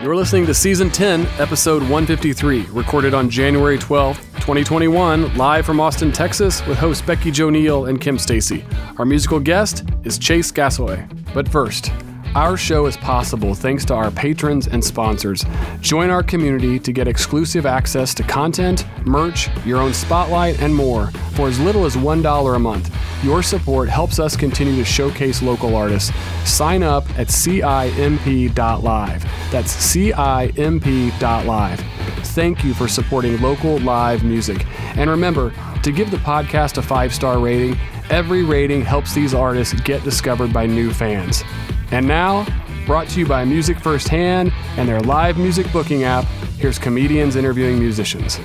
You're 0.00 0.14
listening 0.14 0.46
to 0.46 0.54
Season 0.54 0.90
10, 0.90 1.26
Episode 1.40 1.82
153, 1.82 2.66
recorded 2.66 3.14
on 3.14 3.28
January 3.28 3.76
12th, 3.76 4.18
2021, 4.34 5.36
live 5.36 5.66
from 5.66 5.80
Austin, 5.80 6.12
Texas, 6.12 6.64
with 6.68 6.78
hosts 6.78 7.04
Becky 7.04 7.32
Joe 7.32 7.50
Neal 7.50 7.86
and 7.86 8.00
Kim 8.00 8.16
Stacy. 8.16 8.64
Our 8.98 9.04
musical 9.04 9.40
guest 9.40 9.82
is 10.04 10.16
Chase 10.16 10.52
Gasaway. 10.52 11.04
But 11.34 11.48
first, 11.48 11.90
our 12.38 12.56
show 12.56 12.86
is 12.86 12.96
possible 12.96 13.52
thanks 13.52 13.84
to 13.84 13.92
our 13.92 14.12
patrons 14.12 14.68
and 14.68 14.84
sponsors. 14.84 15.44
Join 15.80 16.08
our 16.08 16.22
community 16.22 16.78
to 16.78 16.92
get 16.92 17.08
exclusive 17.08 17.66
access 17.66 18.14
to 18.14 18.22
content, 18.22 18.86
merch, 19.04 19.48
your 19.66 19.80
own 19.80 19.92
spotlight, 19.92 20.62
and 20.62 20.72
more 20.72 21.08
for 21.32 21.48
as 21.48 21.58
little 21.58 21.84
as 21.84 21.96
$1 21.96 22.54
a 22.54 22.58
month. 22.60 22.94
Your 23.24 23.42
support 23.42 23.88
helps 23.88 24.20
us 24.20 24.36
continue 24.36 24.76
to 24.76 24.84
showcase 24.84 25.42
local 25.42 25.74
artists. 25.74 26.12
Sign 26.48 26.84
up 26.84 27.10
at 27.18 27.26
CIMP.live. 27.26 29.22
That's 29.50 29.92
CIMP.live. 29.92 31.80
Thank 32.28 32.62
you 32.62 32.72
for 32.72 32.86
supporting 32.86 33.40
local 33.40 33.80
live 33.80 34.22
music. 34.22 34.64
And 34.96 35.10
remember 35.10 35.52
to 35.82 35.90
give 35.90 36.12
the 36.12 36.18
podcast 36.18 36.78
a 36.78 36.82
five 36.82 37.12
star 37.12 37.40
rating. 37.40 37.76
Every 38.10 38.44
rating 38.44 38.82
helps 38.82 39.12
these 39.12 39.34
artists 39.34 39.74
get 39.80 40.04
discovered 40.04 40.52
by 40.52 40.66
new 40.66 40.92
fans. 40.92 41.42
And 41.90 42.06
now, 42.06 42.46
brought 42.84 43.08
to 43.08 43.20
you 43.20 43.26
by 43.26 43.46
Music 43.46 43.80
Firsthand 43.80 44.52
and 44.76 44.86
their 44.86 45.00
live 45.00 45.38
music 45.38 45.72
booking 45.72 46.04
app, 46.04 46.24
here's 46.58 46.78
comedians 46.78 47.34
interviewing 47.34 47.78
musicians. 47.78 48.38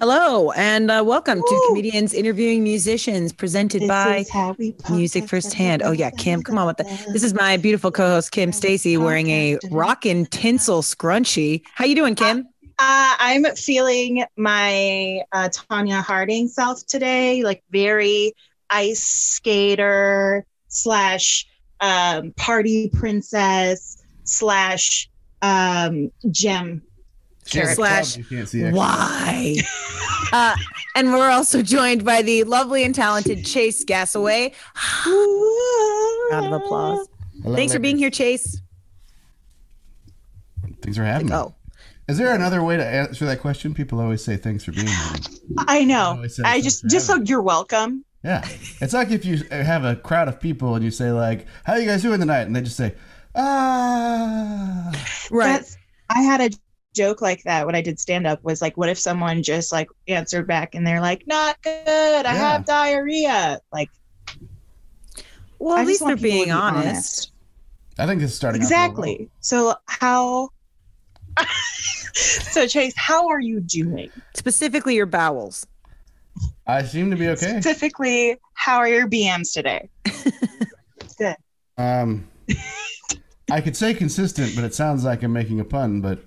Hello 0.00 0.50
and 0.50 0.90
uh, 0.90 1.02
welcome 1.06 1.40
to 1.40 1.64
Comedians 1.68 2.12
Interviewing 2.12 2.64
Musicians 2.64 3.32
presented 3.32 3.82
This 3.82 3.88
by 3.88 4.16
is 4.16 4.30
how 4.30 4.56
we 4.58 4.74
Music 4.90 5.24
podcast 5.24 5.28
Firsthand. 5.30 5.82
Oh 5.82 5.92
yeah, 5.92 6.10
Kim, 6.10 6.42
come 6.42 6.58
on 6.58 6.66
with 6.66 6.78
that. 6.78 6.88
that. 6.88 7.12
This 7.12 7.22
is 7.22 7.32
my 7.32 7.56
beautiful 7.56 7.92
co-host 7.92 8.32
Kim 8.32 8.50
Stacy 8.52 8.96
wearing 8.96 9.30
a 9.30 9.58
rockin' 9.70 10.26
tinsel 10.26 10.82
scrunchie. 10.82 11.62
How 11.74 11.84
you 11.84 11.94
doing, 11.94 12.16
Kim? 12.16 12.48
Uh, 12.78 13.14
I'm 13.18 13.44
feeling 13.54 14.24
my 14.36 15.20
uh, 15.32 15.48
Tonya 15.48 16.02
Harding 16.02 16.48
self 16.48 16.84
today, 16.86 17.44
like 17.44 17.62
very 17.70 18.34
ice 18.68 19.02
skater 19.02 20.44
slash 20.68 21.46
um, 21.80 22.32
party 22.32 22.88
princess 22.88 24.02
slash 24.24 25.08
um, 25.42 26.10
gem. 26.30 26.82
Slash 27.46 28.16
You 28.16 28.24
can't 28.24 28.48
see 28.48 28.64
actually. 28.64 28.78
Why? 28.78 29.56
uh, 30.32 30.56
and 30.96 31.12
we're 31.12 31.30
also 31.30 31.62
joined 31.62 32.04
by 32.04 32.22
the 32.22 32.44
lovely 32.44 32.84
and 32.84 32.94
talented 32.94 33.44
Chase 33.44 33.84
Gasaway. 33.84 34.54
Round 36.30 36.46
of 36.46 36.62
applause. 36.62 37.06
Hello, 37.42 37.54
Thanks 37.54 37.72
for 37.74 37.78
being 37.78 37.98
here, 37.98 38.10
Chase. 38.10 38.60
Thanks 40.80 40.96
for 40.96 41.04
having 41.04 41.28
me. 41.28 41.34
Oh, 41.34 41.54
Is 42.06 42.18
there 42.18 42.34
another 42.34 42.62
way 42.62 42.76
to 42.76 42.84
answer 42.84 43.24
that 43.26 43.40
question? 43.40 43.72
People 43.74 44.00
always 44.00 44.22
say 44.22 44.36
thanks 44.36 44.64
for 44.64 44.72
being 44.72 44.86
here. 44.86 44.96
I 45.58 45.84
know. 45.84 46.22
I 46.44 46.60
just 46.60 46.84
just 46.88 47.06
so 47.06 47.16
you're 47.16 47.42
welcome. 47.42 48.04
Yeah. 48.22 48.46
It's 48.80 48.92
like 48.92 49.10
if 49.10 49.24
you 49.24 49.38
have 49.50 49.84
a 49.84 49.96
crowd 49.96 50.28
of 50.28 50.40
people 50.40 50.74
and 50.74 50.84
you 50.84 50.90
say 50.90 51.12
like, 51.12 51.46
"How 51.64 51.74
are 51.74 51.78
you 51.78 51.86
guys 51.86 52.02
doing 52.02 52.20
tonight?" 52.20 52.42
and 52.42 52.54
they 52.54 52.60
just 52.62 52.76
say, 52.76 52.94
"Ah." 53.34 54.90
right. 55.30 55.46
That's, 55.46 55.76
I 56.10 56.20
had 56.22 56.40
a 56.40 56.50
joke 56.94 57.20
like 57.22 57.42
that 57.44 57.66
when 57.66 57.74
I 57.74 57.80
did 57.80 57.98
stand 57.98 58.26
up 58.26 58.42
was 58.44 58.62
like, 58.62 58.76
what 58.76 58.88
if 58.88 58.98
someone 58.98 59.42
just 59.42 59.72
like 59.72 59.88
answered 60.06 60.46
back 60.46 60.74
and 60.74 60.86
they're 60.86 61.00
like, 61.00 61.26
not 61.26 61.60
good, 61.62 61.72
I 61.86 62.22
Yeah. 62.22 62.34
have 62.34 62.64
diarrhea. 62.64 63.60
Like, 63.72 63.90
Well, 65.58 65.76
at 65.76 65.80
just 65.80 65.88
least 65.88 66.00
they're 66.00 66.08
want 66.10 66.20
people 66.20 66.30
being 66.30 66.44
be 66.46 66.50
honest. 66.50 67.32
I 67.98 68.06
think 68.06 68.20
this 68.20 68.30
is 68.30 68.36
starting. 68.36 68.60
out 68.62 68.68
real 68.70 68.76
exactly. 68.78 69.28
So 69.40 69.74
how? 69.86 70.50
so 72.14 72.66
Chase, 72.66 72.94
how 72.96 73.28
are 73.28 73.40
you 73.40 73.60
doing? 73.60 74.10
Specifically, 74.34 74.94
your 74.94 75.06
bowels. 75.06 75.66
I 76.66 76.82
seem 76.82 77.10
to 77.10 77.16
be 77.16 77.28
okay. 77.28 77.60
Specifically, 77.60 78.38
how 78.54 78.78
are 78.78 78.88
your 78.88 79.08
BMs 79.08 79.52
today? 79.52 79.88
Good. 81.18 81.36
Um, 81.76 82.26
I 83.50 83.60
could 83.60 83.76
say 83.76 83.94
consistent, 83.94 84.54
but 84.54 84.64
it 84.64 84.74
sounds 84.74 85.04
like 85.04 85.22
I'm 85.22 85.32
making 85.32 85.60
a 85.60 85.64
pun. 85.64 86.00
But 86.00 86.24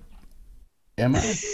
am 0.96 1.16
I? 1.16 1.34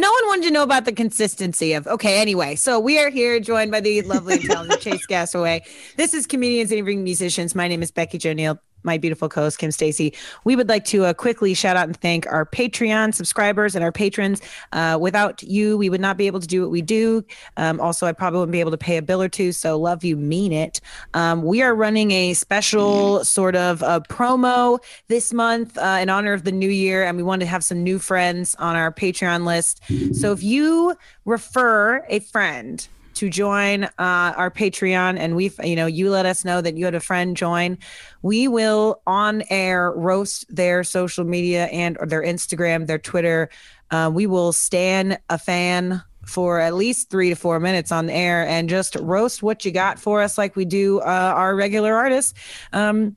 No 0.00 0.12
one 0.12 0.26
wanted 0.28 0.44
to 0.44 0.52
know 0.52 0.62
about 0.62 0.84
the 0.84 0.92
consistency 0.92 1.72
of. 1.72 1.88
Okay, 1.88 2.20
anyway, 2.20 2.54
so 2.54 2.78
we 2.78 3.00
are 3.00 3.10
here 3.10 3.40
joined 3.40 3.72
by 3.72 3.80
the 3.80 4.00
lovely 4.02 4.34
and 4.34 4.44
talented 4.44 4.80
Chase 4.80 5.04
Gasaway. 5.08 5.62
This 5.96 6.14
is 6.14 6.24
comedians 6.24 6.70
and 6.70 6.78
interviewing 6.78 7.02
musicians. 7.02 7.56
My 7.56 7.66
name 7.66 7.82
is 7.82 7.90
Becky 7.90 8.16
Jo 8.16 8.32
Neal. 8.32 8.60
My 8.82 8.98
beautiful 8.98 9.28
co-host 9.28 9.58
Kim 9.58 9.70
Stacy. 9.70 10.14
We 10.44 10.56
would 10.56 10.68
like 10.68 10.84
to 10.86 11.04
uh, 11.04 11.14
quickly 11.14 11.54
shout 11.54 11.76
out 11.76 11.86
and 11.86 11.96
thank 11.96 12.26
our 12.26 12.46
Patreon 12.46 13.14
subscribers 13.14 13.74
and 13.74 13.84
our 13.84 13.92
patrons. 13.92 14.40
Uh, 14.72 14.98
without 15.00 15.42
you, 15.42 15.76
we 15.76 15.90
would 15.90 16.00
not 16.00 16.16
be 16.16 16.26
able 16.26 16.40
to 16.40 16.46
do 16.46 16.62
what 16.62 16.70
we 16.70 16.82
do. 16.82 17.24
Um, 17.56 17.80
also, 17.80 18.06
I 18.06 18.12
probably 18.12 18.40
wouldn't 18.40 18.52
be 18.52 18.60
able 18.60 18.70
to 18.70 18.78
pay 18.78 18.96
a 18.96 19.02
bill 19.02 19.22
or 19.22 19.28
two. 19.28 19.52
So, 19.52 19.78
love 19.78 20.04
you, 20.04 20.16
mean 20.16 20.52
it. 20.52 20.80
Um, 21.14 21.42
we 21.42 21.62
are 21.62 21.74
running 21.74 22.10
a 22.12 22.34
special 22.34 23.24
sort 23.24 23.56
of 23.56 23.82
uh, 23.82 24.00
promo 24.08 24.78
this 25.08 25.32
month 25.32 25.76
uh, 25.78 25.98
in 26.00 26.08
honor 26.08 26.32
of 26.32 26.44
the 26.44 26.52
new 26.52 26.70
year, 26.70 27.04
and 27.04 27.16
we 27.16 27.22
want 27.22 27.40
to 27.40 27.46
have 27.46 27.64
some 27.64 27.82
new 27.82 27.98
friends 27.98 28.54
on 28.56 28.76
our 28.76 28.92
Patreon 28.92 29.44
list. 29.44 29.82
So 30.14 30.32
if 30.32 30.42
you 30.42 30.96
refer 31.24 32.04
a 32.08 32.20
friend 32.20 32.86
to 33.18 33.28
join 33.28 33.84
uh, 33.84 33.90
our 33.98 34.48
Patreon, 34.48 35.18
and 35.18 35.34
we've 35.34 35.58
you 35.64 35.74
know 35.74 35.86
you 35.86 36.08
let 36.08 36.24
us 36.24 36.44
know 36.44 36.60
that 36.60 36.76
you 36.76 36.84
had 36.84 36.94
a 36.94 37.00
friend 37.00 37.36
join, 37.36 37.76
we 38.22 38.46
will 38.46 39.02
on 39.08 39.42
air 39.50 39.90
roast 39.90 40.44
their 40.54 40.84
social 40.84 41.24
media 41.24 41.66
and 41.66 41.96
or 41.98 42.06
their 42.06 42.22
Instagram, 42.22 42.86
their 42.86 42.98
Twitter. 42.98 43.50
Uh, 43.90 44.08
we 44.12 44.26
will 44.26 44.52
stand 44.52 45.18
a 45.30 45.38
fan 45.38 46.00
for 46.26 46.60
at 46.60 46.74
least 46.74 47.10
three 47.10 47.30
to 47.30 47.34
four 47.34 47.58
minutes 47.58 47.90
on 47.90 48.06
the 48.06 48.12
air 48.12 48.46
and 48.46 48.68
just 48.68 48.94
roast 48.96 49.42
what 49.42 49.64
you 49.64 49.72
got 49.72 49.98
for 49.98 50.22
us 50.22 50.38
like 50.38 50.54
we 50.54 50.64
do 50.64 51.00
uh, 51.00 51.32
our 51.34 51.56
regular 51.56 51.94
artists. 51.94 52.34
Um, 52.72 53.16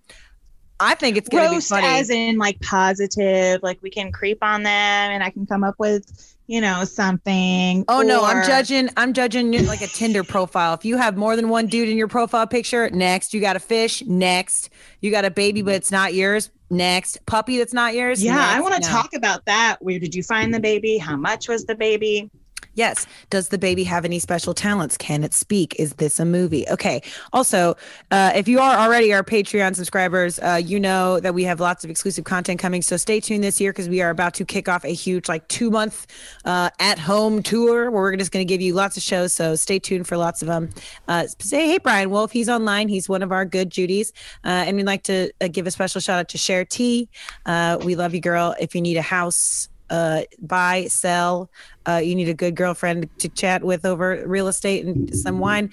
I 0.80 0.96
think 0.96 1.16
it's 1.16 1.30
going 1.30 1.44
to 1.44 1.50
be 1.50 1.56
Roast 1.58 1.70
funny. 1.70 1.86
as 1.86 2.10
in 2.10 2.38
like 2.38 2.60
positive, 2.62 3.62
like 3.62 3.80
we 3.84 3.92
can 3.92 4.12
creep 4.12 4.40
on 4.42 4.64
them 4.64 4.72
and 5.12 5.22
I 5.22 5.30
can 5.30 5.46
come 5.46 5.64
up 5.64 5.76
with, 5.78 6.36
you 6.52 6.60
know, 6.60 6.84
something. 6.84 7.86
Oh 7.88 8.02
no, 8.02 8.26
I'm 8.26 8.46
judging. 8.46 8.90
I'm 8.98 9.14
judging 9.14 9.52
like 9.68 9.82
a 9.82 9.88
Tinder 9.88 10.22
profile. 10.22 10.74
If 10.74 10.84
you 10.84 10.98
have 10.98 11.16
more 11.16 11.38
than 11.38 11.48
one 11.48 11.68
dude 11.68 11.88
in 11.88 11.96
your 11.96 12.10
profile 12.10 12.46
picture, 12.46 12.90
next. 12.90 13.34
You 13.34 13.40
got 13.40 13.56
a 13.56 13.60
fish, 13.60 14.04
next. 14.06 14.70
You 15.00 15.12
got 15.12 15.24
a 15.24 15.32
baby, 15.32 15.62
but 15.62 15.76
it's 15.76 15.92
not 15.92 16.14
yours. 16.14 16.52
Next, 16.70 17.26
puppy 17.26 17.58
that's 17.58 17.74
not 17.74 17.94
yours. 17.94 18.22
Yeah, 18.22 18.38
I 18.38 18.60
want 18.60 18.76
to 18.76 18.82
No. 18.82 18.88
talk 18.88 19.14
about 19.14 19.46
that. 19.46 19.78
Where 19.80 19.98
did 19.98 20.14
you 20.14 20.24
find 20.24 20.54
the 20.54 20.60
baby? 20.60 20.98
How 20.98 21.16
much 21.16 21.48
was 21.48 21.64
the 21.64 21.76
baby? 21.76 22.30
Yes. 22.74 23.06
Does 23.30 23.50
the 23.50 23.58
baby 23.58 23.84
have 23.84 24.06
any 24.06 24.20
special 24.20 24.54
talents? 24.54 24.98
Can 24.98 25.24
it 25.24 25.34
speak? 25.34 25.76
Is 25.78 25.94
this 25.96 26.20
a 26.20 26.26
movie? 26.26 26.66
Okay. 26.70 27.02
Also, 27.34 27.76
uh, 28.12 28.32
if 28.34 28.48
you 28.48 28.60
are 28.60 28.78
already 28.78 29.14
our 29.14 29.24
Patreon 29.24 29.76
subscribers, 29.76 30.40
uh, 30.40 30.62
you 30.64 30.80
know 30.80 31.20
that 31.20 31.34
we 31.34 31.44
have 31.44 31.60
lots 31.60 31.84
of 31.84 31.90
exclusive 31.90 32.24
content 32.24 32.60
coming. 32.60 32.82
So 32.82 32.96
stay 32.96 33.20
tuned 33.20 33.44
this 33.44 33.60
year 33.60 33.74
because 33.74 33.90
we 33.90 34.02
are 34.02 34.10
about 34.10 34.34
to 34.36 34.46
kick 34.46 34.70
off 34.70 34.86
a 34.86 34.94
huge, 34.94 35.28
like, 35.28 35.48
two 35.50 35.70
month 35.70 36.08
uh, 36.46 36.70
at 36.80 36.98
home 36.98 37.44
tour 37.44 37.92
where 37.92 38.04
we're 38.04 38.16
just 38.16 38.32
going 38.32 38.46
to 38.46 38.50
give 38.50 38.62
you 38.62 38.74
lots 38.74 38.96
of 38.96 39.04
shows. 39.04 39.34
So 39.34 39.56
stay 39.56 39.78
tuned 39.78 40.08
for 40.08 40.16
lots 40.16 40.42
of 40.42 40.48
them. 40.48 40.70
Uh, 41.10 41.28
say, 41.40 41.68
hey, 41.68 41.78
Brian 41.78 42.10
Wolf, 42.10 42.32
he's 42.32 42.48
online. 42.48 42.88
He's 42.88 43.10
one 43.10 43.22
of 43.22 43.34
our 43.34 43.44
good 43.44 43.70
Judies. 43.70 44.14
Uh, 44.46 44.64
and 44.66 44.78
we'd 44.78 44.86
like 44.86 45.04
to 45.04 45.32
uh, 45.42 45.50
give 45.50 45.68
a 45.68 45.72
special 45.72 46.00
shout 46.00 46.20
out 46.20 46.30
to 46.30 46.38
Cher 46.38 46.64
T. 46.64 47.10
We 47.84 47.96
love 47.96 48.14
you, 48.14 48.22
girl. 48.22 48.56
If 48.60 48.76
you 48.76 48.82
need 48.82 48.96
a 48.96 49.02
house, 49.02 49.68
uh, 49.92 50.24
buy, 50.42 50.86
sell, 50.88 51.52
uh, 51.88 51.98
you 52.04 52.16
need 52.16 52.30
a 52.30 52.34
good 52.34 52.56
girlfriend 52.56 53.08
to 53.20 53.30
chat 53.30 53.64
with 53.64 53.86
over 53.86 54.24
real 54.26 54.48
estate 54.48 54.84
and 54.86 55.16
some 55.16 55.38
wine. 55.38 55.70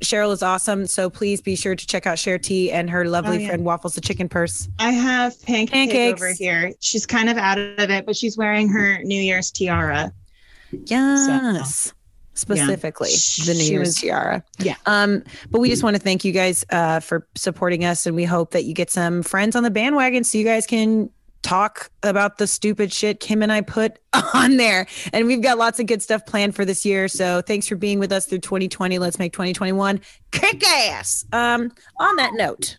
Cheryl 0.00 0.32
is 0.32 0.42
awesome. 0.44 0.86
So 0.86 1.08
please 1.10 1.40
be 1.40 1.56
sure 1.56 1.74
to 1.74 1.86
check 1.86 2.06
out 2.06 2.18
Cher 2.20 2.38
T 2.38 2.70
and 2.70 2.88
her 2.90 3.04
lovely 3.08 3.38
Oh, 3.38 3.40
yeah. 3.40 3.48
friend 3.48 3.64
Waffles 3.64 3.94
the 3.94 4.00
Chicken 4.00 4.28
Purse. 4.28 4.68
I 4.78 4.90
have 4.92 5.40
pancake 5.42 5.72
Pancakes. 5.72 6.20
over 6.22 6.32
here. 6.34 6.72
She's 6.80 7.04
kind 7.06 7.28
of 7.30 7.36
out 7.36 7.58
of 7.58 7.90
it, 7.90 8.06
but 8.06 8.14
she's 8.14 8.36
wearing 8.36 8.68
her 8.68 9.02
New 9.02 9.20
Year's 9.20 9.50
tiara. 9.50 10.12
Yes. 10.86 11.92
Specifically, 12.34 13.08
the 13.46 13.54
New 13.54 13.60
She 13.64 13.72
Year's 13.72 13.88
was- 13.88 13.96
tiara. 13.96 14.44
Yeah. 14.60 14.76
Um, 14.86 15.24
but 15.50 15.60
we 15.60 15.68
just 15.68 15.82
want 15.82 15.96
to 15.96 16.02
thank 16.02 16.24
you 16.24 16.30
guys 16.30 16.64
uh, 16.70 17.00
for 17.00 17.26
supporting 17.34 17.84
us, 17.84 18.06
and 18.06 18.14
we 18.14 18.24
hope 18.24 18.52
that 18.52 18.64
you 18.64 18.74
get 18.74 18.90
some 18.90 19.24
friends 19.24 19.56
on 19.56 19.64
the 19.64 19.70
bandwagon, 19.70 20.22
so 20.22 20.38
you 20.38 20.44
guys 20.44 20.64
can 20.64 21.10
talk 21.42 21.90
about 22.02 22.38
the 22.38 22.46
stupid 22.46 22.92
shit 22.92 23.20
Kim 23.20 23.42
and 23.42 23.52
I 23.52 23.60
put 23.60 23.98
on 24.34 24.56
there. 24.56 24.86
And 25.12 25.26
we've 25.26 25.42
got 25.42 25.58
lots 25.58 25.80
of 25.80 25.86
good 25.86 26.02
stuff 26.02 26.26
planned 26.26 26.54
for 26.54 26.64
this 26.64 26.84
year. 26.84 27.08
So 27.08 27.42
thanks 27.42 27.68
for 27.68 27.76
being 27.76 27.98
with 27.98 28.12
us 28.12 28.26
through 28.26 28.40
2020. 28.40 28.98
Let's 28.98 29.18
make 29.18 29.32
2021 29.32 30.00
kick 30.30 30.66
ass. 30.66 31.24
Um, 31.32 31.72
on 31.98 32.16
that 32.16 32.34
note, 32.34 32.76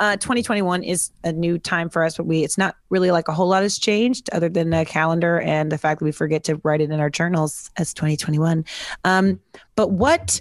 uh, 0.00 0.16
2021 0.16 0.82
is 0.82 1.10
a 1.24 1.32
new 1.32 1.58
time 1.58 1.88
for 1.88 2.04
us, 2.04 2.16
but 2.16 2.26
we 2.26 2.44
it's 2.44 2.58
not 2.58 2.76
really 2.90 3.10
like 3.10 3.28
a 3.28 3.32
whole 3.32 3.48
lot 3.48 3.62
has 3.62 3.78
changed 3.78 4.28
other 4.32 4.48
than 4.48 4.70
the 4.70 4.84
calendar 4.84 5.40
and 5.40 5.72
the 5.72 5.78
fact 5.78 6.00
that 6.00 6.04
we 6.04 6.12
forget 6.12 6.44
to 6.44 6.60
write 6.64 6.80
it 6.80 6.90
in 6.90 7.00
our 7.00 7.10
journals 7.10 7.70
as 7.76 7.94
2021. 7.94 8.64
Um, 9.04 9.40
but 9.74 9.92
what 9.92 10.40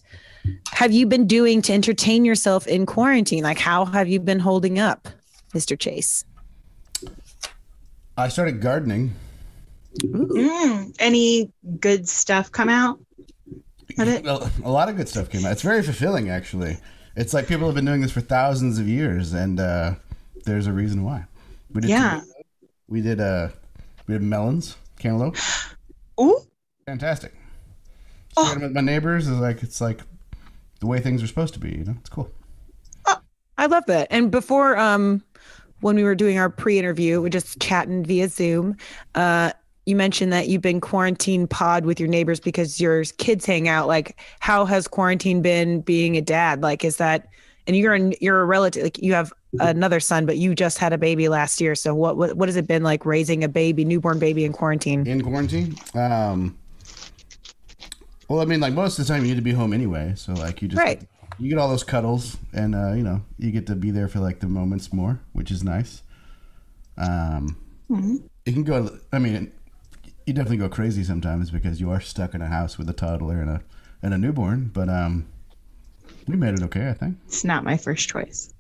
have 0.72 0.92
you 0.92 1.06
been 1.06 1.28
doing 1.28 1.62
to 1.64 1.74
entertain 1.74 2.26
yourself 2.26 2.68
in 2.68 2.86
quarantine? 2.86 3.44
Like, 3.44 3.60
how 3.60 3.86
have 3.86 4.08
you 4.08 4.20
been 4.20 4.40
holding 4.40 4.80
up, 4.80 5.08
Mr. 5.54 5.78
Chase? 5.78 6.26
I 8.22 8.28
started 8.30 8.62
gardening. 8.62 9.14
Mm, 10.00 10.96
any 11.00 11.52
good 11.80 12.08
stuff 12.08 12.52
come 12.52 12.70
out 12.70 13.00
of 13.98 14.08
it? 14.08 14.24
Well, 14.24 14.50
a 14.64 14.72
lot 14.72 14.90
of 14.90 14.96
good 14.98 15.10
stuff 15.10 15.30
came 15.30 15.46
out. 15.46 15.52
It's 15.52 15.62
very 15.62 15.82
fulfilling, 15.84 16.30
actually. 16.30 16.78
It's 17.16 17.34
like 17.34 17.48
people 17.48 17.66
have 17.66 17.76
been 17.76 17.86
doing 17.86 18.02
this 18.02 18.12
for 18.12 18.22
thousands 18.22 18.80
of 18.80 18.88
years, 18.88 19.34
and 19.34 19.60
uh, 19.60 19.96
there's 20.46 20.68
a 20.68 20.72
reason 20.72 21.04
why. 21.04 21.26
We 21.74 21.82
did 21.82 21.90
Yeah. 21.90 22.10
tomatoes, 22.22 22.34
we 22.88 23.02
did 23.02 23.20
uh, 23.20 23.50
we 24.08 24.14
did 24.14 24.22
melons, 24.24 24.78
cantaloupe. 25.00 25.38
Ooh, 26.20 26.40
Fantastic. 26.86 27.34
Oh. 28.38 28.46
Sharing 28.46 28.62
with 28.62 28.72
my 28.72 28.82
neighbors 28.82 29.28
is 29.28 29.38
like 29.40 29.62
it's 29.62 29.82
like 29.82 30.00
the 30.80 30.88
way 30.88 31.00
things 31.00 31.22
are 31.22 31.28
supposed 31.28 31.54
to 31.56 31.60
be. 31.60 31.70
You 31.72 31.84
know, 31.84 31.96
it's 32.00 32.10
cool. 32.10 32.32
I 33.58 33.68
love 33.68 33.84
that. 33.88 34.08
And 34.10 34.32
before, 34.32 34.76
um, 34.78 35.22
when 35.82 35.96
we 35.96 36.04
were 36.04 36.16
doing 36.16 36.38
our 36.38 36.50
pre-interview, 36.50 37.22
we're 37.22 37.30
just 37.30 37.60
chatting 37.60 38.04
via 38.04 38.30
Zoom. 38.30 38.78
Uh, 39.16 39.52
you 39.86 39.96
mentioned 39.96 40.32
that 40.32 40.48
you've 40.48 40.62
been 40.62 40.80
quarantine 40.80 41.48
pod 41.48 41.86
with 41.86 42.00
your 42.00 42.08
neighbors 42.08 42.40
because 42.40 42.80
your 42.80 43.04
kids 43.18 43.46
hang 43.46 43.68
out. 43.68 43.88
Like, 43.88 44.20
how 44.40 44.66
has 44.66 44.88
quarantine 44.88 45.42
been 45.42 45.82
being 45.82 46.18
a 46.18 46.22
dad? 46.22 46.62
Like, 46.62 46.86
is 46.86 46.98
that? 46.98 47.28
And 47.68 47.76
you're 47.76 47.94
an, 47.94 48.14
you're 48.22 48.42
a 48.42 48.46
relative. 48.46 48.84
Like, 48.84 49.00
you 49.00 49.14
have 49.14 49.34
another 49.60 50.00
son, 50.00 50.26
but 50.26 50.38
you 50.38 50.56
just 50.56 50.78
had 50.78 50.94
a 50.94 50.98
baby 50.98 51.28
last 51.30 51.60
year. 51.60 51.76
So 51.76 51.94
what 51.94 52.18
what 52.18 52.36
what 52.36 52.48
has 52.48 52.56
it 52.56 52.68
been 52.68 52.84
like 52.84 53.06
raising 53.06 53.44
a 53.44 53.50
baby, 53.50 53.86
newborn 53.86 54.20
baby 54.20 54.46
in 54.46 54.54
quarantine? 54.54 55.06
In 55.06 55.22
quarantine, 55.22 55.76
um, 55.94 56.58
well, 58.28 58.40
I 58.40 58.46
mean, 58.46 58.60
like 58.60 58.74
most 58.74 58.98
of 58.98 59.06
the 59.06 59.14
time, 59.14 59.24
you 59.24 59.30
need 59.30 59.36
to 59.36 59.42
be 59.42 59.52
home 59.52 59.74
anyway. 59.74 60.14
So 60.16 60.34
like 60.34 60.62
you 60.62 60.68
just 60.68 60.80
Right. 60.80 61.02
You 61.42 61.50
get 61.50 61.58
all 61.58 61.70
those 61.70 61.84
cuddles, 61.84 62.38
and 62.54 62.76
uh, 62.76 62.94
you 62.94 63.02
know 63.02 63.22
you 63.40 63.52
get 63.52 63.66
to 63.68 63.76
be 63.76 63.90
there 63.90 64.08
for 64.08 64.20
like 64.20 64.42
the 64.42 64.48
moments 64.48 64.94
more, 64.94 65.20
which 65.34 65.50
is 65.50 65.64
nice. 65.64 66.04
Um, 66.98 67.58
it 68.46 68.54
can 68.54 68.64
go. 68.64 69.00
I 69.12 69.18
mean, 69.18 69.52
you 70.28 70.34
definitely 70.34 70.58
go 70.58 70.70
crazy 70.70 71.04
sometimes 71.04 71.50
because 71.50 71.82
you 71.82 71.90
are 71.90 72.00
stuck 72.00 72.36
in 72.36 72.44
a 72.44 72.48
house 72.48 72.78
with 72.78 72.88
a 72.90 72.94
toddler 72.94 73.42
and 73.42 73.50
a 73.50 73.62
and 74.04 74.14
a 74.14 74.20
newborn. 74.20 74.70
But 74.72 74.88
um, 74.88 75.28
we 76.28 76.36
made 76.36 76.54
it 76.54 76.62
okay, 76.64 76.90
I 76.90 76.94
think. 76.94 77.18
it's 77.26 77.44
not 77.44 77.64
my 77.64 77.76
first 77.78 78.08
choice. 78.08 78.54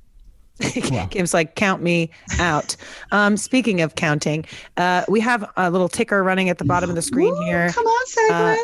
Wow. 0.92 1.07
Kim's 1.07 1.34
like, 1.34 1.56
count 1.56 1.81
me 1.81 2.12
out. 2.39 2.75
Um, 3.12 3.36
speaking 3.38 3.81
of 3.81 3.95
counting, 3.95 4.45
uh, 4.77 5.06
we 5.07 5.19
have 5.19 5.50
a 5.57 5.72
little 5.72 5.89
ticker 5.89 6.24
running 6.24 6.50
at 6.50 6.60
the 6.60 6.66
bottom 6.66 6.89
of 6.89 6.95
the 6.95 7.01
screen 7.01 7.34
Ooh, 7.34 7.44
here. 7.45 7.72
Come 7.72 7.86
on, 7.86 8.06
Segue. 8.07 8.57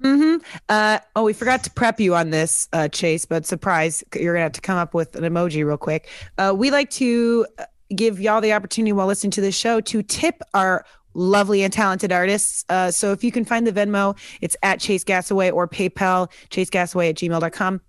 Hmm 0.00 0.36
Uh, 0.68 0.98
oh, 1.16 1.24
we 1.24 1.32
forgot 1.32 1.64
to 1.64 1.70
prep 1.70 2.00
you 2.00 2.14
on 2.14 2.30
this, 2.30 2.68
uh, 2.72 2.88
Chase, 2.88 3.24
but 3.24 3.46
surprise, 3.46 4.02
you're 4.14 4.34
going 4.34 4.40
to 4.40 4.44
have 4.44 4.52
to 4.52 4.60
come 4.60 4.78
up 4.78 4.94
with 4.94 5.16
an 5.16 5.22
emoji 5.22 5.64
real 5.64 5.76
quick. 5.76 6.08
Uh, 6.38 6.52
we 6.56 6.70
like 6.70 6.90
to 6.90 7.46
uh, 7.58 7.64
give 7.94 8.20
y'all 8.20 8.40
the 8.40 8.52
opportunity 8.52 8.92
while 8.92 9.06
listening 9.06 9.30
to 9.32 9.40
this 9.40 9.56
show 9.56 9.80
to 9.80 10.02
tip 10.02 10.42
our 10.52 10.84
lovely 11.14 11.62
and 11.62 11.72
talented 11.72 12.12
artists. 12.12 12.64
Uh, 12.68 12.90
so 12.90 13.12
if 13.12 13.22
you 13.24 13.32
can 13.32 13.44
find 13.44 13.66
the 13.66 13.72
Venmo, 13.72 14.16
it's 14.40 14.56
at 14.62 14.80
Chase 14.80 15.04
Gasaway 15.04 15.52
or 15.52 15.68
PayPal, 15.68 16.30
chasegasaway 16.50 17.10
at 17.10 17.16
gmail.com. 17.16 17.80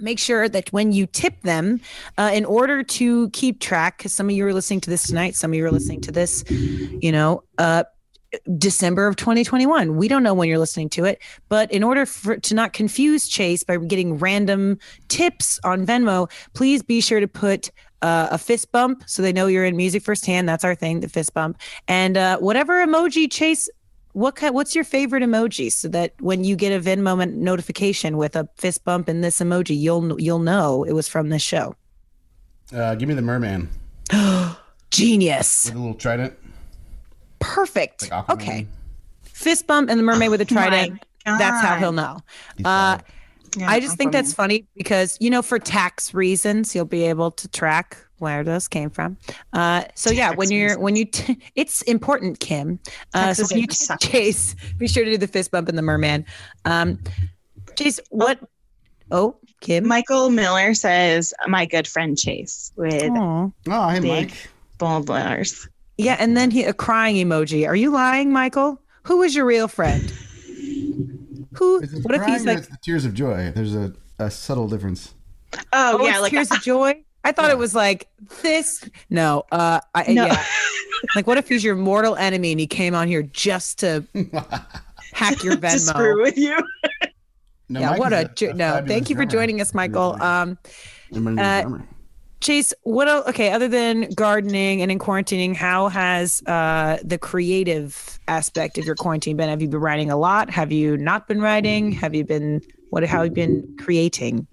Make 0.00 0.18
sure 0.20 0.48
that 0.48 0.72
when 0.72 0.92
you 0.92 1.06
tip 1.06 1.40
them, 1.42 1.80
uh, 2.18 2.30
in 2.32 2.44
order 2.44 2.84
to 2.84 3.30
keep 3.30 3.58
track, 3.58 3.98
because 3.98 4.12
some 4.12 4.28
of 4.28 4.36
you 4.36 4.46
are 4.46 4.54
listening 4.54 4.80
to 4.82 4.90
this 4.90 5.04
tonight, 5.04 5.34
some 5.34 5.50
of 5.50 5.56
you 5.56 5.64
are 5.66 5.72
listening 5.72 6.00
to 6.02 6.12
this, 6.12 6.44
you 6.48 7.10
know, 7.10 7.42
uh, 7.58 7.82
December 8.56 9.06
of 9.06 9.16
2021. 9.16 9.96
We 9.96 10.08
don't 10.08 10.22
know 10.22 10.34
when 10.34 10.48
you're 10.48 10.58
listening 10.58 10.90
to 10.90 11.04
it, 11.04 11.20
but 11.48 11.70
in 11.72 11.82
order 11.82 12.04
for 12.06 12.36
to 12.36 12.54
not 12.54 12.72
confuse 12.72 13.28
Chase 13.28 13.62
by 13.62 13.76
getting 13.78 14.18
random 14.18 14.78
tips 15.08 15.58
on 15.64 15.86
Venmo, 15.86 16.30
please 16.54 16.82
be 16.82 17.00
sure 17.00 17.20
to 17.20 17.28
put 17.28 17.70
uh, 18.02 18.28
a 18.30 18.38
fist 18.38 18.70
bump 18.70 19.02
so 19.06 19.22
they 19.22 19.32
know 19.32 19.46
you're 19.46 19.64
in 19.64 19.76
music 19.76 20.02
firsthand. 20.02 20.48
That's 20.48 20.64
our 20.64 20.74
thing, 20.74 21.00
the 21.00 21.08
fist 21.08 21.34
bump, 21.34 21.58
and 21.86 22.16
uh, 22.16 22.38
whatever 22.38 22.84
emoji 22.84 23.30
Chase. 23.30 23.68
What 24.12 24.36
kind, 24.36 24.54
what's 24.54 24.74
your 24.74 24.84
favorite 24.84 25.22
emoji 25.22 25.70
so 25.70 25.86
that 25.88 26.14
when 26.18 26.42
you 26.42 26.56
get 26.56 26.72
a 26.72 26.82
Venmo 26.82 27.30
notification 27.32 28.16
with 28.16 28.34
a 28.34 28.48
fist 28.56 28.82
bump 28.84 29.06
and 29.06 29.22
this 29.22 29.38
emoji, 29.38 29.78
you'll 29.78 30.20
you'll 30.20 30.38
know 30.38 30.82
it 30.84 30.92
was 30.92 31.08
from 31.08 31.28
this 31.28 31.42
show. 31.42 31.76
Uh, 32.72 32.94
give 32.94 33.08
me 33.08 33.14
the 33.14 33.22
merman 33.22 33.68
Genius, 34.90 35.66
with 35.66 35.74
a 35.74 35.78
little 35.78 35.94
trident. 35.94 36.34
Perfect. 37.38 38.10
Like 38.10 38.28
okay, 38.30 38.66
fist 39.22 39.66
bump 39.66 39.90
and 39.90 39.98
the 39.98 40.04
mermaid 40.04 40.30
with 40.30 40.40
a 40.40 40.44
trident. 40.44 41.02
That's 41.24 41.64
how 41.64 41.76
he'll 41.76 41.92
know. 41.92 42.20
Uh. 42.64 42.98
Yeah, 43.56 43.70
I 43.70 43.80
just 43.80 43.96
think 43.96 44.12
that's 44.12 44.34
funny 44.34 44.66
because 44.76 45.16
you 45.20 45.30
know, 45.30 45.40
for 45.40 45.58
tax 45.58 46.12
reasons, 46.12 46.74
you'll 46.74 46.84
be 46.84 47.04
able 47.04 47.30
to 47.30 47.48
track 47.48 47.96
where 48.18 48.44
those 48.44 48.68
came 48.68 48.90
from. 48.90 49.16
Uh, 49.52 49.84
so 49.94 50.10
yeah, 50.10 50.32
when 50.34 50.50
you're 50.50 50.78
when 50.78 50.96
you, 50.96 51.06
t- 51.06 51.38
it's 51.54 51.82
important, 51.82 52.40
Kim. 52.40 52.78
Uh, 53.14 53.32
so 53.32 53.44
when 53.50 53.60
you 53.62 53.66
t- 53.66 53.86
Chase, 54.00 54.54
be 54.76 54.86
sure 54.86 55.04
to 55.04 55.12
do 55.12 55.16
the 55.16 55.26
fist 55.26 55.50
bump 55.50 55.68
and 55.68 55.78
the 55.78 55.82
merman. 55.82 56.26
Um, 56.64 56.98
Chase, 57.76 58.00
what? 58.10 58.38
Oh, 59.10 59.36
Kim. 59.60 59.86
Michael 59.88 60.30
Miller 60.30 60.74
says, 60.74 61.32
"My 61.46 61.64
good 61.64 61.88
friend 61.88 62.18
Chase 62.18 62.70
with 62.76 63.10
Aw. 63.10 63.48
oh, 63.68 63.88
hey, 63.88 64.00
big 64.00 64.28
Mike. 64.28 64.50
boulders." 64.76 65.68
Yeah, 65.98 66.16
and 66.18 66.36
then 66.36 66.50
he 66.50 66.64
a 66.64 66.72
crying 66.72 67.16
emoji. 67.16 67.66
Are 67.66 67.76
you 67.76 67.90
lying, 67.90 68.32
Michael? 68.32 68.80
Who 69.04 69.18
was 69.18 69.34
your 69.34 69.44
real 69.44 69.66
friend? 69.68 70.10
Who? 71.54 71.80
What 72.02 72.14
if 72.14 72.24
he's 72.24 72.46
like, 72.46 72.62
the 72.68 72.78
tears 72.82 73.04
of 73.04 73.14
joy? 73.14 73.50
There's 73.54 73.74
a, 73.74 73.92
a 74.18 74.30
subtle 74.30 74.68
difference. 74.68 75.14
Oh, 75.72 75.98
oh, 76.00 76.06
yeah, 76.06 76.18
like 76.20 76.30
tears 76.30 76.50
of 76.52 76.60
joy? 76.62 77.02
I 77.24 77.32
thought 77.32 77.46
Yeah. 77.46 77.52
it 77.52 77.58
was 77.58 77.74
like 77.74 78.08
this. 78.42 78.88
No, 79.10 79.44
uh, 79.50 79.80
I, 79.94 80.12
no. 80.12 80.26
yeah. 80.26 80.44
Like, 81.16 81.26
what 81.26 81.36
if 81.36 81.48
he's 81.48 81.64
your 81.64 81.74
mortal 81.74 82.14
enemy 82.16 82.52
and 82.52 82.60
he 82.60 82.66
came 82.66 82.94
on 82.94 83.08
here 83.08 83.22
just 83.22 83.80
to 83.80 84.04
hack 85.12 85.42
your 85.42 85.56
Venmo? 85.56 85.72
to 85.72 85.78
screw 85.80 86.22
with 86.22 86.36
you. 86.38 86.56
No, 87.68 87.80
yeah, 87.80 87.90
Mike 87.90 87.98
what 88.00 88.12
is 88.12 88.20
a, 88.24 88.28
jo- 88.34 88.52
no. 88.52 88.84
Thank 88.86 89.10
you 89.10 89.16
for 89.16 89.24
drummer. 89.24 89.30
joining 89.30 89.60
us, 89.60 89.74
Michael. 89.74 90.20
Um, 90.22 90.58
I'm 91.14 91.26
a 91.26 91.30
new 91.32 91.42
uh, 91.42 91.60
drummer. 91.62 91.88
Chase, 92.40 92.72
what 92.82 93.08
else? 93.08 93.28
Okay, 93.28 93.50
other 93.50 93.66
than 93.66 94.10
gardening 94.10 94.80
and 94.80 94.92
in 94.92 94.98
quarantining, 94.98 95.56
how 95.56 95.88
has 95.88 96.40
uh, 96.46 96.98
the 97.02 97.18
creative 97.18 98.20
aspect 98.28 98.78
of 98.78 98.84
your 98.84 98.94
quarantine 98.94 99.36
been? 99.36 99.48
Have 99.48 99.60
you 99.60 99.68
been 99.68 99.80
writing 99.80 100.10
a 100.10 100.16
lot? 100.16 100.48
Have 100.50 100.70
you 100.70 100.96
not 100.96 101.26
been 101.26 101.40
writing? 101.40 101.90
Have 101.92 102.14
you 102.14 102.24
been 102.24 102.62
what? 102.90 103.04
How 103.04 103.18
have 103.18 103.26
you 103.26 103.32
been 103.32 103.76
creating? 103.80 104.46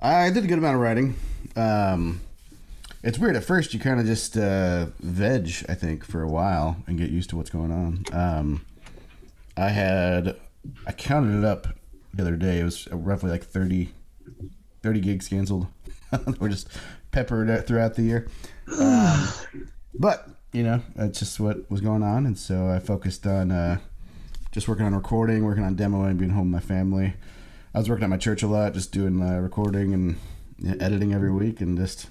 I 0.00 0.30
did 0.30 0.44
a 0.44 0.46
good 0.46 0.58
amount 0.58 0.76
of 0.76 0.82
writing. 0.82 1.16
Um, 1.56 2.20
it's 3.02 3.18
weird. 3.18 3.34
At 3.34 3.44
first, 3.44 3.74
you 3.74 3.80
kind 3.80 3.98
of 3.98 4.06
just 4.06 4.36
uh, 4.36 4.86
veg, 5.00 5.64
I 5.68 5.74
think, 5.74 6.04
for 6.04 6.22
a 6.22 6.28
while 6.28 6.76
and 6.86 6.96
get 6.96 7.10
used 7.10 7.28
to 7.30 7.36
what's 7.36 7.50
going 7.50 7.72
on. 7.72 8.04
Um, 8.12 8.64
I 9.56 9.70
had, 9.70 10.36
I 10.86 10.92
counted 10.92 11.38
it 11.38 11.44
up 11.44 11.66
the 12.12 12.22
other 12.22 12.36
day. 12.36 12.60
It 12.60 12.64
was 12.64 12.86
roughly 12.92 13.30
like 13.30 13.44
30, 13.44 13.92
30 14.82 15.00
gigs 15.00 15.28
canceled. 15.28 15.66
We're 16.38 16.48
just 16.48 16.68
peppered 17.10 17.66
throughout 17.66 17.94
the 17.94 18.02
year. 18.02 18.28
Um, 18.78 19.28
but, 19.94 20.28
you 20.52 20.62
know, 20.62 20.80
that's 20.96 21.18
just 21.18 21.38
what 21.40 21.70
was 21.70 21.80
going 21.80 22.02
on. 22.02 22.26
And 22.26 22.38
so 22.38 22.68
I 22.68 22.78
focused 22.78 23.26
on 23.26 23.50
uh, 23.50 23.78
just 24.52 24.68
working 24.68 24.86
on 24.86 24.94
recording, 24.94 25.44
working 25.44 25.64
on 25.64 25.76
demoing, 25.76 26.18
being 26.18 26.30
home 26.30 26.52
with 26.52 26.62
my 26.62 26.66
family. 26.66 27.14
I 27.74 27.78
was 27.78 27.88
working 27.88 28.04
at 28.04 28.10
my 28.10 28.16
church 28.16 28.42
a 28.42 28.46
lot, 28.46 28.74
just 28.74 28.92
doing 28.92 29.20
uh, 29.20 29.38
recording 29.40 29.92
and 29.92 30.16
yeah, 30.58 30.74
editing 30.80 31.12
every 31.12 31.32
week, 31.32 31.60
and 31.60 31.76
just 31.76 32.06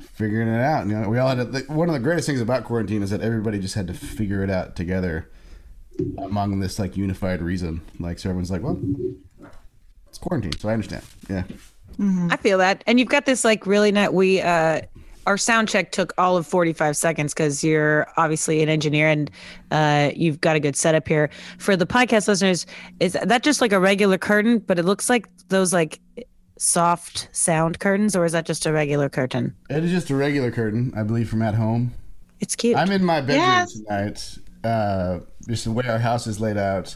figuring 0.00 0.48
it 0.48 0.60
out. 0.60 0.86
You 0.86 0.98
know, 0.98 1.08
we 1.08 1.18
all 1.18 1.34
had 1.34 1.52
to, 1.52 1.60
one 1.72 1.88
of 1.88 1.92
the 1.92 2.00
greatest 2.00 2.26
things 2.26 2.40
about 2.40 2.64
quarantine 2.64 3.02
is 3.02 3.10
that 3.10 3.20
everybody 3.20 3.58
just 3.58 3.74
had 3.74 3.86
to 3.88 3.94
figure 3.94 4.42
it 4.42 4.50
out 4.50 4.76
together 4.76 5.30
among 6.18 6.60
this 6.60 6.78
like 6.78 6.96
unified 6.96 7.42
reason. 7.42 7.82
Like, 7.98 8.18
so 8.18 8.30
everyone's 8.30 8.50
like, 8.50 8.62
well, 8.62 8.80
it's 10.08 10.18
quarantine, 10.18 10.58
so 10.58 10.68
I 10.68 10.72
understand. 10.72 11.04
Yeah, 11.28 11.44
I 12.00 12.36
feel 12.36 12.58
that. 12.58 12.82
And 12.86 12.98
you've 12.98 13.08
got 13.08 13.26
this 13.26 13.44
like 13.44 13.66
really 13.66 13.92
net. 13.92 14.14
We 14.14 14.40
uh 14.40 14.80
our 15.26 15.36
sound 15.36 15.68
check 15.68 15.92
took 15.92 16.12
all 16.16 16.36
of 16.38 16.46
45 16.46 16.96
seconds 16.96 17.34
because 17.34 17.62
you're 17.62 18.06
obviously 18.16 18.62
an 18.62 18.68
engineer 18.70 19.08
and 19.08 19.30
uh 19.70 20.10
you've 20.16 20.40
got 20.40 20.56
a 20.56 20.60
good 20.60 20.76
setup 20.76 21.06
here. 21.06 21.28
For 21.58 21.76
the 21.76 21.86
podcast 21.86 22.26
listeners, 22.26 22.66
is 23.00 23.12
that 23.22 23.42
just 23.42 23.60
like 23.60 23.72
a 23.72 23.78
regular 23.80 24.16
curtain, 24.18 24.58
but 24.60 24.78
it 24.78 24.84
looks 24.84 25.10
like 25.10 25.28
those 25.48 25.72
like 25.74 26.00
soft 26.56 27.28
sound 27.32 27.78
curtains, 27.80 28.14
or 28.16 28.24
is 28.24 28.32
that 28.32 28.46
just 28.46 28.66
a 28.66 28.72
regular 28.72 29.08
curtain? 29.08 29.54
it 29.68 29.84
is 29.84 29.90
just 29.90 30.10
a 30.10 30.14
regular 30.16 30.50
curtain, 30.50 30.92
I 30.96 31.02
believe, 31.02 31.28
from 31.28 31.42
at 31.42 31.54
home. 31.54 31.92
It's 32.40 32.56
cute. 32.56 32.76
I'm 32.76 32.90
in 32.90 33.04
my 33.04 33.20
bedroom 33.20 33.36
Yes. 33.40 33.72
tonight. 33.72 34.38
Uh, 34.64 35.20
just 35.48 35.64
the 35.64 35.72
way 35.72 35.84
our 35.88 35.98
house 35.98 36.26
is 36.26 36.40
laid 36.40 36.56
out 36.56 36.94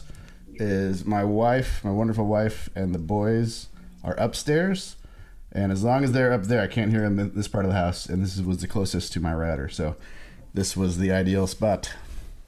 is 0.55 1.05
my 1.05 1.23
wife, 1.23 1.83
my 1.83 1.91
wonderful 1.91 2.25
wife, 2.25 2.69
and 2.75 2.93
the 2.93 2.99
boys 2.99 3.67
are 4.05 4.13
upstairs. 4.15 4.95
And 5.51 5.71
as 5.71 5.83
long 5.83 6.03
as 6.03 6.11
they're 6.11 6.33
up 6.33 6.43
there, 6.43 6.61
I 6.61 6.67
can't 6.67 6.91
hear 6.91 7.01
them 7.01 7.17
in 7.19 7.33
this 7.33 7.47
part 7.47 7.65
of 7.65 7.71
the 7.71 7.77
house. 7.77 8.05
And 8.07 8.21
this 8.23 8.39
was 8.39 8.57
the 8.59 8.67
closest 8.67 9.13
to 9.13 9.19
my 9.19 9.33
router, 9.33 9.67
so 9.69 9.95
this 10.53 10.75
was 10.77 10.97
the 10.97 11.11
ideal 11.11 11.47
spot. 11.47 11.91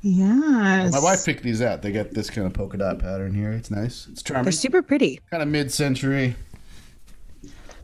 Yes. 0.02 0.92
My 0.94 1.00
wife 1.00 1.26
picked 1.26 1.44
these 1.44 1.62
out. 1.62 1.82
They 1.82 1.92
got 1.92 2.12
this 2.12 2.30
kind 2.30 2.46
of 2.46 2.54
polka 2.54 2.78
dot 2.78 3.00
pattern 3.00 3.34
here. 3.34 3.52
It's 3.52 3.72
nice. 3.72 4.08
It's 4.12 4.22
charming. 4.22 4.44
They're 4.44 4.52
super 4.52 4.82
pretty. 4.82 5.20
kind 5.32 5.42
of 5.42 5.50
mid-century. 5.50 6.36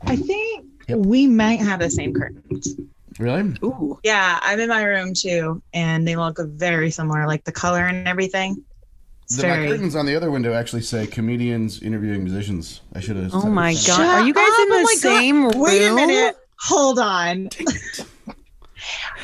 I 0.02 0.16
think 0.16 0.66
Yep. 0.88 0.98
we 0.98 1.26
might 1.26 1.60
have 1.60 1.80
the 1.80 1.90
same 1.90 2.12
curtains. 2.12 2.76
Really? 3.18 3.54
Ooh. 3.62 3.98
Yeah, 4.04 4.38
I'm 4.42 4.60
in 4.60 4.68
my 4.68 4.82
room 4.84 5.14
too, 5.14 5.62
and 5.72 6.06
they 6.06 6.16
look 6.16 6.38
very 6.40 6.90
similar, 6.90 7.26
like 7.26 7.44
the 7.44 7.52
color 7.52 7.86
and 7.86 8.06
everything. 8.06 8.62
It's 9.34 9.42
The, 9.42 9.48
my 9.48 9.56
very. 9.56 9.68
curtains 9.68 9.96
on 9.96 10.06
the 10.06 10.14
other 10.16 10.30
window 10.30 10.52
actually 10.54 10.82
say 10.82 11.06
comedians 11.06 11.82
interviewing 11.82 12.22
musicians. 12.22 12.80
I 12.94 13.00
should 13.00 13.16
have. 13.16 13.34
Oh 13.34 13.46
my 13.50 13.72
god. 13.74 13.80
Shut 13.82 14.00
Are 14.00 14.24
you 14.26 14.32
guys 14.34 14.48
up. 14.48 14.58
in 14.60 14.68
the 14.68 14.74
Oh 14.76 14.82
my 14.82 14.94
God. 14.94 15.00
same 15.00 15.44
room? 15.44 15.52
Wait 15.56 15.86
a 15.86 15.94
minute. 15.94 16.36
Hold 16.60 16.98
on. 17.00 17.48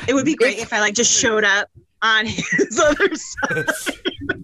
it 0.07 0.13
would 0.13 0.25
be 0.25 0.35
great 0.35 0.57
if 0.59 0.73
I 0.73 0.79
like 0.81 0.93
just 0.95 1.11
showed 1.11 1.43
up 1.45 1.69
on 2.01 2.25
his 2.25 2.79
other 2.83 3.15
side. 3.15 3.65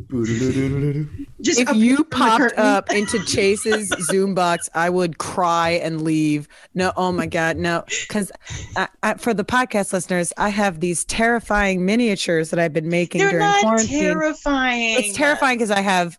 Just 1.41 1.59
If 1.59 1.75
you 1.75 2.03
popped 2.03 2.57
up 2.57 2.91
into 2.91 3.19
Chase's 3.25 3.89
Zoom 4.05 4.33
box, 4.33 4.69
I 4.73 4.89
would 4.89 5.19
cry 5.19 5.71
and 5.71 6.01
leave. 6.01 6.47
No, 6.73 6.91
oh 6.97 7.11
my 7.11 7.27
God, 7.27 7.57
no. 7.57 7.83
Because 8.07 8.31
uh, 8.75 8.87
uh, 9.03 9.15
for 9.15 9.33
the 9.33 9.45
podcast 9.45 9.93
listeners, 9.93 10.33
I 10.37 10.49
have 10.49 10.79
these 10.79 11.05
terrifying 11.05 11.85
miniatures 11.85 12.49
that 12.49 12.59
I've 12.59 12.73
been 12.73 12.89
making 12.89 13.19
they're 13.19 13.31
during 13.31 13.45
not 13.45 13.61
quarantine. 13.61 13.99
terrifying. 13.99 14.99
It's 14.99 15.15
terrifying 15.15 15.57
because 15.57 15.71
I 15.71 15.81
have 15.81 16.17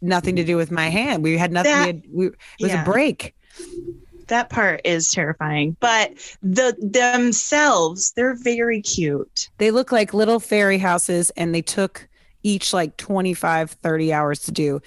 nothing 0.00 0.36
to 0.36 0.44
do 0.44 0.56
with 0.56 0.70
my 0.70 0.88
hand. 0.88 1.22
We 1.22 1.36
had 1.36 1.52
nothing. 1.52 1.72
That- 1.72 1.80
we 1.80 1.86
had, 1.86 2.02
we, 2.12 2.26
it 2.26 2.34
was 2.60 2.72
yeah. 2.72 2.82
a 2.82 2.84
break. 2.84 3.34
That 4.28 4.50
part 4.50 4.80
is 4.84 5.12
terrifying, 5.12 5.76
but 5.78 6.12
the 6.42 6.76
themselves, 6.80 8.12
they're 8.16 8.34
very 8.34 8.82
cute. 8.82 9.48
They 9.58 9.70
look 9.70 9.92
like 9.92 10.12
little 10.12 10.40
fairy 10.40 10.78
houses, 10.78 11.30
and 11.36 11.54
they 11.54 11.62
took 11.62 12.08
each 12.46 12.72
like 12.72 12.96
25, 12.96 13.72
30 13.72 14.12
hours 14.12 14.40
to 14.42 14.52
do. 14.52 14.80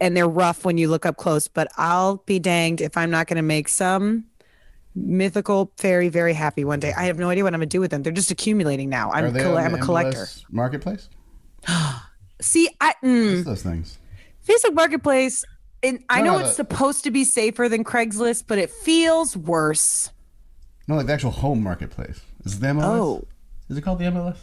And 0.00 0.16
they're 0.16 0.28
rough 0.28 0.64
when 0.64 0.78
you 0.78 0.88
look 0.88 1.04
up 1.04 1.16
close, 1.16 1.48
but 1.48 1.68
I'll 1.76 2.18
be 2.24 2.38
danged 2.38 2.80
if 2.80 2.96
I'm 2.96 3.10
not 3.10 3.26
going 3.26 3.36
to 3.36 3.42
make 3.42 3.68
some 3.68 4.24
mythical 4.94 5.70
fairy 5.76 6.08
very 6.08 6.32
happy 6.32 6.64
one 6.64 6.80
day. 6.80 6.92
I 6.96 7.04
have 7.04 7.18
no 7.18 7.28
idea 7.28 7.44
what 7.44 7.52
I'm 7.52 7.60
going 7.60 7.68
to 7.68 7.76
do 7.76 7.80
with 7.80 7.90
them. 7.90 8.02
They're 8.02 8.12
just 8.12 8.30
accumulating 8.30 8.88
now. 8.88 9.10
I'm, 9.12 9.32
they 9.32 9.42
coll- 9.42 9.56
on 9.58 9.64
I'm 9.64 9.74
a 9.74 9.78
collector. 9.78 10.24
MLS 10.24 10.44
Marketplace? 10.50 11.08
See, 12.40 12.68
I, 12.80 12.94
mm, 13.04 13.44
those 13.44 13.62
things? 13.62 13.98
Facebook 14.46 14.74
Marketplace, 14.74 15.44
and 15.82 16.02
I 16.08 16.20
No, 16.22 16.24
know 16.32 16.32
no, 16.38 16.38
it's 16.46 16.50
the- 16.50 16.54
supposed 16.64 17.04
to 17.04 17.10
be 17.10 17.24
safer 17.24 17.68
than 17.68 17.84
Craigslist, 17.84 18.44
but 18.46 18.58
it 18.58 18.70
feels 18.70 19.36
worse. 19.36 20.10
No, 20.86 20.94
like 20.96 21.06
the 21.06 21.12
actual 21.12 21.32
home 21.32 21.62
marketplace. 21.62 22.20
Is 22.44 22.54
it 22.54 22.60
the 22.60 22.68
MLS? 22.68 22.84
Oh, 22.84 23.24
Is 23.68 23.76
it 23.76 23.82
called 23.82 23.98
the 23.98 24.06
MLS? 24.06 24.38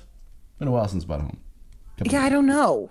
Been 0.59 0.67
a 0.67 0.71
while 0.71 0.87
since 0.87 1.03
I 1.05 1.07
bought 1.07 1.19
a 1.21 1.23
home. 1.23 1.39
Couple 1.97 2.13
yeah, 2.13 2.23
I 2.23 2.29
don't 2.29 2.45
know. 2.45 2.89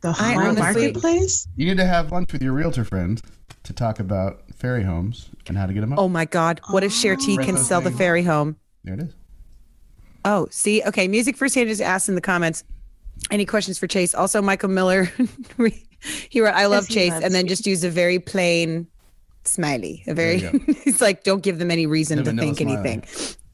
The 0.00 0.08
I 0.10 0.32
home 0.32 0.38
honestly- 0.58 0.62
marketplace. 0.92 1.48
You 1.56 1.66
need 1.66 1.78
to 1.78 1.86
have 1.86 2.12
lunch 2.12 2.32
with 2.32 2.42
your 2.42 2.52
realtor 2.52 2.84
friend 2.84 3.20
to 3.64 3.72
talk 3.72 3.98
about 4.00 4.42
fairy 4.54 4.82
homes 4.84 5.28
and 5.46 5.56
how 5.56 5.66
to 5.66 5.72
get 5.72 5.80
them 5.80 5.92
up. 5.92 5.98
Oh 5.98 6.08
my 6.08 6.24
God. 6.24 6.60
What 6.70 6.84
if 6.84 6.92
Cher 6.92 7.16
T 7.16 7.36
can 7.36 7.54
Rent 7.54 7.58
sell 7.58 7.80
the 7.80 7.90
fairy 7.90 8.22
home? 8.22 8.56
There 8.84 8.94
it 8.94 9.00
is. 9.00 9.14
Oh, 10.24 10.46
see, 10.50 10.82
okay. 10.84 11.08
Music 11.08 11.36
First 11.36 11.54
Hand 11.54 11.68
just 11.68 11.80
asked 11.80 12.08
in 12.08 12.14
the 12.14 12.20
comments. 12.20 12.64
Any 13.30 13.44
questions 13.46 13.78
for 13.78 13.86
Chase? 13.86 14.14
Also, 14.14 14.40
Michael 14.42 14.68
Miller, 14.68 15.10
he 16.28 16.40
wrote, 16.40 16.54
"I 16.54 16.66
love 16.66 16.86
he 16.86 16.94
Chase," 16.94 17.12
and 17.12 17.34
then 17.34 17.48
just 17.48 17.66
used 17.66 17.82
a 17.84 17.90
very 17.90 18.18
plain 18.20 18.86
smiley. 19.44 20.04
A 20.06 20.14
very, 20.14 20.38
There 20.38 20.54
you 20.54 20.74
he's 20.84 21.00
like, 21.00 21.24
don't 21.24 21.42
give 21.42 21.58
them 21.58 21.70
any 21.70 21.86
reason 21.86 22.22
The 22.22 22.30
to 22.32 22.36
think 22.36 22.58
smiley. 22.58 22.74
anything. 22.76 23.04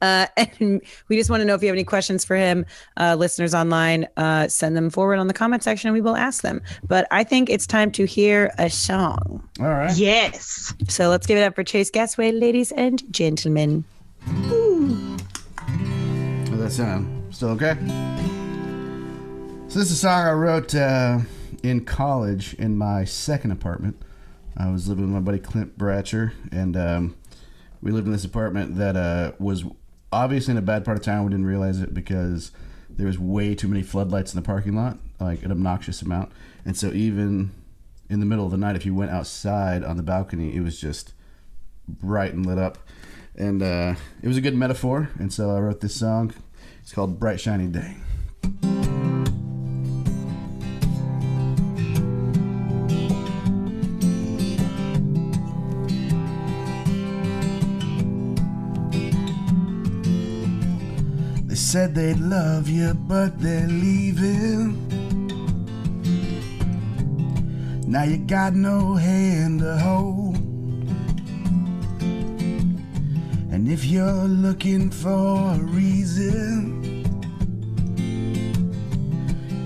Uh, 0.04 0.26
and 0.60 0.82
we 1.08 1.16
just 1.16 1.30
want 1.30 1.40
to 1.40 1.44
know 1.44 1.54
if 1.54 1.62
you 1.62 1.68
have 1.68 1.74
any 1.74 1.84
questions 1.84 2.24
for 2.24 2.36
him, 2.36 2.66
uh, 2.98 3.14
listeners 3.14 3.54
online. 3.54 4.06
Uh, 4.16 4.48
send 4.48 4.76
them 4.76 4.90
forward 4.90 5.18
on 5.18 5.28
the 5.28 5.34
comment 5.34 5.62
section, 5.62 5.88
and 5.88 5.94
we 5.94 6.00
will 6.00 6.16
ask 6.16 6.42
them. 6.42 6.60
But 6.86 7.06
I 7.10 7.24
think 7.24 7.48
it's 7.48 7.66
time 7.66 7.90
to 7.92 8.04
hear 8.04 8.52
a 8.58 8.68
song. 8.68 9.48
All 9.60 9.66
right. 9.66 9.96
Yes. 9.96 10.74
So 10.88 11.08
let's 11.08 11.26
give 11.26 11.38
it 11.38 11.42
up 11.42 11.54
for 11.54 11.64
Chase 11.64 11.90
Gasway, 11.90 12.38
ladies 12.38 12.72
and 12.72 13.02
gentlemen. 13.12 13.84
How's 14.26 15.20
that 16.58 16.72
sound? 16.72 17.34
Still 17.34 17.50
okay? 17.50 17.74
So 19.68 19.80
this 19.80 19.90
is 19.90 19.92
a 19.92 19.96
song 19.96 20.26
I 20.26 20.32
wrote 20.32 20.74
uh, 20.74 21.20
in 21.62 21.84
college 21.84 22.54
in 22.54 22.76
my 22.76 23.04
second 23.04 23.50
apartment. 23.50 24.00
I 24.56 24.70
was 24.70 24.88
living 24.88 25.06
with 25.06 25.14
my 25.14 25.20
buddy 25.20 25.40
Clint 25.40 25.76
Bratcher, 25.76 26.32
and 26.52 26.76
um, 26.76 27.16
we 27.82 27.90
lived 27.90 28.06
in 28.06 28.12
this 28.12 28.24
apartment 28.24 28.76
that 28.76 28.96
uh, 28.96 29.32
was 29.40 29.64
obviously 30.14 30.52
in 30.52 30.58
a 30.58 30.62
bad 30.62 30.84
part 30.84 30.96
of 30.96 31.02
town. 31.02 31.24
We 31.24 31.30
didn't 31.30 31.46
realize 31.46 31.80
it 31.80 31.92
because 31.92 32.52
there 32.88 33.06
was 33.06 33.18
way 33.18 33.54
too 33.54 33.68
many 33.68 33.82
floodlights 33.82 34.32
in 34.32 34.40
the 34.40 34.46
parking 34.46 34.74
lot, 34.74 34.98
like 35.20 35.42
an 35.42 35.50
obnoxious 35.50 36.00
amount. 36.02 36.32
And 36.64 36.76
so 36.76 36.92
even 36.92 37.52
in 38.08 38.20
the 38.20 38.26
middle 38.26 38.44
of 38.44 38.50
the 38.50 38.56
night, 38.56 38.76
if 38.76 38.86
you 38.86 38.94
went 38.94 39.10
outside 39.10 39.82
on 39.84 39.96
the 39.96 40.02
balcony, 40.02 40.54
it 40.54 40.60
was 40.60 40.80
just 40.80 41.12
bright 41.88 42.32
and 42.32 42.46
lit 42.46 42.58
up. 42.58 42.78
And 43.36 43.62
uh, 43.62 43.96
it 44.22 44.28
was 44.28 44.36
a 44.36 44.40
good 44.40 44.54
metaphor. 44.54 45.10
And 45.18 45.32
so 45.32 45.50
I 45.50 45.58
wrote 45.58 45.80
this 45.80 45.96
song. 45.96 46.32
It's 46.80 46.92
called 46.92 47.18
Bright 47.18 47.40
Shiny 47.40 47.66
Day. 47.66 47.96
Said 61.74 61.92
they'd 61.92 62.20
love 62.20 62.68
you, 62.68 62.94
but 62.94 63.36
they're 63.40 63.66
leaving. 63.66 64.78
Now 67.88 68.04
you 68.04 68.18
got 68.18 68.54
no 68.54 68.94
hand 68.94 69.58
to 69.58 69.76
hold. 69.78 70.36
And 73.50 73.68
if 73.68 73.84
you're 73.84 74.28
looking 74.28 74.88
for 74.88 75.54
a 75.54 75.58
reason, 75.58 77.02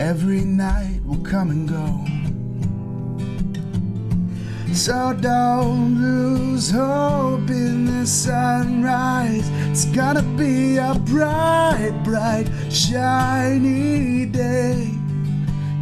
every 0.01 0.47
night 0.47 1.01
will 1.05 1.23
come 1.23 1.51
and 1.51 1.69
go. 1.69 2.18
So 4.73 5.13
don't 5.21 6.01
lose 6.01 6.71
hope 6.71 7.51
in 7.51 7.87
the 7.87 8.07
sunrise. 8.07 9.49
It's 9.71 9.87
gonna 9.87 10.23
be 10.37 10.77
a 10.77 10.95
bright, 10.95 11.93
bright, 12.05 12.49
shiny 12.71 14.27
day. 14.27 14.91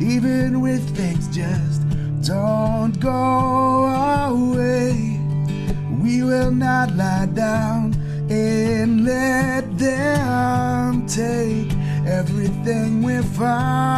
Even 0.00 0.60
with 0.60 0.84
things 0.96 1.28
just 1.28 1.82
don't 2.22 2.98
go 3.00 3.86
away, 4.30 5.20
we 6.02 6.22
will 6.22 6.50
not 6.50 6.94
lie 6.96 7.26
down 7.26 7.94
and 8.30 9.04
let 9.04 9.78
them 9.78 11.06
take 11.06 11.72
everything 12.06 13.02
we're 13.02 13.22
fighting 13.22 13.95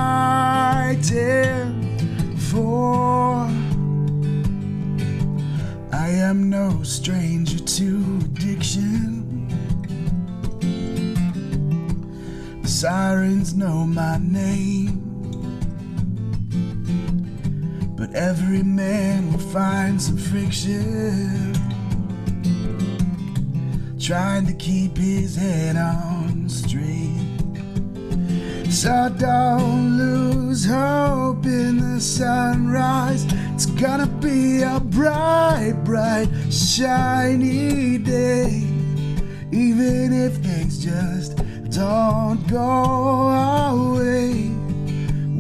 stranger 6.99 7.61
to 7.61 8.21
addiction. 8.25 9.47
The 12.61 12.69
sirens 12.69 13.55
know 13.55 13.85
my 13.85 14.19
name. 14.19 14.99
But 17.97 18.13
every 18.15 18.65
man 18.65 19.31
will 19.31 19.39
find 19.39 20.03
some 20.03 20.17
friction. 20.17 21.55
Trying 24.01 24.47
to 24.47 24.55
keep 24.55 24.97
his 24.97 25.37
head 25.37 25.77
on 25.77 26.49
straight. 26.49 27.15
So 28.71 29.15
don't 29.17 29.97
lose 29.97 30.65
hope 30.65 31.47
in 31.47 31.77
the 31.79 32.01
sunrise. 32.01 33.25
It's 33.59 33.67
gonna 33.67 34.07
be 34.07 34.63
a 34.63 34.79
bright, 34.79 35.83
bright, 35.83 36.29
shiny 36.49 37.99
day. 37.99 38.63
Even 39.51 40.13
if 40.13 40.37
things 40.37 40.79
just 40.79 41.35
don't 41.69 42.47
go 42.47 42.57
our 42.57 43.97
way, 43.97 44.53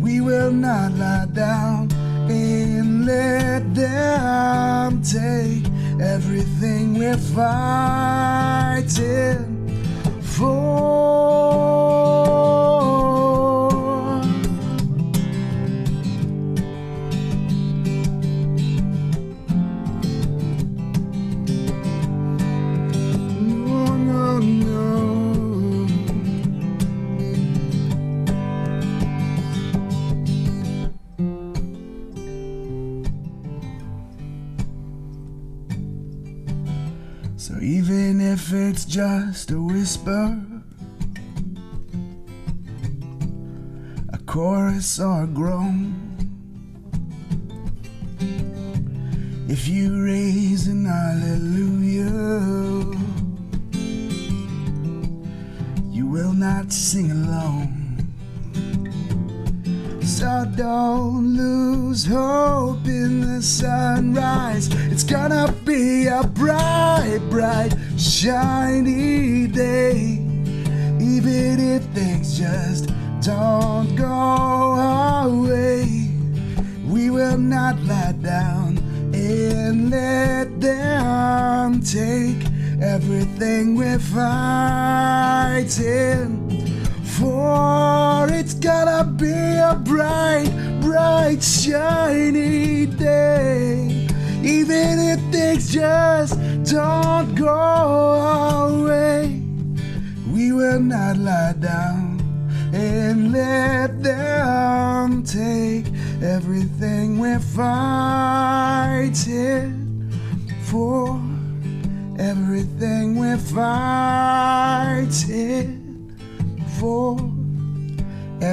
we 0.02 0.20
will 0.20 0.50
not 0.50 0.94
lie 0.94 1.28
down 1.32 1.92
and 2.28 3.06
let 3.06 3.72
them 3.72 5.00
take 5.00 5.64
everything 6.02 6.98
we're 6.98 7.16
fighting 7.36 8.58
for. 10.22 12.07
Just 38.98 39.52
a 39.52 39.62
whisper, 39.62 40.36
a 44.12 44.18
chorus 44.26 44.98
or 44.98 45.22
a 45.22 45.26
groan. 45.28 45.94
If 49.48 49.68
you 49.68 50.04
raise 50.04 50.66
an 50.66 50.86
hallelujah, 50.86 52.10
you 55.92 56.08
will 56.08 56.32
not 56.32 56.72
sing 56.72 57.12
alone. 57.12 57.77
So 60.18 60.44
don't 60.56 61.36
lose 61.36 62.04
hope 62.04 62.84
in 62.86 63.20
the 63.20 63.40
sunrise. 63.40 64.68
It's 64.90 65.04
gonna 65.04 65.54
be 65.64 66.08
a 66.08 66.24
bright, 66.24 67.20
bright, 67.30 67.72
shiny 67.96 69.46
day. 69.46 70.18
Even 70.98 71.60
if 71.60 71.84
things 71.94 72.36
just 72.36 72.90
don't 73.20 73.94
go 73.94 74.04
our 74.04 75.28
way, 75.30 76.10
we 76.84 77.10
will 77.10 77.38
not 77.38 77.78
lie 77.84 78.10
down 78.20 78.78
and 79.14 79.88
let 79.88 80.60
them 80.60 81.80
take 81.80 82.44
everything 82.82 83.76
we're 83.76 84.00
fighting. 84.00 84.98
For 87.18 88.28
it's 88.30 88.54
gonna 88.54 89.02
be 89.02 89.32
a 89.32 89.74
bright, 89.74 90.48
bright, 90.80 91.42
shiny 91.42 92.86
day. 92.86 94.06
Even 94.44 95.00
if 95.00 95.18
things 95.32 95.72
just 95.74 96.38
don't 96.70 97.34
go 97.34 97.48
our 97.48 98.70
way, 98.84 99.42
we 100.32 100.52
will 100.52 100.78
not 100.78 101.16
lie 101.16 101.54
down 101.58 102.20
and 102.72 103.32
let 103.32 104.00
them 104.00 105.24
take 105.24 105.86
everything 106.22 107.18
we're 107.18 107.40
fighting 107.40 108.52
for. 110.62 111.20
Everything 112.16 113.16
we're 113.16 113.38
fighting 113.38 113.97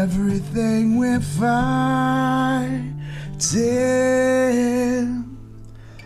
everything 0.06 0.98
we're 0.98 1.20
fighting 1.20 2.86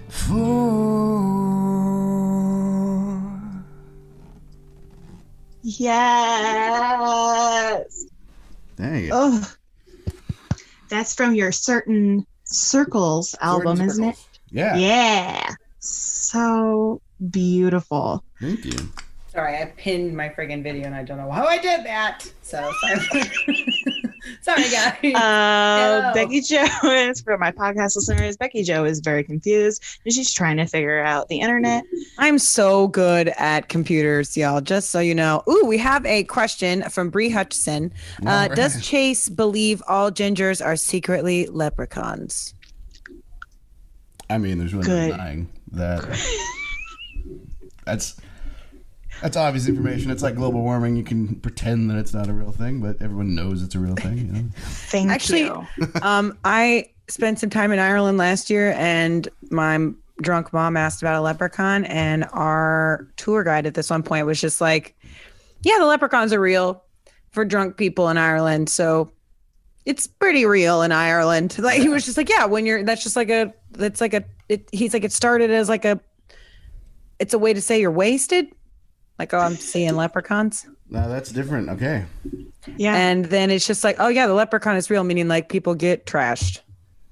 for. 0.07 0.39
Yes. 5.63 6.85
Dang 8.77 9.03
it. 9.03 9.11
Oh, 9.11 9.53
that's 10.87 11.13
from 11.13 11.35
your 11.35 11.51
Certain 11.51 12.25
Circles 12.45 13.35
album, 13.41 13.81
isn't 13.81 14.05
it? 14.05 14.15
Yeah. 14.49 14.77
Yeah. 14.77 15.55
So 15.79 17.01
beautiful. 17.29 18.23
Thank 18.39 18.63
you. 18.63 18.77
Sorry, 19.31 19.57
I 19.57 19.65
pinned 19.77 20.17
my 20.17 20.27
friggin' 20.29 20.63
video 20.63 20.87
and 20.87 20.95
I 20.95 21.03
don't 21.03 21.17
know 21.17 21.29
how 21.29 21.45
I 21.45 21.59
did 21.59 21.85
that. 21.85 22.27
So 22.41 22.71
sorry. 22.81 23.31
sorry, 24.41 24.63
guys. 24.71 25.13
Uh, 25.13 26.11
Becky 26.15 26.41
Joe 26.41 26.65
is 26.83 27.21
for 27.21 27.37
my 27.37 27.51
podcast 27.51 27.95
listeners. 27.95 28.37
Becky 28.37 28.63
Joe 28.63 28.85
is 28.85 29.01
very 29.01 29.23
confused 29.23 29.83
and 30.03 30.11
she's 30.11 30.33
trying 30.33 30.57
to 30.57 30.65
figure 30.65 30.99
out 31.03 31.27
the 31.27 31.41
internet. 31.41 31.83
I'm 32.17 32.39
so 32.39 32.87
good 32.87 33.27
at 33.37 33.69
computers, 33.69 34.35
y'all. 34.35 34.61
Just 34.61 34.89
so 34.89 34.99
you 34.99 35.13
know. 35.13 35.43
Ooh, 35.47 35.63
we 35.67 35.77
have 35.77 36.03
a 36.07 36.23
question 36.23 36.81
from 36.89 37.11
Bree 37.11 37.29
Hutchison. 37.29 37.93
Uh, 38.25 38.29
All 38.29 38.47
right. 38.47 38.55
Does 38.55 38.83
Chase 38.83 39.29
believe 39.29 39.83
all 39.87 40.09
gingers 40.09 40.65
are 40.65 40.75
secretly 40.75 41.45
leprechauns? 41.45 42.55
I 44.27 44.39
mean, 44.39 44.57
there's 44.57 44.73
really 44.73 44.87
no 44.87 44.95
Good. 44.95 45.11
denying 45.11 45.49
that. 45.73 46.19
That's 47.85 48.19
that's 49.21 49.37
obvious 49.37 49.67
information. 49.67 50.11
It's 50.11 50.23
like 50.23 50.35
global 50.35 50.61
warming. 50.61 50.95
You 50.95 51.03
can 51.03 51.35
pretend 51.35 51.89
that 51.89 51.97
it's 51.97 52.13
not 52.13 52.27
a 52.27 52.33
real 52.33 52.51
thing, 52.51 52.79
but 52.81 53.01
everyone 53.01 53.35
knows 53.35 53.63
it's 53.63 53.75
a 53.75 53.79
real 53.79 53.95
thing. 53.95 54.17
You 54.17 54.23
know? 54.25 54.43
Thank 54.57 55.09
Actually, 55.09 55.43
you. 55.43 55.67
um, 56.01 56.37
I 56.43 56.89
spent 57.07 57.39
some 57.39 57.49
time 57.49 57.71
in 57.71 57.79
Ireland 57.79 58.17
last 58.17 58.49
year, 58.49 58.73
and 58.77 59.27
my 59.49 59.89
drunk 60.21 60.53
mom 60.53 60.77
asked 60.77 61.01
about 61.01 61.15
a 61.15 61.21
leprechaun, 61.21 61.85
and 61.85 62.25
our 62.31 63.07
tour 63.17 63.43
guide 63.43 63.65
at 63.65 63.73
this 63.73 63.89
one 63.89 64.03
point 64.03 64.25
was 64.25 64.39
just 64.39 64.61
like, 64.61 64.95
"Yeah, 65.61 65.77
the 65.79 65.85
leprechauns 65.85 66.33
are 66.33 66.39
real 66.39 66.83
for 67.31 67.45
drunk 67.45 67.77
people 67.77 68.09
in 68.09 68.17
Ireland, 68.17 68.69
so 68.69 69.11
it's 69.85 70.07
pretty 70.07 70.45
real 70.45 70.81
in 70.81 70.91
Ireland." 70.91 71.57
Like 71.59 71.81
he 71.81 71.89
was 71.89 72.05
just 72.05 72.17
like, 72.17 72.29
"Yeah, 72.29 72.45
when 72.45 72.65
you're 72.65 72.83
that's 72.83 73.03
just 73.03 73.15
like 73.15 73.29
a 73.29 73.53
that's 73.71 74.01
like 74.01 74.13
a 74.13 74.23
it, 74.47 74.67
he's 74.71 74.93
like 74.93 75.03
it 75.03 75.11
started 75.11 75.51
as 75.51 75.69
like 75.69 75.85
a 75.85 75.99
it's 77.19 77.33
a 77.33 77.39
way 77.39 77.53
to 77.53 77.61
say 77.61 77.81
you're 77.81 77.91
wasted." 77.91 78.53
Like, 79.19 79.33
oh, 79.33 79.39
I'm 79.39 79.55
seeing 79.55 79.95
leprechauns. 79.95 80.65
No, 80.89 81.07
that's 81.09 81.31
different. 81.31 81.69
Okay. 81.69 82.05
Yeah. 82.77 82.95
And 82.95 83.25
then 83.25 83.51
it's 83.51 83.67
just 83.67 83.83
like, 83.83 83.97
oh 83.99 84.07
yeah, 84.07 84.25
the 84.25 84.33
leprechaun 84.33 84.75
is 84.75 84.89
real, 84.89 85.03
meaning 85.03 85.27
like 85.27 85.49
people 85.49 85.75
get 85.75 86.05
trashed. 86.05 86.61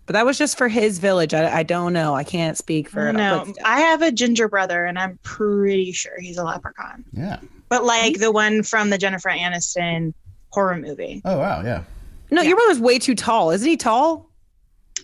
But 0.06 0.14
that 0.14 0.26
was 0.26 0.38
just 0.38 0.58
for 0.58 0.70
his 0.70 1.00
village. 1.00 1.34
I, 1.34 1.58
I 1.60 1.64
don't 1.64 1.92
know. 1.92 2.16
I 2.16 2.24
can't 2.24 2.58
speak 2.58 2.90
for 2.90 3.12
no, 3.12 3.44
But 3.46 3.56
I 3.66 3.82
have 3.82 4.02
a 4.02 4.12
ginger 4.12 4.48
brother 4.48 4.86
and 4.86 4.98
I'm 4.98 5.20
pretty 5.22 5.92
sure 5.92 6.14
he's 6.20 6.38
a 6.38 6.44
leprechaun. 6.46 7.04
Yeah. 7.12 7.40
But 7.68 7.84
like 7.84 8.20
the 8.20 8.32
one 8.32 8.64
from 8.64 8.90
the 8.90 8.98
Jennifer 8.98 9.30
Aniston 9.30 10.14
horror 10.52 10.78
movie. 10.78 11.22
Oh 11.26 11.38
wow. 11.38 11.62
Yeah. 11.62 11.84
no, 12.32 12.42
your 12.42 12.56
brother's 12.56 12.80
way 12.80 13.00
too 13.00 13.16
tall. 13.16 13.52
Isn't 13.52 13.68
he 13.68 13.76
tall? 13.78 14.30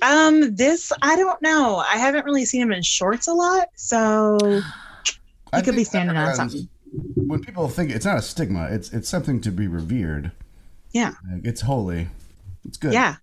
Um, 0.01 0.55
this 0.55 0.91
I 1.01 1.15
don't 1.17 1.41
know. 1.41 1.77
I 1.77 1.97
haven't 1.97 2.25
really 2.25 2.45
seen 2.45 2.61
him 2.61 2.71
in 2.71 2.81
shorts 2.81 3.27
a 3.27 3.33
lot, 3.33 3.67
so 3.75 4.37
I 5.51 5.57
he 5.57 5.63
could 5.63 5.75
be 5.75 5.83
standing 5.83 6.17
on 6.17 6.33
something. 6.33 6.67
When 7.15 7.39
people 7.41 7.67
think 7.69 7.91
it's 7.91 8.05
not 8.05 8.17
a 8.17 8.21
stigma, 8.21 8.67
it's 8.71 8.91
it's 8.93 9.09
something 9.09 9.41
to 9.41 9.51
be 9.51 9.67
revered. 9.67 10.31
Yeah. 10.91 11.13
Like, 11.31 11.43
it's 11.45 11.61
holy. 11.61 12.07
It's 12.65 12.77
good. 12.77 12.93
Yeah. 12.93 13.15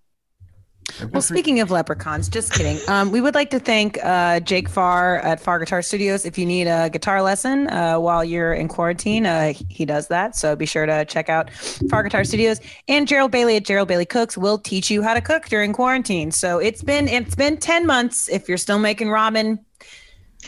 Well, 1.13 1.21
speaking 1.21 1.61
of 1.61 1.71
leprechauns, 1.71 2.27
just 2.27 2.51
kidding. 2.53 2.77
Um, 2.91 3.11
we 3.11 3.21
would 3.21 3.35
like 3.35 3.49
to 3.51 3.59
thank 3.59 3.97
uh, 4.03 4.41
Jake 4.41 4.67
Farr 4.67 5.19
at 5.19 5.39
Farr 5.39 5.59
Guitar 5.59 5.81
Studios. 5.81 6.25
If 6.25 6.37
you 6.37 6.45
need 6.45 6.67
a 6.67 6.89
guitar 6.89 7.21
lesson 7.21 7.69
uh, 7.69 7.97
while 7.97 8.25
you're 8.25 8.53
in 8.53 8.67
quarantine, 8.67 9.25
uh, 9.25 9.53
he 9.69 9.85
does 9.85 10.09
that. 10.09 10.35
So 10.35 10.57
be 10.57 10.65
sure 10.65 10.85
to 10.85 11.05
check 11.05 11.29
out 11.29 11.49
Farr 11.89 12.03
Guitar 12.03 12.25
Studios. 12.25 12.59
And 12.89 13.07
Gerald 13.07 13.31
Bailey 13.31 13.55
at 13.55 13.63
Gerald 13.63 13.87
Bailey 13.87 14.05
Cooks 14.05 14.37
will 14.37 14.57
teach 14.57 14.91
you 14.91 15.01
how 15.01 15.13
to 15.13 15.21
cook 15.21 15.45
during 15.47 15.71
quarantine. 15.71 16.31
So 16.31 16.57
it's 16.57 16.83
been 16.83 17.07
it's 17.07 17.35
been 17.35 17.55
ten 17.57 17.85
months. 17.85 18.27
If 18.27 18.49
you're 18.49 18.57
still 18.57 18.79
making 18.79 19.07
ramen, 19.07 19.59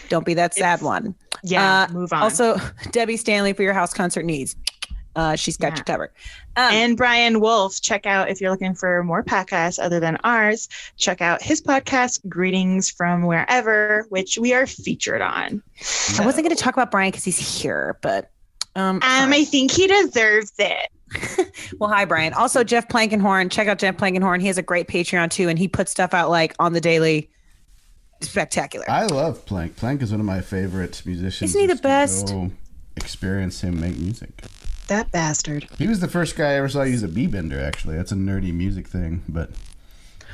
don't 0.10 0.26
be 0.26 0.34
that 0.34 0.54
sad 0.54 0.80
It's- 0.80 0.82
one. 0.82 1.16
Yeah. 1.44 1.88
Uh, 1.90 1.94
move 1.94 2.14
on. 2.14 2.24
Also, 2.24 2.58
Debbie 2.92 3.18
Stanley 3.18 3.54
for 3.54 3.64
your 3.64 3.74
house 3.74 3.94
concert 3.94 4.24
needs. 4.26 4.56
Uh, 5.16 5.36
she's 5.36 5.58
got 5.58 5.74
Yeah. 5.74 5.78
you 5.78 5.84
covered. 5.84 6.10
Um, 6.56 6.74
and 6.74 6.98
Brian 6.98 7.40
Wolf, 7.40 7.80
check 7.82 8.06
out 8.08 8.30
if 8.30 8.42
you're 8.42 8.50
looking 8.50 8.74
for 8.74 9.04
more 9.04 9.24
podcasts 9.24 9.78
other 9.84 10.00
than 10.00 10.18
ours, 10.24 10.68
check 10.98 11.22
out 11.22 11.42
his 11.42 11.62
podcast, 11.62 12.28
Greetings 12.28 12.90
from 12.90 13.24
Wherever, 13.24 14.06
which 14.10 14.38
we 14.40 14.54
are 14.54 14.66
featured 14.66 15.22
on. 15.22 15.62
I 16.20 16.26
wasn't 16.26 16.46
going 16.46 16.56
to 16.56 16.62
talk 16.64 16.74
about 16.74 16.90
Brian 16.90 17.12
because 17.12 17.24
he's 17.26 17.38
here, 17.62 17.98
but 18.02 18.32
um, 18.76 18.98
Um. 19.04 19.32
I 19.34 19.44
think 19.44 19.70
he 19.72 19.86
deserves 19.88 20.54
it. 20.58 20.90
Well, 21.80 21.90
hi, 21.90 22.06
Brian. 22.06 22.34
Also, 22.34 22.64
Jeff 22.64 22.88
Plankenhorn. 22.88 23.52
Check 23.52 23.68
out 23.68 23.78
Jeff 23.80 23.98
Plankenhorn. 23.98 24.42
He 24.42 24.48
has 24.48 24.58
a 24.58 24.62
great 24.64 24.88
Patreon 24.88 25.30
too, 25.30 25.50
and 25.50 25.58
he 25.60 25.68
puts 25.68 25.92
stuff 25.92 26.14
out 26.14 26.30
like 26.30 26.56
on 26.60 26.74
the 26.74 26.82
daily. 26.82 27.30
Spectacular. 28.26 28.90
I 28.90 29.06
love 29.06 29.46
Plank. 29.46 29.76
Plank 29.76 30.02
is 30.02 30.12
one 30.12 30.20
of 30.20 30.26
my 30.26 30.42
favorite 30.42 31.02
musicians. 31.06 31.52
Isn't 31.52 31.62
he 31.62 31.68
the 31.68 31.76
best? 31.82 32.28
go 32.28 32.52
Experience 32.96 33.62
him 33.62 33.80
make 33.80 33.98
music. 33.98 34.44
That 34.88 35.12
bastard. 35.12 35.68
He 35.78 35.88
was 35.88 36.00
the 36.00 36.08
first 36.08 36.36
guy 36.36 36.52
I 36.52 36.54
ever 36.56 36.70
saw 36.70 36.84
use 36.84 37.02
a 37.04 37.08
B 37.08 37.26
bender. 37.26 37.60
Actually, 37.60 37.96
that's 37.98 38.12
a 38.12 38.16
nerdy 38.16 38.54
music 38.54 38.88
thing, 38.88 39.24
but 39.28 39.50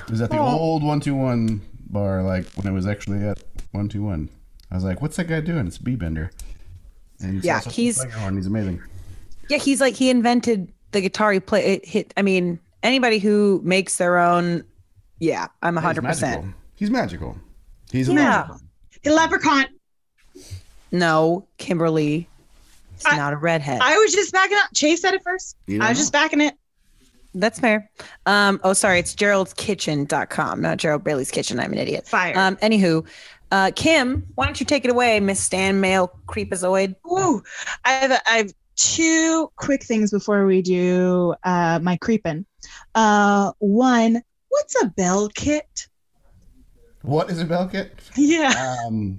it 0.06 0.10
was 0.12 0.22
at 0.22 0.30
the 0.30 0.38
Oh. 0.38 0.58
old 0.58 0.84
one 0.84 1.00
two 1.00 1.16
one 1.16 1.62
bar, 1.90 2.22
like 2.24 2.46
when 2.56 2.68
it 2.68 2.72
was 2.76 2.86
actually 2.86 3.26
at 3.26 3.42
one 3.72 3.88
two 3.88 4.04
one. 4.04 4.30
I 4.72 4.76
was 4.76 4.84
like, 4.84 5.02
"What's 5.02 5.16
that 5.18 5.26
guy 5.28 5.40
doing?" 5.40 5.68
It's 5.68 5.78
B 5.78 5.96
bender. 5.96 6.32
And 7.22 7.36
you 7.36 7.42
Yeah, 7.44 7.62
he's- 7.62 8.04
playing. 8.06 8.36
He's 8.36 8.48
amazing. 8.48 8.82
yeah, 9.50 9.58
he's 9.58 9.80
like 9.80 9.96
he 9.96 10.10
invented 10.10 10.72
the 10.92 11.02
guitar. 11.02 11.32
He 11.32 11.40
play 11.40 11.76
it. 11.76 11.86
Hit. 11.86 12.14
I 12.18 12.22
mean, 12.24 12.60
anybody 12.84 13.20
who 13.20 13.62
makes 13.64 13.98
their 13.98 14.18
own. 14.18 14.64
Yeah, 15.20 15.48
I'm 15.62 15.76
He's 15.76 15.84
hundred 15.84 16.04
percent. 16.04 16.42
magical. 16.44 16.60
He's 16.76 16.90
magical. 16.90 17.38
He's 17.92 18.08
Yeah. 18.10 18.46
amazing. 18.46 18.68
The 19.04 19.12
leprechaun. 19.12 19.66
No, 20.92 21.48
Kimberly. 21.58 22.28
He's 22.96 23.06
I- 23.06 23.18
not 23.18 23.34
a 23.34 23.38
redhead. 23.38 23.80
I 23.82 23.98
was 23.98 24.12
just 24.14 24.32
backing 24.34 24.58
up. 24.58 24.70
Chase 24.74 25.02
said 25.02 25.14
it 25.14 25.22
first. 25.24 25.56
You 25.68 25.82
I 25.82 25.90
was 25.90 25.98
know? 25.98 26.02
just 26.02 26.14
backing 26.14 26.42
it. 26.42 26.56
That's 27.36 27.60
fair. 27.60 27.90
Um, 28.26 28.60
oh, 28.64 28.74
sorry, 28.74 29.00
it's 29.00 29.14
geraldskitchen.com, 29.16 30.62
not 30.62 30.78
Gerald 30.78 31.04
Bailey's 31.04 31.30
Kitchen. 31.32 31.60
I'm 31.60 31.72
an 31.72 31.78
idiot. 31.78 32.08
Fire. 32.08 32.38
Um, 32.38 32.56
anywho, 32.58 33.06
Uh, 33.52 33.72
Kim, 33.76 34.28
why 34.36 34.46
don't 34.46 34.60
you 34.60 34.66
take 34.66 34.86
it 34.86 34.92
away, 34.92 35.20
Miss 35.20 35.40
Stan 35.40 35.80
Male 35.82 36.12
Creepazoid? 36.28 36.94
Ooh, 37.12 37.42
I 37.84 37.94
have 37.94 38.12
a, 38.12 38.30
I 38.30 38.38
have 38.38 38.54
two 38.76 39.52
quick 39.56 39.84
things 39.84 40.12
before 40.12 40.46
we 40.46 40.62
do 40.62 41.34
uh, 41.44 41.80
my 41.82 41.98
creeping. 41.98 42.46
Uh, 42.94 43.52
one, 43.58 44.22
what's 44.50 44.80
a 44.84 44.86
bell 44.88 45.30
kit? 45.34 45.88
What 47.02 47.30
is 47.30 47.40
a 47.40 47.46
bell 47.46 47.68
kit? 47.68 47.94
Yeah. 48.16 48.78
Um, 48.86 49.18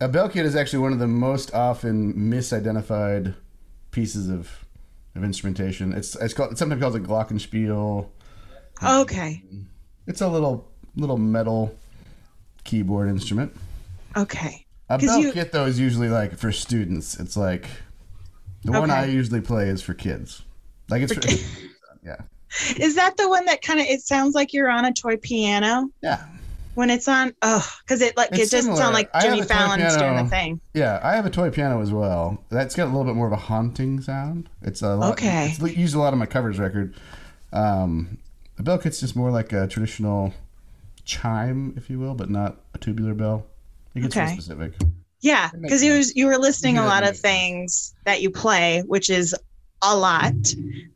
a 0.00 0.08
bell 0.08 0.28
kit 0.28 0.44
is 0.44 0.56
actually 0.56 0.80
one 0.80 0.92
of 0.92 0.98
the 0.98 1.06
most 1.06 1.54
often 1.54 2.14
misidentified 2.14 3.34
pieces 3.90 4.28
of 4.28 4.64
of 5.14 5.24
instrumentation. 5.24 5.92
It's 5.92 6.14
it's 6.16 6.34
called 6.34 6.52
it's 6.52 6.58
sometimes 6.58 6.82
called 6.82 6.96
a 6.96 7.00
glockenspiel. 7.00 8.08
Okay. 8.84 9.42
It's 10.06 10.20
a 10.20 10.28
little 10.28 10.70
little 10.96 11.18
metal 11.18 11.76
keyboard 12.64 13.08
instrument. 13.08 13.54
Okay. 14.16 14.66
A 14.88 14.98
bell 14.98 15.20
you- 15.20 15.32
kit 15.32 15.52
though 15.52 15.66
is 15.66 15.78
usually 15.80 16.08
like 16.08 16.36
for 16.36 16.52
students. 16.52 17.18
It's 17.18 17.36
like 17.36 17.66
the 18.64 18.72
one 18.72 18.90
I 18.90 19.06
usually 19.06 19.40
play 19.40 19.68
is 19.68 19.82
for 19.82 19.94
kids. 19.94 20.42
Like 20.88 21.02
it's 21.02 21.14
for, 21.14 21.20
yeah 22.04 22.16
Is 22.76 22.96
that 22.96 23.16
the 23.16 23.28
one 23.28 23.46
that 23.46 23.62
kind 23.62 23.80
of 23.80 23.86
it 23.86 24.02
sounds 24.02 24.34
like 24.34 24.52
you're 24.52 24.68
on 24.68 24.84
a 24.84 24.92
toy 24.92 25.16
piano 25.16 25.88
yeah 26.02 26.26
when 26.74 26.90
it's 26.90 27.08
on? 27.08 27.34
Oh, 27.42 27.66
because 27.82 28.00
it 28.02 28.16
like 28.16 28.30
It's 28.32 28.52
it 28.52 28.56
doesn't 28.56 28.76
sound 28.76 28.94
like 28.94 29.10
Jimmy 29.20 29.42
Fallon's 29.42 29.96
doing 29.96 30.16
the 30.16 30.26
thing. 30.26 30.60
yeah. 30.74 31.00
I 31.02 31.14
have 31.14 31.26
a 31.26 31.30
toy 31.30 31.50
piano 31.50 31.80
as 31.82 31.92
well. 31.92 32.42
That's 32.48 32.74
got 32.74 32.84
a 32.84 32.90
little 32.90 33.04
bit 33.04 33.14
more 33.14 33.26
of 33.26 33.32
a 33.32 33.36
haunting 33.36 34.00
sound. 34.00 34.48
It's 34.62 34.82
a 34.82 34.94
lot. 34.96 35.12
Okay. 35.12 35.54
It's 35.58 35.76
used 35.76 35.94
a 35.94 35.98
lot 35.98 36.12
on 36.12 36.18
my 36.18 36.26
covers 36.26 36.58
record. 36.58 36.94
Um, 37.52 38.18
the 38.56 38.62
bell 38.62 38.78
kit's 38.78 39.00
just 39.00 39.16
more 39.16 39.30
like 39.30 39.52
a 39.52 39.66
traditional 39.66 40.32
chime, 41.04 41.74
if 41.76 41.90
you 41.90 41.98
will, 41.98 42.14
but 42.14 42.30
not 42.30 42.56
a 42.74 42.78
tubular 42.78 43.14
bell. 43.14 43.46
It 43.94 44.00
gets 44.00 44.16
Okay. 44.16 44.32
specific. 44.32 44.72
Yeah, 45.20 45.50
because 45.60 45.84
you 45.84 45.92
was 45.92 46.16
you 46.16 46.26
were 46.26 46.36
listing 46.38 46.76
You 46.76 46.82
a 46.82 46.84
lot 46.86 47.04
of 47.06 47.16
things 47.16 47.94
that 48.04 48.22
you 48.22 48.30
play, 48.30 48.80
which 48.86 49.08
is 49.10 49.34
a 49.80 49.96
lot. 49.96 50.32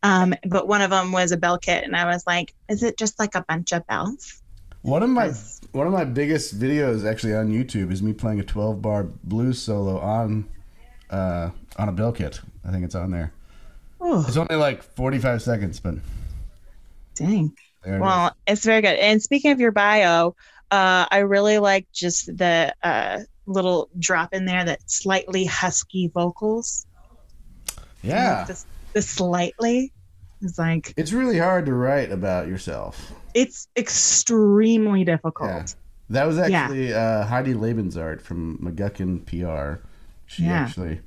Um, 0.03 0.35
but 0.49 0.67
one 0.67 0.81
of 0.83 0.91
them 0.91 1.13
was 1.13 1.31
a 1.33 1.37
bell 1.37 1.59
kit, 1.59 1.85
and 1.85 1.95
I 1.95 2.07
was 2.07 2.25
like, 2.27 2.53
"Is 2.69 2.83
it 2.83 2.97
just 2.99 3.19
like 3.21 3.35
a 3.37 3.45
bunch 3.47 3.73
of 3.73 3.87
bells?" 3.87 4.43
One 4.83 5.03
of 5.03 5.11
my. 5.11 5.33
One 5.77 5.87
of 5.87 5.93
my 5.93 6.05
biggest 6.05 6.59
videos 6.59 7.09
actually 7.09 7.35
on 7.35 7.49
YouTube 7.49 7.93
is 7.93 8.03
me 8.03 8.15
playing 8.15 8.41
a 8.41 8.43
12 8.43 8.81
bar 8.81 9.05
blues 9.25 9.61
solo 9.61 9.99
on 9.99 10.49
uh, 11.11 11.51
on 11.77 11.89
a 11.89 11.93
bell 11.93 12.13
kit. 12.13 12.41
I 12.67 12.73
think 12.73 12.85
it's 12.85 12.95
on 12.95 13.11
there. 13.11 13.33
Oh, 14.01 14.25
It's 14.27 14.37
only 14.37 14.57
like 14.57 14.83
45 14.83 15.43
seconds, 15.43 15.79
but 15.79 15.97
dang. 17.15 17.55
there 17.85 17.95
it 17.95 17.97
is. 17.97 18.03
Well, 18.03 18.35
it's 18.47 18.65
very 18.65 18.81
good. 18.81 18.97
And 18.97 19.23
speaking 19.23 19.53
of 19.53 19.61
your 19.61 19.71
bio, 19.73 20.35
uh, 20.71 21.07
I 21.11 21.19
really 21.19 21.59
like 21.59 21.87
just 21.93 22.27
the 22.37 22.75
uh, 22.83 23.21
little 23.47 23.89
drop 23.99 24.33
in 24.35 24.47
there 24.47 24.65
that 24.65 24.91
slightly 24.91 25.45
husky 25.45 26.09
vocals. 26.09 26.87
yeah. 28.03 28.45
The, 28.45 28.65
the 28.95 29.03
slightly 29.03 29.93
is 30.41 30.59
like 30.59 30.95
It's 30.97 31.13
really 31.13 31.39
hard 31.39 31.67
to 31.67 31.75
write 31.75 32.11
about 32.11 32.49
yourself. 32.49 33.13
It's 33.37 33.69
extremely 33.77 35.05
difficult. 35.05 35.51
Yeah. 35.51 35.67
That 36.11 36.25
was 36.27 36.37
Yeah. 36.39 36.45
actually 36.63 36.95
uh, 36.95 37.25
Heidi 37.27 37.55
Lebensart 37.55 38.21
from 38.21 38.59
McGuckin 38.59 39.25
PR. 39.27 39.83
She 40.27 40.45
Yeah. 40.45 40.63
actually, 40.63 41.01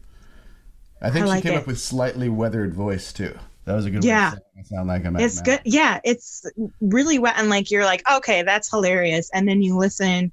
I 1.02 1.10
think 1.10 1.24
I 1.24 1.28
she 1.28 1.30
like 1.30 1.44
came 1.44 1.54
it. 1.54 1.58
up 1.58 1.68
with 1.68 1.80
slightly 1.80 2.30
weathered 2.30 2.74
voice 2.74 3.12
too. 3.12 3.38
That 3.66 3.76
was 3.76 3.86
a 3.86 3.90
good 3.92 4.00
one. 4.04 4.08
Yeah. 4.08 4.32
way 4.34 4.38
of 4.62 4.68
sound 4.68 4.88
like 4.88 5.06
I'm 5.06 5.16
It's 5.18 5.38
Matt. 5.38 5.46
good. 5.46 5.60
Yeah, 5.66 6.00
it's 6.04 6.46
really 6.82 7.20
wet 7.20 7.36
and 7.38 7.50
like 7.50 7.72
you're 7.72 7.86
like, 7.86 8.04
okay, 8.12 8.44
that's 8.44 8.70
hilarious. 8.70 9.30
And 9.34 9.48
then 9.48 9.62
you 9.62 9.76
listen 9.76 10.32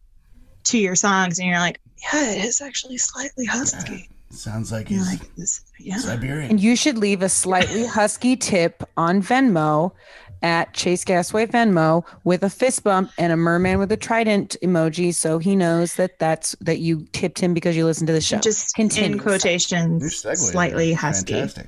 to 0.64 0.78
your 0.78 0.94
songs 0.96 1.38
and 1.38 1.48
you're 1.48 1.58
like, 1.58 1.80
yeah, 2.12 2.32
it 2.32 2.44
is 2.44 2.60
actually 2.60 2.98
slightly 2.98 3.46
husky. 3.46 4.08
Sounds 4.30 4.72
like 4.72 4.90
You're 4.90 4.98
he's 4.98 5.20
like, 5.20 5.34
this, 5.36 5.60
yeah. 5.78 5.98
Siberian. 5.98 6.50
And 6.50 6.60
you 6.60 6.74
should 6.76 6.98
leave 6.98 7.22
a 7.22 7.28
slightly 7.28 7.86
husky 7.86 8.36
tip 8.36 8.82
on 8.96 9.22
Venmo 9.22 9.92
at 10.46 10.72
Chase 10.72 11.04
Gasway 11.04 11.48
Venmo 11.48 12.06
with 12.22 12.44
a 12.44 12.48
fist 12.48 12.84
bump 12.84 13.10
and 13.18 13.32
a 13.32 13.36
merman 13.36 13.80
with 13.80 13.90
a 13.90 13.96
trident 13.96 14.56
emoji, 14.62 15.12
so 15.12 15.38
he 15.38 15.56
knows 15.56 15.96
that 15.96 16.20
that's 16.20 16.54
that 16.60 16.78
you 16.78 17.04
tipped 17.10 17.40
him 17.40 17.52
because 17.52 17.76
you 17.76 17.84
listened 17.84 18.06
to 18.06 18.12
the 18.12 18.20
show. 18.20 18.38
Just 18.38 18.72
Continue. 18.76 19.16
in 19.16 19.18
quotations, 19.18 20.22
segue 20.22 20.36
slightly 20.36 20.92
husky. 20.92 21.32
Fantastic. 21.32 21.66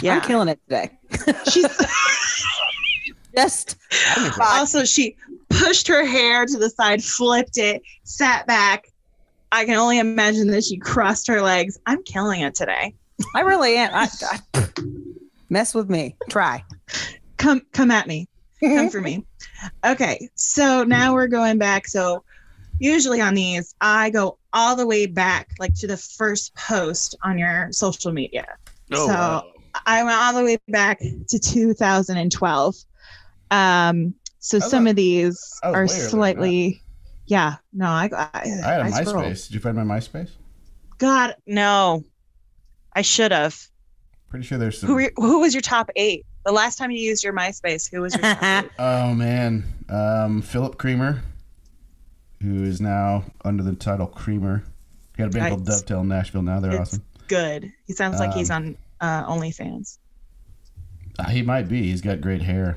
Yeah. 0.00 0.14
I'm 0.14 0.20
killing 0.22 0.48
it 0.48 0.60
today. 0.68 0.90
She's 1.50 1.66
Just 3.36 3.76
also 4.40 4.84
she 4.84 5.16
pushed 5.48 5.88
her 5.88 6.06
hair 6.06 6.46
to 6.46 6.58
the 6.58 6.70
side, 6.70 7.02
flipped 7.02 7.58
it, 7.58 7.82
sat 8.04 8.46
back. 8.46 8.88
I 9.50 9.64
can 9.64 9.74
only 9.74 9.98
imagine 9.98 10.46
that 10.48 10.62
she 10.64 10.76
crossed 10.76 11.26
her 11.26 11.42
legs. 11.42 11.78
I'm 11.86 12.02
killing 12.04 12.42
it 12.42 12.54
today. 12.54 12.94
I 13.34 13.40
really 13.40 13.76
am. 13.76 13.90
I, 13.92 14.08
I, 14.54 14.68
mess 15.50 15.74
with 15.74 15.90
me. 15.90 16.14
Try. 16.30 16.64
Come 17.42 17.62
come 17.72 17.90
at 17.90 18.06
me. 18.06 18.28
Come 18.60 18.88
for 18.90 19.00
me. 19.00 19.26
Okay, 19.84 20.28
so 20.34 20.82
now 20.82 21.12
we're 21.14 21.28
going 21.28 21.56
back. 21.58 21.86
So 21.86 22.24
usually 22.80 23.20
on 23.20 23.34
these, 23.34 23.74
I 23.80 24.10
go 24.10 24.38
all 24.52 24.74
the 24.74 24.86
way 24.86 25.06
back, 25.06 25.50
like 25.60 25.72
to 25.80 25.86
the 25.86 25.96
first 25.96 26.52
post 26.56 27.14
on 27.22 27.38
your 27.38 27.68
social 27.70 28.12
media. 28.12 28.46
Oh, 28.92 29.06
So- 29.06 29.12
wow. 29.12 29.44
I 29.86 30.02
went 30.04 30.16
all 30.16 30.34
the 30.34 30.44
way 30.44 30.58
back 30.68 30.98
to 31.00 31.38
2012. 31.38 32.76
Um, 33.50 34.14
so 34.40 34.56
I 34.56 34.60
some 34.60 34.84
was- 34.84 34.90
of 34.90 34.96
these 34.96 35.60
are 35.62 35.72
way 35.72 35.78
earlier 35.78 35.98
than 36.00 36.10
slightly, 36.10 36.82
yeah. 37.26 37.56
No, 37.72 37.86
I 37.86 38.08
I, 38.12 38.30
I 38.34 38.48
had 38.48 38.80
a 38.80 38.84
I 38.84 38.90
scrolled. 39.04 39.24
MySpace. 39.26 39.46
Did 39.46 39.54
you 39.54 39.60
find 39.60 39.76
my 39.76 39.84
MySpace? 39.98 40.30
God, 40.98 41.36
no. 41.46 42.04
I 42.94 43.02
should 43.02 43.30
have. 43.32 43.56
Pretty 44.28 44.44
sure 44.44 44.58
there's 44.58 44.78
some. 44.80 44.88
Who 44.88 44.94
were, 44.96 45.12
who 45.16 45.40
was 45.40 45.54
your 45.54 45.62
top 45.62 45.90
eight? 45.96 46.26
The 46.44 46.52
last 46.52 46.76
time 46.76 46.90
you 46.90 46.98
used 46.98 47.22
your 47.22 47.32
MySpace, 47.32 47.90
who 47.90 48.00
was 48.02 48.14
your? 48.16 48.24
Oh 48.78 49.14
man, 49.14 49.64
um, 49.88 50.42
Philip 50.42 50.76
Creamer, 50.78 51.22
who 52.40 52.64
is 52.64 52.80
now 52.80 53.24
under 53.44 53.62
the 53.62 53.74
title 53.74 54.06
Creamer. 54.08 54.64
He 55.16 55.22
got 55.22 55.28
a 55.28 55.30
band 55.30 55.48
called 55.50 55.66
Nice. 55.66 55.80
Dovetail 55.82 56.00
in 56.00 56.08
Nashville. 56.08 56.42
Now 56.42 56.58
they're 56.60 56.72
It's 56.72 56.80
awesome. 56.94 57.04
good. 57.28 57.72
He 57.86 57.92
sounds 57.92 58.18
like 58.18 58.32
he's 58.32 58.50
Um, 58.50 58.76
on 59.00 59.08
uh, 59.24 59.30
OnlyFans. 59.32 59.98
Uh, 61.18 61.28
he 61.28 61.42
might 61.42 61.68
be. 61.68 61.82
He's 61.82 62.00
got 62.00 62.20
great 62.20 62.42
hair. 62.42 62.76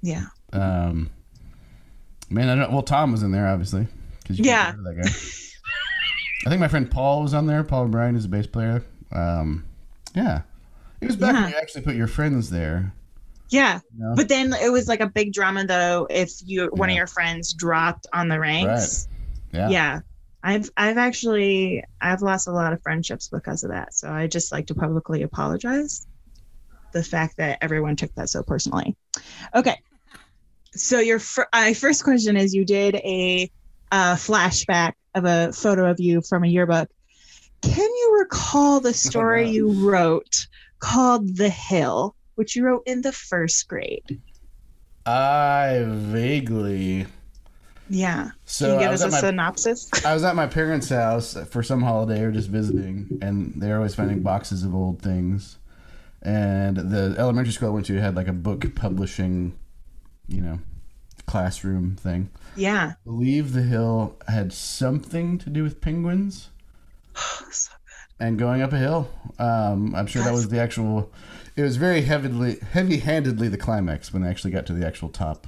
Yeah. 0.00 0.26
Um, 0.52 1.10
man, 2.30 2.48
I 2.48 2.54
don't. 2.54 2.72
Well, 2.72 2.82
Tom 2.82 3.12
was 3.12 3.22
in 3.22 3.30
there 3.32 3.46
obviously 3.48 3.88
because 4.22 4.38
Yeah. 4.38 4.72
that 4.72 5.02
guy. 5.02 5.08
I 6.46 6.48
think 6.50 6.60
my 6.60 6.68
friend 6.68 6.90
Paul 6.90 7.22
was 7.22 7.34
on 7.34 7.46
there. 7.46 7.62
Paul 7.62 7.86
Bryan 7.88 8.16
is 8.16 8.24
a 8.24 8.28
bass 8.28 8.46
player. 8.46 8.82
Um, 9.12 9.64
yeah, 10.14 10.42
it 11.00 11.06
was 11.06 11.16
back 11.16 11.34
Yeah. 11.34 11.42
when 11.42 11.50
you 11.50 11.56
actually 11.58 11.82
put 11.82 11.94
your 11.94 12.06
friends 12.08 12.48
there. 12.50 12.92
Yeah. 13.52 13.80
you 13.96 14.04
know? 14.04 14.14
But 14.16 14.28
then 14.28 14.52
it 14.54 14.72
was 14.72 14.88
like 14.88 15.00
a 15.00 15.08
big 15.08 15.32
drama 15.32 15.66
though 15.66 16.06
if 16.10 16.30
you 16.44 16.68
one 16.72 16.90
of 16.90 16.96
your 16.96 17.06
friends 17.06 17.52
dropped 17.52 18.06
on 18.12 18.28
the 18.28 18.40
ranks. 18.40 19.08
yeah. 19.52 19.68
yeah 19.68 20.00
i've 20.42 20.70
i've 20.76 20.98
actually 20.98 21.84
i've 22.00 22.22
lost 22.22 22.48
a 22.48 22.52
lot 22.52 22.72
of 22.72 22.82
friendships 22.82 23.28
because 23.28 23.64
of 23.64 23.70
that 23.70 23.94
so 23.94 24.10
i 24.10 24.26
just 24.26 24.52
like 24.52 24.66
to 24.66 24.74
publicly 24.74 25.22
apologize 25.22 26.06
the 26.92 27.02
fact 27.02 27.36
that 27.36 27.58
everyone 27.62 27.96
took 27.96 28.14
that 28.14 28.28
so 28.28 28.42
personally 28.42 28.96
okay 29.54 29.76
so 30.74 30.98
your 30.98 31.18
fir- 31.18 31.48
uh, 31.52 31.72
first 31.74 32.02
question 32.02 32.36
is 32.36 32.54
you 32.54 32.64
did 32.64 32.94
a 32.96 33.50
uh, 33.90 34.14
flashback 34.14 34.94
of 35.14 35.24
a 35.24 35.52
photo 35.52 35.90
of 35.90 36.00
you 36.00 36.22
from 36.22 36.44
a 36.44 36.48
yearbook 36.48 36.88
can 37.60 37.88
you 37.88 38.16
recall 38.18 38.80
the 38.80 38.94
story 38.94 39.44
no. 39.44 39.50
you 39.50 39.88
wrote 39.88 40.46
called 40.78 41.36
the 41.36 41.50
hill 41.50 42.16
which 42.42 42.56
you 42.56 42.64
wrote 42.64 42.82
in 42.86 43.02
the 43.02 43.12
first 43.12 43.68
grade 43.68 44.20
I 45.06 45.84
vaguely. 45.86 47.06
yeah 47.88 48.30
So 48.46 48.66
can 48.66 48.74
you 48.74 48.80
I 48.80 48.82
give 48.84 48.92
us 48.94 49.02
a 49.02 49.10
my, 49.10 49.20
synopsis 49.20 49.90
I 50.04 50.12
was 50.14 50.24
at 50.24 50.34
my 50.34 50.46
parents' 50.48 50.88
house 50.88 51.36
for 51.50 51.62
some 51.62 51.82
holiday 51.82 52.22
or 52.22 52.32
just 52.32 52.48
visiting, 52.48 53.18
and 53.22 53.52
they're 53.56 53.76
always 53.76 53.94
finding 53.94 54.22
boxes 54.22 54.64
of 54.64 54.74
old 54.74 55.00
things. 55.02 55.58
And 56.20 56.76
the 56.76 57.14
elementary 57.18 57.52
school 57.52 57.68
I 57.68 57.72
went 57.72 57.86
to 57.86 58.00
had 58.00 58.14
like 58.16 58.28
a 58.28 58.32
book 58.32 58.74
publishing, 58.76 59.58
you 60.28 60.40
know, 60.40 60.58
classroom 61.26 61.94
thing. 61.96 62.30
yeah 62.56 62.92
believe 63.04 63.52
the 63.52 63.62
hill 63.62 64.16
had 64.28 64.52
something 64.52 65.38
to 65.38 65.48
do 65.50 65.62
with 65.62 65.80
penguins 65.80 66.50
So- 67.50 67.70
bad. 68.18 68.26
and 68.28 68.38
going 68.38 68.62
up 68.62 68.72
a 68.72 68.78
hill. 68.78 69.08
Um, 69.38 69.94
I'm 69.96 70.06
sure 70.06 70.22
that 70.22 70.32
was 70.32 70.48
the 70.48 70.60
actual. 70.60 71.10
It 71.56 71.62
was 71.62 71.76
very 71.76 72.02
heavily, 72.02 72.58
heavy-handedly 72.72 73.48
the 73.48 73.58
climax 73.58 74.12
when 74.12 74.22
they 74.22 74.28
actually 74.30 74.52
got 74.52 74.64
to 74.66 74.72
the 74.72 74.86
actual 74.86 75.08
top 75.10 75.46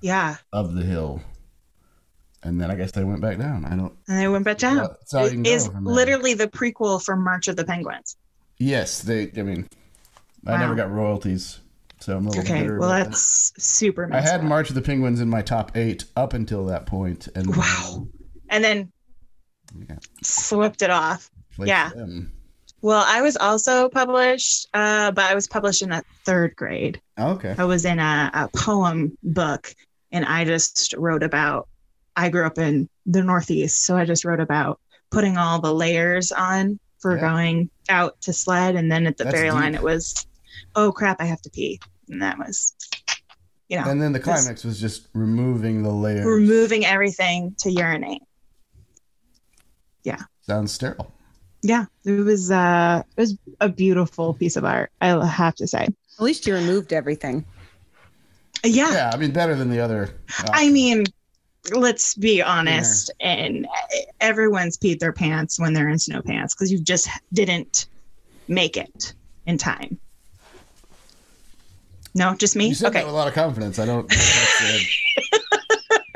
yeah 0.00 0.36
of 0.52 0.74
the 0.74 0.82
hill, 0.82 1.22
and 2.42 2.60
then 2.60 2.70
I 2.70 2.74
guess 2.74 2.90
they 2.92 3.04
went 3.04 3.20
back 3.20 3.38
down. 3.38 3.64
I 3.64 3.76
don't. 3.76 3.94
and 4.08 4.18
they 4.18 4.28
went 4.28 4.44
back 4.44 4.58
down 4.58 4.76
That's 4.78 5.14
all 5.14 5.24
you 5.26 5.30
can 5.32 5.46
It 5.46 5.50
is 5.50 5.70
literally 5.82 6.34
the 6.34 6.48
prequel 6.48 7.02
for 7.04 7.16
March 7.16 7.48
of 7.48 7.56
the 7.56 7.64
Penguins. 7.64 8.16
Yes, 8.58 9.02
they. 9.02 9.30
I 9.36 9.42
mean, 9.42 9.66
I 10.46 10.56
never 10.56 10.74
got 10.74 10.90
royalties, 10.90 11.60
so 12.00 12.16
I'm 12.16 12.26
a 12.26 12.30
little 12.30 12.44
Okay, 12.44 12.62
bitter. 12.62 12.78
well 12.78 12.90
about 12.90 13.04
that. 13.04 13.10
that's 13.10 13.52
super 13.58 14.08
I 14.12 14.20
had 14.20 14.40
up. 14.40 14.46
March 14.46 14.68
of 14.70 14.74
the 14.74 14.82
Penguins 14.82 15.20
in 15.20 15.28
my 15.28 15.42
top 15.42 15.76
eight 15.76 16.04
up 16.16 16.32
until 16.32 16.64
that 16.66 16.86
point, 16.86 17.28
and 17.34 17.54
Wow. 17.54 18.08
And 18.48 18.62
then 18.64 18.92
Yeah. 19.88 19.96
slipped 20.22 20.82
it 20.82 20.90
off. 20.90 21.30
Like 21.58 21.68
Yeah. 21.68 21.90
them. 21.90 22.32
Well, 22.82 23.04
I 23.06 23.22
was 23.22 23.36
also 23.36 23.88
published, 23.88 24.66
uh, 24.74 25.12
but 25.12 25.24
I 25.24 25.34
was 25.34 25.46
published 25.46 25.82
in 25.82 25.90
the 25.90 26.02
third 26.26 26.56
grade. 26.56 27.00
Oh, 27.16 27.32
okay. 27.34 27.54
I 27.56 27.64
was 27.64 27.84
in 27.84 27.98
a, 28.00 28.30
a 28.34 28.48
poem 28.56 29.16
book, 29.22 29.72
and 30.10 30.24
I 30.24 30.44
just 30.44 30.92
wrote 30.98 31.22
about. 31.22 31.68
I 32.16 32.28
grew 32.28 32.44
up 32.44 32.58
in 32.58 32.88
the 33.06 33.22
Northeast, 33.22 33.84
so 33.86 33.96
I 33.96 34.04
just 34.04 34.24
wrote 34.24 34.40
about 34.40 34.80
putting 35.10 35.38
all 35.38 35.60
the 35.60 35.72
layers 35.72 36.30
on 36.32 36.78
for 36.98 37.14
Yeah. 37.14 37.20
going 37.20 37.70
out 37.88 38.20
to 38.22 38.32
sled, 38.32 38.74
and 38.76 38.90
then 38.90 39.06
at 39.06 39.16
the 39.16 39.24
That's 39.24 39.36
very 39.36 39.50
line, 39.52 39.74
it 39.76 39.82
was, 39.82 40.26
"Oh 40.74 40.90
crap, 40.92 41.20
I 41.20 41.24
have 41.26 41.40
to 41.42 41.50
pee," 41.50 41.80
and 42.10 42.20
that 42.20 42.36
was, 42.36 42.74
you 43.68 43.78
know, 43.78 43.88
And 43.88 44.02
then 44.02 44.12
the 44.12 44.20
climax 44.20 44.64
was 44.64 44.80
just 44.80 45.06
removing 45.14 45.82
the 45.84 45.90
layers. 45.90 46.26
removing 46.26 46.84
everything 46.84 47.54
to 47.60 47.70
urinate. 47.70 48.22
Yeah. 50.04 50.18
Sounds 50.42 50.72
sterile. 50.72 51.12
Yeah, 51.62 51.84
it 52.04 52.24
was 52.24 52.50
uh, 52.50 53.02
it 53.16 53.20
was 53.20 53.38
a 53.60 53.68
beautiful 53.68 54.34
piece 54.34 54.56
of 54.56 54.64
art. 54.64 54.90
I 55.00 55.24
have 55.26 55.54
to 55.56 55.66
say. 55.66 55.84
At 55.84 56.24
least 56.24 56.46
you 56.46 56.54
removed 56.54 56.92
everything. 56.92 57.44
Yeah, 58.64 58.92
Yeah, 58.92 59.10
I 59.12 59.16
mean 59.16 59.32
better 59.32 59.54
than 59.54 59.70
the 59.70 59.80
other. 59.80 60.14
I 60.52 60.70
mean, 60.70 61.04
let's 61.72 62.14
be 62.14 62.42
honest, 62.42 63.12
and 63.20 63.66
everyone's 64.20 64.76
peed 64.76 64.98
their 64.98 65.12
pants 65.12 65.58
when 65.58 65.72
they're 65.72 65.88
in 65.88 65.98
snow 65.98 66.22
pants 66.22 66.54
because 66.54 66.70
you 66.70 66.80
just 66.80 67.08
didn't 67.32 67.86
make 68.48 68.76
it 68.76 69.14
in 69.46 69.58
time. 69.58 69.98
No, 72.14 72.34
just 72.34 72.56
me. 72.56 72.68
you 72.68 72.74
said 72.74 72.88
Okay. 72.88 73.00
that 73.00 73.06
with 73.06 73.14
a 73.14 73.16
lot 73.16 73.28
of 73.28 73.34
confidence. 73.34 73.78
I 73.78 73.86
don't. 73.86 74.08
know 74.10 74.14
if 74.14 74.60
that's, 74.60 74.62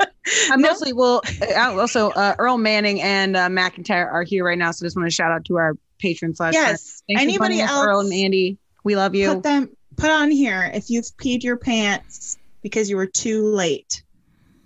uh, 0.01 0.05
I 0.51 0.55
mostly 0.57 0.93
will. 0.93 1.21
Uh, 1.41 1.79
also, 1.79 2.09
uh, 2.11 2.35
Earl 2.37 2.57
Manning 2.57 3.01
and 3.01 3.35
uh, 3.35 3.47
McIntyre 3.47 4.11
are 4.11 4.23
here 4.23 4.45
right 4.45 4.57
now, 4.57 4.71
so 4.71 4.85
just 4.85 4.95
want 4.95 5.07
to 5.07 5.13
shout 5.13 5.31
out 5.31 5.45
to 5.45 5.57
our 5.57 5.73
patron 5.99 6.35
slash. 6.35 6.53
Yes. 6.53 7.03
Thanks 7.07 7.21
Anybody 7.21 7.55
joining 7.55 7.69
else? 7.69 7.87
Earl 7.87 7.99
and 8.01 8.13
Andy, 8.13 8.57
we 8.83 8.95
love 8.95 9.15
you. 9.15 9.35
Put 9.35 9.43
them. 9.43 9.69
Put 9.95 10.11
on 10.11 10.29
here 10.29 10.69
if 10.73 10.89
you've 10.89 11.05
peed 11.17 11.43
your 11.43 11.57
pants 11.57 12.37
because 12.61 12.89
you 12.89 12.97
were 12.97 13.07
too 13.07 13.43
late. 13.43 14.03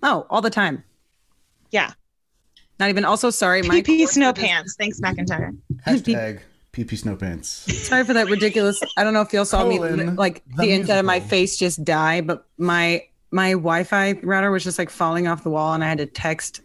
oh, 0.04 0.26
all 0.30 0.42
the 0.42 0.50
time. 0.50 0.84
Yeah. 1.72 1.92
Not 2.80 2.90
even. 2.90 3.06
Also, 3.06 3.30
sorry, 3.30 3.62
my 3.62 3.82
PP 3.82 4.08
snow 4.08 4.34
pants. 4.34 4.76
Thanks, 4.78 5.00
McIntyre. 5.00 5.58
hashtag 5.86 6.42
PP 6.74 6.98
snow 6.98 7.16
pants. 7.16 7.50
Sorry 7.88 8.04
for 8.04 8.14
that 8.14 8.28
ridiculous. 8.28 8.82
I 8.98 9.04
don't 9.04 9.14
know 9.14 9.22
if 9.22 9.32
y'all 9.34 9.46
saw 9.46 9.66
me 9.66 9.80
like 9.80 10.44
the 10.56 10.64
the, 10.64 10.72
inside 10.72 10.98
of 10.98 11.06
my 11.06 11.20
face 11.20 11.58
just 11.58 11.84
die, 11.84 12.22
but 12.22 12.48
my 12.58 13.06
my 13.32 13.52
Wi-Fi 13.52 14.20
router 14.24 14.52
was 14.52 14.64
just 14.64 14.78
like 14.78 14.90
falling 14.90 15.28
off 15.28 15.44
the 15.44 15.50
wall, 15.50 15.74
and 15.74 15.84
I 15.84 15.88
had 15.88 15.98
to 16.00 16.06
text 16.06 16.62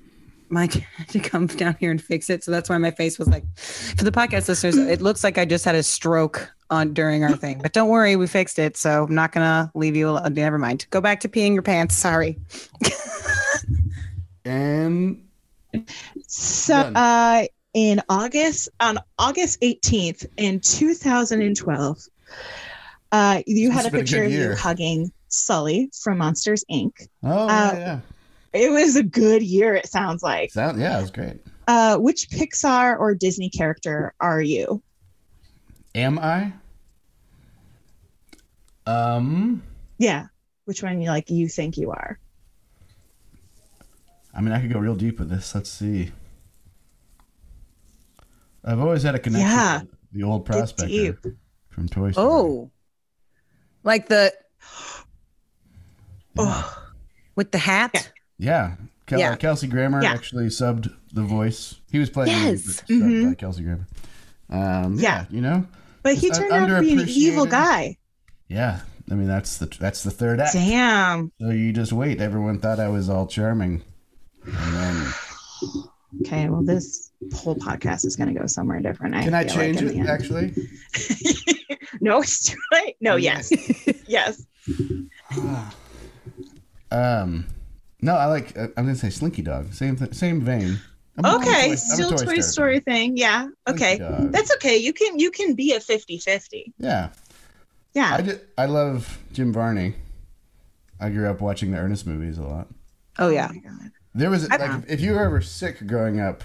Mike 0.49 0.85
to 1.09 1.21
come 1.21 1.47
down 1.47 1.77
here 1.81 1.91
and 1.91 2.03
fix 2.03 2.29
it. 2.31 2.45
So 2.45 2.51
that's 2.51 2.69
why 2.69 2.79
my 2.79 2.91
face 2.91 3.19
was 3.19 3.29
like. 3.29 3.45
For 3.57 4.05
the 4.05 4.13
podcast 4.13 4.49
listeners, 4.49 4.77
it 4.77 5.01
looks 5.01 5.25
like 5.25 5.39
I 5.39 5.45
just 5.45 5.65
had 5.65 5.75
a 5.75 5.83
stroke 5.83 6.51
on 6.69 6.93
during 6.93 7.23
our 7.23 7.37
thing, 7.37 7.61
but 7.63 7.73
don't 7.73 7.89
worry, 7.89 8.17
we 8.17 8.27
fixed 8.27 8.59
it. 8.59 8.77
So 8.77 9.05
I'm 9.05 9.15
not 9.15 9.33
gonna 9.33 9.71
leave 9.75 9.97
you. 9.97 10.11
alone. 10.11 10.35
Never 10.35 10.59
mind. 10.59 10.87
Go 10.91 11.01
back 11.01 11.21
to 11.21 11.29
peeing 11.29 11.55
your 11.55 11.63
pants. 11.63 11.95
Sorry. 11.95 12.39
And 14.47 15.25
So, 16.29 16.77
uh, 16.77 17.45
in 17.75 18.01
August, 18.09 18.69
on 18.81 18.99
August 19.19 19.61
18th 19.61 20.25
in 20.37 20.61
2012, 20.61 21.99
uh, 23.13 23.43
you 23.47 23.69
Must 23.69 23.77
had 23.77 23.81
a 23.81 23.85
have 23.89 23.95
a 23.95 23.99
picture 23.99 24.17
good 24.19 24.27
of 24.27 24.33
you 24.33 24.55
hugging 24.55 25.13
Sully 25.37 25.91
from 26.03 26.19
Monsters 26.19 26.65
Inc. 26.71 26.93
oh 27.23 27.29
Uh, 27.49 27.71
yeah, 27.75 27.79
yeah. 27.79 28.01
It 28.53 28.71
was 28.71 28.97
a 28.97 29.03
good 29.03 29.43
year, 29.43 29.75
it 29.75 29.87
sounds 29.87 30.23
like. 30.23 30.51
Sound, 30.51 30.81
yeah, 30.81 30.99
it 30.99 31.03
was 31.03 31.11
great. 31.11 31.39
Uh, 31.69 31.99
which 31.99 32.29
Pixar 32.31 32.99
or 32.99 33.15
Disney 33.15 33.51
character 33.51 34.15
are 34.21 34.41
you? 34.41 34.83
Am 35.95 36.19
I? 36.19 36.53
Um, 38.87 39.63
Yeah. 39.99 40.27
Which 40.65 40.83
one 40.83 41.01
you 41.01 41.09
like 41.11 41.31
you 41.31 41.49
think 41.49 41.77
you 41.77 41.91
are? 41.91 42.19
I 44.35 44.41
mean, 44.41 44.53
I 44.53 44.61
could 44.61 44.73
go 44.73 44.79
real 44.79 44.95
deep 44.97 45.19
with 45.19 45.31
this. 45.31 45.55
Let's 45.55 45.71
see. 45.71 46.11
I've 48.65 48.81
always 48.81 49.03
had 49.03 49.15
a 49.15 49.19
connection 49.19 49.49
Yeah. 49.49 49.81
to 49.81 49.89
the 50.13 50.23
old 50.25 50.47
Get 50.47 50.53
prospector 50.57 51.19
from 51.69 51.89
Toy 51.89 52.11
Story. 52.13 52.27
Oh, 52.27 52.71
like 53.85 54.09
the 54.09 54.33
Oh, 56.39 56.83
with 57.35 57.53
the 57.53 57.59
hat. 57.59 58.13
Yeah. 58.39 58.75
Kel- 59.07 59.19
Yeah. 59.21 59.37
Kelsey 59.37 59.67
Grammer 59.69 60.03
Yeah. 60.03 60.13
actually 60.13 60.47
subbed 60.47 60.93
the 61.13 61.23
voice. 61.23 61.77
He 61.93 61.99
was 61.99 62.11
playing 62.11 62.31
Yes. 62.33 62.63
but 62.67 62.87
subbed 62.95 63.01
Mhm. 63.03 63.29
by 63.31 63.35
Kelsey 63.35 63.63
Grammer. 63.63 63.87
Um, 64.51 64.95
Yeah. 64.95 65.01
yeah. 65.01 65.25
you 65.31 65.41
know. 65.41 65.67
but 66.03 66.15
he 66.17 66.29
Just 66.29 66.41
turned 66.41 66.53
out 66.53 66.67
to 66.69 66.81
be 66.83 66.93
an 66.93 67.09
evil 67.09 67.47
guy. 67.47 67.97
Yeah, 68.49 68.81
I 69.11 69.15
mean 69.15 69.27
that's 69.27 69.57
the 69.59 69.67
that's 69.67 70.03
the 70.05 70.11
third 70.13 70.41
act. 70.41 70.53
Damn. 70.53 71.33
So 71.41 71.51
you 71.51 71.73
just 71.73 71.93
wait. 71.93 72.21
Everyone 72.21 72.61
thought 72.61 72.79
I 72.79 72.89
was 72.89 73.09
all 73.09 73.27
charming, 73.27 73.83
and 74.45 74.75
then 74.75 75.13
Okay, 76.23 76.49
well, 76.49 76.63
this 76.63 77.11
whole 77.35 77.57
podcast 77.57 78.05
is 78.07 78.15
going 78.17 78.33
to 78.33 78.39
go 78.41 78.47
somewhere 78.47 78.79
different. 78.81 79.15
can 79.17 79.35
I 79.35 79.45
feel 79.45 79.57
like, 79.57 79.77
change 79.77 79.83
in 79.83 80.03
it? 80.03 80.09
Actually, 80.09 80.55
no, 82.01 82.21
it's 82.21 82.45
too 82.45 82.59
late. 82.73 82.97
No, 83.01 83.17
yes, 83.17 83.51
yes. 84.07 84.43
um, 86.97 87.47
no, 88.01 88.15
I 88.15 88.27
like. 88.27 88.57
uh, 88.57 88.69
I'm 88.77 88.85
gonna 88.85 88.95
say 88.97 89.11
Slinky 89.11 89.43
Dog. 89.43 89.73
Same 89.73 89.97
th- 89.97 90.15
same 90.15 90.41
vein. 90.41 90.79
I'm 91.19 91.25
a 91.25 91.37
Okay, 91.37 91.45
Toy- 91.45 91.65
I'm 91.67 91.73
a 91.73 91.77
still 91.77 92.11
Toy, 92.11 92.17
Story 92.17 92.43
Story 92.43 92.81
thing. 92.81 93.17
Yeah. 93.17 93.49
Okay, 93.69 93.97
Slinky 93.97 94.17
Dog. 94.23 94.33
that's 94.33 94.53
okay. 94.57 94.77
You 94.77 94.93
can 94.93 95.19
you 95.19 95.31
can 95.31 95.55
be 95.55 95.73
a 95.73 95.81
50-50. 95.81 96.73
Yeah, 96.79 97.09
Yeah. 97.95 98.15
I 98.15 98.21
did, 98.21 98.41
I 98.59 98.67
love 98.67 99.19
Jim 99.33 99.53
Varney. 99.53 99.95
I 101.01 101.09
grew 101.11 101.29
up 101.29 101.41
watching 101.41 101.71
the 101.73 101.79
Ernest 101.79 102.07
movies 102.07 102.39
a 102.39 102.43
lot. 102.43 102.69
Oh 103.19 103.29
yeah. 103.31 103.49
my 103.49 103.59
God. 103.59 103.91
There 104.15 104.31
was 104.31 104.49
I- 104.51 104.57
like 104.57 104.85
if 104.89 105.01
you 105.01 105.13
were 105.13 105.21
ever 105.25 105.41
sick 105.41 105.87
growing 105.87 106.21
up, 106.21 106.45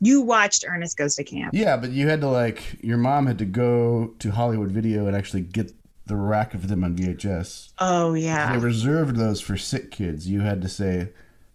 You 0.00 0.20
watched 0.20 0.64
Ernest 0.68 0.96
Goes 0.98 1.14
to 1.16 1.24
Camp. 1.24 1.54
yeah, 1.54 1.76
but 1.78 1.90
you 1.90 2.06
had 2.08 2.20
to 2.20 2.28
like 2.28 2.60
your 2.82 2.98
mom 2.98 3.26
had 3.26 3.38
to 3.38 3.46
go 3.46 4.14
to 4.18 4.30
Hollywood 4.30 4.70
Video 4.70 5.06
and 5.06 5.16
actually 5.16 5.40
get 5.42 5.72
the 6.06 6.16
rack 6.16 6.54
of 6.54 6.68
them 6.68 6.84
on 6.84 6.96
VHS. 6.96 7.72
Oh 7.78 8.14
yeah. 8.14 8.52
They 8.52 8.58
reserved 8.64 9.16
those 9.16 9.40
for 9.40 9.56
sick 9.56 9.90
kids. 9.90 10.28
You 10.28 10.40
had 10.40 10.62
to 10.62 10.68
say, 10.68 11.08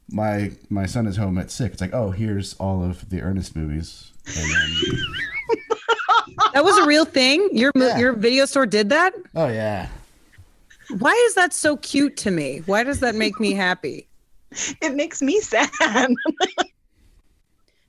"My 0.10 0.52
my 0.70 0.86
son 0.86 1.08
is 1.08 1.16
home 1.18 1.38
at 1.38 1.50
sick." 1.52 1.72
It's 1.74 1.82
like, 1.82 1.94
oh, 1.94 2.12
here's 2.12 2.54
all 2.56 2.84
of 2.84 3.10
the 3.10 3.22
Ernest 3.22 3.56
movies. 3.56 4.12
And 4.28 4.52
then, 4.52 4.98
That 6.54 6.64
was 6.64 6.78
a 6.78 6.86
real 6.86 7.06
thing. 7.06 7.50
Your 7.54 7.72
Yeah. 7.76 7.98
your 7.98 8.14
video 8.14 8.46
store 8.46 8.66
did 8.66 8.90
that. 8.90 9.14
oh 9.36 9.48
yeah, 9.48 9.88
Why 11.00 11.14
is 11.28 11.36
that 11.36 11.54
so 11.54 11.78
cute 11.78 12.18
to 12.18 12.32
me? 12.32 12.62
Why 12.66 12.84
does 12.84 13.00
that 13.00 13.16
make 13.16 13.40
me 13.40 13.54
happy? 13.54 14.08
It 14.82 14.96
makes 14.96 15.22
me 15.22 15.40
sad. 15.40 15.70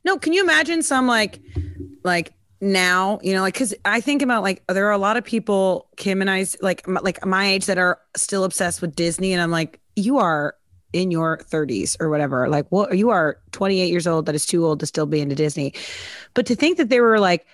No, 0.05 0.19
can 0.19 0.33
you 0.33 0.43
imagine 0.43 0.83
some 0.83 1.07
like 1.07 1.41
like 2.03 2.33
now, 2.63 3.19
you 3.23 3.35
know, 3.35 3.41
like 3.43 3.55
cuz 3.55 3.75
I 3.85 4.01
think 4.01 4.23
about 4.23 4.43
like 4.45 4.63
there 4.69 4.87
are 4.87 4.93
a 4.93 4.99
lot 4.99 5.17
of 5.17 5.25
people 5.25 5.89
Kim 5.97 6.21
and 6.21 6.31
I's 6.31 6.57
like 6.63 6.83
m- 6.87 6.99
like 7.03 7.27
my 7.27 7.47
age 7.49 7.67
that 7.67 7.77
are 7.77 7.99
still 8.17 8.45
obsessed 8.45 8.81
with 8.81 8.95
Disney 8.95 9.33
and 9.33 9.43
I'm 9.43 9.51
like 9.51 9.81
you 9.97 10.19
are 10.19 10.55
in 10.93 11.11
your 11.11 11.39
30s 11.39 11.97
or 12.01 12.09
whatever. 12.09 12.49
Like 12.49 12.67
what 12.71 12.97
you 12.97 13.11
are 13.11 13.39
28 13.51 13.91
years 13.91 14.07
old 14.07 14.27
that 14.27 14.35
is 14.37 14.47
too 14.47 14.65
old 14.65 14.79
to 14.81 14.87
still 14.87 15.07
be 15.07 15.21
into 15.21 15.35
Disney. 15.35 15.75
But 16.35 16.47
to 16.47 16.55
think 16.55 16.77
that 16.79 16.89
they 16.89 17.01
were 17.01 17.19
like 17.19 17.47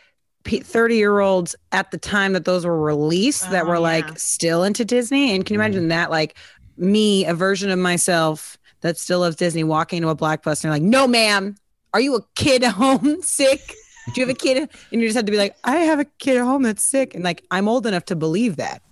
30 0.45 0.97
year 0.97 1.21
olds 1.21 1.57
at 1.73 1.91
the 1.91 1.99
time 1.99 2.35
that 2.35 2.45
those 2.45 2.67
were 2.67 2.79
released 2.81 3.51
that 3.51 3.65
Oh, 3.65 3.69
were 3.69 3.75
yeah. 3.77 3.81
like 3.81 4.19
still 4.19 4.63
into 4.63 4.85
Disney 4.85 5.35
and 5.35 5.45
can 5.47 5.55
you 5.55 5.61
mm-hmm. 5.61 5.67
imagine 5.67 5.89
that 5.89 6.11
like 6.11 6.37
me 6.77 7.25
a 7.25 7.35
version 7.35 7.71
of 7.71 7.79
myself 7.79 8.59
that 8.83 8.99
still 8.99 9.21
loves 9.21 9.37
Disney 9.37 9.65
walking 9.65 9.99
into 9.99 10.09
a 10.11 10.17
blockbuster 10.17 10.65
and 10.65 10.73
like 10.73 10.83
no 10.83 11.07
ma'am 11.09 11.57
are 11.95 12.01
you 12.01 12.15
a 12.17 12.21
kid 12.35 12.63
at 12.63 12.73
home 12.75 13.23
sick? 13.23 13.75
Do 14.15 14.21
you 14.21 14.27
have 14.27 14.35
a 14.35 14.39
kid? 14.39 14.69
And 14.93 15.01
you 15.01 15.07
just 15.09 15.17
have 15.17 15.27
to 15.27 15.33
be 15.33 15.39
like, 15.39 15.57
I 15.65 15.77
have 15.79 16.01
a 16.01 16.05
kid 16.05 16.37
at 16.37 16.45
home 16.45 16.63
that's 16.63 16.83
sick. 16.83 17.15
And 17.15 17.23
like, 17.25 17.45
I'm 17.51 17.69
old 17.69 17.87
enough 17.87 18.05
to 18.07 18.17
believe 18.17 18.57
that. 18.57 18.83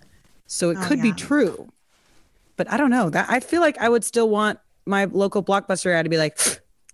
So 0.47 0.71
it 0.71 0.79
Oh, 0.81 0.87
could 0.87 1.03
be 1.03 1.13
true. 1.13 1.69
But 2.57 2.71
I 2.71 2.77
don't 2.77 2.91
know 2.91 3.11
that 3.11 3.27
I 3.29 3.41
feel 3.41 3.61
like 3.61 3.79
I 3.79 3.89
would 3.89 4.05
still 4.05 4.29
want 4.29 4.59
my 4.87 5.05
local 5.07 5.43
blockbuster 5.43 5.93
ad 5.93 6.05
to 6.05 6.11
be 6.11 6.17
like, 6.17 6.39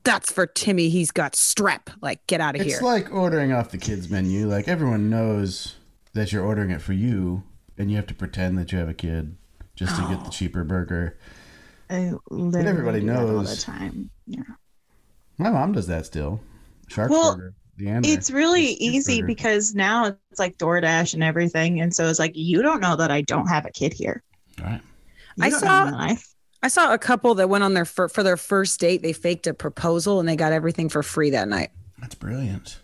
that's 0.04 0.32
for 0.32 0.46
Timmy. 0.46 0.88
He's 0.88 1.10
got 1.10 1.34
strep. 1.34 1.82
Like, 2.00 2.26
get 2.26 2.40
out 2.40 2.54
of 2.56 2.62
it's 2.62 2.68
here. 2.70 2.76
It's 2.76 2.82
like 2.82 3.12
ordering 3.12 3.52
off 3.52 3.70
the 3.70 3.78
kids 3.78 4.10
menu. 4.10 4.48
Like 4.48 4.66
everyone 4.66 5.08
knows 5.10 5.76
that 6.14 6.32
you're 6.32 6.44
ordering 6.44 6.70
it 6.70 6.82
for 6.82 6.92
you, 6.92 7.44
and 7.78 7.90
you 7.90 7.96
have 7.96 8.06
to 8.08 8.14
pretend 8.14 8.58
that 8.58 8.72
you 8.72 8.78
have 8.78 8.88
a 8.88 8.94
kid 8.94 9.36
just 9.76 9.94
to 9.96 10.02
get 10.08 10.20
the 10.20 10.26
oh. 10.26 10.30
cheaper 10.30 10.64
burger. 10.64 11.16
I 11.88 12.12
literally 12.30 12.68
everybody 12.68 13.00
do 13.00 13.06
that 13.06 13.18
all 13.20 13.26
the 13.26 13.32
knows. 13.34 13.62
time. 13.62 14.10
Yeah. 14.26 14.42
My 15.38 15.50
mom 15.50 15.72
does 15.72 15.86
that 15.86 16.06
still. 16.06 16.40
Shark 16.88 17.10
Well, 17.10 17.36
burger. 17.36 17.54
Leander. 17.78 18.08
It's 18.08 18.30
really 18.30 18.72
It's 18.72 18.80
cheeseburger. 18.82 18.94
easy 18.96 19.22
because 19.22 19.74
now 19.74 20.06
it's 20.30 20.38
like 20.38 20.58
DoorDash 20.58 21.14
and 21.14 21.22
everything, 21.22 21.80
and 21.80 21.94
so 21.94 22.08
it's 22.08 22.18
like 22.18 22.32
you 22.34 22.62
don't 22.62 22.80
know 22.80 22.96
that 22.96 23.10
I 23.10 23.22
don't 23.22 23.46
have 23.46 23.64
a 23.66 23.70
kid 23.70 23.92
here. 23.92 24.22
All 24.60 24.66
right. 24.66 24.80
You 25.36 25.44
I 25.44 25.48
saw- 25.50 26.16
I 26.64 26.68
saw 26.68 26.92
a 26.92 26.98
couple 26.98 27.34
that 27.36 27.48
went 27.48 27.64
on 27.64 27.74
their 27.74 27.84
fir- 27.84 28.08
for 28.08 28.22
their 28.22 28.36
first 28.36 28.78
date. 28.78 29.02
They 29.02 29.12
faked 29.12 29.46
a 29.48 29.54
proposal 29.54 30.20
and 30.20 30.28
they 30.28 30.36
got 30.36 30.52
everything 30.52 30.88
for 30.88 31.02
free 31.02 31.30
that 31.30 31.48
night. 31.48 31.70
That's 32.00 32.14
brilliant. 32.14 32.78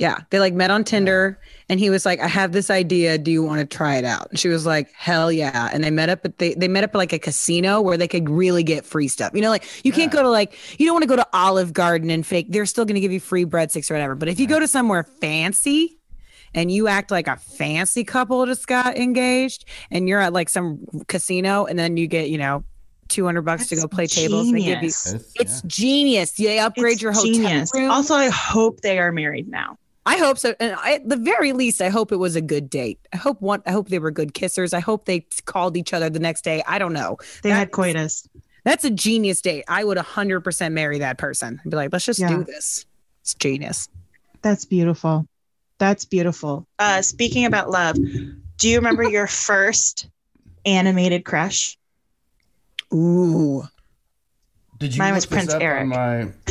Yeah, 0.00 0.16
they 0.30 0.40
like 0.40 0.54
met 0.54 0.70
on 0.70 0.82
Tinder, 0.82 1.38
and 1.68 1.78
he 1.78 1.90
was 1.90 2.06
like, 2.06 2.20
"I 2.20 2.26
have 2.26 2.52
this 2.52 2.70
idea. 2.70 3.18
Do 3.18 3.30
you 3.30 3.42
want 3.42 3.60
to 3.60 3.66
try 3.66 3.96
it 3.96 4.04
out?" 4.06 4.30
And 4.30 4.38
she 4.38 4.48
was 4.48 4.64
like, 4.64 4.90
"Hell 4.94 5.30
yeah!" 5.30 5.68
And 5.74 5.84
they 5.84 5.90
met 5.90 6.08
up 6.08 6.24
at 6.24 6.38
they 6.38 6.54
they 6.54 6.68
met 6.68 6.84
up 6.84 6.94
at 6.94 6.96
like 6.96 7.12
a 7.12 7.18
casino 7.18 7.82
where 7.82 7.98
they 7.98 8.08
could 8.08 8.30
really 8.30 8.62
get 8.62 8.86
free 8.86 9.08
stuff. 9.08 9.32
You 9.34 9.42
know, 9.42 9.50
like 9.50 9.64
you 9.84 9.92
can't 9.92 10.10
go 10.10 10.22
to 10.22 10.30
like 10.30 10.56
you 10.80 10.86
don't 10.86 10.94
want 10.94 11.02
to 11.02 11.06
go 11.06 11.16
to 11.16 11.26
Olive 11.34 11.74
Garden 11.74 12.08
and 12.08 12.26
fake. 12.26 12.46
They're 12.48 12.64
still 12.64 12.86
going 12.86 12.94
to 12.94 13.00
give 13.02 13.12
you 13.12 13.20
free 13.20 13.44
breadsticks 13.44 13.90
or 13.90 13.94
whatever. 13.94 14.14
But 14.14 14.28
if 14.30 14.40
you 14.40 14.46
go 14.46 14.58
to 14.58 14.66
somewhere 14.66 15.04
fancy, 15.20 15.98
and 16.54 16.72
you 16.72 16.88
act 16.88 17.10
like 17.10 17.28
a 17.28 17.36
fancy 17.36 18.02
couple 18.02 18.46
just 18.46 18.66
got 18.66 18.96
engaged, 18.96 19.66
and 19.90 20.08
you're 20.08 20.20
at 20.20 20.32
like 20.32 20.48
some 20.48 20.82
casino, 21.08 21.66
and 21.66 21.78
then 21.78 21.98
you 21.98 22.06
get 22.06 22.30
you 22.30 22.38
know. 22.38 22.64
200 23.08 23.42
bucks 23.42 23.66
to 23.66 23.74
go 23.74 23.88
play 23.88 24.06
tables. 24.06 24.46
and 24.46 24.56
They 24.56 24.62
give 24.62 24.82
you. 24.82 24.86
It's, 24.86 25.14
it's 25.34 25.62
genius. 25.62 26.30
They 26.30 26.60
upgrade 26.60 26.92
It's 26.92 27.02
your 27.02 27.10
hotel 27.10 27.32
genius. 27.32 27.72
room. 27.74 27.90
Also, 27.90 28.14
I 28.14 28.28
hope 28.28 28.82
they 28.82 29.00
are 29.00 29.10
married 29.10 29.48
now. 29.48 29.78
I 30.06 30.16
hope 30.16 30.38
so. 30.38 30.54
And 30.58 30.74
I, 30.78 30.94
at 30.94 31.08
the 31.08 31.16
very 31.16 31.52
least, 31.52 31.80
I 31.82 31.88
hope 31.90 32.10
it 32.10 32.16
was 32.16 32.34
a 32.36 32.40
good 32.40 32.70
date. 32.70 32.98
I 33.12 33.16
hope 33.16 33.40
one. 33.42 33.62
I 33.66 33.70
hope 33.72 33.88
they 33.88 33.98
were 33.98 34.10
good 34.10 34.32
kissers. 34.34 34.72
I 34.72 34.80
hope 34.80 35.04
they 35.04 35.26
called 35.44 35.76
each 35.76 35.92
other 35.92 36.08
the 36.08 36.18
next 36.18 36.42
day. 36.42 36.62
I 36.66 36.78
don't 36.78 36.92
know. 36.94 37.18
They 37.42 37.50
That- 37.50 37.56
had 37.56 37.70
coitus. 37.70 38.26
That's 38.64 38.84
a 38.84 38.90
genius 38.90 39.40
date. 39.40 39.64
I 39.68 39.84
would 39.84 39.96
hundred 39.98 40.40
percent 40.40 40.74
marry 40.74 40.98
that 40.98 41.16
person. 41.18 41.60
I'd 41.64 41.70
be 41.70 41.76
like, 41.76 41.92
let's 41.92 42.04
just 42.04 42.20
Yeah. 42.20 42.28
do 42.28 42.44
this. 42.44 42.84
It's 43.22 43.34
genius. 43.34 43.88
That's 44.42 44.64
beautiful. 44.64 45.26
That's 45.78 46.04
beautiful. 46.04 46.66
Uh, 46.78 47.00
speaking 47.02 47.44
about 47.46 47.70
love, 47.70 47.96
do 48.58 48.68
you 48.68 48.76
remember 48.76 49.02
your 49.02 49.26
first 49.26 50.08
animated 50.66 51.24
crush? 51.24 51.78
Ooh. 52.92 53.64
Did 54.78 54.94
you 54.94 54.98
Mine 54.98 55.14
was 55.14 55.26
Prince 55.26 55.52
Eric. 55.54 55.82
On 55.82 55.88
my, 55.88 56.20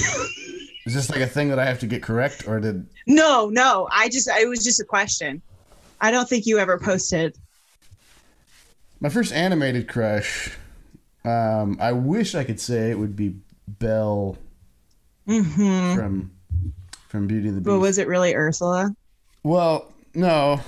is 0.85 0.93
this 0.93 1.09
like 1.09 1.21
a 1.21 1.27
thing 1.27 1.49
that 1.49 1.59
I 1.59 1.65
have 1.65 1.79
to 1.79 1.87
get 1.87 2.01
correct, 2.03 2.47
or 2.47 2.59
did 2.59 2.87
No, 3.09 3.49
no. 3.49 3.89
I 3.91 4.07
just, 4.07 4.29
it 4.29 4.47
was 4.47 4.63
just 4.63 4.79
a 4.79 4.85
question. 4.85 5.41
I 5.99 6.11
don't 6.11 6.29
think 6.29 6.45
you 6.45 6.59
ever 6.59 6.77
posted. 6.79 7.35
my 9.01 9.09
first 9.09 9.33
animated 9.33 9.87
crush? 9.89 10.51
Um, 11.25 11.77
I 11.81 11.91
wish 11.91 12.35
I 12.35 12.43
could 12.45 12.59
say 12.61 12.91
it 12.91 12.97
would 12.97 13.15
be 13.17 13.35
Belle 13.67 14.37
Mm-hmm. 15.27 15.95
from 15.95 16.31
from 17.09 17.27
Beauty 17.27 17.49
and 17.49 17.57
the 17.57 17.61
Beast. 17.61 17.65
But 17.67 17.79
was 17.79 17.97
it 17.99 18.07
really 18.07 18.33
Ursula? 18.35 18.95
Well, 19.43 19.91
no. 20.15 20.59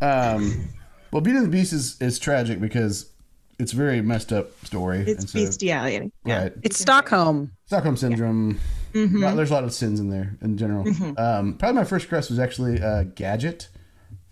Um, 0.00 0.68
well, 1.10 1.20
Beauty 1.20 1.38
and 1.38 1.46
the 1.46 1.50
Beast 1.50 1.72
is, 1.74 2.00
is 2.00 2.18
tragic 2.18 2.58
because 2.60 3.10
it's 3.58 3.72
a 3.72 3.76
very 3.76 4.00
messed 4.00 4.32
up 4.32 4.50
story. 4.64 5.00
It's 5.00 5.20
and 5.24 5.28
so- 5.30 5.38
bestiality. 5.40 6.10
Yeah. 6.24 6.42
Right. 6.44 6.52
It's 6.62 6.78
Stockholm. 6.78 7.50
Stockholm 7.66 7.96
syndrome. 7.98 8.58
Mhm. 8.92 9.20
Well, 9.22 9.36
there's 9.36 9.50
a 9.50 9.54
lot 9.54 9.64
of 9.64 9.72
sins 9.72 10.00
in 10.00 10.10
there 10.10 10.36
in 10.40 10.56
general. 10.56 10.84
Mm-hmm. 10.84 11.18
Um, 11.18 11.54
probably 11.54 11.76
my 11.76 11.84
first 11.84 12.08
crush 12.08 12.28
was 12.30 12.38
actually 12.38 12.80
uh, 12.82 13.04
Gadget 13.14 13.68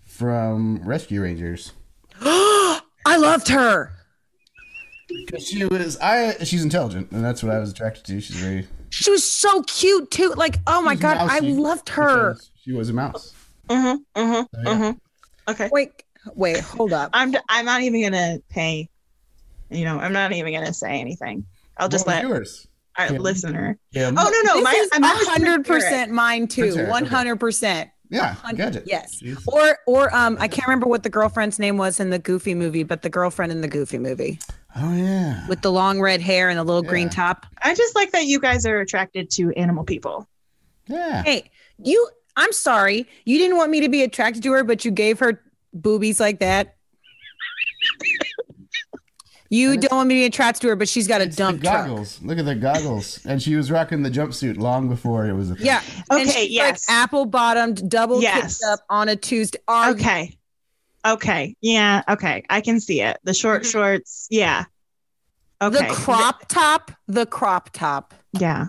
from 0.03 0.81
Rescue 0.83 1.21
Rangers. 1.21 1.73
I 2.21 2.81
loved 3.17 3.47
her. 3.49 3.91
'Cause 5.31 5.47
she 5.47 5.63
was 5.65 5.97
I 6.01 6.35
she's 6.43 6.63
intelligent 6.63 7.11
and 7.11 7.23
that's 7.23 7.41
what 7.41 7.53
I 7.55 7.59
was 7.59 7.71
attracted 7.71 8.03
to. 8.05 8.19
She's 8.19 8.35
very 8.35 8.67
She 8.89 9.09
was 9.09 9.23
so 9.29 9.63
cute 9.63 10.11
too. 10.11 10.33
Like, 10.35 10.57
oh 10.67 10.81
my 10.81 10.93
she's 10.93 11.01
god, 11.01 11.17
I 11.17 11.39
loved 11.39 11.89
her. 11.89 12.37
She 12.63 12.73
was 12.73 12.89
a 12.89 12.93
mouse. 12.93 13.33
Mm-hmm. 13.69 14.19
Mm-hmm. 14.19 14.33
So, 14.33 14.47
yeah. 14.53 14.69
Mm-hmm. 14.91 15.51
Okay. 15.51 15.69
Wait, 15.71 16.03
wait, 16.35 16.59
hold 16.59 16.91
up. 16.91 17.09
I'm 17.13 17.33
I'm 17.47 17.63
not 17.65 17.81
even 17.83 18.01
gonna 18.01 18.39
pay. 18.49 18.89
You 19.69 19.85
know, 19.85 19.97
I'm 19.97 20.11
not 20.13 20.33
even 20.33 20.53
gonna 20.53 20.73
say 20.73 20.99
anything. 20.99 21.45
I'll 21.77 21.87
just 21.89 22.05
What 22.05 22.15
was 22.15 22.23
let 22.23 22.29
yours? 22.29 22.67
Our 22.97 23.13
Yeah. 23.13 23.19
listener. 23.19 23.77
Yeah. 23.91 24.07
Oh 24.09 24.11
no, 24.11 24.41
no, 24.43 24.55
this 24.55 24.63
my 24.63 24.73
is 24.73 24.89
I'm 24.93 25.03
hundred 25.03 25.65
percent 25.65 26.11
mine 26.11 26.47
too. 26.47 26.73
Eric, 26.75 26.89
One 26.89 27.03
okay. 27.05 27.15
hundred 27.15 27.37
percent. 27.37 27.89
Yeah, 28.09 28.35
Hun- 28.35 28.55
Gadget. 28.55 28.83
Yes. 28.87 29.17
She's- 29.19 29.37
Or 29.47 29.77
or 29.85 30.15
um 30.15 30.37
I 30.39 30.47
can't 30.47 30.67
remember 30.67 30.87
what 30.87 31.03
the 31.03 31.09
girlfriend's 31.09 31.59
name 31.59 31.77
was 31.77 31.99
in 31.99 32.09
the 32.09 32.19
Goofy 32.19 32.53
movie, 32.55 32.83
but 32.83 33.01
the 33.01 33.09
girlfriend 33.09 33.51
in 33.51 33.61
the 33.61 33.67
Goofy 33.67 33.97
movie 33.97 34.39
Oh 34.75 34.93
yeah. 34.95 35.45
with 35.47 35.61
the 35.61 35.71
long 35.71 35.99
red 35.99 36.21
hair 36.21 36.49
and 36.49 36.57
the 36.57 36.63
little 36.63 36.83
green 36.83 37.09
top. 37.09 37.45
I 37.61 37.73
just 37.75 37.95
like 37.95 38.11
that 38.11 38.25
you 38.25 38.39
guys 38.39 38.65
are 38.65 38.79
attracted 38.79 39.29
to 39.31 39.51
animal 39.53 39.83
people. 39.83 40.27
Yeah. 40.87 41.21
Hey, 41.23 41.51
you 41.83 42.07
I'm 42.37 42.53
sorry. 42.53 43.07
You 43.25 43.37
didn't 43.39 43.57
want 43.57 43.71
me 43.71 43.81
to 43.81 43.89
be 43.89 44.03
attracted 44.03 44.43
to 44.43 44.51
her, 44.53 44.63
but 44.63 44.85
you 44.85 44.91
gave 44.91 45.19
her 45.19 45.41
boobies 45.73 46.19
like 46.19 46.39
that. 46.39 46.75
You 49.49 49.71
And 49.73 49.81
don't 49.81 49.95
want 49.95 50.09
me 50.09 50.15
to 50.15 50.19
be 50.21 50.25
attracted 50.25 50.61
to 50.63 50.67
her, 50.69 50.75
but 50.75 50.89
she's 50.89 51.07
got 51.07 51.21
a 51.21 51.25
It's 51.25 51.35
the 51.35 51.43
dump 51.43 51.61
truck. 51.61 51.87
goggles. 51.87 52.19
Look 52.21 52.37
at 52.37 52.45
the 52.45 52.55
goggles. 52.55 53.19
And 53.25 53.41
she 53.41 53.55
was 53.55 53.71
rocking 53.71 54.03
the 54.03 54.09
jumpsuit 54.11 54.57
long 54.57 54.89
before 54.89 55.25
it 55.25 55.33
was 55.33 55.49
a 55.51 55.55
thing. 55.55 55.65
Yeah. 55.65 55.81
and 56.11 56.27
Okay, 56.29 56.45
she's 56.47 56.51
yes. 56.51 56.85
Like 56.89 56.97
apple 56.97 57.25
bottomed, 57.25 57.89
double 57.89 58.21
Yes. 58.21 58.57
kicked 58.57 58.69
up 58.71 58.79
on 58.89 59.07
a 59.09 59.15
Tuesday. 59.15 59.59
Are 59.67 59.89
you- 59.89 59.95
Okay. 59.95 60.37
Okay. 61.05 61.55
Yeah. 61.61 62.03
Okay. 62.09 62.43
I 62.49 62.59
can 62.61 62.79
see 62.81 63.01
it. 63.01 63.17
The 63.23 63.33
short 63.33 63.63
Mhm. 63.63 63.71
shorts. 63.71 64.27
Yeah. 64.29 64.65
Okay. 65.61 65.87
The 65.87 65.93
crop 65.93 66.47
top, 66.49 66.91
the 67.07 67.25
crop 67.25 67.69
top. 67.71 68.13
Yeah. 68.33 68.65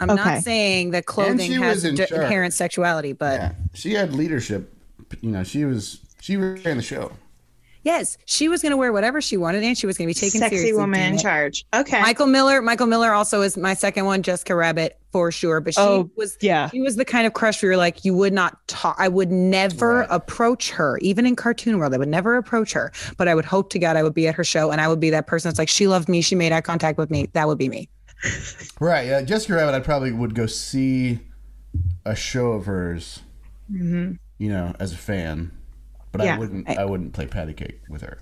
I'm 0.00 0.10
Okay. 0.10 0.22
not 0.24 0.42
saying 0.42 0.90
that 0.90 1.06
clothing 1.06 1.38
she 1.50 1.54
has 1.54 1.76
was 1.76 1.84
in 1.84 1.94
d- 1.94 2.06
charge. 2.06 2.20
inherent 2.22 2.52
sexuality, 2.52 3.12
but 3.12 3.40
Yeah. 3.40 3.52
She 3.74 3.94
had 3.94 4.12
leadership. 4.12 4.72
You 5.20 5.30
know, 5.30 5.44
she 5.44 5.64
was 5.64 6.00
she 6.20 6.36
ran 6.36 6.76
the 6.78 6.82
show. 6.82 7.12
Yes, 7.86 8.18
she 8.26 8.48
was 8.48 8.60
going 8.60 8.72
to 8.72 8.76
wear 8.76 8.92
whatever 8.92 9.22
she 9.22 9.38
wanted, 9.38 9.62
and 9.64 9.78
she 9.78 9.86
was 9.86 9.96
going 9.96 10.06
to 10.06 10.10
be 10.10 10.14
taken 10.20 10.40
Sexy 10.40 10.56
seriously. 10.58 10.78
woman 10.78 11.00
in 11.14 11.18
charge. 11.18 11.64
Okay. 11.72 12.02
Michael 12.02 12.26
Miller. 12.26 12.60
Michael 12.60 12.86
Miller 12.88 13.12
also 13.14 13.40
is 13.40 13.56
my 13.56 13.72
second 13.72 14.04
one. 14.04 14.22
Jessica 14.22 14.54
Rabbit 14.54 14.98
for 15.12 15.32
sure, 15.32 15.60
but 15.60 15.72
she 15.72 15.80
Oh, 15.80 16.10
was 16.16 16.36
yeah. 16.42 16.68
she 16.68 16.80
was 16.82 16.96
the 16.96 17.04
kind 17.06 17.26
of 17.26 17.32
crush 17.32 17.62
where 17.62 17.70
you're 17.72 17.76
like 17.78 18.04
you 18.04 18.12
would 18.12 18.34
not 18.34 18.58
talk. 18.68 18.96
I 18.98 19.08
would 19.08 19.30
never 19.30 20.00
Right. 20.00 20.08
approach 20.10 20.70
her, 20.72 20.98
even 20.98 21.24
in 21.24 21.36
cartoon 21.36 21.78
world. 21.78 21.94
I 21.94 21.98
would 21.98 22.08
never 22.08 22.36
approach 22.36 22.72
her, 22.74 22.92
but 23.16 23.26
I 23.28 23.34
would 23.34 23.46
hope 23.46 23.70
to 23.70 23.78
God 23.78 23.96
I 23.96 24.02
would 24.02 24.12
be 24.14 24.28
at 24.28 24.34
her 24.34 24.44
show 24.44 24.70
and 24.72 24.80
I 24.80 24.88
would 24.88 25.00
be 25.00 25.08
that 25.10 25.26
person 25.26 25.48
that's 25.48 25.58
like 25.58 25.68
she 25.70 25.86
loved 25.86 26.08
me, 26.10 26.20
she 26.20 26.34
made 26.34 26.52
eye 26.52 26.60
contact 26.60 26.98
with 26.98 27.10
me. 27.10 27.28
That 27.32 27.46
would 27.48 27.56
be 27.58 27.68
me. 27.70 27.88
Right. 28.80 29.06
Yeah. 29.06 29.22
Jessica 29.22 29.54
Rabbit, 29.54 29.74
I 29.74 29.80
probably 29.80 30.12
would 30.12 30.34
go 30.34 30.44
see 30.46 31.20
a 32.04 32.14
show 32.16 32.52
of 32.52 32.66
hers, 32.66 33.20
hmm 33.70 34.12
you 34.38 34.48
know, 34.50 34.74
as 34.78 34.92
a 34.92 34.96
fan. 34.98 35.50
But 36.16 36.26
Yeah. 36.26 36.36
I 36.36 36.38
wouldn't 36.38 36.68
I 36.68 36.84
wouldn't 36.84 37.12
play 37.12 37.26
patty 37.26 37.52
cake 37.54 37.80
with 37.88 38.02
her. 38.02 38.18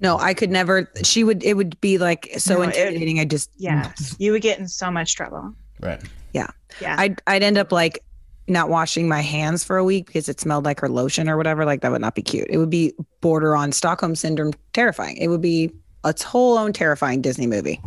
No, 0.00 0.18
I 0.18 0.34
could 0.34 0.50
never. 0.50 0.90
She 1.02 1.24
would. 1.24 1.42
It 1.42 1.54
would 1.54 1.80
be 1.80 1.96
like 1.98 2.28
so 2.38 2.56
No, 2.56 2.62
it- 2.62 2.76
intimidating. 2.76 3.18
I 3.20 3.24
just 3.24 3.50
Yeah. 3.56 3.92
You 4.18 4.32
would 4.32 4.42
get 4.42 4.58
in 4.58 4.68
so 4.68 4.90
much 4.90 5.14
trouble. 5.16 5.54
Right. 5.80 6.02
Yeah. 6.32 6.48
Yeah. 6.80 6.96
I'd 6.98 7.22
I'd 7.26 7.42
end 7.42 7.56
up 7.58 7.72
like 7.72 8.00
not 8.48 8.68
washing 8.68 9.08
my 9.08 9.22
hands 9.22 9.64
for 9.64 9.76
a 9.76 9.84
week 9.84 10.06
because 10.06 10.28
it 10.28 10.38
smelled 10.38 10.64
like 10.64 10.78
her 10.80 10.88
lotion 10.88 11.28
or 11.28 11.36
whatever. 11.36 11.64
Like 11.64 11.80
that 11.80 11.90
would 11.90 12.00
not 12.00 12.14
be 12.14 12.22
cute. 12.22 12.46
It 12.50 12.58
would 12.58 12.70
be 12.70 12.92
border 13.20 13.56
on 13.56 13.72
Stockholm 13.72 14.14
syndrome 14.14 14.52
terrifying. 14.72 15.16
It 15.16 15.28
would 15.28 15.40
be 15.40 15.72
a 16.04 16.14
whole 16.24 16.56
own 16.58 16.72
terrifying 16.72 17.22
Disney 17.22 17.46
movie. 17.46 17.80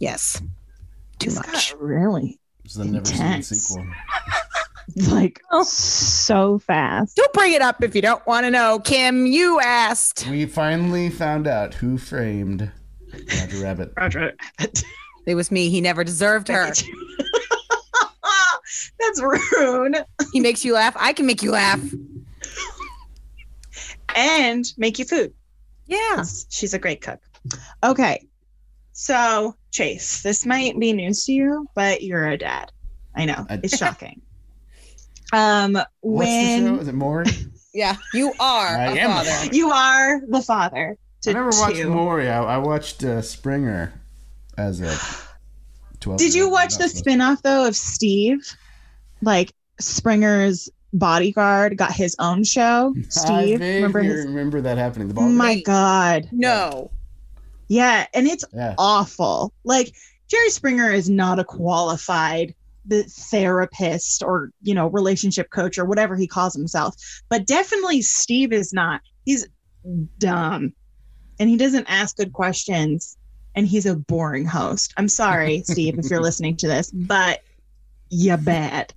Yes. 0.00 0.42
Too 1.20 1.30
This 1.30 1.36
much. 1.36 1.70
got 1.72 1.80
really 1.80 2.38
It's 2.64 2.74
the 2.74 2.84
never 2.84 3.04
seen 3.06 3.16
Intense. 3.16 3.48
sequel. 3.48 3.86
like 5.10 5.40
oh. 5.50 5.62
so 5.64 6.58
fast. 6.58 7.16
Don't 7.16 7.32
bring 7.32 7.52
it 7.52 7.62
up 7.62 7.82
if 7.82 7.94
you 7.94 8.02
don't 8.02 8.24
want 8.26 8.44
to 8.44 8.50
know. 8.50 8.78
Kim, 8.80 9.26
you 9.26 9.60
asked. 9.60 10.26
We 10.28 10.46
finally 10.46 11.10
found 11.10 11.46
out 11.46 11.74
who 11.74 11.98
framed 11.98 12.70
Roger 13.40 13.56
Rabbit. 13.62 13.92
Roger. 13.96 14.32
Rabbit. 14.60 14.82
It 15.26 15.36
was 15.36 15.50
me. 15.50 15.70
He 15.70 15.80
never 15.80 16.04
deserved 16.04 16.48
her. 16.48 16.70
That's 19.00 19.22
rude. 19.22 20.04
He 20.34 20.40
makes 20.40 20.66
you 20.66 20.74
laugh. 20.74 20.94
I 20.98 21.14
can 21.14 21.24
make 21.24 21.42
you 21.42 21.50
laugh. 21.50 21.80
And 24.14 24.64
make 24.76 24.98
you 24.98 25.06
food. 25.06 25.32
Yeah. 25.86 26.24
She's 26.50 26.74
a 26.74 26.78
great 26.78 27.00
cook. 27.00 27.20
Okay. 27.82 28.26
So, 28.92 29.56
Chase, 29.70 30.22
this 30.22 30.44
might 30.46 30.78
be 30.78 30.92
news 30.92 31.24
to 31.24 31.32
you, 31.32 31.66
but 31.74 32.02
you're 32.02 32.28
a 32.28 32.36
dad. 32.36 32.70
I 33.14 33.24
know. 33.24 33.46
I- 33.48 33.60
It's 33.62 33.76
shocking. 33.78 34.20
Um 35.34 35.78
What's 36.00 36.30
the 36.30 36.56
show? 36.58 36.64
when 36.64 36.78
Is 36.80 36.88
it 36.88 36.94
Maury? 36.94 37.26
Yeah. 37.76 37.96
You 38.12 38.32
are 38.38 38.68
I 38.78 38.84
a 38.84 39.00
am. 39.00 39.10
father. 39.10 39.54
you 39.56 39.70
are 39.72 40.20
the 40.28 40.40
father 40.40 40.96
to 41.22 41.30
I 41.30 41.32
never 41.32 41.50
watched 41.58 41.74
two. 41.76 41.90
Maury. 41.90 42.28
I, 42.30 42.40
I 42.54 42.58
watched 42.58 43.02
uh, 43.02 43.20
Springer 43.20 43.92
as 44.56 44.80
a 44.80 44.96
12 45.98 46.20
Did 46.20 46.34
you 46.34 46.48
watch 46.48 46.76
the 46.78 46.88
spin-off 46.88 47.42
though 47.42 47.66
of 47.66 47.74
Steve? 47.74 48.38
Like 49.22 49.50
Springer's 49.80 50.68
bodyguard 50.92 51.76
got 51.76 51.92
his 51.92 52.14
own 52.20 52.44
show. 52.44 52.94
Steve, 53.08 53.60
I 53.60 53.64
remember 53.74 54.00
vaguely 54.02 54.16
his 54.18 54.26
remember 54.26 54.60
that 54.60 54.78
happening. 54.78 55.08
The 55.08 55.14
ball. 55.14 55.28
My 55.28 55.60
god. 55.62 56.28
No. 56.30 56.92
Yeah, 57.66 58.06
and 58.14 58.28
it's 58.28 58.44
Yeah. 58.54 58.76
awful. 58.78 59.52
Like 59.64 59.92
Jerry 60.28 60.50
Springer 60.50 60.92
is 60.92 61.10
not 61.10 61.40
a 61.40 61.44
qualified 61.44 62.54
the 62.86 63.02
therapist 63.04 64.22
or 64.22 64.50
you 64.62 64.74
know 64.74 64.88
relationship 64.88 65.50
coach 65.50 65.78
or 65.78 65.84
whatever 65.84 66.16
he 66.16 66.26
calls 66.26 66.54
himself 66.54 66.94
but 67.28 67.46
definitely 67.46 68.02
steve 68.02 68.52
is 68.52 68.72
not 68.72 69.00
he's 69.24 69.46
dumb 70.18 70.72
and 71.38 71.48
he 71.48 71.56
doesn't 71.56 71.86
ask 71.88 72.16
good 72.16 72.32
questions 72.32 73.16
and 73.54 73.66
he's 73.66 73.86
a 73.86 73.96
boring 73.96 74.44
host 74.44 74.92
i'm 74.96 75.08
sorry 75.08 75.62
steve 75.66 75.98
if 75.98 76.10
you're 76.10 76.20
listening 76.20 76.56
to 76.56 76.68
this 76.68 76.90
but 76.90 77.42
you 78.10 78.36
bad 78.36 78.92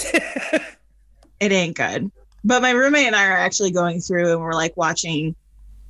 it 1.40 1.52
ain't 1.52 1.76
good. 1.76 2.10
But 2.44 2.62
my 2.62 2.72
roommate 2.72 3.06
and 3.06 3.16
I 3.16 3.26
are 3.26 3.36
actually 3.36 3.70
going 3.70 4.00
through 4.00 4.32
and 4.32 4.40
we're 4.40 4.52
like 4.52 4.76
watching 4.76 5.34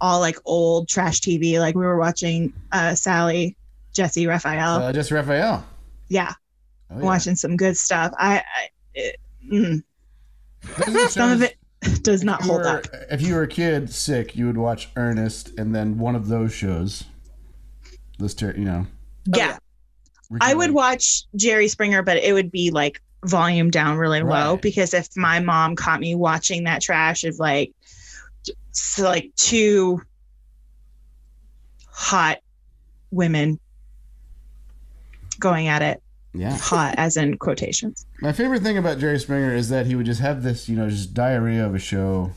all 0.00 0.20
like 0.20 0.38
old 0.44 0.88
trash 0.88 1.20
TV. 1.20 1.58
Like 1.58 1.74
we 1.74 1.84
were 1.84 1.98
watching 1.98 2.52
uh, 2.72 2.94
Sally, 2.94 3.56
Jessy, 3.92 4.26
Raphael. 4.26 4.82
Uh, 4.82 4.92
just 4.92 5.10
Raphael. 5.10 5.64
yeah, 6.08 6.34
Oh, 6.94 6.98
yeah. 6.98 7.04
watching 7.04 7.34
some 7.36 7.56
good 7.56 7.76
stuff. 7.76 8.12
I, 8.18 8.36
I 8.38 8.68
it, 8.94 9.16
mm, 9.52 9.82
Those 10.78 10.88
are 10.88 10.92
the 10.92 11.08
some 11.08 11.32
of 11.32 11.42
it 11.42 11.56
does 12.02 12.22
not 12.24 12.40
if 12.40 12.46
you 12.46 12.52
hold 12.52 12.62
were- 12.64 12.68
up. 12.78 12.86
If 13.10 13.20
you 13.22 13.34
were 13.34 13.42
a 13.42 13.48
kid 13.48 13.90
sick, 13.90 14.36
you 14.36 14.46
would 14.46 14.56
watch 14.56 14.88
Ernest 14.96 15.58
and 15.58 15.74
then 15.74 15.98
one 15.98 16.14
of 16.16 16.28
those 16.28 16.52
shows. 16.54 17.04
Those, 18.18 18.34
ter- 18.34 18.54
you 18.56 18.64
know. 18.64 18.86
yeah. 19.26 19.58
Ricky 20.30 20.46
I 20.46 20.54
would 20.54 20.70
watch 20.70 21.24
Jerry 21.36 21.68
Springer, 21.68 22.02
but 22.02 22.16
it 22.16 22.32
would 22.32 22.50
be 22.50 22.70
like 22.70 23.00
volume 23.26 23.70
down 23.70 23.96
really 23.98 24.22
low 24.22 24.56
because 24.56 24.94
if 24.94 25.08
my 25.16 25.40
mom 25.40 25.74
caught 25.76 25.98
me 26.00 26.14
watching 26.14 26.64
that 26.64 26.80
trash 26.80 27.24
of 27.24 27.38
like, 27.38 27.72
so 28.70 29.02
like 29.04 29.32
two 29.36 30.00
hot 31.90 32.38
women 33.10 33.58
going 35.38 35.68
at 35.68 35.82
it, 35.82 36.02
Yeah. 36.34 36.56
hot 36.56 36.94
as 36.98 37.16
in 37.16 37.38
quotations. 37.38 38.06
My 38.20 38.32
favorite 38.32 38.62
thing 38.62 38.76
about 38.76 38.98
Jerry 38.98 39.18
Springer 39.20 39.54
is 39.54 39.68
that 39.68 39.86
he 39.86 39.94
would 39.94 40.06
just 40.06 40.20
have 40.20 40.42
this, 40.42 40.68
you 40.68 40.76
know, 40.76 40.90
just 40.90 41.14
diarrhea 41.14 41.64
of 41.64 41.74
a 41.74 41.78
show 41.78 42.32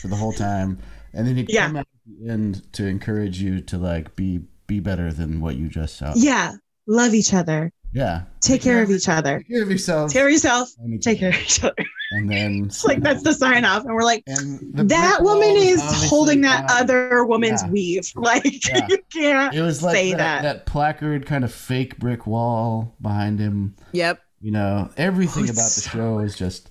for 0.00 0.08
the 0.08 0.16
whole 0.16 0.32
time, 0.32 0.78
and 1.14 1.26
then 1.26 1.36
he'd 1.36 1.48
Yeah. 1.50 1.66
come 1.68 1.76
out 1.76 1.86
at 2.06 2.18
the 2.20 2.28
end 2.30 2.62
to 2.74 2.86
encourage 2.86 3.40
you 3.40 3.60
to 3.60 3.78
like 3.78 4.16
be 4.16 4.40
be 4.66 4.80
better 4.80 5.12
than 5.12 5.40
what 5.40 5.56
you 5.56 5.68
just 5.68 5.96
saw. 5.96 6.12
Yeah, 6.16 6.52
love 6.86 7.14
each 7.14 7.32
other, 7.34 7.72
Yeah. 7.92 8.22
take 8.40 8.62
care 8.62 8.82
of 8.82 8.90
each 8.90 9.08
other, 9.08 9.38
Take 9.38 9.48
care 9.48 9.62
of 9.62 9.70
yourself. 9.70 10.10
take 10.10 10.18
care 10.20 10.26
of 10.26 10.32
yourself, 10.32 10.70
and 10.78 11.02
take 11.02 11.18
care 11.18 11.28
of 11.30 11.36
each 11.36 11.62
other. 11.62 11.74
And 12.12 12.30
then 12.30 12.64
It's 12.66 12.84
like 12.84 13.00
that's 13.00 13.22
the 13.22 13.32
sign 13.34 13.64
off, 13.64 13.84
and 13.84 13.94
we're 13.94 14.02
like. 14.04 14.22
and 14.26 14.88
That 14.88 15.18
woman 15.22 15.56
is 15.56 15.80
holding 16.08 16.40
that 16.42 16.62
not- 16.68 16.80
other 16.82 17.24
woman's 17.24 17.62
Yeah. 17.62 17.70
weave. 17.70 18.12
Like 18.16 18.68
Yeah. 18.68 18.86
you 18.88 18.98
can't. 19.12 19.54
It 19.54 19.62
was 19.62 19.82
like 19.82 19.94
say 19.96 20.10
that, 20.12 20.18
that. 20.18 20.42
that 20.42 20.66
placard 20.66 21.26
kind 21.26 21.44
of 21.44 21.52
fake 21.52 21.98
brick 21.98 22.26
wall 22.26 22.94
behind 23.00 23.38
him. 23.38 23.74
Yep. 23.92 24.20
You 24.40 24.50
know, 24.50 24.90
everything 24.96 25.42
Oh, 25.44 25.52
about 25.52 25.54
the 25.54 25.80
so- 25.82 25.90
show 25.90 26.18
is 26.20 26.34
just 26.36 26.70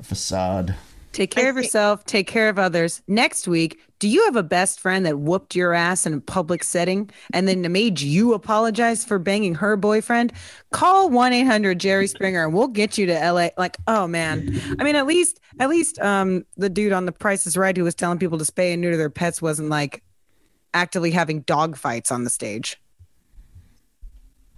a 0.00 0.02
facade. 0.02 0.74
Take 1.14 1.30
care 1.30 1.46
I 1.46 1.48
of 1.50 1.54
think- 1.54 1.64
yourself. 1.66 2.04
Take 2.04 2.26
care 2.26 2.48
of 2.48 2.58
others. 2.58 3.00
Next 3.06 3.46
week, 3.48 3.80
do 4.00 4.08
you 4.08 4.24
have 4.24 4.34
a 4.36 4.42
best 4.42 4.80
friend 4.80 5.06
that 5.06 5.20
whooped 5.20 5.54
your 5.54 5.72
ass 5.72 6.06
in 6.06 6.12
a 6.12 6.20
public 6.20 6.64
setting 6.64 7.08
and 7.32 7.46
then 7.48 7.70
made 7.72 8.00
you 8.00 8.34
apologize 8.34 9.04
for 9.04 9.18
banging 9.20 9.54
her 9.54 9.76
boyfriend? 9.76 10.32
Call 10.72 11.08
1 11.08 11.32
800 11.32 11.78
Jerry 11.78 12.08
Springer 12.08 12.44
and 12.44 12.52
we'll 12.52 12.66
get 12.68 12.98
you 12.98 13.06
to 13.06 13.14
LA. 13.32 13.48
Like, 13.56 13.76
oh 13.86 14.06
man. 14.08 14.60
I 14.78 14.84
mean, 14.84 14.96
at 14.96 15.06
least, 15.06 15.40
at 15.60 15.70
least 15.70 15.98
um, 16.00 16.44
the 16.56 16.68
dude 16.68 16.92
on 16.92 17.06
The 17.06 17.12
Price 17.12 17.46
is 17.46 17.56
Right 17.56 17.76
who 17.76 17.84
was 17.84 17.94
telling 17.94 18.18
people 18.18 18.36
to 18.38 18.44
spay 18.44 18.72
and 18.72 18.82
neuter 18.82 18.96
their 18.96 19.08
pets 19.08 19.40
wasn't 19.40 19.68
like 19.68 20.02
actively 20.74 21.12
having 21.12 21.42
dog 21.42 21.76
fights 21.76 22.10
on 22.10 22.24
the 22.24 22.30
stage. 22.30 22.78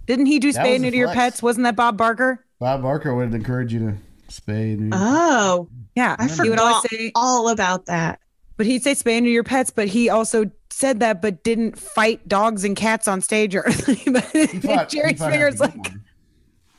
Didn't 0.07 0.25
he 0.25 0.39
do 0.39 0.51
That 0.51 0.65
spay 0.65 0.69
was 0.69 0.75
and 0.75 0.83
neuter 0.83 0.97
your 0.97 1.13
pets? 1.13 1.43
Wasn't 1.43 1.63
that 1.65 1.75
Bob 1.75 1.97
Barker? 1.97 2.43
Bob 2.59 2.81
Barker 2.81 3.13
would 3.13 3.33
encourage 3.33 3.71
you 3.71 3.79
to 3.79 3.97
spay. 4.29 4.73
And 4.73 4.93
Oh, 4.95 5.69
Yeah. 5.95 6.15
I 6.19 6.27
he 6.27 6.49
would 6.49 6.59
always 6.59 6.81
forgot 6.81 6.89
say, 6.91 7.11
all 7.15 7.49
about 7.49 7.85
that. 7.87 8.19
But 8.57 8.65
he'd 8.65 8.81
say 8.83 8.93
spay 8.93 9.17
and 9.17 9.27
your 9.27 9.43
pets, 9.43 9.69
but 9.69 9.87
he 9.87 10.09
also 10.09 10.49
said 10.71 10.99
that, 11.01 11.21
but 11.21 11.43
didn't 11.43 11.77
fight 11.77 12.27
dogs 12.27 12.63
and 12.63 12.75
cats 12.75 13.07
on 13.07 13.21
stage 13.21 13.55
or 13.55 13.65
anything. 13.87 14.13
But 14.13 14.23
fought- 14.63 14.89
Jerry 14.89 15.11
he 15.11 15.17
Springer's 15.17 15.59
like, 15.59 15.75
one. 15.75 16.03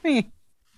"Eh, 0.05 0.23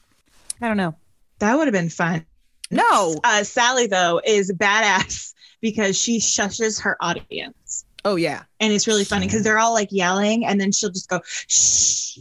I 0.62 0.68
don't 0.68 0.76
know. 0.76 0.94
That 1.38 1.56
would 1.56 1.66
have 1.68 1.72
been 1.72 1.88
fun. 1.88 2.26
No. 2.70 3.16
Uh, 3.24 3.44
Sally 3.44 3.86
though 3.86 4.20
is 4.24 4.52
badass 4.52 5.32
because 5.62 5.98
she 5.98 6.18
shushes 6.20 6.82
her 6.82 6.96
audience, 7.00 7.84
Oh 8.04 8.16
yeah. 8.16 8.42
and 8.60 8.72
it's 8.72 8.86
really 8.86 9.04
funny 9.04 9.26
because 9.26 9.42
they're 9.42 9.58
all 9.58 9.72
like 9.74 9.88
yelling, 9.90 10.44
and 10.46 10.60
then 10.60 10.70
she'll 10.70 10.90
just 10.90 11.08
go 11.08 11.20
shh, 11.24 12.18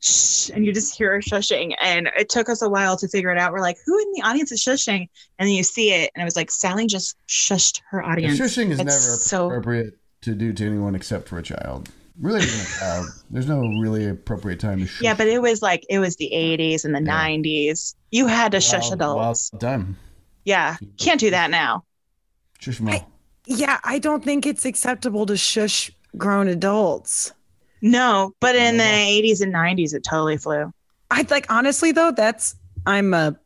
shh, 0.00 0.50
and 0.50 0.64
you 0.64 0.72
just 0.72 0.96
hear 0.96 1.12
her 1.12 1.20
shushing. 1.20 1.74
And 1.80 2.10
it 2.18 2.28
took 2.28 2.48
us 2.48 2.62
a 2.62 2.68
while 2.68 2.96
to 2.96 3.08
figure 3.08 3.30
it 3.30 3.38
out. 3.38 3.52
We're 3.52 3.60
like, 3.60 3.76
who 3.86 3.98
in 3.98 4.12
the 4.12 4.22
audience 4.22 4.52
is 4.52 4.62
shushing? 4.62 5.08
And 5.38 5.48
then 5.48 5.54
you 5.54 5.62
see 5.62 5.92
it, 5.92 6.10
and 6.14 6.22
it 6.22 6.24
was 6.24 6.36
like 6.36 6.50
Sally 6.50 6.86
just 6.86 7.16
shushed 7.28 7.80
her 7.90 8.02
audience. 8.02 8.38
Shushing 8.38 8.70
is 8.70 8.78
It's 8.80 8.84
never 8.84 8.90
so- 9.16 9.46
appropriate 9.46 9.98
to 10.22 10.34
do 10.34 10.52
to 10.52 10.66
anyone 10.66 10.94
except 10.94 11.28
for 11.28 11.38
a 11.38 11.42
child. 11.42 11.88
Really, 12.20 12.42
even 12.42 12.60
a 12.60 12.64
child. 12.78 13.06
There's 13.30 13.46
no 13.48 13.60
really 13.80 14.06
appropriate 14.08 14.60
time 14.60 14.80
to 14.80 14.86
shush. 14.86 15.00
Yeah, 15.02 15.14
but 15.14 15.26
it 15.26 15.40
was 15.40 15.62
like 15.62 15.84
it 15.88 15.98
was 15.98 16.16
the 16.16 16.30
80s 16.34 16.84
and 16.84 16.94
the 16.94 17.02
Yeah. 17.02 17.28
90s. 17.28 17.94
You 18.10 18.26
had 18.26 18.52
to 18.52 18.60
shush 18.60 18.90
adults. 18.90 19.50
wild 19.52 19.60
time. 19.60 19.96
Yeah, 20.44 20.76
can't 20.98 21.18
do 21.20 21.30
that 21.30 21.50
now. 21.50 21.84
Shush 22.58 22.80
'em 22.80 22.88
all. 22.90 23.10
Yeah, 23.46 23.78
I 23.84 23.98
don't 23.98 24.22
think 24.22 24.44
it's 24.46 24.64
acceptable 24.66 25.24
to 25.26 25.36
shush 25.36 25.90
grown 26.18 26.46
adults. 26.48 27.32
No, 27.82 28.34
but 28.40 28.56
in 28.56 28.76
the 28.76 28.82
80s 28.84 29.40
and 29.40 29.52
90s, 29.54 29.94
it 29.94 30.04
totally 30.04 30.36
flew. 30.36 30.72
I'd 31.10 31.30
like 31.30 31.46
honestly 31.50 31.92
though, 31.92 32.12
that's 32.12 32.54
I'm 32.86 33.14
a 33.14 33.36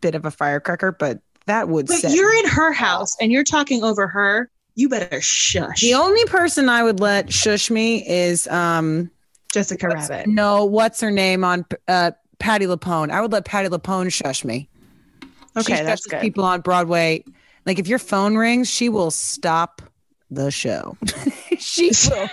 bit 0.00 0.14
of 0.14 0.24
a 0.24 0.30
firecracker, 0.30 0.92
but 0.92 1.20
that 1.46 1.68
would 1.68 1.86
But 1.86 2.02
you're 2.10 2.34
in 2.38 2.48
her 2.48 2.72
house 2.72 3.14
and 3.20 3.30
you're 3.32 3.44
talking 3.44 3.82
over 3.84 4.06
her. 4.08 4.50
You 4.74 4.88
better 4.88 5.20
shush. 5.22 5.80
the 5.80 5.94
only 5.94 6.24
person 6.26 6.68
I 6.68 6.82
would 6.82 7.00
let 7.00 7.32
shush 7.32 7.70
me 7.70 8.06
is 8.06 8.46
um 8.48 9.10
Jessica 9.52 9.86
what's- 9.88 10.10
Rabbit. 10.10 10.28
no, 10.28 10.64
what's 10.64 11.00
her 11.00 11.10
name 11.10 11.44
on 11.44 11.64
uh 11.88 12.10
Patti 12.38 12.66
LuPone. 12.66 13.10
I 13.10 13.20
would 13.22 13.32
let 13.32 13.44
Patti 13.46 13.68
LuPone 13.68 14.12
shush 14.12 14.44
me. 14.44 14.68
Okay, 15.56 15.76
she 15.76 15.82
that's 15.84 16.04
good. 16.06 16.20
people 16.20 16.44
on 16.44 16.60
Broadway. 16.60 17.24
Like 17.64 17.78
if 17.78 17.88
your 17.88 17.98
phone 17.98 18.36
rings, 18.36 18.68
she 18.70 18.90
will 18.90 19.10
stop 19.10 19.80
the 20.30 20.50
show. 20.50 20.98
she 21.58 21.92
will 22.10 22.28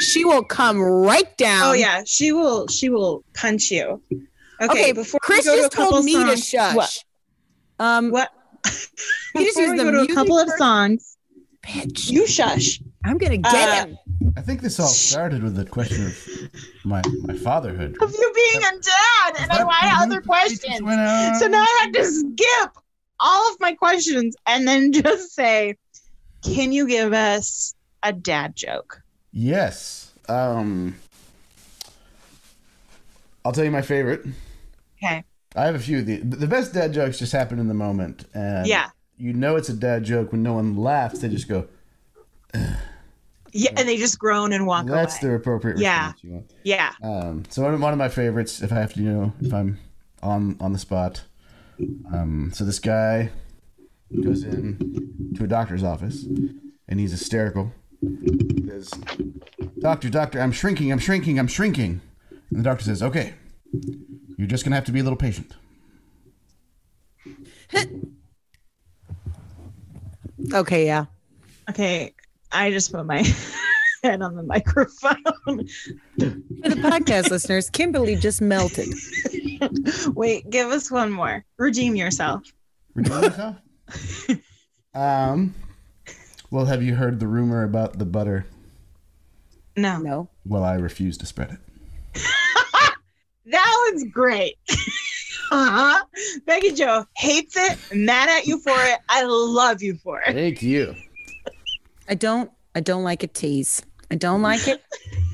she 0.00 0.24
will 0.24 0.42
come 0.44 0.80
right 0.80 1.36
down. 1.36 1.66
Oh 1.66 1.72
yeah, 1.72 2.02
she 2.04 2.32
will. 2.32 2.66
She 2.68 2.88
will 2.88 3.24
punch 3.34 3.70
you. 3.70 4.02
Okay, 4.60 4.70
Okay, 4.70 4.92
before 4.92 5.20
Chris 5.22 5.44
we 5.46 5.52
go 5.52 5.54
to 5.54 5.58
a 5.60 5.62
just 5.64 5.72
told 5.72 5.88
couple 5.90 6.02
me 6.02 6.14
to 6.14 6.20
songs- 6.36 6.48
shush. 6.48 6.74
What? 6.74 7.04
Um 7.78 8.10
What? 8.10 8.30
He 8.64 8.70
just 8.70 9.56
Before 9.56 9.62
used 9.62 9.72
we 9.72 9.78
the 9.78 9.84
go 9.84 9.90
to 9.90 9.96
a 9.96 10.00
music 10.00 10.14
couple 10.14 10.38
of 10.38 10.48
songs. 10.58 11.16
bitch. 11.62 12.10
You 12.10 12.26
shush. 12.26 12.80
I'm 13.04 13.18
gonna 13.18 13.36
get 13.38 13.54
Uh, 13.54 13.86
him. 13.86 13.98
I 14.36 14.40
think 14.40 14.60
this 14.60 14.80
all 14.80 14.88
started 14.88 15.42
with 15.44 15.54
the 15.54 15.64
question 15.64 16.06
of 16.06 16.16
my 16.84 17.00
my 17.22 17.34
fatherhood. 17.34 17.96
Of 18.02 18.12
you 18.12 18.32
being 18.34 18.64
a 18.64 18.72
dad, 18.72 19.34
and 19.40 19.52
I 19.52 19.58
That- 19.58 19.66
want 19.66 20.02
other 20.02 20.20
questions. 20.20 20.78
So 21.40 21.46
now 21.46 21.62
I 21.62 21.80
have 21.82 21.92
to 21.92 22.04
skip 22.04 22.70
all 23.20 23.50
of 23.52 23.60
my 23.60 23.74
questions 23.74 24.34
and 24.46 24.66
then 24.66 24.92
just 25.02 25.34
say, 25.34 25.76
"Can 26.42 26.72
you 26.72 26.86
give 26.88 27.12
us 27.12 27.74
a 28.02 28.12
dad 28.12 28.56
joke?" 28.56 29.00
Yes. 29.32 30.12
Um, 30.28 30.96
I'll 33.44 33.52
tell 33.52 33.64
you 33.64 33.70
my 33.70 33.82
favorite. 33.82 34.24
Okay. 35.02 35.24
I 35.56 35.64
have 35.64 35.74
a 35.74 35.78
few. 35.78 35.98
of 36.00 36.06
The 36.06 36.16
the 36.18 36.46
best 36.46 36.74
dad 36.74 36.92
jokes 36.92 37.18
just 37.18 37.32
happen 37.32 37.58
in 37.58 37.68
the 37.68 37.74
moment, 37.74 38.24
and 38.34 38.66
Yeah. 38.66 38.90
you 39.16 39.32
know 39.32 39.56
it's 39.56 39.68
a 39.68 39.74
dad 39.74 40.04
joke 40.04 40.32
when 40.32 40.42
no 40.42 40.54
one 40.54 40.76
laughs. 40.76 41.20
They 41.20 41.28
just 41.28 41.48
go. 41.48 41.66
Yeah, 43.52 43.70
and 43.76 43.88
they 43.88 43.96
just 43.96 44.18
groan 44.18 44.52
and 44.52 44.66
walk 44.66 44.82
away. 44.84 44.92
That's 44.94 45.22
away. 45.22 45.30
the 45.30 45.36
appropriate 45.36 45.78
Yeah. 45.78 45.98
response 46.12 46.24
you 46.24 46.30
want. 46.32 46.50
yeah. 46.64 46.92
Um, 47.02 47.44
so 47.48 47.62
one 47.62 47.80
one 47.80 47.92
of 47.94 47.98
my 47.98 48.10
favorites, 48.10 48.60
if 48.62 48.70
I 48.72 48.76
have 48.76 48.92
to, 48.94 49.02
you 49.02 49.10
know, 49.10 49.32
if 49.40 49.52
I'm 49.54 49.78
on 50.22 50.56
on 50.60 50.72
the 50.72 50.78
spot. 50.78 51.22
Um, 52.12 52.50
so 52.52 52.64
this 52.64 52.78
guy 52.80 53.30
goes 54.22 54.42
in 54.44 55.32
to 55.36 55.44
a 55.44 55.46
doctor's 55.46 55.82
office, 55.84 56.24
and 56.24 57.00
he's 57.00 57.12
hysterical. 57.12 57.72
He 58.00 58.64
says, 58.68 58.90
"Doctor, 59.80 60.08
doctor, 60.10 60.40
I'm 60.40 60.52
shrinking, 60.52 60.92
I'm 60.92 60.98
shrinking, 60.98 61.38
I'm 61.38 61.48
shrinking." 61.48 62.00
And 62.30 62.60
the 62.60 62.62
doctor 62.62 62.84
says, 62.84 63.02
"Okay, 63.02 63.34
you're 64.36 64.46
just 64.46 64.64
gonna 64.64 64.76
have 64.76 64.84
to 64.84 64.92
be 64.92 65.00
a 65.00 65.02
little 65.02 65.16
patient." 65.16 65.52
Okay, 70.54 70.86
yeah. 70.86 71.06
Okay. 71.68 72.14
I 72.52 72.70
just 72.70 72.92
put 72.92 73.04
my 73.04 73.22
head 74.02 74.22
on 74.22 74.34
the 74.36 74.42
microphone. 74.42 75.14
For 76.18 76.68
the 76.68 76.80
podcast 76.80 77.30
listeners, 77.30 77.68
Kimberly 77.68 78.16
just 78.16 78.40
melted. 78.40 78.88
Wait, 80.14 80.48
give 80.48 80.68
us 80.68 80.90
one 80.90 81.10
more. 81.10 81.44
Redeem 81.58 81.96
yourself. 81.96 82.44
Redeem 82.94 83.22
yourself? 83.22 83.56
um. 84.94 85.54
Well, 86.50 86.66
have 86.66 86.82
you 86.82 86.94
heard 86.94 87.20
the 87.20 87.26
rumor 87.26 87.62
about 87.62 87.98
the 87.98 88.04
butter? 88.06 88.46
No. 89.76 89.98
No. 89.98 90.28
Well, 90.46 90.64
I 90.64 90.74
refuse 90.74 91.16
to 91.18 91.26
spread 91.26 91.58
it. 92.14 92.22
That 93.50 93.90
was 93.94 94.04
great. 94.12 94.56
uh-huh. 95.50 96.04
Becky 96.44 96.72
Joe 96.72 97.06
hates 97.16 97.56
it, 97.56 97.78
mad 97.94 98.28
at 98.28 98.46
you 98.46 98.58
for 98.58 98.74
it. 98.74 98.98
I 99.08 99.24
love 99.24 99.80
you 99.82 99.96
for 100.04 100.20
it. 100.20 100.34
Thank 100.34 100.62
you. 100.62 100.94
I 102.10 102.14
don't 102.14 102.50
I 102.74 102.80
don't 102.80 103.04
like 103.04 103.22
a 103.22 103.26
tease. 103.26 103.80
I 104.10 104.16
don't 104.16 104.42
like 104.42 104.68
it. 104.68 104.84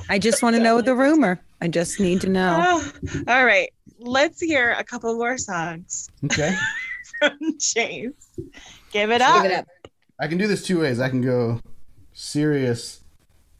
I 0.08 0.20
just 0.20 0.44
want 0.44 0.54
to 0.54 0.62
know 0.62 0.80
the 0.80 0.94
rumor. 0.94 1.40
I 1.60 1.66
just 1.66 1.98
need 1.98 2.20
to 2.20 2.28
know. 2.28 2.62
Oh, 2.64 2.92
all 3.28 3.44
right. 3.44 3.70
let's 3.98 4.40
hear 4.40 4.70
a 4.78 4.84
couple 4.84 5.12
more 5.16 5.36
songs 5.36 6.08
Okay. 6.24 6.54
from 7.18 7.58
Chase. 7.58 8.12
Give 8.92 9.10
it 9.10 9.22
up. 9.22 9.42
Give 9.42 9.50
it 9.50 9.58
up. 9.58 9.66
I 10.18 10.28
can 10.28 10.38
do 10.38 10.46
this 10.46 10.64
two 10.64 10.80
ways. 10.80 11.00
I 11.00 11.08
can 11.08 11.20
go 11.20 11.60
serious 12.12 13.00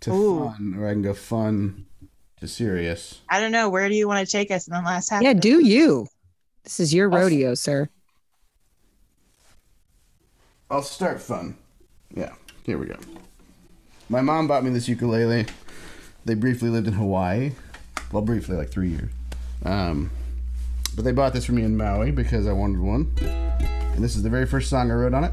to 0.01 0.13
Ooh. 0.13 0.39
fun, 0.51 0.77
or 0.79 0.89
I 0.89 0.93
can 0.93 1.03
go 1.03 1.15
fun 1.15 1.87
to 2.41 2.47
serious. 2.49 3.21
I 3.29 3.41
don't 3.41 3.53
know. 3.53 3.69
Where 3.69 3.89
do 3.89 3.95
you 3.95 4.07
want 4.07 4.25
to 4.27 4.31
take 4.31 4.51
us 4.51 4.69
in 4.69 4.75
the 4.75 4.81
last 4.81 5.11
half? 5.11 5.23
Yeah, 5.23 5.31
of 5.33 5.41
do 5.41 5.65
you? 5.65 6.07
This 6.63 6.81
is 6.81 6.95
your 6.95 7.13
I'll- 7.13 7.21
rodeo, 7.23 7.55
sir. 7.55 7.89
I'll 10.71 10.83
start 10.83 11.21
fun. 11.21 11.57
Yeah, 12.15 12.33
here 12.65 12.79
we 12.79 12.87
go. 12.87 12.97
My 14.09 14.21
mom 14.21 14.49
bought 14.49 14.65
me 14.65 14.71
this 14.71 14.89
ukulele. 14.89 15.47
They 16.25 16.35
briefly 16.35 16.71
lived 16.71 16.87
in 16.89 16.95
Hawaii. 16.95 17.53
Well, 18.13 18.23
briefly, 18.23 18.57
like 18.57 18.71
three 18.71 18.89
years. 18.91 19.11
Um, 19.65 20.11
but 20.97 21.05
they 21.05 21.13
bought 21.13 21.33
this 21.33 21.45
for 21.45 21.53
me 21.53 21.63
in 21.63 21.77
Maui 21.77 22.11
because 22.13 22.47
I 22.47 22.53
wanted 22.53 22.81
one. 22.81 23.13
And 23.21 24.03
this 24.03 24.17
is 24.17 24.23
the 24.23 24.31
very 24.31 24.47
first 24.47 24.71
song 24.71 24.91
I 24.91 24.95
wrote 24.95 25.15
on 25.15 25.25
it. 25.25 25.33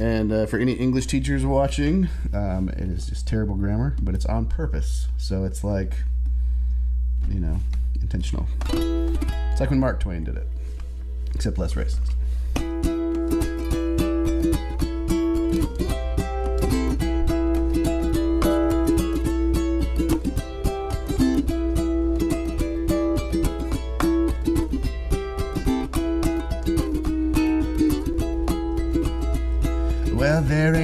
And 0.00 0.32
uh, 0.32 0.46
for 0.46 0.58
any 0.58 0.72
English 0.74 1.06
teachers 1.06 1.44
watching, 1.44 2.08
um, 2.32 2.68
it 2.68 2.80
is 2.80 3.06
just 3.06 3.26
terrible 3.26 3.56
grammar, 3.56 3.96
but 4.00 4.14
it's 4.14 4.26
on 4.26 4.46
purpose. 4.46 5.08
So 5.16 5.44
it's 5.44 5.64
like, 5.64 5.94
you 7.28 7.40
know, 7.40 7.58
intentional. 8.00 8.46
It's 8.70 9.60
like 9.60 9.70
when 9.70 9.80
Mark 9.80 9.98
Twain 9.98 10.22
did 10.22 10.36
it, 10.36 10.46
except 11.34 11.58
less 11.58 11.74
racist. 11.74 12.14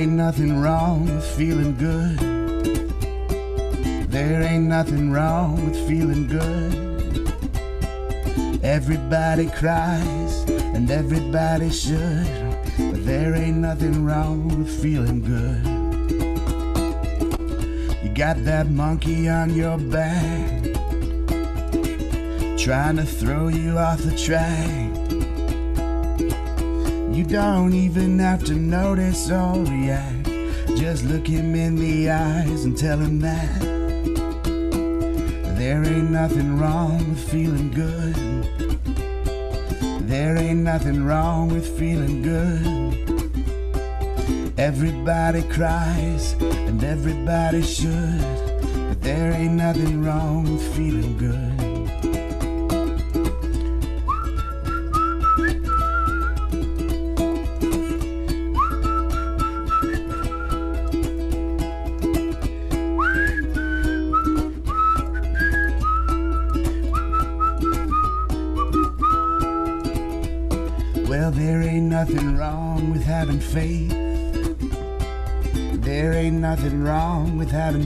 Ain't 0.05 0.13
nothing 0.13 0.61
wrong 0.61 1.07
with 1.07 1.25
feeling 1.25 1.75
good. 1.79 2.19
There 4.11 4.43
ain't 4.43 4.67
nothing 4.67 5.11
wrong 5.11 5.65
with 5.65 5.89
feeling 5.89 6.27
good. 6.27 6.75
Everybody 8.63 9.47
cries 9.49 10.45
and 10.75 10.91
everybody 10.91 11.71
should. 11.71 12.27
But 12.77 13.07
there 13.07 13.35
ain't 13.35 13.57
nothing 13.57 14.05
wrong 14.05 14.49
with 14.49 14.69
feeling 14.83 15.23
good. 15.23 15.65
You 18.05 18.11
got 18.15 18.45
that 18.45 18.69
monkey 18.69 19.31
on 19.31 19.55
your 19.55 19.79
back, 19.79 20.65
trying 22.59 22.97
to 22.97 23.07
throw 23.07 23.49
you 23.49 23.79
off 23.79 24.03
the 24.03 24.15
track. 24.15 24.84
You 27.15 27.23
don't 27.23 27.73
even 27.73 28.19
have 28.19 28.43
to 28.47 28.55
notice 28.55 29.31
or 29.31 29.63
react. 29.63 30.27
Just 30.77 31.05
look 31.05 31.29
him 31.29 31.55
in 31.55 31.77
the 31.77 32.11
eyes 32.11 32.65
and 32.65 32.77
tell 32.77 32.99
him 32.99 33.21
that 33.21 33.61
there 35.57 35.85
ain't 35.85 36.11
nothing 36.11 36.59
wrong 36.59 36.99
with 37.09 37.31
feeling 37.31 37.71
good. 37.71 38.17
There 40.09 40.37
ain't 40.37 40.65
nothing 40.65 41.05
wrong 41.05 41.51
with 41.51 41.79
feeling 41.79 42.21
good. 42.21 42.85
Everybody 44.59 45.43
cries 45.45 46.33
and 46.41 46.83
everybody 46.83 47.63
should, 47.63 48.19
but 48.89 49.01
there 49.03 49.31
ain't 49.31 49.55
nothing 49.55 50.03
wrong 50.03 50.43
with 50.53 50.75
feeling 50.75 51.17
good. 51.17 51.64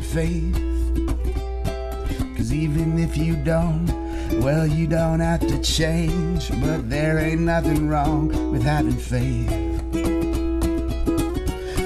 Faith. 0.08 0.54
Cause 2.36 2.52
even 2.52 2.98
if 2.98 3.16
you 3.16 3.36
don't, 3.36 3.86
well, 4.42 4.66
you 4.66 4.86
don't 4.86 5.20
have 5.20 5.40
to 5.40 5.60
change. 5.60 6.48
But 6.60 6.88
there 6.88 7.18
ain't 7.18 7.42
nothing 7.42 7.88
wrong 7.88 8.28
with 8.50 8.62
having 8.62 8.96
faith. 8.96 9.50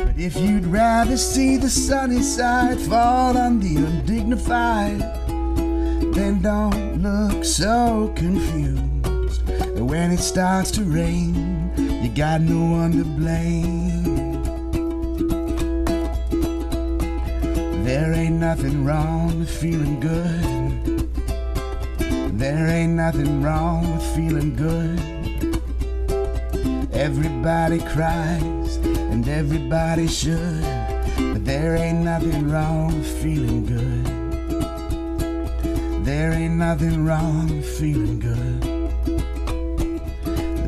But 0.06 0.18
if 0.18 0.36
you'd 0.36 0.66
rather 0.66 1.16
see 1.16 1.56
the 1.56 1.70
sunny 1.70 2.22
side 2.22 2.78
fall 2.80 3.36
on 3.36 3.58
the 3.58 3.76
undignified, 3.76 5.00
then 6.14 6.42
don't 6.42 7.02
look 7.02 7.44
so 7.44 8.12
confused. 8.14 9.48
When 9.80 10.12
it 10.12 10.20
starts 10.20 10.70
to 10.72 10.84
rain, 10.84 11.72
you 11.76 12.08
got 12.14 12.40
no 12.40 12.64
one 12.78 12.92
to 12.92 13.04
blame. 13.04 13.81
Nothing 18.56 18.84
wrong 18.84 19.38
with 19.38 19.48
feeling 19.48 19.98
good. 19.98 21.08
There 22.38 22.68
ain't 22.68 22.92
nothing 22.92 23.42
wrong 23.42 23.94
with 23.94 24.04
feeling 24.14 24.54
good. 24.54 25.00
Everybody 26.92 27.78
cries 27.78 28.76
and 29.12 29.26
everybody 29.26 30.06
should, 30.06 30.60
but 31.32 31.46
there 31.46 31.76
ain't 31.76 32.04
nothing 32.04 32.50
wrong 32.50 32.88
with 32.98 33.22
feeling 33.22 33.64
good. 33.64 34.04
There 36.04 36.32
ain't 36.32 36.56
nothing 36.56 37.06
wrong 37.06 37.56
with 37.56 37.78
feeling 37.78 38.18
good. 38.18 38.60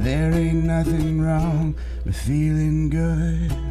There 0.02 0.32
ain't 0.32 0.64
nothing 0.64 1.20
wrong 1.20 1.74
with 2.06 2.16
feeling 2.16 2.88
good. 2.88 3.63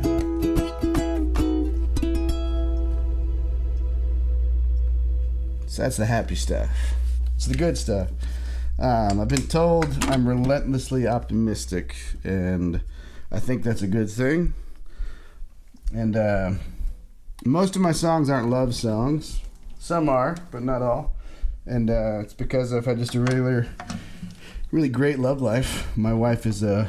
So 5.74 5.82
that's 5.82 5.98
the 5.98 6.06
happy 6.06 6.36
stuff. 6.36 6.70
It's 7.36 7.48
the 7.48 7.58
good 7.58 7.80
stuff. 7.80 8.10
Um, 8.78 9.20
I've 9.20 9.28
been 9.28 9.48
told 9.48 9.88
I'm 10.04 10.28
relentlessly 10.30 11.08
optimistic, 11.08 11.96
and 12.24 12.82
I 13.32 13.40
think 13.40 13.64
that's 13.64 13.82
a 13.82 13.88
good 13.88 14.08
thing. 14.08 14.54
And 15.92 16.16
uh, 16.16 16.52
most 17.44 17.76
of 17.76 17.82
my 17.82 17.92
songs 17.92 18.30
aren't 18.30 18.52
love 18.52 18.76
songs. 18.76 19.42
Some 19.80 20.10
are, 20.10 20.38
but 20.52 20.62
not 20.62 20.84
all. 20.84 21.16
And 21.66 21.90
uh, 21.90 22.20
it's 22.22 22.36
because 22.36 22.72
I've 22.72 22.86
had 22.86 23.00
just 23.00 23.16
a 23.16 23.22
regular 23.22 23.68
really 24.70 24.90
great 24.90 25.18
love 25.18 25.42
life. 25.42 25.88
My 25.98 26.14
wife 26.14 26.46
is 26.46 26.64
uh 26.64 26.88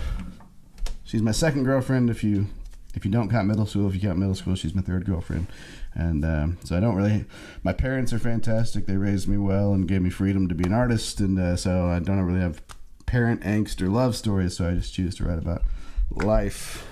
she's 1.05 1.23
my 1.23 1.33
second 1.33 1.65
girlfriend 1.65 2.11
if 2.11 2.23
you 2.23 2.49
if 2.95 3.07
you 3.07 3.11
don't 3.11 3.31
count 3.31 3.49
middle 3.49 3.65
school, 3.65 3.89
if 3.89 3.95
you 3.95 4.01
count 4.03 4.19
middle 4.19 4.35
school, 4.35 4.55
she's 4.55 4.75
my 4.75 4.83
third 4.83 5.07
girlfriend. 5.07 5.47
And 5.95 6.25
um, 6.25 6.59
so 6.65 6.77
I 6.77 6.81
don't 6.81 6.97
really 6.97 7.25
my 7.63 7.73
parents 7.73 8.13
are 8.13 8.19
fantastic. 8.19 8.87
They 8.87 8.97
raised 8.97 9.29
me 9.29 9.37
well 9.37 9.73
and 9.73 9.87
gave 9.87 10.03
me 10.03 10.11
freedom 10.11 10.49
to 10.49 10.55
be 10.55 10.65
an 10.65 10.73
artist 10.73 11.21
and 11.21 11.39
uh, 11.39 11.57
so 11.57 11.89
I 11.89 11.99
don't 11.99 12.21
really 12.21 12.41
have 12.41 12.63
parent 13.07 13.43
angst 13.43 13.81
or 13.81 13.89
love 13.89 14.17
stories, 14.17 14.57
so 14.57 14.69
I 14.69 14.75
just 14.75 14.93
choose 14.93 15.15
to 15.17 15.25
write 15.25 15.39
about 15.39 15.63
life. 16.11 16.87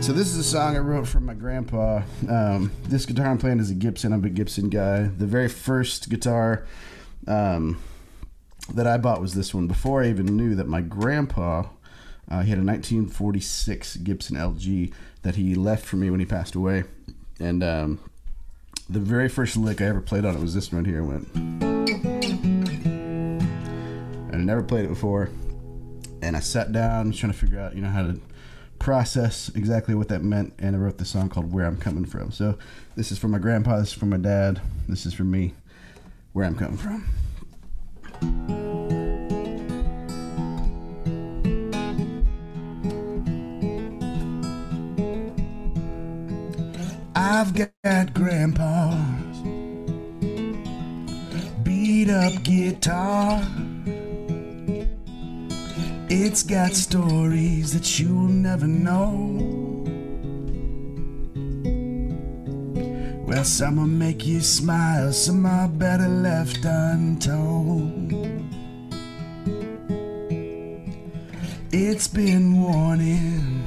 So 0.00 0.12
this 0.12 0.28
is 0.28 0.38
a 0.38 0.44
song 0.44 0.76
I 0.76 0.78
wrote 0.78 1.06
for 1.06 1.20
my 1.20 1.34
grandpa. 1.34 2.02
Um, 2.28 2.72
this 2.84 3.04
guitar 3.04 3.26
I'm 3.26 3.38
playing 3.38 3.60
is 3.60 3.70
a 3.70 3.74
Gibson. 3.74 4.12
I'm 4.12 4.24
a 4.24 4.30
Gibson 4.30 4.68
guy. 4.68 5.02
The 5.02 5.26
very 5.26 5.48
first 5.48 6.08
guitar 6.08 6.66
um, 7.26 7.78
that 8.72 8.86
I 8.86 8.96
bought 8.96 9.20
was 9.20 9.34
this 9.34 9.52
one 9.52 9.66
before 9.66 10.02
I 10.02 10.08
even 10.08 10.36
knew 10.36 10.54
that 10.54 10.66
my 10.66 10.80
grandpa 10.80 11.64
uh, 12.30 12.42
he 12.42 12.50
had 12.50 12.58
a 12.58 12.62
1946 12.62 13.96
Gibson 13.98 14.36
LG 14.36 14.92
that 15.22 15.36
he 15.36 15.54
left 15.54 15.84
for 15.84 15.96
me 15.96 16.10
when 16.10 16.18
he 16.20 16.26
passed 16.26 16.54
away, 16.54 16.84
and 17.40 17.64
um, 17.64 17.98
the 18.88 19.00
very 19.00 19.28
first 19.28 19.56
lick 19.56 19.80
I 19.80 19.86
ever 19.86 20.00
played 20.00 20.24
on 20.24 20.36
it 20.36 20.40
was 20.40 20.54
this 20.54 20.72
one 20.72 20.84
here. 20.84 20.98
It 20.98 21.04
went, 21.04 21.34
and 21.34 23.42
I 24.32 24.36
never 24.36 24.62
played 24.62 24.84
it 24.84 24.88
before, 24.88 25.30
and 26.20 26.36
I 26.36 26.40
sat 26.40 26.72
down 26.72 27.12
trying 27.12 27.32
to 27.32 27.38
figure 27.38 27.60
out 27.60 27.74
you 27.74 27.80
know 27.80 27.90
how 27.90 28.02
to 28.02 28.20
process 28.78 29.50
exactly 29.54 29.94
what 29.94 30.08
that 30.08 30.22
meant, 30.22 30.52
and 30.58 30.76
I 30.76 30.78
wrote 30.78 30.98
the 30.98 31.06
song 31.06 31.30
called 31.30 31.52
"Where 31.52 31.64
I'm 31.64 31.78
Coming 31.78 32.04
From." 32.04 32.30
So 32.30 32.58
this 32.94 33.10
is 33.10 33.18
for 33.18 33.28
my 33.28 33.38
grandpa, 33.38 33.78
this 33.78 33.88
is 33.88 33.94
for 33.94 34.06
my 34.06 34.18
dad, 34.18 34.60
this 34.86 35.06
is 35.06 35.14
for 35.14 35.24
me, 35.24 35.54
where 36.34 36.44
I'm 36.44 36.56
coming 36.56 36.76
from. 36.76 38.67
I've 47.30 47.52
got 47.52 48.14
grandpas 48.14 49.36
beat 51.62 52.08
up 52.08 52.42
guitar. 52.42 53.42
It's 56.08 56.42
got 56.42 56.72
stories 56.72 57.74
that 57.74 58.00
you'll 58.00 58.32
never 58.48 58.66
know. 58.66 59.84
Well, 63.26 63.44
some 63.44 63.76
will 63.76 63.86
make 63.86 64.24
you 64.26 64.40
smile, 64.40 65.12
some 65.12 65.44
are 65.44 65.68
better 65.68 66.08
left 66.08 66.64
untold. 66.64 68.10
It's 71.72 72.08
been 72.08 72.62
warning, 72.62 73.57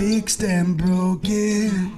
fixed 0.00 0.42
and 0.42 0.78
broken. 0.78 1.92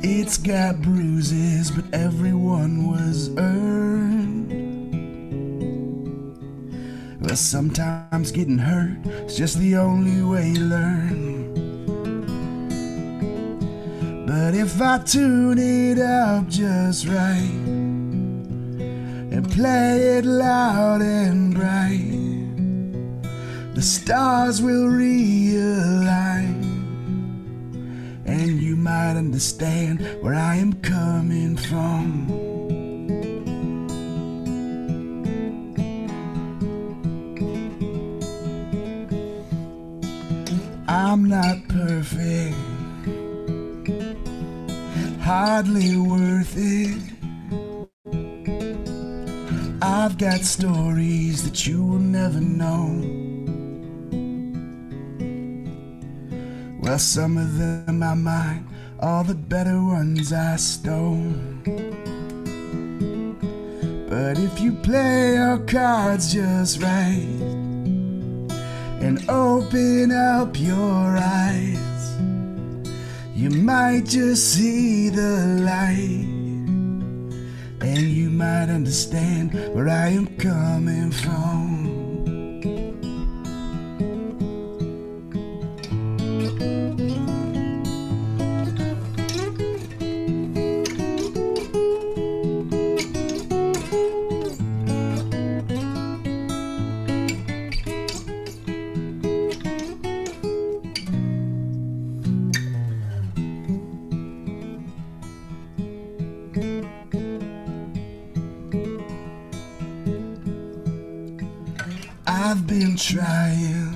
It's 0.00 0.38
got 0.38 0.80
bruises, 0.80 1.72
but 1.72 1.84
everyone 1.92 2.88
was 2.88 3.36
earned. 3.36 4.52
Well, 7.20 7.34
sometimes 7.34 8.30
getting 8.30 8.58
hurt 8.58 9.04
is 9.26 9.36
just 9.36 9.58
the 9.58 9.74
only 9.74 10.22
way 10.22 10.50
you 10.50 10.60
learn. 10.60 11.50
But 14.28 14.54
if 14.54 14.80
I 14.80 14.98
tune 14.98 15.58
it 15.58 15.98
up 15.98 16.46
just 16.46 17.08
right 17.08 17.58
and 19.34 19.50
play 19.50 20.18
it 20.18 20.24
loud 20.24 21.02
and 21.02 21.52
bright, 21.52 22.19
the 23.80 23.86
stars 23.86 24.60
will 24.60 24.90
realign. 24.90 26.60
And 28.26 28.60
you 28.60 28.76
might 28.76 29.16
understand 29.16 30.02
where 30.20 30.34
I 30.34 30.56
am 30.56 30.74
coming 30.82 31.56
from. 31.56 32.28
I'm 40.86 41.24
not 41.24 41.66
perfect, 41.68 42.54
hardly 45.22 45.96
worth 45.96 46.54
it. 46.54 47.02
I've 49.80 50.18
got 50.18 50.40
stories 50.42 51.44
that 51.44 51.66
you 51.66 51.82
will 51.82 51.98
never 51.98 52.42
know. 52.42 53.19
Well, 56.90 56.98
some 56.98 57.38
of 57.38 57.56
them 57.56 58.02
I 58.02 58.14
mine, 58.14 58.66
all 58.98 59.22
the 59.22 59.36
better 59.36 59.80
ones 59.80 60.32
I 60.32 60.56
stole. 60.56 61.22
But 64.08 64.40
if 64.40 64.60
you 64.60 64.72
play 64.72 65.34
your 65.34 65.58
cards 65.58 66.32
just 66.32 66.82
right 66.82 67.28
and 69.00 69.24
open 69.30 70.10
up 70.10 70.58
your 70.58 71.16
eyes, 71.16 72.18
you 73.36 73.50
might 73.50 74.06
just 74.06 74.52
see 74.54 75.10
the 75.10 75.60
light. 75.62 76.26
And 77.82 78.00
you 78.00 78.30
might 78.30 78.68
understand 78.68 79.54
where 79.76 79.88
I 79.88 80.08
am 80.08 80.26
coming 80.38 81.12
from. 81.12 81.89
Trying 113.10 113.92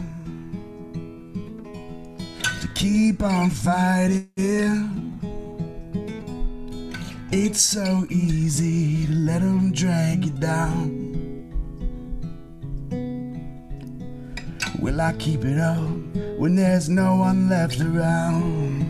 to 2.61 2.69
keep 2.75 3.23
on 3.23 3.49
fighting. 3.49 5.21
It's 7.31 7.61
so 7.61 8.07
easy 8.11 9.07
to 9.07 9.13
let 9.13 9.41
them 9.41 9.71
drag 9.71 10.25
you 10.25 10.33
down. 10.33 11.05
Will 14.81 15.01
I 15.01 15.13
keep 15.13 15.45
it 15.45 15.61
up 15.61 15.79
when 16.37 16.57
there's 16.57 16.89
no 16.89 17.15
one 17.15 17.49
left 17.49 17.81
around? 17.81 18.83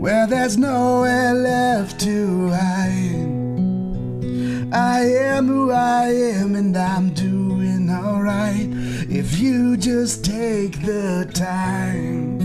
Where 0.00 0.26
there's 0.26 0.58
nowhere 0.58 1.34
left 1.34 2.00
to 2.00 2.48
hide. 2.48 2.69
I 4.72 5.00
am 5.00 5.48
who 5.48 5.72
I 5.72 6.06
am 6.12 6.54
and 6.54 6.76
I'm 6.76 7.10
doing 7.10 7.90
alright. 7.90 8.68
If 9.10 9.40
you 9.40 9.76
just 9.76 10.24
take 10.24 10.80
the 10.82 11.28
time, 11.34 12.38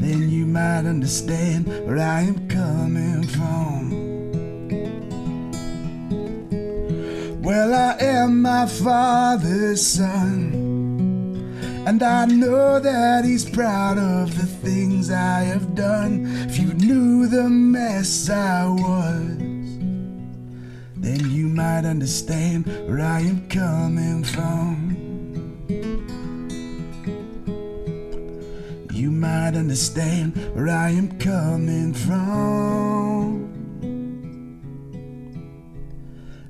then 0.00 0.30
you 0.30 0.46
might 0.46 0.86
understand 0.86 1.66
where 1.84 1.98
I 1.98 2.20
am 2.20 2.46
coming 2.46 3.24
from. 3.24 3.90
Well, 7.42 7.74
I 7.74 7.96
am 8.04 8.42
my 8.42 8.66
father's 8.66 9.84
son, 9.84 10.52
and 11.88 12.00
I 12.04 12.26
know 12.26 12.78
that 12.78 13.24
he's 13.24 13.50
proud 13.50 13.98
of 13.98 14.36
the 14.36 14.46
things 14.46 15.10
I 15.10 15.40
have 15.40 15.74
done. 15.74 16.26
If 16.48 16.56
you 16.60 16.72
knew 16.74 17.26
the 17.26 17.48
mess 17.48 18.30
I 18.30 18.66
was 18.66 19.49
then 21.00 21.30
you 21.30 21.48
might 21.48 21.86
understand 21.86 22.66
where 22.86 23.00
I 23.00 23.20
am 23.20 23.48
coming 23.48 24.22
from. 24.22 24.96
You 28.92 29.10
might 29.10 29.54
understand 29.56 30.36
where 30.54 30.68
I 30.68 30.90
am 30.90 31.18
coming 31.18 31.94
from. 31.94 33.48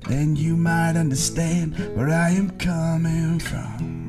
Then 0.08 0.34
you 0.34 0.56
might 0.56 0.96
understand 0.96 1.78
where 1.96 2.10
I 2.10 2.30
am 2.30 2.50
coming 2.58 3.38
from. 3.38 3.99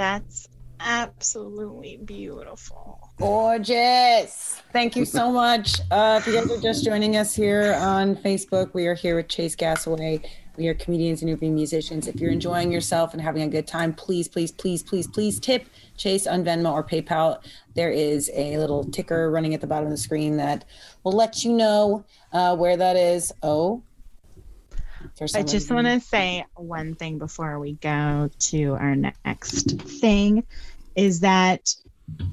That's 0.00 0.48
absolutely 0.80 1.98
beautiful. 2.02 3.10
Gorgeous. 3.18 4.62
Thank 4.72 4.96
you 4.96 5.04
so 5.04 5.30
much. 5.30 5.78
Uh, 5.90 6.18
if 6.18 6.26
you 6.26 6.32
guys 6.32 6.50
are 6.50 6.58
just 6.58 6.86
joining 6.86 7.18
us 7.18 7.34
here 7.34 7.76
on 7.78 8.16
Facebook, 8.16 8.72
we 8.72 8.86
are 8.86 8.94
here 8.94 9.14
with 9.14 9.28
Chase 9.28 9.54
Gasaway. 9.54 10.24
We 10.56 10.68
are 10.68 10.74
comedians 10.74 11.20
and 11.20 11.30
newbie 11.30 11.52
musicians. 11.52 12.08
If 12.08 12.16
you're 12.16 12.30
enjoying 12.30 12.72
yourself 12.72 13.12
and 13.12 13.20
having 13.20 13.42
a 13.42 13.48
good 13.48 13.66
time, 13.66 13.92
please, 13.92 14.26
please, 14.26 14.50
please, 14.50 14.82
please, 14.82 15.06
please 15.06 15.38
tip 15.38 15.66
Chase 15.98 16.26
on 16.26 16.46
Venmo 16.46 16.72
or 16.72 16.82
PayPal. 16.82 17.42
There 17.74 17.90
is 17.90 18.30
a 18.32 18.56
little 18.56 18.84
ticker 18.84 19.30
running 19.30 19.52
at 19.52 19.60
the 19.60 19.66
bottom 19.66 19.84
of 19.84 19.90
the 19.90 19.98
screen 19.98 20.38
that 20.38 20.64
will 21.04 21.12
let 21.12 21.44
you 21.44 21.52
know 21.52 22.06
uh, 22.32 22.56
where 22.56 22.78
that 22.78 22.96
is. 22.96 23.34
Oh, 23.42 23.82
for 25.28 25.38
I 25.38 25.42
just 25.42 25.70
want 25.70 25.86
to 25.86 26.00
say 26.00 26.46
one 26.54 26.94
thing 26.94 27.18
before 27.18 27.58
we 27.58 27.74
go 27.74 28.30
to 28.38 28.72
our 28.72 28.96
next 28.96 29.78
thing 29.82 30.44
is 30.96 31.20
that 31.20 31.74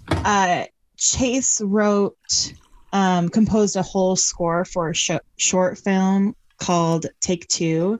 uh, 0.10 0.66
Chase 0.96 1.60
wrote, 1.60 2.54
um, 2.94 3.28
composed 3.28 3.76
a 3.76 3.82
whole 3.82 4.16
score 4.16 4.64
for 4.64 4.90
a 4.90 4.96
sh- 4.96 5.12
short 5.36 5.78
film 5.78 6.34
called 6.60 7.08
Take 7.20 7.48
Two. 7.50 8.00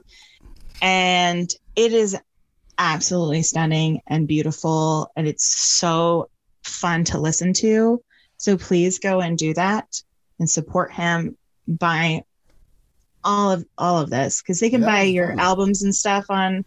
And 0.80 1.52
it 1.76 1.92
is 1.92 2.16
absolutely 2.78 3.42
stunning 3.42 4.00
and 4.06 4.26
beautiful. 4.26 5.12
And 5.16 5.28
it's 5.28 5.44
so 5.44 6.30
fun 6.62 7.04
to 7.04 7.20
listen 7.20 7.52
to. 7.54 8.02
So 8.38 8.56
please 8.56 9.00
go 9.00 9.20
and 9.20 9.36
do 9.36 9.52
that 9.52 10.02
and 10.38 10.48
support 10.48 10.92
him 10.92 11.36
by 11.66 12.22
all 13.28 13.52
of 13.52 13.64
all 13.76 13.98
of 14.00 14.08
this 14.10 14.40
because 14.40 14.58
they 14.60 14.70
can 14.70 14.80
Yeah, 14.80 14.86
buy 14.86 15.02
your 15.02 15.38
albums 15.38 15.82
and 15.82 15.94
stuff 15.94 16.24
on 16.30 16.64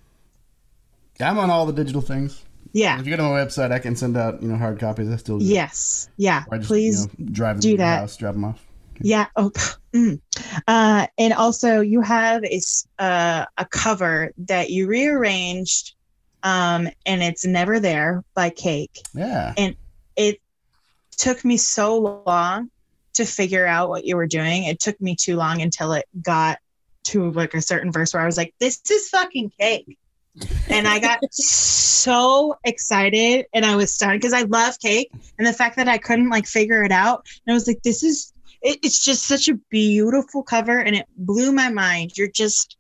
Yeah, 1.20 1.30
I'm 1.32 1.40
on 1.40 1.50
all 1.50 1.66
the 1.66 1.74
digital 1.74 2.02
things. 2.02 2.44
yeah 2.74 3.00
If 3.00 3.06
you 3.06 3.12
go 3.12 3.18
to 3.18 3.24
my 3.24 3.44
website, 3.44 3.72
I 3.72 3.80
can 3.80 3.96
send 3.96 4.16
out 4.16 4.42
you 4.42 4.48
know 4.50 4.58
hard 4.58 4.80
copies. 4.80 5.10
I 5.10 5.16
still 5.18 5.40
do. 5.40 5.46
yes 5.46 6.08
yeah 6.18 6.44
just, 6.54 6.68
please 6.68 7.08
you 7.18 7.26
know, 7.26 7.32
drive 7.34 7.56
them 7.58 7.62
do 7.62 7.72
to 7.72 7.78
that. 7.78 8.00
house, 8.00 8.16
drop 8.18 8.34
them 8.36 8.46
off. 8.46 8.66
Yeah. 9.04 9.26
Oh, 9.36 9.50
mm. 9.94 10.20
uh, 10.68 11.08
and 11.18 11.34
also 11.34 11.82
you 11.82 12.02
have 12.02 12.44
a 12.44 12.62
uh, 13.00 13.46
a 13.58 13.66
cover 13.66 14.32
that 14.38 14.70
you 14.70 14.86
rearranged, 14.88 15.96
um, 16.44 16.88
and 17.08 17.24
it's 17.24 17.44
never 17.46 17.80
there 17.80 18.24
by 18.36 18.52
Cake. 18.52 19.00
Yeah. 19.16 19.54
And 19.58 19.76
it 20.16 20.38
took 21.18 21.44
me 21.44 21.58
so 21.58 22.24
long 22.28 22.70
to 23.26 23.32
figure 23.32 23.66
out 23.66 23.90
what 23.90 24.06
you 24.06 24.16
were 24.16 24.28
doing. 24.28 24.64
It 24.64 24.80
took 24.80 25.00
me 25.02 25.16
too 25.16 25.36
long 25.36 25.62
until 25.62 25.94
it 25.94 26.06
got 26.22 26.60
to 27.06 27.32
like 27.32 27.54
a 27.54 27.62
certain 27.62 27.92
verse 27.92 28.14
where 28.14 28.22
I 28.24 28.26
was 28.26 28.38
like, 28.38 28.54
"This 28.60 28.82
is 28.90 29.10
fucking 29.10 29.52
Cake." 29.60 29.98
and 30.70 30.88
I 30.88 31.00
got 31.00 31.20
so 31.32 32.56
excited 32.64 33.46
and 33.54 33.66
I 33.66 33.76
was 33.76 33.94
stunned 33.94 34.22
because 34.22 34.34
I 34.34 34.44
love 34.44 34.80
cake 34.80 35.12
and 35.38 35.46
the 35.46 35.54
fact 35.54 35.76
that 35.76 35.88
I 35.88 35.98
couldn't 35.98 36.30
like 36.30 36.48
figure 36.48 36.84
it 36.84 36.92
out. 36.92 37.26
And 37.46 37.54
I 37.54 37.56
was 37.56 37.68
like, 37.68 37.82
this 37.84 38.04
is 38.04 38.34
it, 38.62 38.80
it's 38.84 39.04
just 39.04 39.26
such 39.26 39.48
a 39.50 39.56
beautiful 39.70 40.44
cover 40.44 40.80
and 40.80 40.96
it 40.96 41.08
blew 41.18 41.52
my 41.52 41.70
mind. 41.70 42.12
You're 42.16 42.30
just 42.30 42.78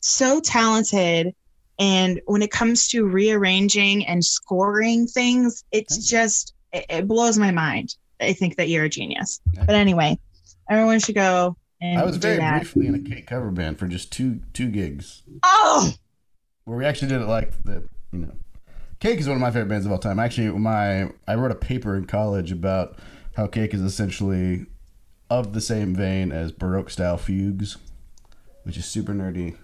so 0.00 0.40
talented. 0.40 1.34
And 1.78 2.20
when 2.26 2.42
it 2.42 2.50
comes 2.50 2.88
to 2.88 3.04
rearranging 3.04 4.06
and 4.06 4.24
scoring 4.24 5.06
things, 5.06 5.64
it's 5.72 6.08
just 6.08 6.54
it, 6.72 6.86
it 6.88 7.08
blows 7.08 7.38
my 7.38 7.50
mind. 7.50 7.94
I 8.20 8.32
think 8.32 8.56
that 8.56 8.68
you're 8.68 8.84
a 8.84 8.88
genius. 8.88 9.40
Yeah. 9.52 9.64
But 9.66 9.74
anyway, 9.74 10.18
everyone 10.68 11.00
should 11.00 11.14
go 11.14 11.56
and 11.80 11.98
I 12.00 12.04
was 12.04 12.16
very 12.16 12.38
that. 12.38 12.60
briefly 12.60 12.86
in 12.86 12.94
a 12.94 13.00
cake 13.00 13.26
cover 13.26 13.50
band 13.50 13.78
for 13.78 13.86
just 13.86 14.12
two 14.12 14.40
two 14.52 14.68
gigs. 14.68 15.22
Oh, 15.42 15.92
where 16.64 16.78
we 16.78 16.84
actually 16.84 17.08
did 17.08 17.20
it 17.20 17.26
like 17.26 17.62
the 17.64 17.86
you 18.12 18.20
know 18.20 18.32
cake 19.00 19.20
is 19.20 19.28
one 19.28 19.36
of 19.36 19.40
my 19.40 19.50
favorite 19.50 19.68
bands 19.68 19.86
of 19.86 19.92
all 19.92 19.98
time 19.98 20.18
actually 20.18 20.48
my 20.58 21.10
i 21.28 21.34
wrote 21.34 21.50
a 21.50 21.56
paper 21.56 21.96
in 21.96 22.06
college 22.06 22.50
about 22.50 22.98
how 23.36 23.46
cake 23.46 23.74
is 23.74 23.82
essentially 23.82 24.66
of 25.30 25.52
the 25.52 25.60
same 25.60 25.94
vein 25.94 26.32
as 26.32 26.52
baroque 26.52 26.90
style 26.90 27.18
fugues 27.18 27.76
which 28.62 28.76
is 28.76 28.86
super 28.86 29.12
nerdy 29.12 29.56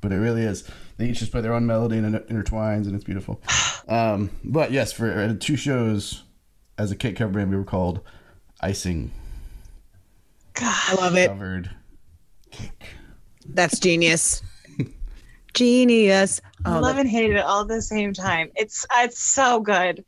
but 0.00 0.12
it 0.12 0.16
really 0.16 0.42
is 0.42 0.68
they 0.96 1.08
each 1.08 1.20
just 1.20 1.30
play 1.30 1.40
their 1.40 1.54
own 1.54 1.66
melody 1.66 1.98
and 1.98 2.14
it 2.14 2.28
intertwines 2.28 2.86
and 2.86 2.94
it's 2.94 3.04
beautiful 3.04 3.40
um, 3.88 4.30
but 4.42 4.72
yes 4.72 4.92
for 4.92 5.12
uh, 5.12 5.34
two 5.38 5.56
shows 5.56 6.22
as 6.78 6.90
a 6.90 6.96
cake 6.96 7.16
cover 7.16 7.32
band 7.34 7.50
we 7.50 7.56
were 7.56 7.64
called 7.64 8.00
icing 8.60 9.10
I 10.56 10.94
love 10.98 11.16
it. 11.16 11.28
covered 11.28 11.70
cake 12.50 12.70
That's 13.46 13.78
genius. 13.80 14.42
Genius. 15.54 16.40
I 16.64 16.76
Oh, 16.76 16.80
love 16.80 16.94
that- 16.96 17.02
and 17.02 17.08
hate 17.10 17.30
it 17.30 17.38
all 17.38 17.62
at 17.62 17.68
the 17.68 17.82
same 17.82 18.12
time. 18.12 18.50
It's 18.54 18.84
uh, 18.90 19.02
it's 19.04 19.18
so 19.18 19.60
good. 19.60 20.04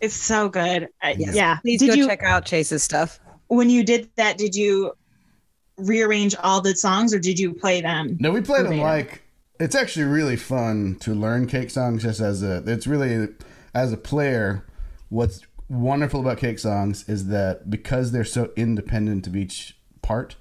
It's 0.00 0.14
so 0.14 0.48
good. 0.48 0.88
Yes. 1.02 1.34
Yeah. 1.34 1.56
please 1.58 1.80
did 1.80 1.88
go 1.88 1.94
you 1.94 2.06
check 2.06 2.22
out 2.22 2.44
Chase's 2.44 2.82
stuff. 2.82 3.18
when 3.48 3.70
you 3.70 3.82
did 3.84 4.08
that? 4.16 4.36
Did 4.38 4.54
you 4.54 4.92
rearrange 5.78 6.34
all 6.42 6.60
the 6.60 6.74
songs 6.76 7.12
or 7.14 7.18
did 7.18 7.38
you 7.38 7.54
play 7.54 7.80
them? 7.80 8.16
No, 8.20 8.30
we 8.30 8.40
played 8.42 8.66
them 8.66 8.78
like 8.78 9.22
it's 9.58 9.74
actually 9.74 10.04
really 10.04 10.36
fun 10.36 10.96
to 11.00 11.14
learn 11.14 11.46
cake 11.46 11.70
songs 11.70 12.02
just 12.02 12.20
as 12.20 12.42
a 12.42 12.62
it's 12.66 12.86
really 12.86 13.28
as 13.74 13.92
a 13.92 13.96
player 13.96 14.64
what's 15.08 15.40
wonderful 15.68 16.20
about 16.20 16.38
cake 16.38 16.58
songs 16.58 17.08
is 17.08 17.28
that 17.28 17.68
because 17.70 18.12
they're 18.12 18.24
so 18.24 18.50
independent 18.56 19.26
of 19.26 19.34
each 19.36 19.76
part 20.02 20.36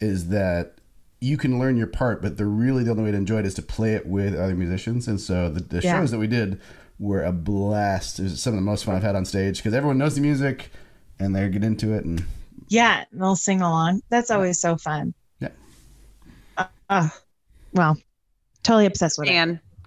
is 0.00 0.28
that 0.28 0.74
you 1.20 1.36
can 1.36 1.58
learn 1.58 1.76
your 1.76 1.86
part 1.86 2.22
but 2.22 2.36
the 2.36 2.46
really 2.46 2.82
the 2.84 2.90
only 2.90 3.02
way 3.04 3.10
to 3.10 3.16
enjoy 3.16 3.38
it 3.38 3.46
is 3.46 3.54
to 3.54 3.62
play 3.62 3.94
it 3.94 4.06
with 4.06 4.34
other 4.34 4.54
musicians 4.54 5.06
and 5.08 5.20
so 5.20 5.50
the, 5.50 5.60
the 5.60 5.80
Yeah. 5.80 6.00
shows 6.00 6.10
that 6.12 6.18
we 6.18 6.26
did 6.28 6.60
were 6.98 7.22
a 7.22 7.32
blast 7.32 8.18
it 8.18 8.22
was 8.24 8.40
some 8.42 8.54
of 8.54 8.56
the 8.58 8.64
most 8.64 8.84
fun 8.84 8.94
i've 8.96 9.02
had 9.02 9.14
on 9.16 9.24
stage 9.24 9.58
because 9.58 9.74
everyone 9.74 9.98
knows 9.98 10.14
the 10.14 10.20
music 10.20 10.70
and 11.18 11.34
they 11.36 11.48
get 11.48 11.62
into 11.64 11.92
it 11.92 12.04
and 12.04 12.24
Yeah, 12.68 13.04
and 13.10 13.20
they'll 13.20 13.34
sing 13.36 13.60
along. 13.60 14.02
That's 14.08 14.30
always 14.30 14.60
so 14.60 14.76
fun. 14.76 15.14
Yeah. 15.40 15.48
Uh, 16.56 16.64
uh, 16.88 17.08
well, 17.72 17.96
totally 18.62 18.86
obsessed 18.86 19.18
with 19.18 19.28
it. 19.28 19.32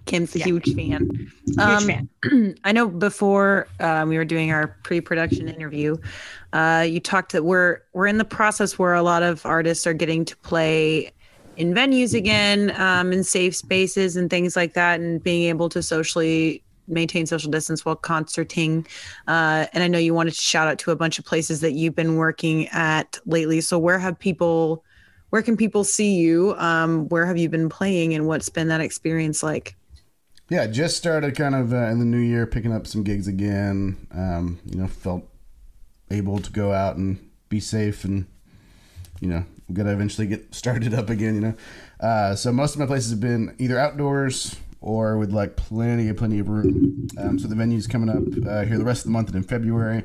Kim's 0.06 0.34
a 0.34 0.38
Yeah. 0.40 0.44
huge 0.44 0.74
fan. 0.74 1.08
Huge 1.46 1.58
Um, 1.58 1.86
fan. 1.86 2.56
I 2.64 2.72
know 2.72 2.88
before 2.88 3.66
um, 3.80 4.08
we 4.08 4.16
were 4.16 4.24
doing 4.24 4.52
our 4.52 4.76
pre-production 4.84 5.48
interview, 5.48 5.96
uh, 6.52 6.86
you 6.88 7.00
talked 7.00 7.32
that 7.32 7.44
we're 7.44 7.80
we're 7.92 8.06
in 8.06 8.18
the 8.18 8.24
process 8.24 8.78
where 8.78 8.94
a 8.94 9.02
lot 9.02 9.22
of 9.22 9.44
artists 9.46 9.86
are 9.86 9.94
getting 9.94 10.24
to 10.26 10.36
play 10.38 11.10
in 11.56 11.74
venues 11.74 12.14
again, 12.14 12.72
um, 12.80 13.12
in 13.12 13.22
safe 13.22 13.54
spaces 13.54 14.16
and 14.16 14.30
things 14.30 14.56
like 14.56 14.74
that, 14.74 15.00
and 15.00 15.22
being 15.22 15.44
able 15.48 15.68
to 15.68 15.82
socially 15.82 16.62
maintain 16.88 17.26
social 17.26 17.50
distance 17.50 17.84
while 17.84 17.94
concerting. 17.96 18.86
Uh, 19.28 19.66
and 19.72 19.84
I 19.84 19.88
know 19.88 19.98
you 19.98 20.14
wanted 20.14 20.34
to 20.34 20.40
shout 20.40 20.66
out 20.68 20.78
to 20.80 20.90
a 20.90 20.96
bunch 20.96 21.18
of 21.18 21.24
places 21.24 21.60
that 21.60 21.72
you've 21.72 21.94
been 21.94 22.16
working 22.16 22.68
at 22.68 23.18
lately. 23.26 23.60
So 23.60 23.78
where 23.78 23.98
have 23.98 24.18
people? 24.18 24.84
Where 25.30 25.42
can 25.42 25.56
people 25.56 25.84
see 25.84 26.14
you? 26.14 26.54
Um, 26.58 27.08
where 27.08 27.24
have 27.26 27.38
you 27.38 27.48
been 27.48 27.68
playing, 27.68 28.14
and 28.14 28.26
what's 28.26 28.48
been 28.48 28.68
that 28.68 28.80
experience 28.80 29.42
like? 29.42 29.76
Yeah, 30.52 30.66
just 30.66 30.98
started 30.98 31.34
kind 31.34 31.54
of 31.54 31.72
uh, 31.72 31.86
in 31.86 31.98
the 31.98 32.04
new 32.04 32.18
year 32.18 32.46
picking 32.46 32.74
up 32.74 32.86
some 32.86 33.04
gigs 33.04 33.26
again. 33.26 34.06
Um, 34.12 34.60
you 34.66 34.76
know, 34.76 34.86
felt 34.86 35.26
able 36.10 36.40
to 36.40 36.52
go 36.52 36.74
out 36.74 36.96
and 36.96 37.30
be 37.48 37.58
safe 37.58 38.04
and, 38.04 38.26
you 39.18 39.28
know, 39.28 39.46
we 39.66 39.74
got 39.74 39.84
to 39.84 39.92
eventually 39.92 40.26
get 40.26 40.54
started 40.54 40.92
up 40.92 41.08
again, 41.08 41.36
you 41.36 41.40
know. 41.40 41.54
Uh, 41.98 42.34
so 42.34 42.52
most 42.52 42.74
of 42.74 42.80
my 42.80 42.84
places 42.84 43.12
have 43.12 43.20
been 43.20 43.56
either 43.58 43.78
outdoors 43.78 44.56
or 44.82 45.16
with 45.16 45.32
like 45.32 45.56
plenty, 45.56 46.10
of 46.10 46.18
plenty 46.18 46.38
of 46.38 46.50
room. 46.50 47.08
Um, 47.16 47.38
so 47.38 47.48
the 47.48 47.54
venue's 47.54 47.86
coming 47.86 48.10
up 48.10 48.46
uh, 48.46 48.66
here 48.66 48.76
the 48.76 48.84
rest 48.84 49.00
of 49.00 49.04
the 49.04 49.12
month 49.12 49.28
and 49.28 49.36
in 49.36 49.44
February. 49.44 50.02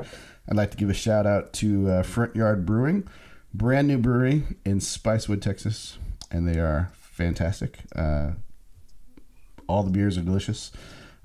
I'd 0.47 0.55
like 0.55 0.71
to 0.71 0.77
give 0.77 0.89
a 0.89 0.93
shout 0.93 1.27
out 1.27 1.51
to 1.55 1.89
uh, 1.89 2.03
Front 2.03 2.37
Yard 2.37 2.65
Brewing, 2.65 3.05
brand 3.53 3.89
new 3.89 3.97
brewery 3.97 4.43
in 4.63 4.79
Spicewood, 4.79 5.41
Texas, 5.41 5.97
and 6.31 6.47
they 6.47 6.57
are 6.57 6.93
fantastic. 6.93 7.79
All 9.67 9.83
the 9.83 9.91
beers 9.91 10.17
are 10.17 10.21
delicious. 10.21 10.71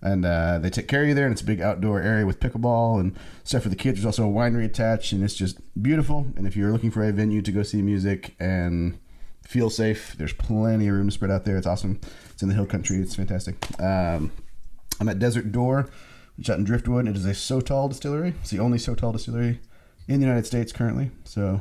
And 0.02 0.26
uh, 0.26 0.58
they 0.58 0.68
take 0.68 0.88
care 0.88 1.02
of 1.02 1.08
you 1.08 1.14
there 1.14 1.26
and 1.26 1.32
it's 1.32 1.42
a 1.42 1.46
big 1.46 1.60
outdoor 1.60 2.02
area 2.02 2.26
with 2.26 2.40
pickleball 2.40 2.98
and 2.98 3.16
stuff 3.44 3.62
for 3.62 3.68
the 3.68 3.76
kids. 3.76 3.98
There's 3.98 4.06
also 4.06 4.28
a 4.28 4.32
winery 4.32 4.64
attached 4.64 5.12
and 5.12 5.22
it's 5.22 5.34
just 5.34 5.60
beautiful. 5.80 6.26
And 6.36 6.44
if 6.46 6.56
you're 6.56 6.72
looking 6.72 6.90
for 6.90 7.04
a 7.04 7.12
venue 7.12 7.40
to 7.40 7.52
go 7.52 7.62
see 7.62 7.82
music 7.82 8.34
and 8.40 8.98
feel 9.46 9.70
safe 9.70 10.14
there's 10.18 10.32
plenty 10.32 10.88
of 10.88 10.94
room 10.94 11.06
to 11.06 11.12
spread 11.12 11.30
out 11.30 11.44
there. 11.44 11.56
It's 11.56 11.66
awesome. 11.66 12.00
It's 12.30 12.42
in 12.42 12.48
the 12.48 12.54
hill 12.54 12.66
country. 12.66 12.96
It's 12.98 13.14
fantastic. 13.14 13.56
Um, 13.80 14.32
i'm 15.00 15.08
at 15.08 15.18
desert 15.18 15.50
door 15.50 15.88
which 16.36 16.46
is 16.46 16.50
out 16.50 16.58
in 16.58 16.64
driftwood. 16.64 17.06
It 17.06 17.16
is 17.16 17.26
a 17.26 17.30
sotol 17.30 17.88
distillery. 17.88 18.34
It's 18.40 18.50
the 18.50 18.58
only 18.58 18.78
sotol 18.78 19.12
distillery 19.12 19.60
in 20.08 20.20
the 20.20 20.26
united 20.26 20.46
states 20.46 20.72
currently. 20.72 21.10
So 21.24 21.60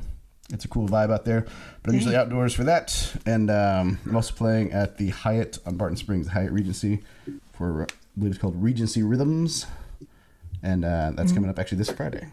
it's 0.53 0.65
a 0.65 0.67
cool 0.67 0.87
vibe 0.87 1.11
out 1.13 1.23
there 1.25 1.41
but 1.83 1.89
i'm 1.89 1.95
usually 1.95 2.15
outdoors 2.15 2.53
for 2.53 2.63
that 2.65 3.13
and 3.25 3.49
um, 3.49 3.97
i'm 4.05 4.15
also 4.15 4.33
playing 4.33 4.71
at 4.73 4.97
the 4.97 5.09
hyatt 5.09 5.57
on 5.65 5.75
barton 5.77 5.95
springs 5.97 6.25
the 6.27 6.31
hyatt 6.33 6.51
regency 6.51 6.99
for 7.53 7.83
I 7.83 8.19
believe 8.19 8.31
it's 8.33 8.41
called 8.41 8.61
Regency 8.61 9.03
Rhythms, 9.03 9.65
and 10.63 10.83
uh, 10.83 11.11
that's 11.15 11.31
coming 11.31 11.49
up 11.49 11.57
actually 11.57 11.77
this 11.77 11.89
Friday. 11.91 12.27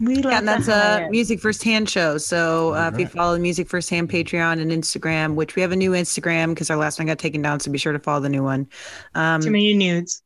We 0.00 0.16
love 0.16 0.32
Yeah, 0.32 0.38
and 0.38 0.46
that's 0.48 0.66
the 0.66 0.72
a 0.72 0.98
Hyatt. 0.98 1.10
music 1.10 1.40
firsthand 1.40 1.90
show. 1.90 2.16
So 2.18 2.74
uh, 2.74 2.90
if 2.94 3.00
you 3.00 3.06
follow 3.08 3.34
the 3.34 3.40
music 3.40 3.68
firsthand 3.68 4.08
Patreon 4.08 4.60
and 4.62 4.70
Instagram, 4.70 5.34
which 5.34 5.56
we 5.56 5.62
have 5.62 5.72
a 5.72 5.76
new 5.76 5.90
Instagram 5.90 6.50
because 6.50 6.70
our 6.70 6.76
last 6.76 6.98
one 7.00 7.06
got 7.06 7.18
taken 7.18 7.42
down, 7.42 7.58
so 7.58 7.72
be 7.72 7.78
sure 7.78 7.92
to 7.92 7.98
follow 7.98 8.20
the 8.20 8.28
new 8.28 8.44
one. 8.44 8.68
Um, 9.16 9.40
too 9.40 9.50
many 9.50 9.74
nudes. 9.74 10.22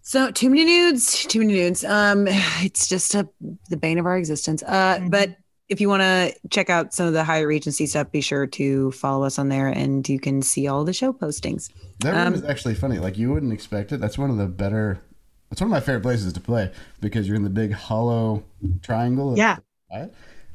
so 0.00 0.30
too 0.30 0.48
many 0.48 0.64
nudes, 0.64 1.26
too 1.26 1.40
many 1.40 1.52
nudes. 1.52 1.84
Um, 1.84 2.26
it's 2.28 2.88
just 2.88 3.14
a 3.14 3.28
the 3.68 3.76
bane 3.76 3.98
of 3.98 4.06
our 4.06 4.16
existence. 4.16 4.62
Uh, 4.62 4.98
Mhm. 5.00 5.10
but 5.10 5.36
if 5.68 5.80
you 5.80 5.88
want 5.88 6.02
to 6.02 6.34
check 6.50 6.70
out 6.70 6.94
some 6.94 7.06
of 7.06 7.12
the 7.12 7.24
Hyatt 7.24 7.46
Regency 7.46 7.86
stuff, 7.86 8.10
be 8.10 8.20
sure 8.20 8.46
to 8.46 8.90
follow 8.92 9.24
us 9.26 9.38
on 9.38 9.48
there, 9.48 9.68
and 9.68 10.08
you 10.08 10.18
can 10.18 10.40
see 10.42 10.66
all 10.66 10.84
the 10.84 10.92
show 10.92 11.12
postings. 11.12 11.70
That 12.00 12.12
room 12.14 12.26
Um, 12.28 12.34
is 12.34 12.44
actually 12.44 12.74
funny. 12.74 12.98
Like 12.98 13.18
you 13.18 13.32
wouldn't 13.32 13.52
expect 13.52 13.92
it. 13.92 14.00
That's 14.00 14.16
one 14.18 14.30
of 14.30 14.36
the 14.36 14.46
better. 14.46 14.98
It's 15.50 15.60
one 15.60 15.68
of 15.68 15.72
my 15.72 15.80
favorite 15.80 16.02
places 16.02 16.32
to 16.34 16.40
play 16.40 16.70
because 17.00 17.26
you're 17.26 17.36
in 17.36 17.42
the 17.44 17.50
big 17.50 17.72
hollow 17.72 18.44
triangle. 18.82 19.36
Yeah. 19.36 19.56
the 19.90 20.10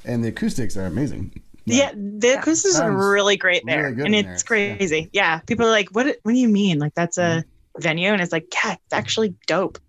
and 0.06 0.24
the 0.24 0.28
acoustics 0.30 0.76
are 0.78 0.86
amazing. 0.86 1.42
Yeah, 1.66 1.92
the 1.96 2.38
acoustics 2.40 2.78
are 2.80 2.92
really 2.92 3.38
great 3.38 3.64
there, 3.66 3.84
really 3.84 3.96
good 3.96 4.06
and 4.08 4.16
it's 4.16 4.44
there. 4.44 4.78
Crazy. 4.78 5.10
Yeah. 5.14 5.40
people 5.40 5.66
are 5.66 5.72
like, 5.72 5.90
"What? 5.90 6.08
What 6.24 6.32
do 6.34 6.38
you 6.38 6.50
mean? 6.50 6.78
Like 6.80 6.94
that's 6.94 7.18
a 7.18 7.44
venue?" 7.80 8.10
And 8.12 8.22
it's 8.22 8.32
like, 8.34 8.48
"Yeah, 8.54 8.74
it's 8.74 8.94
actually 8.94 9.34
dope." 9.48 9.80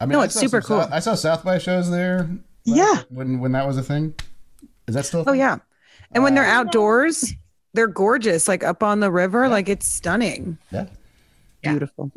I 0.00 0.06
mean, 0.06 0.14
No, 0.14 0.20
I 0.20 0.24
it's 0.24 0.34
super 0.34 0.60
some 0.62 0.80
South- 0.80 0.88
cool. 0.88 0.94
I 0.96 1.00
saw 1.00 1.14
South 1.14 1.44
by 1.44 1.58
shows 1.58 1.90
there. 1.90 2.28
Yeah. 2.64 3.02
when 3.10 3.40
when 3.40 3.52
that 3.52 3.66
was 3.66 3.76
a 3.76 3.82
thing. 3.82 4.14
Is 4.92 4.96
that 4.96 5.06
still? 5.06 5.22
a 5.22 5.30
Oh 5.30 5.32
yeah, 5.32 5.56
and 6.12 6.22
when 6.22 6.34
they're 6.34 6.44
Uh, 6.44 6.60
outdoors, 6.60 7.32
they're 7.72 7.86
gorgeous. 7.86 8.46
Like 8.46 8.62
up 8.62 8.82
on 8.82 9.00
the 9.00 9.10
river, 9.10 9.48
like 9.48 9.70
it's 9.70 9.88
stunning. 9.88 10.58
Yeah. 10.70 10.86
Yeah. 11.64 11.70
Beautiful. 11.70 12.10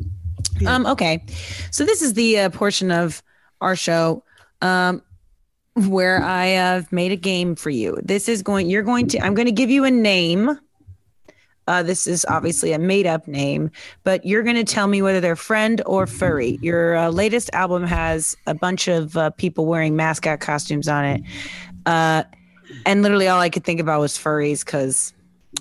Um, 0.66 0.84
okay. 0.86 1.24
So 1.70 1.84
this 1.86 2.02
is 2.02 2.12
the 2.12 2.38
uh, 2.40 2.50
portion 2.50 2.90
of 2.90 3.22
our 3.62 3.76
show 3.76 4.22
um, 4.60 5.00
where 5.74 6.22
I 6.22 6.46
have 6.46 6.92
made 6.92 7.12
a 7.12 7.16
game 7.16 7.54
for 7.54 7.70
you. 7.70 7.98
This 8.02 8.28
is 8.28 8.42
going, 8.42 8.68
you're 8.68 8.82
going 8.82 9.06
to, 9.08 9.20
I'm 9.20 9.34
going 9.34 9.46
to 9.46 9.52
give 9.52 9.70
you 9.70 9.84
a 9.84 9.90
name. 9.90 10.58
Uh, 11.68 11.82
this 11.82 12.06
is 12.06 12.26
obviously 12.28 12.72
a 12.72 12.78
made 12.78 13.06
up 13.06 13.26
name, 13.26 13.70
but 14.04 14.24
you're 14.26 14.42
going 14.42 14.56
to 14.56 14.64
tell 14.64 14.88
me 14.88 15.00
whether 15.00 15.20
they're 15.20 15.36
friend 15.36 15.80
or 15.86 16.06
furry. 16.06 16.58
Your 16.60 16.96
uh, 16.96 17.10
latest 17.10 17.50
album 17.52 17.84
has 17.84 18.36
a 18.46 18.54
bunch 18.54 18.88
of 18.88 19.16
uh, 19.16 19.30
people 19.30 19.66
wearing 19.66 19.96
mascot 19.96 20.40
costumes 20.40 20.86
on 20.88 21.04
it. 21.04 21.22
And 22.84 23.02
literally 23.02 23.28
all 23.28 23.40
I 23.40 23.48
could 23.48 23.64
think 23.64 23.80
about 23.80 24.00
was 24.00 24.18
furries 24.18 24.64
because 24.64 25.12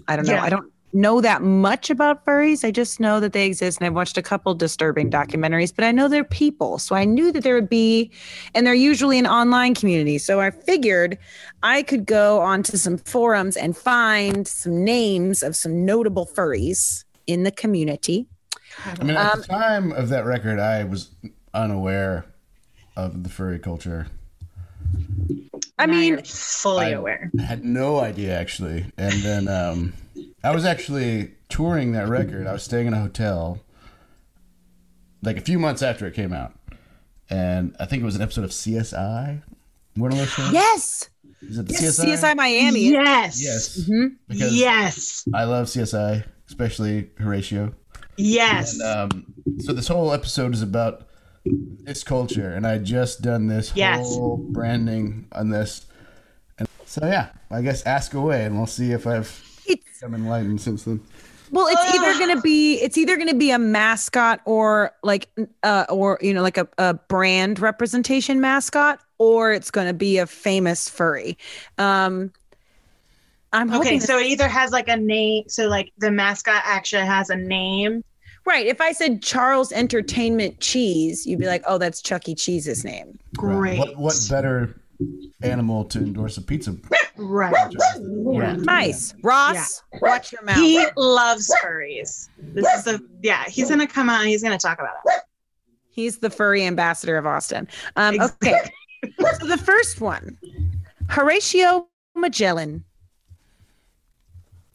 I 0.08 0.16
don't 0.16 0.26
know. 0.26 0.34
Yeah. 0.34 0.44
I 0.44 0.50
don't 0.50 0.72
know 0.94 1.20
that 1.20 1.42
much 1.42 1.90
about 1.90 2.26
furries. 2.26 2.64
I 2.64 2.72
just 2.72 3.02
know 3.02 3.20
that 3.20 3.34
they 3.34 3.46
exist, 3.46 3.80
and 3.80 3.86
I've 3.86 3.94
watched 3.94 4.18
a 4.18 4.22
couple 4.22 4.54
disturbing 4.56 5.12
documentaries. 5.12 5.76
But 5.76 5.84
I 5.84 5.92
know 5.92 6.08
they're 6.08 6.24
people, 6.24 6.80
so 6.80 6.96
I 6.96 7.04
knew 7.04 7.34
that 7.34 7.44
there 7.44 7.56
would 7.56 7.70
be, 7.70 8.10
and 8.54 8.66
they're 8.66 8.74
usually 8.74 9.20
an 9.20 9.28
online 9.28 9.76
community. 9.76 10.18
So 10.18 10.40
I 10.40 10.52
figured 10.52 11.18
I 11.64 11.84
could 11.84 12.06
go 12.06 12.40
onto 12.40 12.78
some 12.78 12.98
forums 12.98 13.58
and 13.58 13.76
find 13.76 14.48
some 14.48 14.86
names 14.86 15.44
of 15.44 15.56
some 15.56 15.86
notable 15.86 16.26
furries 16.26 17.04
in 17.28 17.44
the 17.44 17.52
community. 17.52 18.26
I 18.86 19.04
mean, 19.04 19.18
at 19.18 19.34
Um, 19.34 19.42
the 19.42 19.48
time 19.48 19.92
of 19.92 20.10
that 20.10 20.26
record, 20.26 20.60
I 20.60 20.86
was 20.86 21.10
unaware 21.54 22.26
of 22.96 23.24
the 23.24 23.30
furry 23.30 23.60
culture. 23.60 24.08
I 25.78 25.86
Now 25.86 25.94
mean, 25.94 26.24
fully 26.24 26.88
I- 26.88 26.90
aware. 26.92 27.32
I 27.38 27.42
had 27.44 27.64
no 27.66 28.00
idea 28.00 28.38
actually, 28.38 28.86
and 28.98 29.14
then 29.22 29.48
um, 29.48 29.94
I 30.44 30.54
was 30.56 30.66
actually 30.66 31.32
touring 31.50 31.92
that 31.94 32.08
record. 32.08 32.48
I 32.48 32.54
was 32.54 32.64
staying 32.64 32.88
in 32.88 32.94
a 32.94 33.00
hotel, 33.02 33.60
like 35.22 35.38
a 35.38 35.42
few 35.42 35.60
months 35.60 35.82
after 35.82 36.06
it 36.08 36.14
came 36.14 36.34
out, 36.34 36.54
and 37.30 37.76
I 37.80 37.86
think 37.86 38.02
it 38.02 38.06
was 38.06 38.16
an 38.16 38.22
episode 38.22 38.44
of 38.46 38.52
CSI. 38.52 39.42
One 39.96 40.12
of 40.12 40.18
those 40.18 40.30
shows. 40.30 40.52
yes, 40.52 41.10
Is 41.42 41.58
it 41.58 41.68
the 41.68 41.74
yes, 41.74 42.00
CSI? 42.00 42.06
CSI 42.18 42.36
Miami. 42.36 42.82
Yes. 42.90 43.42
Yes. 43.42 43.80
Mhm. 43.90 44.16
Because 44.28 44.54
Yes. 44.56 45.28
I 45.34 45.44
love 45.46 45.68
CSI, 45.68 46.24
especially 46.48 47.10
Horatio. 47.18 47.74
Yes. 48.18 48.80
And, 48.80 49.14
um, 49.14 49.34
so 49.60 49.72
this 49.74 49.88
whole 49.88 50.12
episode 50.14 50.54
is 50.54 50.62
about 50.62 51.08
this 51.46 52.04
culture, 52.04 52.52
and 52.54 52.66
I 52.66 52.78
just 52.78 53.22
done 53.22 53.48
this 53.48 53.72
Yes. 53.76 54.00
whole 54.00 54.38
branding 54.38 55.28
on 55.32 55.50
this. 55.50 55.86
And 56.58 56.68
so 56.86 57.06
yeah, 57.06 57.30
I 57.52 57.62
guess 57.62 57.86
ask 57.86 58.14
away, 58.14 58.46
and 58.46 58.58
we'll 58.58 58.66
see 58.68 58.92
if 58.92 59.06
I've 59.08 59.44
It's 59.66 60.00
become 60.00 60.16
enlightened 60.16 60.62
since 60.62 60.84
then. 60.84 61.02
Well, 61.52 61.68
it's 61.68 61.96
either 61.96 62.18
going 62.20 62.36
to 62.36 62.42
be 62.42 62.82
it's 62.82 62.98
either 62.98 63.16
going 63.16 63.30
to 63.30 63.36
be 63.36 63.52
a 63.52 63.60
mascot 63.60 64.42
or 64.46 64.92
like 65.04 65.30
uh 65.64 65.86
or 65.90 66.18
you 66.22 66.34
know 66.34 66.42
like 66.42 66.58
a, 66.58 66.68
a 66.78 66.96
brand 66.96 67.60
representation 67.60 68.42
mascot 68.42 69.00
or 69.20 69.52
it's 69.52 69.72
going 69.72 69.88
to 69.88 69.94
be 69.94 70.18
a 70.18 70.26
famous 70.26 70.90
furry. 70.90 71.38
Um 71.78 72.32
I'm 73.54 73.70
okay, 73.70 73.78
hoping 73.78 74.00
so 74.02 74.20
it 74.20 74.26
either 74.26 74.50
has 74.50 74.72
like 74.72 74.90
a 74.90 74.98
name. 74.98 75.46
So 75.48 75.68
like 75.68 75.94
the 75.98 76.12
mascot 76.12 76.62
actually 76.66 77.06
has 77.06 77.30
a 77.30 77.38
name. 77.38 78.04
Right. 78.46 78.66
If 78.66 78.82
I 78.82 78.92
said 78.92 79.22
Charles 79.22 79.72
Entertainment 79.72 80.60
Cheese, 80.60 81.26
you'd 81.26 81.40
be 81.40 81.48
like, 81.48 81.64
"Oh, 81.68 81.78
that's 81.78 82.02
Chuck 82.02 82.28
E. 82.30 82.36
Cheese's 82.36 82.84
name." 82.84 83.18
Great. 83.36 83.78
What, 83.78 83.98
what 83.98 84.28
better 84.30 84.76
animal 85.42 85.86
to 85.86 86.00
endorse 86.00 86.38
a 86.38 86.42
pizza? 86.42 86.76
Right. 87.18 87.54
Yeah. 88.00 88.56
Nice. 88.58 89.14
Ross, 89.24 89.84
watch 90.02 90.32
your 90.32 90.44
mouth. 90.44 90.58
He 90.58 90.86
loves 90.98 91.54
furries. 91.64 92.30
This 92.38 92.68
is 92.80 92.88
a 92.88 93.00
yeah. 93.22 93.46
He's 93.46 93.70
gonna 93.70 93.88
come 93.88 94.10
out 94.10 94.22
and 94.22 94.30
he's 94.30 94.44
gonna 94.44 94.58
talk 94.58 94.80
about 94.80 94.96
it. 95.06 95.22
He's 95.90 96.18
the 96.18 96.30
furry 96.30 96.66
ambassador 96.66 97.18
of 97.18 97.26
Austin. 97.26 97.68
Um 97.96 98.20
Ex- 98.20 98.36
okay. 98.44 98.70
so 99.40 99.48
the 99.48 99.58
first 99.58 100.02
one. 100.02 100.38
Horatio 101.10 101.88
Magellan. 102.16 102.84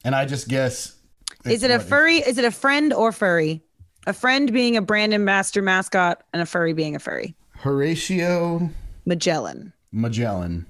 And 0.05 0.15
I 0.15 0.25
just 0.25 0.49
guess. 0.49 0.97
Is 1.45 1.63
it 1.63 1.71
a 1.71 1.81
furry? 1.81 2.17
Is 2.17 2.39
it 2.39 2.45
a 2.45 2.51
friend 2.51 2.93
or 2.93 3.13
furry? 3.13 3.63
A 4.07 4.13
friend 4.13 4.53
being 4.53 4.77
a 4.77 4.83
brand 4.83 5.13
ambassador 5.15 5.63
mascot 5.63 6.23
and 6.33 6.43
a 6.43 6.47
furry 6.47 6.73
being 6.73 6.97
a 6.97 6.99
furry. 6.99 7.35
Horatio 7.51 8.71
Magellan. 9.05 9.73
Magellan, 9.93 10.67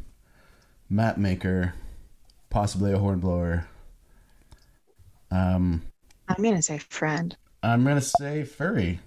map 0.88 1.18
maker, 1.18 1.74
possibly 2.48 2.92
a 2.92 2.98
hornblower. 2.98 3.66
Um, 5.30 5.82
I'm 6.28 6.42
gonna 6.42 6.62
say 6.62 6.78
friend. 6.78 7.36
I'm 7.62 7.84
gonna 7.84 8.00
say 8.00 8.44
furry. 8.44 9.00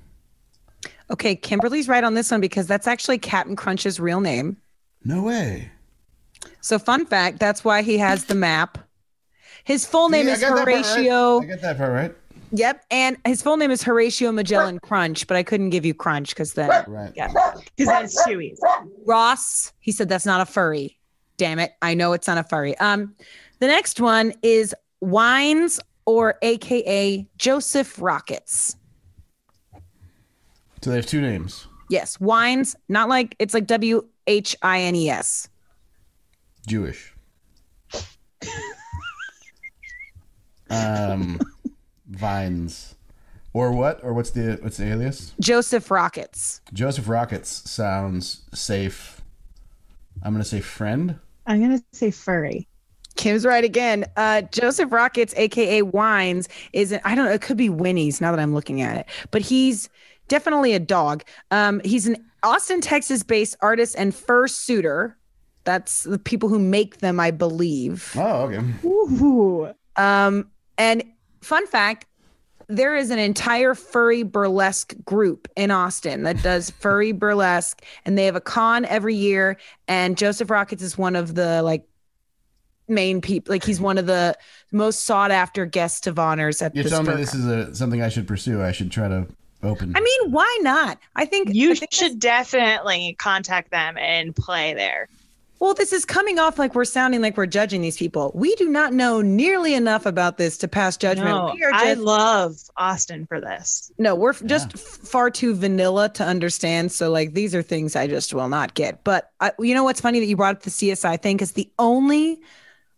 Okay, 1.09 1.35
Kimberly's 1.35 1.87
right 1.87 2.03
on 2.03 2.13
this 2.13 2.31
one 2.31 2.41
because 2.41 2.67
that's 2.67 2.87
actually 2.87 3.17
Captain 3.17 3.55
Crunch's 3.55 3.99
real 3.99 4.21
name. 4.21 4.57
No 5.03 5.23
way. 5.23 5.71
So, 6.61 6.79
fun 6.79 7.05
fact 7.05 7.39
that's 7.39 7.63
why 7.63 7.81
he 7.81 7.97
has 7.97 8.25
the 8.25 8.35
map. 8.35 8.77
His 9.63 9.85
full 9.85 10.09
name 10.09 10.27
Yeah, 10.27 10.33
is 10.33 10.41
got 10.41 10.55
that 10.55 10.65
right. 10.67 10.85
Horatio. 10.85 11.41
I 11.41 11.45
get 11.45 11.61
that 11.61 11.77
part 11.77 11.91
right. 11.91 12.15
Yep. 12.51 12.85
And 12.91 13.17
his 13.25 13.41
full 13.41 13.57
name 13.57 13.71
is 13.71 13.81
Horatio 13.81 14.31
Magellan 14.31 14.79
Crunch, 14.79 15.25
but 15.25 15.35
I 15.37 15.43
couldn't 15.43 15.71
give 15.71 15.85
you 15.85 15.93
Crunch 15.93 16.29
because 16.29 16.53
then 16.53 16.69
Right. 16.87 17.11
Yeah. 17.15 17.27
Because 17.75 17.87
that's 17.87 18.27
Chewy's. 18.27 18.61
Ross, 19.05 19.73
he 19.79 19.91
said 19.91 20.07
that's 20.09 20.25
not 20.25 20.39
a 20.41 20.45
furry. 20.45 20.99
Damn 21.37 21.57
it. 21.59 21.71
I 21.81 21.95
know 21.95 22.13
it's 22.13 22.27
not 22.27 22.37
a 22.37 22.43
furry. 22.43 22.77
Um, 22.77 23.15
the 23.59 23.67
next 23.67 23.99
one 23.99 24.33
is 24.43 24.75
Wines 25.01 25.79
or 26.05 26.35
AKA 26.43 27.27
Joseph 27.37 27.99
Rockets. 27.99 28.75
So 30.81 30.89
they 30.91 30.97
have 30.97 31.05
two 31.07 31.21
names. 31.21 31.65
Yes, 31.89 32.19
Wines, 32.19 32.75
not 32.89 33.09
like 33.09 33.35
it's 33.39 33.53
like 33.53 33.65
W 33.67 34.05
H 34.27 34.55
I 34.61 34.81
N 34.81 34.95
E 34.95 35.09
S. 35.09 35.47
Jewish. 36.67 37.13
um, 40.73 41.39
Vines, 42.07 42.95
or 43.53 43.71
what? 43.71 44.03
Or 44.03 44.13
what's 44.13 44.31
the 44.31 44.59
what's 44.61 44.77
the 44.77 44.85
alias? 44.85 45.33
Joseph 45.39 45.89
Rockets. 45.91 46.61
Joseph 46.73 47.07
Rockets 47.07 47.69
sounds 47.69 48.41
safe. 48.53 49.21
I'm 50.23 50.33
gonna 50.33 50.43
say 50.43 50.61
friend. 50.61 51.19
I'm 51.45 51.61
gonna 51.61 51.83
say 51.91 52.11
furry. 52.11 52.67
Kim's 53.15 53.45
right 53.45 53.63
again. 53.63 54.05
Uh, 54.17 54.41
Joseph 54.41 54.91
Rockets, 54.91 55.33
aka 55.37 55.81
Wines, 55.81 56.49
is 56.73 56.93
I 57.03 57.15
don't 57.15 57.25
know. 57.25 57.31
It 57.31 57.41
could 57.41 57.57
be 57.57 57.69
Winnie's 57.69 58.19
now 58.19 58.31
that 58.31 58.39
I'm 58.39 58.53
looking 58.53 58.81
at 58.81 58.97
it, 58.97 59.05
but 59.31 59.41
he's 59.41 59.89
definitely 60.27 60.73
a 60.73 60.79
dog. 60.79 61.23
Um, 61.51 61.81
he's 61.83 62.07
an 62.07 62.17
Austin, 62.41 62.81
Texas-based 62.81 63.55
artist 63.61 63.95
and 63.97 64.13
fursuiter. 64.13 65.13
That's 65.63 66.03
the 66.03 66.19
people 66.19 66.49
who 66.49 66.59
make 66.59 66.97
them, 66.97 67.19
I 67.19 67.31
believe. 67.31 68.11
Oh, 68.17 68.43
okay. 68.43 68.61
Ooh. 68.83 69.73
Um, 69.95 70.49
and 70.77 71.03
fun 71.41 71.67
fact, 71.67 72.05
there 72.67 72.95
is 72.95 73.09
an 73.09 73.19
entire 73.19 73.75
furry 73.75 74.23
burlesque 74.23 74.95
group 75.05 75.47
in 75.55 75.71
Austin 75.71 76.23
that 76.23 76.41
does 76.41 76.69
furry 76.79 77.11
burlesque, 77.11 77.83
and 78.05 78.17
they 78.17 78.25
have 78.25 78.35
a 78.35 78.41
con 78.41 78.85
every 78.85 79.15
year. 79.15 79.57
And 79.87 80.17
Joseph 80.17 80.49
Rockets 80.49 80.81
is 80.81 80.97
one 80.97 81.15
of 81.15 81.35
the 81.35 81.61
like 81.61 81.87
main 82.87 83.21
people. 83.21 83.53
Like 83.53 83.63
he's 83.63 83.81
one 83.81 83.97
of 83.97 84.05
the 84.05 84.35
most 84.71 85.03
sought 85.03 85.31
after 85.31 85.65
guests 85.65 86.07
of 86.07 86.19
honors 86.19 86.61
at 86.61 86.73
the 86.73 86.81
You're 86.81 86.89
telling 86.89 87.07
me 87.07 87.15
this 87.15 87.33
is 87.33 87.45
a 87.45 87.75
something 87.75 88.01
I 88.01 88.09
should 88.09 88.27
pursue. 88.27 88.61
I 88.61 88.71
should 88.71 88.91
try 88.91 89.07
to 89.07 89.27
open. 89.61 89.93
I 89.95 90.01
mean, 90.01 90.31
why 90.31 90.59
not? 90.61 90.99
I 91.15 91.25
think 91.25 91.53
You 91.53 91.71
I 91.71 91.75
think 91.75 91.93
should 91.93 92.19
definitely 92.19 93.15
contact 93.19 93.71
them 93.71 93.97
and 93.97 94.35
play 94.35 94.73
there. 94.73 95.07
Well, 95.63 95.73
this 95.73 95.93
is 95.93 96.03
coming 96.03 96.39
off 96.39 96.59
like 96.59 96.75
we're 96.75 96.83
sounding 96.83 97.21
like 97.21 97.37
we're 97.37 97.45
judging 97.45 97.79
these 97.79 97.95
people. 97.95 98.33
We 98.35 98.53
do 98.55 98.67
not 98.67 98.91
know 98.91 99.21
nearly 99.21 99.73
enough 99.73 100.05
about 100.05 100.37
this 100.37 100.57
to 100.57 100.67
pass 100.67 100.97
judgment. 100.97 101.29
No, 101.29 101.53
we 101.55 101.63
are 101.63 101.71
I 101.73 101.93
love 101.93 102.57
Austin 102.75 103.25
for 103.25 103.39
this. 103.39 103.89
No, 103.97 104.13
we're 104.13 104.31
f- 104.31 104.43
just 104.45 104.77
far 104.77 105.29
too 105.29 105.55
vanilla 105.55 106.09
to 106.15 106.25
understand. 106.25 106.91
So, 106.91 107.09
like, 107.09 107.33
these 107.33 107.55
are 107.55 107.61
things 107.61 107.95
I 107.95 108.07
just 108.07 108.33
will 108.33 108.49
not 108.49 108.73
get. 108.73 109.05
But 109.05 109.31
I, 109.39 109.53
you 109.57 109.73
know 109.73 109.85
what's 109.85 110.01
funny 110.01 110.19
that 110.19 110.25
you 110.25 110.35
brought 110.35 110.57
up 110.57 110.63
the 110.63 110.69
CSI 110.69 111.21
thing? 111.21 111.37
Because 111.37 111.53
the 111.53 111.71
only 111.79 112.41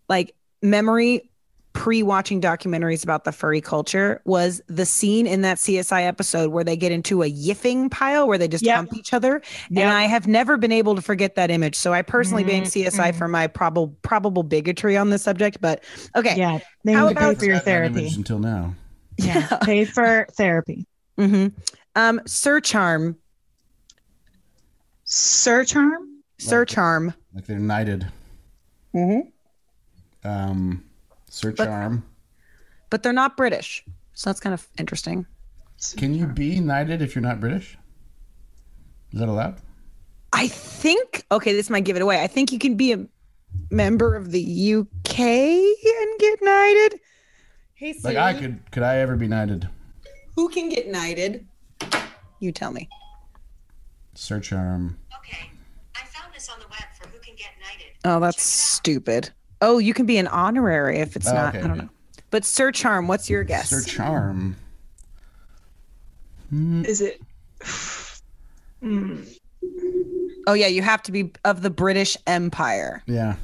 like 0.10 0.34
memory 0.64 1.30
pre 1.76 2.02
watching 2.02 2.40
documentaries 2.42 3.04
about 3.04 3.26
the 3.26 3.32
furry 3.32 3.60
culture 3.62 4.22
was 4.26 4.62
the 4.68 4.86
scene 4.86 5.28
in 5.28 5.42
that 5.42 5.58
CSI 5.58 6.08
episode 6.08 6.50
where 6.52 6.64
they 6.64 6.76
get 6.78 6.92
into 6.92 7.22
a 7.22 7.30
yiffing 7.30 7.92
pile 7.92 8.28
where 8.28 8.38
they 8.38 8.48
just 8.48 8.64
Yep. 8.66 8.76
hump 8.76 8.94
each 8.96 9.14
other. 9.14 9.42
Yep. 9.70 9.84
And 9.86 9.90
I 9.94 10.04
have 10.06 10.26
never 10.26 10.58
been 10.58 10.72
able 10.72 10.96
to 10.96 11.02
forget 11.02 11.36
that 11.36 11.52
image. 11.52 11.76
So, 11.76 11.94
I 11.94 12.02
personally 12.02 12.44
blame 12.46 12.64
CSI 12.66 13.12
Mhm. 13.12 13.16
for 13.16 13.28
my 13.28 13.46
probable 13.48 13.96
probable 14.02 14.42
bigotry 14.44 14.98
on 14.98 15.10
this 15.12 15.22
subject. 15.22 15.60
But 15.62 15.84
okay. 16.16 16.36
Yeah, 16.38 16.60
they 16.86 16.94
How 16.94 17.10
need 17.10 17.14
to 17.16 17.20
pay 17.20 17.26
about- 17.26 17.38
for 17.40 17.46
your 17.46 17.56
I've 17.56 17.66
had 17.66 17.66
that 17.66 17.86
image 17.86 17.94
therapy. 18.04 18.16
until 18.16 18.40
now. 18.40 18.74
Yeah, 19.18 19.58
pay 19.64 19.86
for 19.86 20.26
therapy. 20.34 20.88
hmm 21.18 21.48
Um, 21.96 22.22
Sir 22.26 22.60
Charm. 22.62 23.18
Sir 25.04 25.64
Charm. 25.66 26.22
Sir 26.38 26.66
Charm. 26.66 27.14
Like 27.34 27.46
they're 27.46 27.60
knighted. 27.60 28.08
Mm-hmm. 28.96 30.28
Um, 30.28 30.84
Sir 31.36 31.52
But- 31.52 31.66
Charm. 31.66 32.06
but 32.90 33.04
they're 33.04 33.12
not 33.12 33.36
British. 33.36 33.84
So 34.14 34.30
that's 34.30 34.40
kind 34.40 34.54
of 34.54 34.66
interesting. 34.80 35.26
Can 35.98 36.14
you 36.14 36.28
be 36.28 36.62
knighted 36.62 37.02
if 37.02 37.14
you're 37.14 37.22
not 37.22 37.42
British? 37.42 37.78
Is 39.12 39.20
that 39.20 39.28
allowed? 39.28 39.58
I 40.32 40.48
think 40.48 41.26
okay, 41.32 41.52
this 41.52 41.70
might 41.70 41.84
give 41.84 41.98
it 41.98 42.02
away. 42.02 42.22
I 42.24 42.28
think 42.28 42.54
you 42.54 42.60
can 42.60 42.76
be 42.78 42.94
a 42.94 43.06
member 43.70 44.16
of 44.16 44.32
the 44.32 44.42
UK 44.76 45.20
and 45.20 46.20
get 46.20 46.40
knighted. 46.42 47.00
Hey, 47.74 47.94
Like 48.02 48.16
I 48.16 48.34
could. 48.34 48.72
Could 48.72 48.84
I 48.84 48.98
ever 49.00 49.18
be 49.18 49.28
knighted? 49.28 49.68
who 50.38 50.48
can 50.50 50.70
get 50.70 50.88
knighted? 50.90 51.46
You 52.40 52.52
tell 52.54 52.72
me. 52.72 52.88
Search 54.14 54.54
arm. 54.54 54.98
Okay, 55.20 55.50
I 55.96 56.06
found 56.06 56.34
this 56.34 56.50
on 56.50 56.60
the 56.60 56.68
web 56.68 56.84
for 56.98 57.08
who 57.10 57.20
can 57.20 57.36
get 57.36 57.50
knighted. 57.62 57.92
Oh, 58.06 58.20
that's 58.22 58.42
stupid. 58.44 59.32
Oh, 59.62 59.78
you 59.78 59.94
can 59.94 60.06
be 60.06 60.18
an 60.18 60.28
honorary 60.28 61.00
if 61.00 61.16
it's 61.16 61.28
Oh, 61.28 61.34
not. 61.34 61.56
okay, 61.56 61.60
I 61.60 61.68
don't 61.68 61.72
okay. 61.72 61.82
know. 61.82 61.90
But 62.32 62.44
Sir 62.46 62.72
Charm, 62.72 63.08
what's 63.08 63.30
your 63.30 63.44
guess? 63.44 63.70
Sir 63.70 63.82
Charm. 63.84 64.56
Is 66.52 67.02
it? 67.02 67.22
Mm, 68.84 69.26
oh 70.48 70.54
yeah, 70.54 70.68
you 70.68 70.82
have 70.82 71.02
to 71.04 71.12
be 71.12 71.32
of 71.44 71.62
the 71.62 71.70
British 71.70 72.16
Empire. 72.28 73.02
Yeah. 73.08 73.36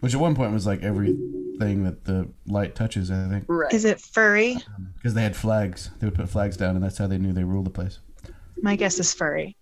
Which 0.00 0.14
at 0.14 0.20
one 0.20 0.34
point 0.34 0.52
was 0.52 0.66
like 0.66 0.82
everything 0.82 1.84
that 1.84 2.04
the 2.04 2.28
light 2.46 2.74
touches, 2.74 3.10
I 3.10 3.28
think. 3.28 3.44
Right. 3.48 3.72
is 3.72 3.84
it 3.84 4.00
furry? 4.00 4.56
Because 4.96 5.12
they 5.14 5.22
had 5.22 5.36
flags. 5.36 5.90
They 5.98 6.06
would 6.06 6.14
put 6.14 6.28
flags 6.30 6.56
down, 6.56 6.74
and 6.76 6.82
that's 6.84 6.96
how 6.96 7.06
they 7.06 7.18
knew 7.18 7.32
they 7.34 7.44
ruled 7.44 7.66
the 7.66 7.70
place. 7.70 7.98
My 8.62 8.76
guess 8.76 8.98
is 8.98 9.12
furry. 9.12 9.56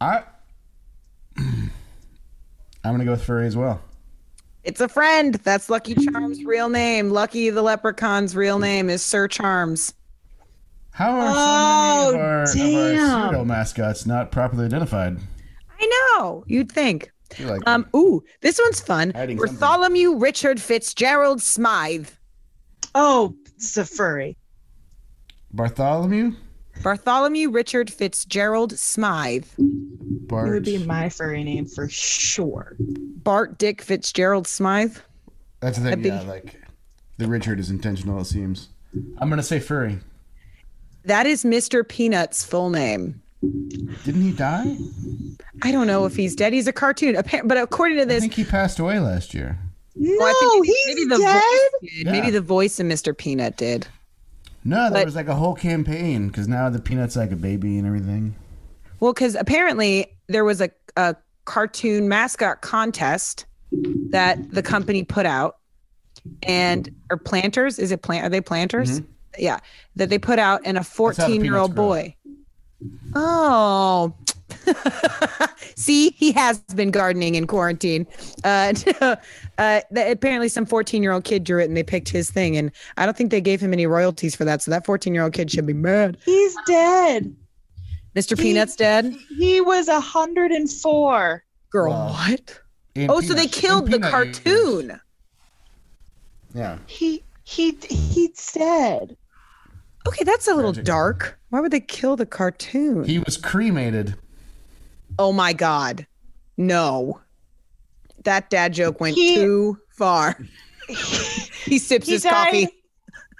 I. 0.00 0.24
I'm 1.38 1.70
gonna 2.84 3.04
go 3.04 3.12
with 3.12 3.24
furry 3.24 3.46
as 3.46 3.56
well. 3.56 3.80
It's 4.64 4.80
a 4.80 4.88
friend. 4.88 5.34
That's 5.36 5.70
Lucky 5.70 5.94
Charm's 5.94 6.44
real 6.44 6.68
name. 6.68 7.10
Lucky 7.10 7.50
the 7.50 7.62
leprechaun's 7.62 8.36
real 8.36 8.58
name 8.58 8.90
is 8.90 9.02
Sir 9.02 9.26
Charms. 9.28 9.94
How 10.92 11.12
are 11.12 11.26
Oh, 11.30 12.10
so 12.10 12.12
many 12.12 12.18
of 12.18 12.20
our, 12.20 12.42
of 12.42 12.50
our 13.20 13.26
pseudo 13.30 13.44
mascots 13.44 14.06
not 14.06 14.30
properly 14.30 14.66
identified? 14.66 15.18
I 15.80 15.86
know. 16.18 16.44
You'd 16.46 16.70
think. 16.70 17.10
Like 17.38 17.62
Um. 17.66 17.86
Ooh, 17.96 18.22
this 18.42 18.58
one's 18.62 18.80
fun. 18.80 19.12
Hiding 19.14 19.38
something. 19.38 19.56
Bartholomew 19.58 20.16
Richard 20.16 20.60
Fitzgerald 20.60 21.40
Smythe. 21.40 22.08
Oh, 22.94 23.34
it's 23.56 23.76
a 23.76 23.84
furry. 23.84 24.36
Bartholomew. 25.52 26.32
Bartholomew 26.82 27.50
Richard 27.50 27.90
Fitzgerald 27.90 28.78
Smythe. 28.78 29.44
Bart. 29.58 30.48
It 30.48 30.52
would 30.52 30.64
be 30.64 30.78
my 30.78 31.08
furry 31.08 31.44
name 31.44 31.66
for 31.66 31.88
sure. 31.88 32.76
Bart 32.78 33.58
Dick 33.58 33.82
Fitzgerald 33.82 34.46
Smythe. 34.46 34.96
That's 35.60 35.78
the 35.78 35.90
thing. 35.90 36.02
That'd 36.02 36.02
be- 36.02 36.08
Yeah, 36.08 36.22
like 36.22 36.56
the 37.18 37.26
Richard 37.28 37.60
is 37.60 37.70
intentional. 37.70 38.20
It 38.20 38.26
seems. 38.26 38.68
I'm 39.18 39.28
gonna 39.28 39.42
say 39.42 39.60
furry. 39.60 39.98
That 41.04 41.26
is 41.26 41.44
Mr. 41.44 41.86
Peanut's 41.86 42.44
full 42.44 42.70
name. 42.70 43.20
Didn't 44.04 44.22
he 44.22 44.32
die? 44.32 44.76
I 45.62 45.72
don't 45.72 45.86
know 45.86 46.04
if 46.06 46.14
he's 46.16 46.34
dead. 46.36 46.52
He's 46.52 46.66
a 46.66 46.72
cartoon. 46.72 47.16
Appa- 47.16 47.42
But 47.44 47.56
according 47.58 47.98
to 47.98 48.04
this, 48.06 48.18
I 48.18 48.20
think 48.20 48.34
he 48.34 48.44
passed 48.44 48.78
away 48.78 48.98
last 49.00 49.32
year. 49.34 49.58
No, 49.96 50.14
well, 50.18 50.28
I 50.28 50.32
think 50.52 50.66
he's 50.66 50.86
maybe 50.88 51.04
the 51.08 51.18
dead. 51.18 51.32
voice 51.42 51.80
did. 51.92 52.06
Yeah. 52.06 52.12
Maybe 52.12 52.30
the 52.30 52.40
voice 52.40 52.78
of 52.80 52.86
Mr. 52.86 53.16
Peanut 53.16 53.56
did. 53.56 53.86
No, 54.64 54.84
there 54.84 55.00
But- 55.00 55.04
was 55.06 55.16
like 55.16 55.28
a 55.28 55.34
whole 55.34 55.54
campaign 55.54 56.28
because 56.28 56.46
now 56.48 56.68
the 56.70 56.80
peanut's 56.80 57.16
like 57.16 57.32
a 57.32 57.36
baby 57.36 57.78
and 57.78 57.86
everything. 57.86 58.34
Well, 59.00 59.12
because 59.14 59.34
apparently 59.34 60.06
there 60.28 60.44
was 60.44 60.60
a, 60.60 60.70
a 60.96 61.16
cartoon 61.46 62.08
mascot 62.08 62.60
contest 62.60 63.46
that 64.10 64.50
the 64.50 64.62
company 64.62 65.02
put 65.04 65.24
out, 65.24 65.56
and 66.42 66.94
or 67.10 67.16
planters 67.16 67.78
is 67.78 67.92
it 67.92 68.02
plant? 68.02 68.26
Are 68.26 68.28
they 68.28 68.42
planters? 68.42 69.00
Yeah, 69.38 69.60
that 69.96 70.10
they 70.10 70.18
put 70.18 70.38
out, 70.38 70.60
and 70.66 70.76
a 70.76 70.80
Mm-hmm. 70.80 71.04
how 71.06 71.12
the 71.12 71.22
fourteen 71.24 71.44
year 71.44 71.56
old 71.56 71.70
peanuts 71.70 71.76
grow. 71.76 71.86
boy. 71.86 72.14
Oh. 73.14 74.14
See, 75.76 76.10
he 76.10 76.32
has 76.32 76.58
been 76.74 76.90
gardening 76.90 77.34
in 77.34 77.46
quarantine. 77.46 78.06
Uh, 78.44 78.72
uh, 79.58 79.80
apparently, 79.96 80.48
some 80.48 80.66
14 80.66 81.02
year 81.02 81.12
old 81.12 81.24
kid 81.24 81.44
drew 81.44 81.60
it 81.60 81.64
and 81.66 81.76
they 81.76 81.82
picked 81.82 82.08
his 82.08 82.30
thing. 82.30 82.56
And 82.56 82.70
I 82.96 83.04
don't 83.06 83.16
think 83.16 83.30
they 83.30 83.40
gave 83.40 83.60
him 83.60 83.72
any 83.72 83.86
royalties 83.86 84.34
for 84.34 84.44
that. 84.44 84.62
So 84.62 84.70
that 84.70 84.84
14 84.86 85.14
year 85.14 85.22
old 85.24 85.32
kid 85.32 85.50
should 85.50 85.66
be 85.66 85.72
mad. 85.72 86.18
He's 86.24 86.54
dead. 86.66 87.34
Mr. 88.16 88.36
He- 88.36 88.42
Peanut's 88.52 88.76
dead. 88.76 89.14
He 89.38 89.60
was 89.60 89.88
a 89.88 90.00
hundred 90.00 90.50
and 90.50 90.70
four. 90.70 91.44
Girl, 91.70 91.92
Wow. 91.92 92.08
what? 92.08 92.60
In 92.96 93.08
Oh, 93.10 93.20
so 93.20 93.34
they 93.34 93.46
killed 93.46 93.86
the 93.86 93.98
Peanut 94.00 94.12
years. 94.12 94.38
cartoon. 94.40 95.00
Yeah. 96.54 96.78
He 96.86 97.22
he 97.44 97.76
he's 97.88 98.52
dead. 98.52 99.16
Okay, 100.08 100.24
that's 100.24 100.48
a 100.48 100.54
little 100.54 100.72
Tragic. 100.72 100.86
dark. 100.86 101.38
Why 101.50 101.60
would 101.60 101.70
they 101.70 101.80
kill 101.80 102.16
the 102.16 102.26
cartoon? 102.26 103.04
He 103.04 103.18
was 103.20 103.36
cremated. 103.36 104.16
Oh 105.18 105.32
my 105.32 105.52
god. 105.52 106.06
No. 106.56 107.20
That 108.24 108.50
dad 108.50 108.72
joke 108.74 109.00
went 109.00 109.14
He- 109.16 109.34
too 109.36 109.78
far. 109.90 110.36
he 110.88 111.78
sips 111.78 112.06
He 112.06 112.12
his 112.12 112.22
died. 112.22 112.32
coffee. 112.32 112.68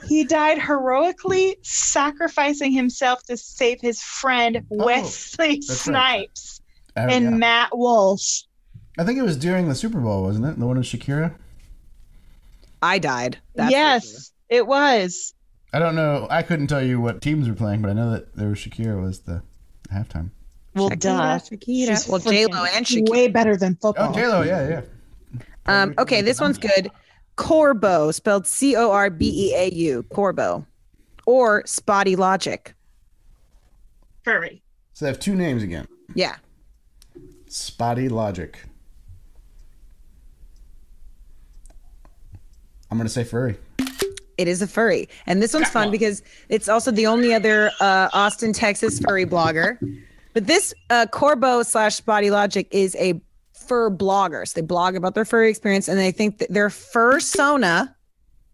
He 0.09 0.25
died 0.25 0.59
heroically, 0.59 1.57
sacrificing 1.63 2.73
himself 2.73 3.23
to 3.25 3.37
save 3.37 3.81
his 3.83 4.01
friend 4.01 4.65
Wesley 4.71 5.47
Oh, 5.49 5.67
that's 5.69 5.69
right. 5.69 6.25
Snipes 6.29 6.61
Uh, 6.97 7.07
and 7.11 7.25
yeah. 7.25 7.31
Matt 7.31 7.77
Walsh. 7.77 8.43
I 8.99 9.05
think 9.05 9.19
it 9.19 9.23
was 9.23 9.37
during 9.37 9.69
the 9.69 9.75
Super 9.75 10.01
Bowl, 10.01 10.23
wasn't 10.23 10.47
it? 10.47 10.59
The 10.59 10.67
one 10.67 10.79
with 10.79 10.87
Shakira. 10.87 11.35
I 12.83 12.99
died. 12.99 13.39
That's 13.55 13.69
for 13.69 13.71
yes, 13.73 14.33
it 14.49 14.67
was. 14.67 15.35
I 15.73 15.79
don't 15.79 15.95
know. 15.95 16.27
I 16.31 16.43
couldn't 16.43 16.69
tell 16.69 16.83
you 16.83 16.99
what 17.01 17.21
teams 17.21 17.47
were 17.47 17.55
playing, 17.55 17.83
but 17.83 17.91
I 17.91 17.93
know 17.93 18.11
that 18.11 18.35
there 18.35 18.49
was 18.49 18.59
Shakira 18.59 19.01
was 19.03 19.21
the 19.21 19.43
halftime. 19.93 20.31
Well, 20.75 20.91
Shakira, 20.91 20.99
duh. 21.01 21.39
Shakira. 21.39 21.89
She's 21.89 22.09
Well, 22.09 22.21
J-Lo 22.21 22.65
and 22.73 22.87
Shakira. 22.87 23.09
Way 23.11 23.29
better 23.29 23.57
than 23.57 23.77
football. 23.77 24.11
Oh, 24.11 24.15
J 24.15 24.27
Lo, 24.29 24.43
yeah, 24.43 24.69
yeah. 24.69 24.83
Um, 25.67 25.95
okay, 25.99 26.23
this 26.23 26.41
one's 26.41 26.59
good. 26.59 26.91
Corbeau, 27.37 28.13
spelled 28.13 28.47
C 28.47 28.77
O 28.77 28.91
R 28.91 29.11
B 29.11 29.51
E 29.51 29.55
A 29.55 29.71
U, 29.73 30.03
Corbeau, 30.05 30.65
or 31.27 31.65
Spotty 31.67 32.17
Logic. 32.17 32.75
Furry. 34.25 34.63
So 34.93 35.05
they 35.05 35.11
have 35.11 35.21
two 35.21 35.35
names 35.35 35.63
again. 35.63 35.87
Yeah. 36.15 36.37
Spotty 37.47 38.09
Logic. 38.09 38.59
I'm 42.91 42.99
gonna 42.99 43.09
say 43.09 43.25
furry. 43.25 43.57
It 44.37 44.49
is 44.49 44.63
a 44.63 44.67
furry. 44.67 45.09
And 45.27 45.43
this 45.43 45.53
one's 45.55 45.69
fun 45.69 45.91
because 45.91 46.23
it's 46.49 46.69
also 46.69 46.91
the 46.91 47.07
only 47.07 47.35
other 47.35 47.71
uh, 47.81 48.09
Austin, 48.13 48.53
Texas 48.53 48.99
furry 48.99 49.27
blogger. 49.27 49.79
But 50.33 50.47
this 50.47 50.73
uh, 50.91 51.07
Corbeau 51.13 51.65
slash 51.65 52.01
Body 52.01 52.31
Logic 52.31 52.67
is 52.71 52.97
a 52.97 53.21
fur 53.71 53.89
blogger. 53.89 54.47
So 54.49 54.61
they 54.61 54.67
blog 54.67 54.97
about 54.97 55.15
their 55.15 55.25
furry 55.25 55.49
experience 55.49 55.87
and 55.87 55.99
they 55.99 56.11
think 56.11 56.39
that 56.39 56.53
their 56.53 56.71
fursona, 56.71 57.95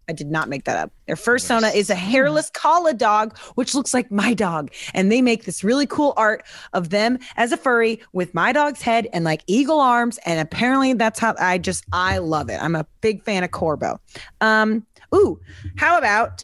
I 0.07 0.13
did 0.13 0.29
not 0.29 0.47
make 0.47 0.65
that 0.65 0.77
up. 0.77 0.91
Their 1.07 1.15
fursona 1.15 1.73
is 1.73 1.89
a 1.89 1.95
hairless 1.95 2.51
collie 2.51 2.93
dog, 2.93 3.35
which 3.55 3.73
looks 3.73 3.95
like 3.95 4.11
my 4.11 4.35
dog. 4.35 4.71
And 4.93 5.11
they 5.11 5.23
make 5.23 5.45
this 5.45 5.63
really 5.63 5.87
cool 5.87 6.13
art 6.17 6.43
of 6.73 6.91
them 6.91 7.17
as 7.35 7.51
a 7.51 7.57
furry 7.57 7.99
with 8.13 8.33
my 8.35 8.51
dog's 8.51 8.81
head 8.81 9.07
and 9.11 9.25
like 9.25 9.41
eagle 9.47 9.79
arms. 9.79 10.19
And 10.25 10.39
apparently 10.39 10.93
that's 10.93 11.19
how 11.19 11.33
I 11.39 11.57
just, 11.57 11.83
I 11.91 12.19
love 12.19 12.49
it. 12.49 12.61
I'm 12.61 12.75
a 12.75 12.85
big 13.01 13.23
fan 13.23 13.43
of 13.43 13.49
Corbeau. 13.49 13.99
Um, 14.39 14.85
ooh, 15.15 15.39
how 15.77 15.97
about 15.97 16.43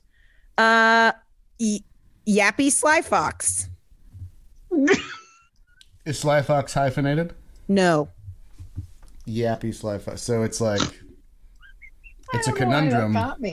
uh, 0.58 1.12
y- 1.60 1.80
Yappy 2.28 2.72
Sly 2.72 3.02
Fox? 3.02 3.70
Is 6.06 6.20
Sly 6.20 6.42
Fox 6.42 6.74
hyphenated? 6.74 7.34
No. 7.68 8.10
Yappy 9.28 9.74
Sly 9.74 9.98
Fox. 10.00 10.22
So 10.22 10.44
it's 10.44 10.60
like 10.60 10.82
it's 12.34 12.48
a 12.48 12.52
I 12.52 12.54
don't 12.54 12.54
know 12.54 12.54
conundrum 12.54 13.14
Got 13.14 13.40
me. 13.40 13.52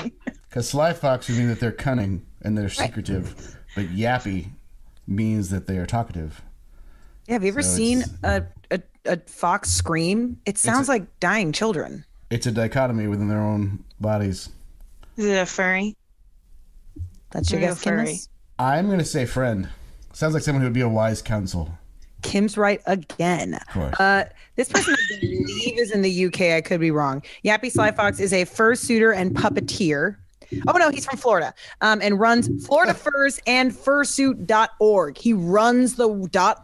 because 0.48 0.68
Sly 0.68 0.92
Fox 0.92 1.28
would 1.28 1.38
mean 1.38 1.48
that 1.48 1.60
they're 1.60 1.70
cunning 1.70 2.26
and 2.42 2.56
they're 2.58 2.68
secretive, 2.68 3.56
but 3.76 3.86
Yappy 3.90 4.48
means 5.06 5.50
that 5.50 5.66
they 5.66 5.76
are 5.78 5.86
talkative. 5.86 6.42
Yeah, 7.28 7.34
have 7.34 7.44
you 7.44 7.50
ever 7.50 7.62
So 7.62 7.76
seen 7.76 7.98
it's- 8.00 8.48
a, 8.70 8.74
a, 8.74 8.82
a 9.12 9.16
fox 9.26 9.70
scream? 9.70 10.38
It 10.46 10.58
sounds 10.58 10.88
like 10.88 11.20
dying 11.20 11.52
children. 11.52 12.04
It's 12.30 12.46
a 12.46 12.52
dichotomy 12.52 13.06
within 13.06 13.28
their 13.28 13.40
own 13.42 13.84
bodies. 14.00 14.48
Is 15.16 15.26
it 15.26 15.36
a 15.38 15.46
furry? 15.46 15.96
That's 17.30 17.50
your 17.50 17.60
Real 17.60 17.70
guess, 17.70 17.84
furry. 17.84 18.06
Kim? 18.06 18.16
I'm 18.58 18.90
gonna 18.90 19.04
say 19.04 19.24
friend. 19.26 19.68
Sounds 20.12 20.34
like 20.34 20.42
someone 20.42 20.62
who 20.62 20.66
would 20.66 20.72
be 20.74 20.80
a 20.80 20.88
wise 20.88 21.22
counsel. 21.22 21.78
Kim's 22.22 22.56
right 22.56 22.80
again. 22.86 23.58
Uh, 23.74 24.24
this 24.56 24.68
person, 24.68 24.94
I 24.94 25.20
believe, 25.20 25.78
is 25.78 25.90
in 25.90 26.02
the 26.02 26.26
UK. 26.26 26.40
I 26.52 26.60
could 26.60 26.80
be 26.80 26.90
wrong. 26.90 27.22
Yappy 27.44 27.70
Sly 27.70 27.92
Fox 27.92 28.20
is 28.20 28.32
a 28.32 28.44
fursuiter 28.44 29.14
and 29.14 29.34
puppeteer. 29.34 30.16
Oh, 30.66 30.72
no, 30.76 30.90
he's 30.90 31.06
from 31.06 31.16
Florida 31.18 31.54
um, 31.80 32.00
and 32.02 32.18
runs 32.18 32.66
Florida 32.66 32.92
Furs 32.92 33.38
and 33.46 33.70
fursuit.org. 33.72 35.16
He 35.16 35.32
runs 35.32 35.94
the 35.94 36.08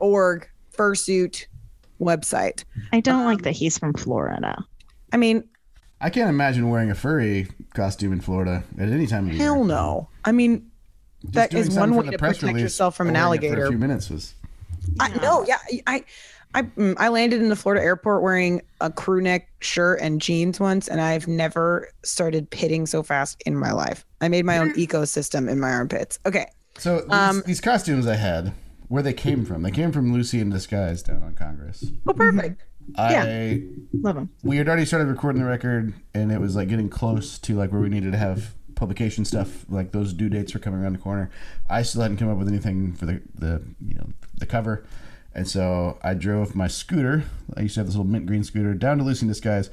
.org 0.00 0.48
fursuit 0.76 1.46
website. 2.00 2.64
I 2.92 3.00
don't 3.00 3.24
like 3.24 3.42
that 3.42 3.52
he's 3.52 3.78
from 3.78 3.94
Florida. 3.94 4.64
I 5.12 5.16
mean, 5.16 5.44
I 6.00 6.10
can't 6.10 6.28
imagine 6.28 6.68
wearing 6.68 6.90
a 6.90 6.94
furry 6.94 7.46
costume 7.74 8.12
in 8.12 8.20
Florida 8.20 8.64
at 8.78 8.88
any 8.88 9.06
time 9.06 9.28
of 9.28 9.34
year. 9.34 9.42
hell 9.42 9.64
no. 9.64 10.08
I 10.24 10.32
mean, 10.32 10.68
Just 11.22 11.34
that 11.34 11.50
doing 11.52 11.62
is 11.62 11.74
something 11.74 11.94
one 11.96 12.06
way 12.06 12.10
to 12.12 12.18
protect 12.18 12.42
release 12.42 12.62
yourself 12.62 12.96
from 12.96 13.08
an 13.08 13.16
or 13.16 13.20
wearing 13.28 13.34
it 13.34 13.40
For 13.40 13.46
alligator. 13.46 13.66
a 13.66 13.68
few 13.70 13.78
minutes 13.78 14.10
was. 14.10 14.34
I 15.00 15.08
no, 15.18 15.44
yeah, 15.46 15.58
I, 15.86 16.04
I, 16.54 16.62
mm, 16.62 16.94
I 16.98 17.08
landed 17.08 17.42
in 17.42 17.48
the 17.48 17.56
Florida 17.56 17.84
airport 17.84 18.22
wearing 18.22 18.62
a 18.80 18.90
crew 18.90 19.20
neck 19.20 19.48
shirt 19.60 20.00
and 20.00 20.20
jeans 20.20 20.58
once, 20.58 20.88
and 20.88 21.00
I've 21.00 21.28
never 21.28 21.88
started 22.04 22.48
pitting 22.50 22.86
so 22.86 23.02
fast 23.02 23.42
in 23.46 23.56
my 23.56 23.72
life. 23.72 24.04
I 24.20 24.28
made 24.28 24.44
my 24.44 24.58
own 24.58 24.72
ecosystem 24.74 25.50
in 25.50 25.60
my 25.60 25.70
armpits. 25.70 26.18
Okay, 26.24 26.46
So 26.78 27.00
these, 27.00 27.12
Um, 27.12 27.42
these 27.46 27.60
costumes 27.60 28.06
I 28.06 28.14
had, 28.16 28.52
where 28.88 29.02
they 29.02 29.12
came 29.12 29.44
from? 29.44 29.62
They 29.62 29.70
came 29.70 29.92
from 29.92 30.12
Lucy 30.12 30.40
in 30.40 30.48
Disguise 30.50 31.02
down 31.02 31.22
on 31.22 31.34
Congress. 31.34 31.84
oh 32.06 32.12
perfect. 32.14 32.62
I 32.96 33.64
Love 33.92 34.14
them. 34.14 34.30
we 34.44 34.58
had 34.58 34.68
already 34.68 34.84
started 34.86 35.08
recording 35.08 35.42
the 35.42 35.48
record, 35.48 35.92
and 36.14 36.30
it 36.30 36.40
was 36.40 36.54
like 36.56 36.68
getting 36.68 36.88
close 36.88 37.38
to 37.40 37.54
like 37.54 37.72
where 37.72 37.80
we 37.80 37.88
needed 37.88 38.12
to 38.12 38.18
have 38.18 38.54
publication 38.76 39.24
stuff. 39.24 39.64
Like 39.68 39.90
those 39.90 40.12
due 40.12 40.28
dates 40.28 40.54
were 40.54 40.60
coming 40.60 40.80
around 40.80 40.92
the 40.92 41.00
corner. 41.00 41.30
I 41.68 41.82
still 41.82 42.02
hadn't 42.02 42.18
come 42.18 42.30
up 42.30 42.38
with 42.38 42.48
anything 42.48 42.92
for 42.94 43.06
the 43.06 43.20
the 43.34 43.62
you 43.84 43.94
know 43.94 44.06
the 44.36 44.46
cover, 44.46 44.86
and 45.34 45.48
so 45.48 45.98
I 46.02 46.14
drove 46.14 46.54
my 46.54 46.68
scooter. 46.68 47.24
I 47.56 47.62
used 47.62 47.74
to 47.74 47.80
have 47.80 47.86
this 47.86 47.96
little 47.96 48.10
mint 48.10 48.26
green 48.26 48.44
scooter 48.44 48.74
down 48.74 48.98
to 48.98 49.04
Lucy 49.04 49.26
Disguise. 49.26 49.68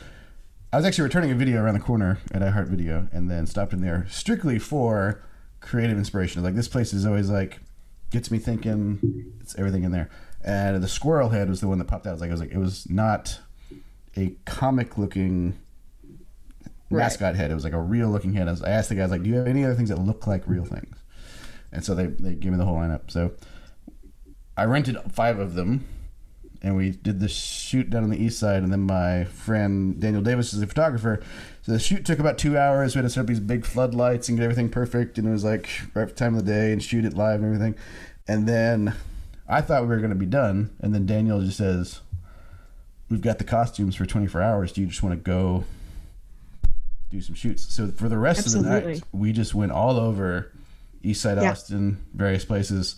I 0.72 0.78
was 0.78 0.86
actually 0.86 1.04
returning 1.04 1.30
a 1.30 1.36
video 1.36 1.62
around 1.62 1.76
the 1.76 1.82
corner 1.82 2.18
at 2.32 2.42
iHeart 2.42 2.68
Video, 2.68 3.08
and 3.12 3.30
then 3.30 3.46
stopped 3.46 3.74
in 3.74 3.82
there 3.82 4.08
strictly 4.10 4.58
for 4.58 5.22
creative 5.60 5.98
inspiration. 5.98 6.42
Like 6.42 6.56
this 6.56 6.68
place 6.68 6.94
is 6.94 7.06
always 7.06 7.30
like 7.30 7.60
gets 8.10 8.32
me 8.32 8.40
thinking. 8.40 9.34
It's 9.42 9.56
everything 9.56 9.84
in 9.84 9.92
there. 9.92 10.10
And 10.44 10.82
the 10.82 10.88
squirrel 10.88 11.30
head 11.30 11.50
was 11.50 11.62
the 11.62 11.68
one 11.68 11.78
that 11.80 11.86
popped 11.86 12.08
out. 12.08 12.14
Was 12.14 12.22
like, 12.22 12.30
I 12.30 12.34
was 12.34 12.42
like, 12.42 12.52
it 12.52 12.58
was 12.58 12.90
not 12.90 13.40
a 14.18 14.34
comic 14.46 14.98
looking 14.98 15.58
mascot 16.90 17.36
head. 17.36 17.52
It 17.52 17.56
was 17.56 17.64
like 17.64 17.74
a 17.74 17.82
real 17.82 18.10
looking 18.10 18.34
head. 18.34 18.48
I, 18.48 18.52
was, 18.52 18.64
I 18.64 18.70
asked 18.70 18.90
the 18.90 18.96
guys 18.96 19.12
like, 19.12 19.24
"Do 19.24 19.30
you 19.30 19.36
have 19.36 19.48
any 19.48 19.64
other 19.64 19.76
things 19.76 19.90
that 19.90 20.00
look 20.00 20.28
like 20.28 20.44
real 20.48 20.66
things?" 20.66 20.98
And 21.72 21.84
so 21.84 21.96
they 21.96 22.08
they 22.08 22.36
gave 22.36 22.52
me 22.52 22.58
the 22.58 22.66
whole 22.66 22.78
lineup. 22.78 23.10
So 23.12 23.32
I 24.56 24.66
rented 24.66 24.98
five 25.12 25.40
of 25.40 25.56
them, 25.56 25.86
and 26.62 26.76
we 26.76 26.92
did 26.92 27.20
the 27.20 27.28
shoot 27.28 27.90
down 27.90 28.04
on 28.04 28.10
the 28.10 28.24
east 28.24 28.40
side. 28.40 28.64
And 28.64 28.72
then 28.72 28.82
my 28.82 29.26
friend 29.26 30.00
Daniel 30.00 30.22
Davis 30.22 30.54
is 30.54 30.62
a 30.62 30.68
photographer. 30.68 31.22
So 31.64 31.72
the 31.72 31.80
shoot 31.80 32.06
took 32.06 32.20
about 32.20 32.38
two 32.38 32.58
hours. 32.58 32.96
We 32.96 33.00
had 33.00 33.04
to 33.04 33.10
set 33.10 33.22
up 33.22 33.28
these 33.28 33.40
big 33.40 33.66
floodlights 33.66 34.30
and 34.30 34.38
get 34.38 34.44
everything 34.44 34.70
perfect. 34.70 35.18
And 35.18 35.28
it 35.28 35.32
was 35.32 35.44
like 35.44 35.68
right 35.94 36.16
time 36.16 36.36
of 36.36 36.46
the 36.46 36.52
day 36.52 36.72
and 36.72 36.82
shoot 36.82 37.06
it 37.06 37.16
live 37.16 37.42
and 37.42 37.46
everything. 37.46 37.76
And 38.28 38.48
then 38.48 38.96
I 39.48 39.62
thought 39.62 39.82
we 39.84 39.90
were 39.90 39.98
going 39.98 40.10
to 40.10 40.16
be 40.16 40.26
done. 40.26 40.76
And 40.80 40.94
then 40.94 41.06
Daniel 41.06 41.42
just 41.42 41.58
says, 41.58 42.02
"We've 43.10 43.22
got 43.22 43.40
the 43.40 43.44
costumes 43.44 43.96
for 43.96 44.06
24 44.06 44.42
hours. 44.42 44.72
Do 44.72 44.82
you 44.82 44.88
just 44.88 45.02
want 45.02 45.16
to 45.16 45.22
go 45.22 45.66
do 47.14 47.22
some 47.22 47.36
shoots?" 47.36 47.74
So 47.74 47.88
for 47.90 48.10
the 48.10 48.18
rest 48.18 48.46
of 48.48 48.52
the 48.54 48.62
night, 48.62 49.02
we 49.12 49.32
just 49.32 49.54
went 49.56 49.72
all 49.72 49.98
over 49.98 50.52
East 51.04 51.22
Side 51.22 51.38
Yeah. 51.42 51.52
Austin, 51.52 51.98
various 52.14 52.44
places. 52.46 52.96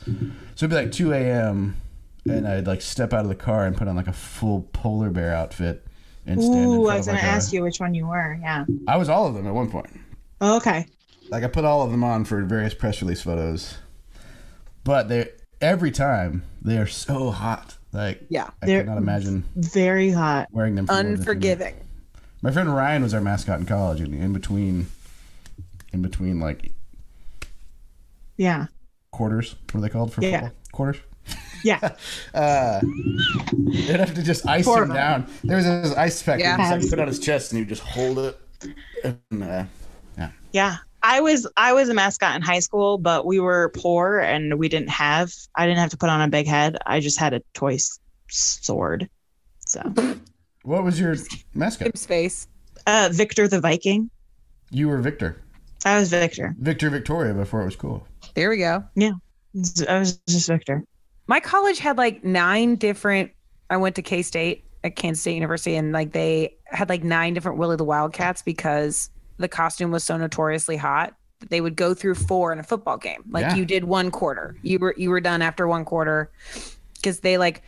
So 0.55 0.65
it'd 0.65 0.69
be 0.69 0.75
like 0.75 0.91
2 0.91 1.13
a.m. 1.13 1.75
and 2.27 2.47
I'd 2.47 2.65
like 2.67 2.81
step 2.81 3.13
out 3.13 3.21
of 3.21 3.29
the 3.29 3.35
car 3.35 3.65
and 3.65 3.75
put 3.75 3.87
on 3.87 3.95
like 3.95 4.07
a 4.07 4.13
full 4.13 4.61
polar 4.73 5.09
bear 5.09 5.33
outfit 5.35 5.85
and 6.25 6.41
stand 6.41 6.55
in 6.55 6.69
Ooh, 6.69 6.83
front 6.85 6.89
I 6.91 6.97
was 6.97 7.07
of 7.07 7.11
going 7.11 7.15
like 7.17 7.21
to 7.23 7.27
a- 7.27 7.31
ask 7.35 7.53
you 7.53 7.61
which 7.63 7.79
one 7.79 7.93
you 7.93 8.07
were. 8.07 8.37
Yeah. 8.41 8.65
I 8.87 8.97
was 8.97 9.09
all 9.09 9.27
of 9.27 9.33
them 9.35 9.45
at 9.47 9.53
one 9.53 9.69
point. 9.69 9.99
Oh, 10.41 10.57
okay. 10.57 10.85
Like 11.29 11.43
I 11.43 11.47
put 11.47 11.65
all 11.65 11.81
of 11.83 11.91
them 11.91 12.03
on 12.03 12.25
for 12.25 12.41
various 12.43 12.73
press 12.73 13.01
release 13.01 13.21
photos, 13.21 13.77
but 14.83 15.07
they 15.09 15.29
every 15.61 15.91
time 15.91 16.43
they 16.61 16.77
are 16.77 16.87
so 16.87 17.31
hot. 17.31 17.75
Like 17.91 18.25
Yeah. 18.29 18.49
I 18.61 18.65
They're- 18.65 18.83
cannot 18.83 18.97
imagine 18.97 19.43
Very 19.55 20.11
hot. 20.11 20.47
wearing 20.51 20.75
them. 20.75 20.85
For 20.87 20.93
more 20.93 21.03
than 21.03 21.05
three 21.05 21.11
minutes. 21.15 21.27
Unforgiving. 21.27 21.75
My 22.45 22.51
friend 22.51 22.75
Ryan 22.75 23.01
was 23.01 23.11
our 23.15 23.21
mascot 23.21 23.59
in 23.59 23.65
college, 23.65 23.99
and 23.99 24.13
in 24.13 24.31
between, 24.31 24.85
in 25.91 26.03
between 26.03 26.39
like 26.39 26.71
Yeah. 28.37 28.67
quarters, 29.09 29.55
what 29.71 29.79
are 29.79 29.81
they 29.81 29.89
called 29.89 30.13
for 30.13 30.21
Yeah. 30.21 30.31
football? 30.41 30.51
Quarters. 30.71 30.97
Yeah. 31.63 31.95
Uh, 32.35 32.81
they'd 33.57 33.99
have 33.99 34.13
to 34.13 34.21
just 34.21 34.45
ice 34.45 34.63
Four 34.65 34.83
him 34.83 34.93
down. 34.93 35.25
There 35.43 35.55
was 35.57 35.65
this 35.65 35.95
ice 35.97 36.21
pack 36.21 36.39
Yeah. 36.39 36.57
that 36.57 36.67
he 36.67 36.73
just 36.81 36.83
like, 36.83 36.89
put 36.91 36.99
on 37.01 37.07
his 37.07 37.17
chest, 37.17 37.51
and 37.51 37.57
he 37.57 37.61
would 37.63 37.69
just 37.69 37.81
hold 37.81 38.19
it. 38.19 38.39
And, 39.03 39.43
uh, 39.43 39.63
yeah. 40.15 40.29
Yeah. 40.53 40.75
I 41.01 41.21
was 41.21 41.47
I 41.57 41.73
was 41.73 41.89
a 41.89 41.95
mascot 41.95 42.35
in 42.35 42.43
high 42.43 42.59
school, 42.59 42.99
but 42.99 43.25
we 43.25 43.39
were 43.39 43.71
poor 43.75 44.19
and 44.19 44.59
we 44.59 44.69
didn't 44.69 44.89
have 44.91 45.31
I 45.55 45.65
didn't 45.65 45.79
have 45.79 45.89
to 45.91 45.97
put 45.97 46.09
on 46.09 46.21
a 46.21 46.27
big 46.27 46.45
head. 46.45 46.77
I 46.85 46.99
just 46.99 47.17
had 47.17 47.33
a 47.33 47.41
toy 47.55 47.73
s- 47.75 47.99
sword. 48.29 49.09
So, 49.65 49.81
What 50.65 50.83
was 50.83 50.99
your 50.99 51.15
mascot? 51.53 51.87
Kim's 51.91 52.05
face. 52.05 52.47
uh 52.87 53.09
Victor 53.11 53.47
the 53.47 53.61
Viking. 53.61 54.09
You 54.71 54.89
were 54.89 54.97
Victor. 54.97 55.41
I 55.85 55.99
was 55.99 56.09
Victor. 56.09 56.55
Victor 56.59 56.89
Victoria 56.89 57.33
before 57.33 57.61
it 57.61 57.65
was 57.65 57.75
cool. 57.75 58.05
There 58.33 58.49
we 58.49 58.57
go. 58.57 58.83
Yeah. 58.95 59.11
I 59.87 59.99
was 59.99 60.17
just 60.27 60.47
Victor. 60.47 60.83
My 61.27 61.39
college 61.39 61.79
had 61.79 61.97
like 61.97 62.23
nine 62.23 62.75
different. 62.75 63.31
I 63.69 63.77
went 63.77 63.95
to 63.95 64.01
K 64.01 64.21
State 64.21 64.65
at 64.83 64.95
Kansas 64.95 65.21
State 65.21 65.35
University, 65.35 65.75
and 65.75 65.91
like 65.91 66.11
they 66.11 66.55
had 66.65 66.89
like 66.89 67.03
nine 67.03 67.33
different 67.33 67.57
Willie 67.57 67.77
the 67.77 67.83
Wildcats 67.83 68.41
because 68.41 69.09
the 69.37 69.47
costume 69.47 69.91
was 69.91 70.03
so 70.03 70.17
notoriously 70.17 70.77
hot 70.77 71.13
that 71.39 71.49
they 71.49 71.61
would 71.61 71.75
go 71.75 71.93
through 71.93 72.15
four 72.15 72.51
in 72.53 72.59
a 72.59 72.63
football 72.63 72.97
game. 72.97 73.23
Like 73.29 73.43
Yeah. 73.43 73.55
you 73.55 73.65
did 73.65 73.83
one 73.85 74.09
quarter, 74.11 74.55
you 74.63 74.79
were 74.79 74.93
you 74.97 75.09
were 75.09 75.21
done 75.21 75.41
after 75.41 75.67
one 75.67 75.85
quarter 75.85 76.31
because 76.95 77.19
they 77.19 77.37
like. 77.37 77.61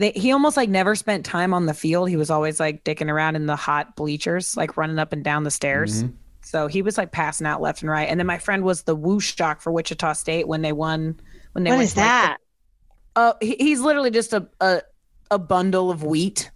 They, 0.00 0.12
he 0.12 0.32
almost 0.32 0.56
like 0.56 0.70
never 0.70 0.94
spent 0.94 1.26
time 1.26 1.52
on 1.52 1.66
the 1.66 1.74
field. 1.74 2.08
He 2.08 2.16
was 2.16 2.30
always 2.30 2.58
like 2.58 2.84
dicking 2.84 3.10
around 3.10 3.36
in 3.36 3.44
the 3.44 3.54
hot 3.54 3.96
bleachers, 3.96 4.56
like 4.56 4.78
running 4.78 4.98
up 4.98 5.12
and 5.12 5.22
down 5.22 5.44
the 5.44 5.50
stairs. 5.50 6.02
Mhm. 6.04 6.14
So 6.40 6.68
he 6.68 6.80
was 6.80 6.96
like 6.96 7.12
passing 7.12 7.46
out 7.46 7.60
left 7.60 7.82
and 7.82 7.90
right. 7.90 8.08
And 8.08 8.18
then 8.18 8.26
my 8.26 8.38
friend 8.38 8.64
was 8.64 8.84
the 8.84 8.96
WuShock 8.96 9.60
for 9.60 9.70
Wichita 9.70 10.14
State 10.14 10.48
when 10.48 10.62
they 10.62 10.72
won. 10.72 11.20
When 11.52 11.64
they 11.64 11.70
What 11.70 11.76
went 11.76 11.84
is 11.88 11.94
to, 11.94 12.00
like, 12.00 12.06
the- 12.08 12.08
that? 12.08 12.36
uh, 13.14 13.32
he, 13.42 13.56
he's 13.60 13.80
literally 13.80 14.10
just 14.10 14.32
a, 14.32 14.48
a 14.60 14.80
a 15.30 15.38
bundle 15.38 15.90
of 15.90 16.02
wheat. 16.02 16.50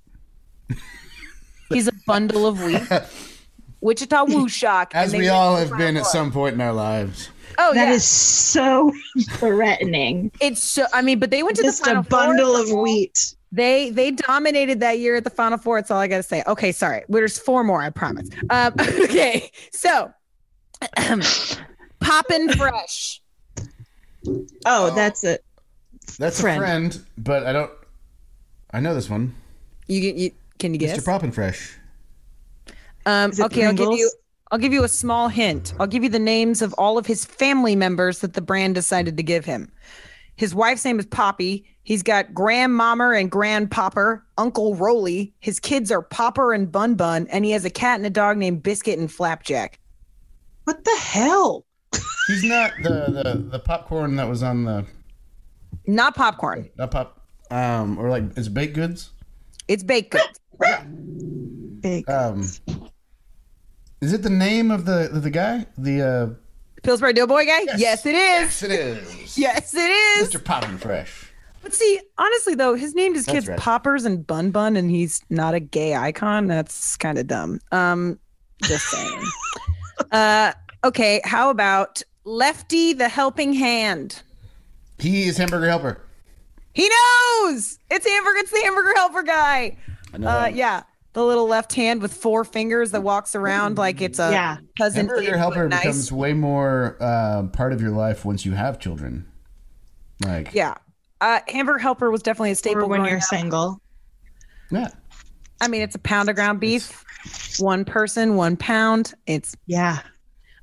he's 1.69 1.87
a 1.87 1.93
bundle 2.07 2.47
of 2.47 2.63
wheat. 2.63 2.83
Wichita 3.83 4.25
WuShock. 4.25 4.95
As 4.95 5.13
we 5.13 5.29
all 5.29 5.57
have 5.57 5.77
been 5.77 5.99
at 5.99 6.07
some 6.07 6.33
point 6.33 6.55
in 6.55 6.61
our 6.63 6.73
lives. 6.73 7.29
Oh 7.59 7.75
That 7.75 7.89
yeah, 7.89 7.95
is 7.95 8.05
so 8.05 8.93
threatening. 9.33 10.31
it's 10.41 10.63
so. 10.63 10.87
I 10.93 11.03
mean, 11.03 11.19
but 11.19 11.31
they 11.31 11.43
went 11.43 11.57
to 11.57 11.63
Just 11.63 11.79
the 11.81 11.85
final 11.85 12.03
a 12.03 12.05
bundle 12.05 12.55
four. 12.55 12.63
of 12.63 12.71
wheat. 12.83 13.35
They 13.53 13.91
they 13.91 14.11
dominated 14.11 14.81
that 14.81 14.99
year 14.99 15.17
at 15.17 15.25
the 15.25 15.31
final 15.31 15.59
four. 15.59 15.79
That's 15.79 15.91
all 15.91 15.99
I 16.01 16.09
got 16.09 16.17
to 16.19 16.23
say. 16.25 16.43
Okay, 16.47 16.73
sorry. 16.73 17.03
There's 17.09 17.39
four 17.39 17.63
more. 17.65 17.81
I 17.83 17.91
promise. 17.91 18.29
Um, 18.51 18.75
okay, 18.81 19.51
so 19.73 20.13
poppin' 22.01 22.49
fresh. 22.51 23.21
Oh, 24.67 24.95
that's 24.95 25.23
it. 25.25 25.45
That's 26.19 26.41
Friend. 26.41 26.63
a 26.63 26.67
friend, 26.67 27.07
but 27.19 27.45
I 27.47 27.53
don't. 27.53 27.71
I 28.73 28.81
know 28.81 28.95
this 28.95 29.09
one, 29.09 29.35
You, 29.87 30.01
you 30.01 30.31
can 30.59 30.75
you 30.75 30.81
guess? 30.81 30.99
Mr. 30.99 31.05
Poppin' 31.05 31.31
Fresh. 31.33 31.79
Um, 33.07 33.31
Is 33.31 33.39
it 33.39 33.47
okay, 33.47 33.67
I'll 33.67 33.73
give 33.73 33.93
you. 33.93 34.11
I'll 34.55 34.61
give 34.61 34.73
you 34.73 34.85
a 34.85 34.89
small 34.89 35.27
hint. 35.27 35.75
I'll 35.81 35.89
give 35.89 36.05
you 36.05 36.09
the 36.09 36.21
names 36.21 36.63
of 36.63 36.73
all 36.79 36.97
of 36.97 37.07
his 37.07 37.25
family 37.25 37.75
members 37.75 38.21
that 38.21 38.35
the 38.35 38.41
brand 38.41 38.77
decided 38.77 39.17
to 39.17 39.23
give 39.25 39.45
him. 39.45 39.69
His 40.37 40.55
wife's 40.55 40.85
name 40.85 41.01
is 41.01 41.07
Poppy. 41.07 41.65
He's 41.83 42.05
got 42.05 42.33
Grandmama 42.33 43.15
and 43.17 43.33
Grandpopper, 43.33 44.23
Uncle 44.39 44.77
Roly. 44.77 45.35
His 45.41 45.59
kids 45.59 45.91
are 45.91 46.03
Popper 46.03 46.53
and 46.53 46.71
Bun 46.71 46.95
Bun, 46.95 47.27
and 47.33 47.45
he 47.45 47.51
has 47.51 47.65
a 47.65 47.69
cat 47.71 47.97
and 47.97 48.07
a 48.07 48.11
dog 48.11 48.37
named 48.37 48.63
Biscuit 48.63 48.97
and 48.97 49.11
Flapjack. 49.11 49.81
What 50.63 50.85
the 50.85 50.97
hell? 51.01 51.67
He's 52.29 52.45
not 52.45 52.75
the, 52.81 52.91
the 53.25 53.49
the 53.51 53.59
popcorn 53.59 54.15
that 54.15 54.29
was 54.29 54.45
on 54.45 54.63
the 54.63 54.87
Not 55.89 56.15
popcorn. 56.15 56.71
not 56.79 56.93
pop 56.93 57.27
um 57.51 57.99
or 57.99 58.09
like 58.09 58.23
it's 58.37 58.47
baked 58.47 58.77
goods. 58.77 59.11
It's 59.67 59.83
baked 59.83 60.13
goods. 60.13 60.39
Big. 61.81 62.09
Um, 62.09 62.45
is 64.05 64.13
it 64.13 64.23
the 64.23 64.31
name 64.31 64.71
of 64.71 64.85
the 64.85 65.09
the 65.13 65.31
guy? 65.31 65.67
The 65.79 66.03
uh, 66.03 66.27
Pillsbury 66.83 67.15
Doughboy 67.15 67.47
guy? 67.47 67.61
Yes, 67.77 68.05
it 68.07 68.15
is. 68.15 68.63
yes, 68.63 68.63
it 68.63 68.71
is. 68.71 69.39
Yes, 69.39 69.75
it 69.75 69.91
is. 69.91 70.29
Mr. 70.35 70.45
Poppin' 70.45 70.79
Fresh. 70.79 71.33
But 71.63 71.73
see, 71.73 71.99
honestly 72.19 72.55
though, 72.55 72.75
his 72.75 72.95
name 72.95 73.15
his 73.15 73.25
kids 73.25 73.49
right. 73.49 73.59
Poppers 73.59 74.05
and 74.05 74.27
Bun 74.27 74.51
Bun, 74.51 74.77
and 74.77 74.91
he's 74.91 75.23
not 75.31 75.55
a 75.55 75.61
gay 75.61 75.95
icon. 75.95 76.47
That's 76.47 76.97
kind 76.99 77.19
of 77.19 77.27
dumb. 77.27 77.59
Um, 77.73 78.19
just 78.63 78.85
saying. 78.87 79.23
uh, 80.13 80.53
okay, 80.85 81.23
how 81.25 81.49
about 81.49 82.03
Lefty 82.25 82.93
the 82.93 83.09
Helping 83.09 83.55
Hand? 83.55 84.23
He 84.99 85.25
is 85.25 85.39
Hamburger 85.39 85.69
Helper. 85.69 86.01
He 86.75 86.89
knows 86.89 87.79
it's 87.91 88.07
hamburger. 88.07 88.39
It's 88.39 88.51
the 88.51 88.61
hamburger 88.63 88.93
helper 88.97 89.23
guy. 89.23 89.77
I 90.13 90.19
know. 90.19 90.29
Uh, 90.29 90.51
yeah, 90.53 90.83
the 91.15 91.25
little 91.25 91.47
left 91.47 91.73
hand 91.75 92.03
with 92.03 92.13
four 92.13 92.45
fingers 92.45 92.91
that 92.91 93.03
walks 93.03 93.35
around 93.35 93.79
like 93.79 94.01
it's 94.03 94.19
a 94.19 94.31
yeah. 94.31 94.57
cousin. 94.77 95.07
Hamburger 95.07 95.33
Id, 95.35 95.39
Helper 95.39 95.69
nice. 95.69 95.81
becomes 95.81 96.13
way 96.13 96.33
more 96.35 96.97
uh, 97.01 97.45
part 97.53 97.73
of 97.73 97.81
your 97.81 97.93
life 97.93 98.25
once 98.25 98.45
you 98.45 98.53
have 98.53 98.79
children. 98.79 99.27
Like 100.25 100.53
Yeah, 100.53 100.75
uh, 101.21 101.41
hamburger 101.49 101.79
helper 101.79 102.11
was 102.11 102.23
definitely 102.23 102.51
a 102.53 102.55
staple 102.57 102.83
Or 102.83 102.87
when 102.87 103.05
you're 103.05 103.17
up. 103.17 103.23
single. 103.23 103.81
yeah. 104.71 104.89
I 105.61 105.69
mean, 105.69 105.83
it's 105.83 105.95
a 105.95 105.99
pound 106.01 106.29
of 106.29 106.35
ground 106.37 106.61
beef, 106.61 107.05
one 107.59 107.85
person, 107.85 108.35
one 108.37 108.57
pound. 108.57 109.15
It's 109.27 109.57
Yeah. 109.67 110.01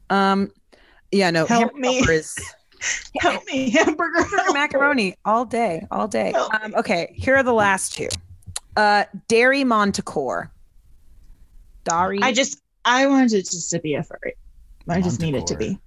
um, 0.10 0.52
yeah, 1.12 1.32
no, 1.32 1.46
Help 1.46 1.72
hamburger 1.74 1.80
me. 1.80 1.96
helper 1.98 2.12
is 2.12 2.36
Help 3.20 3.44
me, 3.46 3.70
hamburger. 3.70 4.22
hamburger 4.24 4.54
macaroni 4.54 5.16
all 5.26 5.46
day, 5.46 5.86
all 5.92 6.08
day. 6.08 6.34
Um, 6.34 6.74
okay, 6.76 7.14
here 7.16 7.36
are 7.36 7.44
the 7.44 7.54
last 7.54 7.94
two. 7.94 8.08
Uh, 8.76 9.06
Dari 9.28 9.64
Montecore. 9.64 10.50
Dari. 11.84 12.20
I 12.22 12.32
just 12.32 12.62
I 12.86 13.08
wanted 13.08 13.34
it 13.34 13.50
just 13.50 13.70
to 13.72 13.80
be 13.80 13.96
a 13.96 14.04
furry. 14.04 14.36
I 14.88 15.02
just 15.02 15.20
need 15.22 15.36
it 15.36 15.48
to 15.48 15.56
be. 15.56 15.80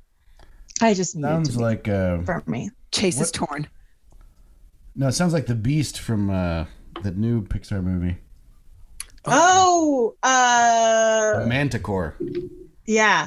I 0.81 0.95
just 0.95 1.17
need 1.17 1.23
it 1.23 1.29
Sounds 1.29 1.49
to 1.51 1.57
be 1.59 1.63
like 1.63 1.89
uh, 1.89 2.23
for 2.23 2.43
me. 2.47 2.71
Chase 2.93 3.21
is 3.21 3.31
torn. 3.31 3.69
no. 4.95 5.09
It 5.09 5.13
sounds 5.13 5.33
like 5.33 5.47
the 5.47 5.55
Beast 5.55 6.01
from 6.01 6.31
uh, 6.31 6.67
the 7.03 7.11
new 7.11 7.43
Pixar 7.43 7.83
movie. 7.83 8.19
Oh, 9.27 10.15
uh, 10.23 11.45
Manticore 11.47 12.17
yeah. 12.87 13.27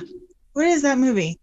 What 0.53 0.67
is 0.67 0.81
that 0.83 0.97
movie? 0.97 1.39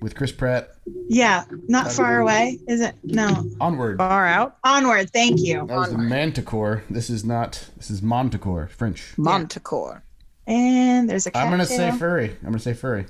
With 0.00 0.14
Chris 0.14 0.32
Pratt. 0.32 0.70
Yeah, 1.08 1.44
not 1.66 1.90
far 1.90 2.20
away. 2.20 2.58
Is 2.68 2.80
it? 2.80 2.94
No. 3.02 3.44
Onward. 3.60 3.98
Far 3.98 4.26
out. 4.26 4.58
Onward. 4.64 5.10
Thank 5.10 5.40
you. 5.40 5.66
That 5.66 5.76
was 5.76 5.90
the 5.90 5.98
Manticore. 5.98 6.82
This 6.90 7.10
is 7.10 7.24
not. 7.24 7.68
This 7.76 7.90
is 7.90 8.00
Monticore, 8.00 8.70
French. 8.70 9.14
Monticore. 9.16 10.02
And 10.46 11.08
there's 11.08 11.26
a 11.26 11.30
cat. 11.30 11.44
I'm 11.44 11.50
gonna 11.50 11.66
say 11.66 11.90
furry. 11.92 12.30
I'm 12.42 12.50
gonna 12.50 12.58
say 12.58 12.74
furry. 12.74 13.06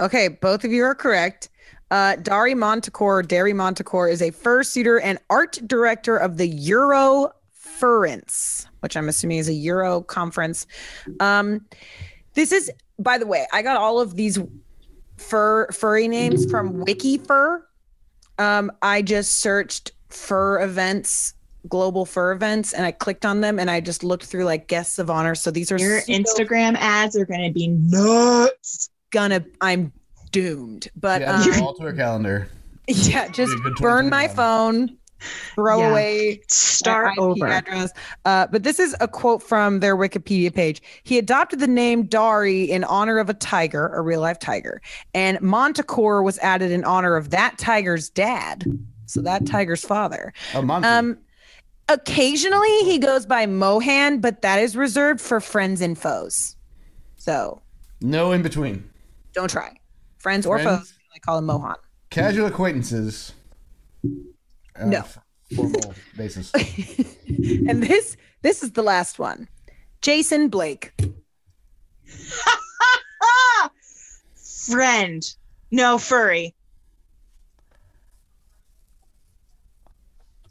Okay, 0.00 0.28
both 0.28 0.64
of 0.64 0.72
you 0.72 0.84
are 0.84 0.94
correct. 0.94 1.48
Uh, 1.90 2.16
Dari 2.16 2.54
Montecore, 2.54 3.26
Dari 3.26 3.52
Montecore 3.52 4.10
is 4.10 4.20
a 4.22 4.30
fursuiter 4.30 5.00
and 5.02 5.18
art 5.30 5.58
director 5.66 6.16
of 6.16 6.36
the 6.36 6.46
Euro 6.46 7.32
Furrence, 7.52 8.66
which 8.80 8.96
I'm 8.96 9.08
assuming 9.08 9.38
is 9.38 9.48
a 9.48 9.54
Euro 9.54 10.02
conference. 10.02 10.66
Um, 11.20 11.64
this 12.34 12.52
is, 12.52 12.70
by 12.98 13.18
the 13.18 13.26
way, 13.26 13.46
I 13.52 13.62
got 13.62 13.76
all 13.76 14.00
of 14.00 14.16
these 14.16 14.38
fur 15.18 15.68
furry 15.72 16.08
names 16.08 16.50
from 16.50 16.84
WikiFur. 16.84 17.60
Um, 18.38 18.70
I 18.82 19.02
just 19.02 19.32
searched 19.40 19.92
fur 20.08 20.62
events, 20.62 21.34
global 21.68 22.06
fur 22.06 22.32
events, 22.32 22.72
and 22.72 22.86
I 22.86 22.92
clicked 22.92 23.26
on 23.26 23.40
them 23.40 23.58
and 23.58 23.70
I 23.70 23.80
just 23.80 24.02
looked 24.04 24.24
through 24.24 24.44
like 24.44 24.68
guests 24.68 24.98
of 24.98 25.10
honor. 25.10 25.34
So 25.34 25.50
these 25.50 25.70
are 25.72 25.78
Your 25.78 26.00
so 26.00 26.12
Instagram 26.12 26.76
ads 26.78 27.16
are 27.16 27.26
going 27.26 27.42
to 27.46 27.52
be 27.52 27.68
nuts. 27.68 28.90
gonna, 29.10 29.44
I'm 29.60 29.92
doomed. 30.30 30.88
But 30.96 31.22
Yeah, 31.22 31.34
um, 31.56 31.62
all 31.62 31.74
to 31.74 31.84
our 31.84 31.92
calendar. 31.92 32.48
Yeah, 32.86 33.28
just 33.28 33.52
Be 33.52 33.58
a 33.60 33.62
good 33.64 33.74
burn 33.82 34.08
my 34.08 34.28
2021. 34.28 34.36
phone, 34.88 34.96
throw 35.54 35.78
Yeah. 35.80 35.90
away 35.90 36.40
Start 36.48 37.12
IP 37.12 37.18
over. 37.18 37.46
address. 37.46 37.90
Uh, 38.24 38.46
but 38.50 38.62
this 38.62 38.78
is 38.78 38.94
a 39.00 39.08
quote 39.08 39.42
from 39.42 39.80
their 39.80 39.96
Wikipedia 39.96 40.52
page. 40.54 40.80
He 41.04 41.18
adopted 41.18 41.60
the 41.60 41.66
name 41.66 42.04
Dari 42.04 42.64
in 42.64 42.84
honor 42.84 43.18
of 43.18 43.28
a 43.28 43.34
tiger, 43.34 43.88
a 43.94 44.00
real 44.00 44.20
life 44.20 44.38
tiger, 44.38 44.80
and 45.14 45.38
Montecore 45.38 46.22
was 46.24 46.38
added 46.38 46.70
in 46.70 46.84
honor 46.84 47.16
of 47.16 47.30
that 47.30 47.58
tiger's 47.58 48.08
dad. 48.10 48.64
So 49.06 49.22
that 49.22 49.46
tiger's 49.46 49.84
father. 49.84 50.32
Oh, 50.54 50.62
Monty. 50.62 50.86
Um, 50.86 51.18
occasionally 51.88 52.78
he 52.84 52.98
goes 52.98 53.24
by 53.26 53.46
Mohan, 53.46 54.20
but 54.20 54.42
that 54.42 54.58
is 54.60 54.76
reserved 54.76 55.20
for 55.20 55.40
friends 55.40 55.80
and 55.80 55.96
foes. 55.98 56.56
So 57.16 57.62
no 58.00 58.32
in 58.32 58.42
between. 58.42 58.88
don't 59.32 59.50
try. 59.50 59.74
Friends 60.18 60.44
or 60.46 60.58
foes, 60.58 60.94
I 61.14 61.18
call 61.20 61.38
him 61.38 61.46
Mohan. 61.46 61.76
Casual 62.10 62.46
acquaintances. 62.46 63.32
Uh, 64.78 64.86
No. 64.86 65.04
Formal 65.54 65.94
basis. 66.16 66.52
and 67.26 67.82
this 67.82 68.16
this 68.42 68.62
is 68.62 68.72
the 68.72 68.82
last 68.82 69.18
one. 69.18 69.48
Jason 70.02 70.48
Blake. 70.48 70.92
Friend. 74.70 75.34
No, 75.70 75.96
furry. 75.98 76.54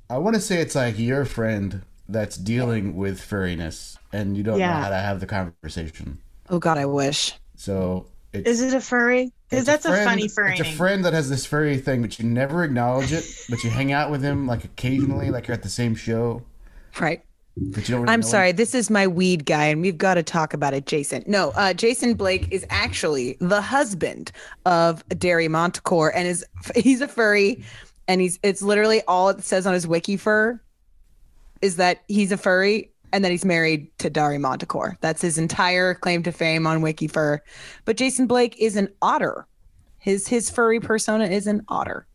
I 0.09 0.17
want 0.17 0.35
to 0.35 0.41
say 0.41 0.59
it's 0.61 0.73
like 0.75 0.97
your 0.97 1.25
friend 1.25 1.83
that's 2.07 2.37
dealing 2.37 2.95
with 2.95 3.19
furriness, 3.19 3.97
and 4.13 4.37
you 4.37 4.43
don't 4.43 4.57
know 4.59 4.65
how 4.65 4.89
to 4.89 4.95
have 4.95 5.19
the 5.19 5.25
conversation. 5.27 6.19
Oh 6.49 6.59
God, 6.59 6.77
I 6.77 6.85
wish. 6.85 7.33
So 7.55 8.07
it's 8.39 8.49
Is 8.61 8.73
it 8.73 8.77
a 8.77 8.81
furry? 8.81 9.31
Because 9.49 9.65
that's 9.65 9.85
a, 9.85 9.89
friend- 9.89 10.09
funny 10.09 10.27
furry 10.27 10.51
It's 10.57 10.61
a 10.61 10.71
friend 10.73 11.05
that 11.05 11.13
has 11.13 11.29
this 11.29 11.45
furry 11.45 11.77
thing, 11.77 12.01
but 12.01 12.19
you 12.19 12.25
never 12.25 12.63
acknowledge 12.63 13.13
it. 13.13 13.25
But 13.49 13.63
you 13.63 13.69
hang 13.69 13.91
out 13.91 14.11
with 14.11 14.21
him 14.21 14.45
like 14.47 14.63
occasionally, 14.63 15.29
like 15.29 15.47
you're 15.47 15.55
at 15.55 15.63
the 15.63 15.69
same 15.69 15.95
show. 15.95 16.43
Right. 16.99 17.23
But 17.55 17.87
you 17.87 17.95
don't. 17.95 18.01
Really 18.03 18.13
I'm 18.13 18.19
know 18.19 18.25
him. 18.25 18.29
sorry. 18.29 18.51
This 18.51 18.75
is 18.75 18.89
my 18.89 19.07
weed 19.07 19.45
guy, 19.45 19.65
and 19.65 19.81
we've 19.81 19.97
got 19.97 20.15
to 20.15 20.23
talk 20.23 20.53
about 20.53 20.73
it, 20.73 20.85
Jason. 20.85 21.23
No, 21.25 21.51
uh, 21.55 21.73
Jason 21.73 22.13
Blake 22.13 22.47
is 22.51 22.65
actually 22.69 23.35
the 23.39 23.61
husband 23.61 24.31
of 24.65 25.03
Dari 25.09 25.47
Montecore, 25.47 26.11
and 26.13 26.27
is 26.27 26.45
he's 26.75 27.01
a 27.01 27.07
furry, 27.07 27.63
and 28.07 28.21
he's 28.21 28.37
it's 28.43 28.61
literally 28.61 29.01
all 29.07 29.29
it 29.29 29.43
says 29.43 29.65
on 29.65 29.73
his 29.73 29.87
wiki 29.87 30.17
fur 30.17 30.59
is 31.61 31.77
that 31.77 32.03
he's 32.07 32.31
a 32.31 32.37
furry, 32.37 32.91
and 33.17 33.25
that 33.25 33.31
he's 33.31 33.43
married 33.43 33.89
to 33.97 34.11
Dari 34.11 34.37
Montecore. 34.37 34.95
That's 35.01 35.23
his 35.23 35.39
entire 35.39 35.95
claim 35.95 36.21
to 36.23 36.31
fame 36.31 36.67
on 36.67 36.81
wiki 36.83 37.07
fur. 37.07 37.41
But 37.83 37.97
Jason 37.97 38.27
Blake 38.27 38.55
is 38.59 38.75
an 38.75 38.89
otter. 39.01 39.47
His 39.97 40.27
his 40.27 40.51
furry 40.51 40.79
persona 40.79 41.25
is 41.25 41.47
an 41.47 41.63
otter. 41.67 42.05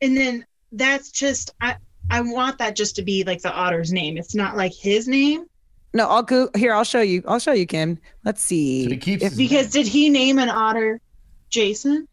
and 0.00 0.16
then 0.16 0.46
that's 0.72 1.10
just 1.10 1.52
I 1.60 1.76
I 2.10 2.20
want 2.20 2.58
that 2.58 2.76
just 2.76 2.94
to 2.96 3.02
be 3.02 3.24
like 3.24 3.42
the 3.42 3.52
otter's 3.52 3.92
name. 3.92 4.16
It's 4.16 4.34
not 4.36 4.56
like 4.56 4.72
his 4.72 5.08
name. 5.08 5.46
No, 5.92 6.08
I'll 6.08 6.22
go 6.22 6.48
here. 6.56 6.72
I'll 6.72 6.84
show 6.84 7.00
you. 7.00 7.24
I'll 7.26 7.38
show 7.40 7.52
you, 7.52 7.66
Kim. 7.66 7.98
Let's 8.24 8.42
So 8.42 8.54
he 8.54 8.88
see. 8.90 8.96
keeps 8.98 9.24
If- 9.24 9.36
Because 9.36 9.74
name. 9.74 9.82
did 9.84 9.90
he 9.90 10.10
name 10.10 10.38
an 10.38 10.48
otter 10.48 11.00
Jason? 11.50 12.06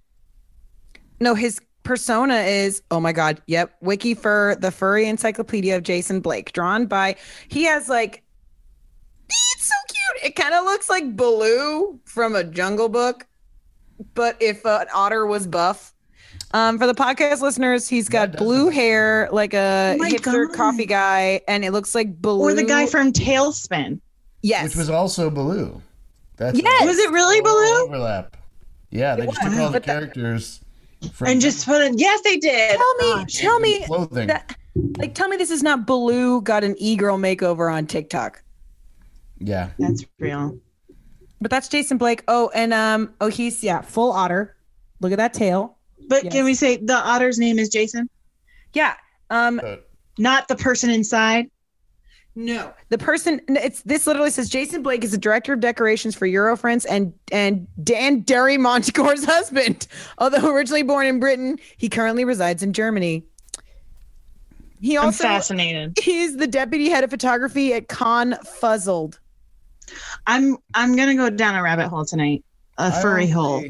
No, 1.19 1.35
his 1.35 1.60
persona 1.84 2.35
is 2.41 2.81
oh 2.91 2.99
my 3.01 3.11
god, 3.11 3.41
yep, 3.45 3.76
WikiFur 3.84 4.60
the 4.61 4.72
furry 4.72 5.05
encyclopedia 5.05 5.76
of 5.76 5.84
Jason 5.84 6.22
Blake, 6.22 6.53
drawn 6.53 6.85
by 6.85 7.15
he 7.49 7.64
has 7.65 7.89
like 7.89 8.23
it's 8.23 8.23
so 8.23 8.23
cute. 8.23 8.23
It 10.24 10.36
kind 10.36 10.54
of 10.54 10.64
looks 10.66 10.90
like 10.90 11.16
Baloo 11.16 12.00
from 12.06 12.36
a 12.36 12.44
Jungle 12.44 12.90
Book, 12.90 13.26
but 14.14 14.38
if 14.41 14.66
uh, 14.66 14.80
an 14.82 14.88
otter 14.94 15.26
was 15.26 15.48
buff. 15.48 15.94
Um, 16.54 16.78
for 16.78 16.86
the 16.86 16.94
podcast 16.94 17.41
listeners, 17.41 17.88
he's 17.90 18.08
got 18.08 18.38
blue 18.38 18.70
hair, 18.70 19.28
like 19.32 19.54
a 19.56 19.98
Oh 20.00 20.04
hipster 20.04 20.48
God. 20.48 20.56
coffee 20.56 20.86
guy, 20.86 21.41
and 21.48 21.66
it 21.66 21.72
looks 21.72 21.95
like 21.95 22.22
Baloo. 22.22 22.41
Or 22.41 22.54
the 22.54 22.64
guy 22.64 22.86
from 22.86 23.12
TaleSpin? 23.12 24.00
yes, 24.44 24.64
which 24.70 24.76
was 24.76 24.90
also 24.90 25.30
Baloo. 25.32 25.82
That's 26.38 26.60
Yes! 26.60 26.86
Was 26.86 26.98
it 27.00 27.12
really 27.12 27.40
total 27.41 27.54
Baloo? 27.56 27.86
overlap? 27.88 28.38
Yeah, 28.91 29.16
they 29.16 29.26
just 29.26 29.41
took 29.41 29.52
all 29.54 29.68
the 29.68 29.72
but 29.74 29.84
that- 29.84 29.86
characters 29.86 30.60
from 31.12 31.28
And 31.30 31.41
just 31.41 31.66
put 31.66 31.82
it. 31.82 31.94
Yes, 31.98 32.22
they 32.24 32.38
did. 32.38 32.78
tell 32.78 32.95
me, 32.95 33.14
Gosh. 33.14 33.34
tell 33.34 33.60
me, 33.60 33.86
clothing. 33.86 34.28
that, 34.28 34.56
like, 34.98 35.16
tell 35.16 35.28
me 35.30 35.38
this 35.38 35.50
is 35.52 35.64
not 35.64 35.88
Baloo 35.88 36.41
got 36.41 36.64
an 36.64 36.76
e-girl 36.78 37.18
makeover 37.18 37.74
on 37.74 37.88
TikTok. 37.88 38.43
Yeah, 39.44 39.72
That's 39.80 40.06
real. 40.20 40.57
But 41.41 41.52
that's 41.52 41.68
Jason 41.68 41.98
Blake. 41.98 42.24
Oh, 42.28 42.49
and 42.56 42.74
um, 42.74 43.14
oh, 43.20 43.28
he's 43.28 43.64
yeah, 43.64 43.82
full 43.82 44.11
otter. 44.11 44.56
Look 45.02 45.11
at 45.11 45.18
that 45.18 45.34
tail. 45.34 45.78
But 46.07 46.24
Yes. 46.26 46.34
can 46.34 46.45
we 46.45 46.53
say 46.53 46.78
the 46.78 46.95
otter's 46.95 47.38
name 47.38 47.60
is 47.60 47.70
Jason, 47.70 48.10
Yeah. 48.74 48.95
Um, 49.30 49.57
But 49.61 49.90
not 50.18 50.48
the 50.48 50.56
person 50.56 50.90
inside? 50.90 51.49
no, 52.36 52.74
the 52.90 52.98
person. 52.98 53.41
It's 53.48 53.82
this 53.84 54.07
literally 54.07 54.32
says 54.32 54.49
Jason 54.49 54.82
Blake 54.82 55.03
is 55.03 55.11
the 55.11 55.18
director 55.18 55.53
of 55.53 55.60
decorations 55.60 56.15
for 56.15 56.28
Eurofurence 56.28 56.86
and 56.90 57.14
and 57.32 57.68
Dan 57.84 58.22
Dari 58.22 58.57
Montecore's 58.57 59.26
husband. 59.36 59.88
Although 60.18 60.49
originally 60.53 60.84
born 60.84 61.06
in 61.07 61.20
Britain, 61.20 61.60
he 61.78 61.90
currently 61.90 62.26
resides 62.26 62.64
in 62.64 62.74
Germany. 62.74 63.24
He 64.82 64.98
I'm 64.98 65.06
also 65.06 65.24
fascinated. 65.24 65.98
he's 66.02 66.38
the 66.38 66.48
deputy 66.48 66.90
head 66.90 67.03
of 67.03 67.10
photography 67.10 67.74
at 67.74 67.88
Con 67.88 68.36
Fuzzled. 68.60 69.20
I'm 70.27 70.57
I'm 70.73 70.95
gonna 70.95 71.15
go 71.15 71.30
down 71.30 71.55
a 71.55 71.64
rabbit 71.64 71.89
hole 71.89 72.05
tonight. 72.05 72.43
A 72.77 72.91
furry 73.01 73.27
hole. 73.27 73.64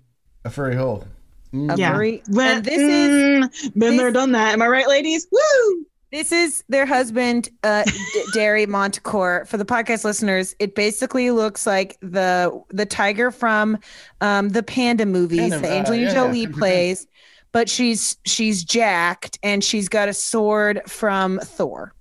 A 0.46 0.50
furry 0.50 0.76
hole. 0.76 1.06
Mm. 1.54 1.74
A 1.74 1.78
Yeah. 1.78 1.94
furry- 1.94 2.24
Well, 2.30 2.58
and 2.58 2.66
this 2.66 2.80
is 2.80 3.46
mm, 3.70 3.74
been 3.80 3.98
there, 3.98 4.12
done 4.12 4.32
that. 4.32 4.54
Am 4.54 4.62
I 4.62 4.68
right, 4.68 4.88
ladies? 4.88 5.28
Woo! 5.32 5.86
This 6.12 6.32
is 6.32 6.64
their 6.70 6.86
husband, 6.86 7.50
uh, 7.64 7.84
D- 7.86 8.24
Dari 8.34 8.66
Montecore. 8.68 9.48
For 9.48 9.58
the 9.58 9.66
podcast 9.66 10.04
listeners, 10.04 10.56
it 10.60 10.76
basically 10.76 11.32
looks 11.32 11.66
like 11.68 11.98
the 12.02 12.62
the 12.70 12.86
tiger 12.86 13.32
from 13.32 13.78
um, 14.22 14.50
the 14.50 14.64
Panda 14.64 15.06
movies 15.06 15.40
Panda, 15.50 15.60
that 15.60 15.72
uh, 15.72 15.76
Angelina 15.76 16.04
yeah, 16.06 16.14
Jolie 16.14 16.40
yeah. 16.42 16.50
plays, 16.52 17.08
but 17.52 17.68
she's 17.70 18.18
she's 18.26 18.64
jacked 18.64 19.40
and 19.44 19.64
she's 19.64 19.90
got 19.90 20.08
a 20.08 20.14
sword 20.14 20.82
from 20.88 21.40
Thor, 21.40 21.94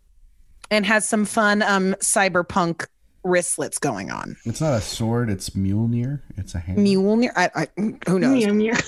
and 0.71 0.85
has 0.87 1.09
some 1.09 1.25
fun 1.25 1.63
um, 1.63 1.95
cyberpunk 2.01 2.87
wristlets 3.25 3.79
going 3.79 4.11
on. 4.11 4.37
It's 4.45 4.61
not 4.61 4.75
a 4.75 4.81
sword. 4.81 5.31
It's 5.31 5.51
Mjolnir. 5.51 6.21
It's 6.37 6.55
a 6.55 6.59
hand. 6.59 6.79
Mjolnir, 6.79 7.31
I, 7.37 7.51
I, 7.55 7.69
who 8.09 8.19
knows? 8.19 8.47
Meow, 8.47 8.53
meow. 8.53 8.77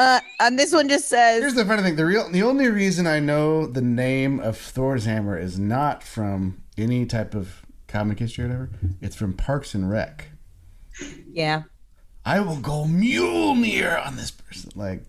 Uh, 0.00 0.20
and 0.38 0.56
this 0.56 0.72
one 0.72 0.88
just 0.88 1.08
says 1.08 1.40
Here's 1.40 1.54
the 1.54 1.64
funny 1.64 1.82
thing: 1.82 1.96
the 1.96 2.06
real, 2.06 2.30
the 2.30 2.44
only 2.44 2.68
reason 2.68 3.08
I 3.08 3.18
know 3.18 3.66
the 3.66 3.82
name 3.82 4.38
of 4.38 4.56
Thor's 4.56 5.06
hammer 5.06 5.36
is 5.36 5.58
not 5.58 6.04
from 6.04 6.62
any 6.76 7.04
type 7.04 7.34
of 7.34 7.66
comic 7.88 8.20
history 8.20 8.44
or 8.44 8.48
whatever. 8.48 8.70
It's 9.00 9.16
from 9.16 9.32
Parks 9.32 9.74
and 9.74 9.90
Rec. 9.90 10.28
yeah. 11.32 11.64
I 12.24 12.40
will 12.40 12.58
go 12.58 12.84
Mjolnir 12.84 14.06
on 14.06 14.16
this 14.16 14.30
person. 14.30 14.70
Like, 14.76 15.02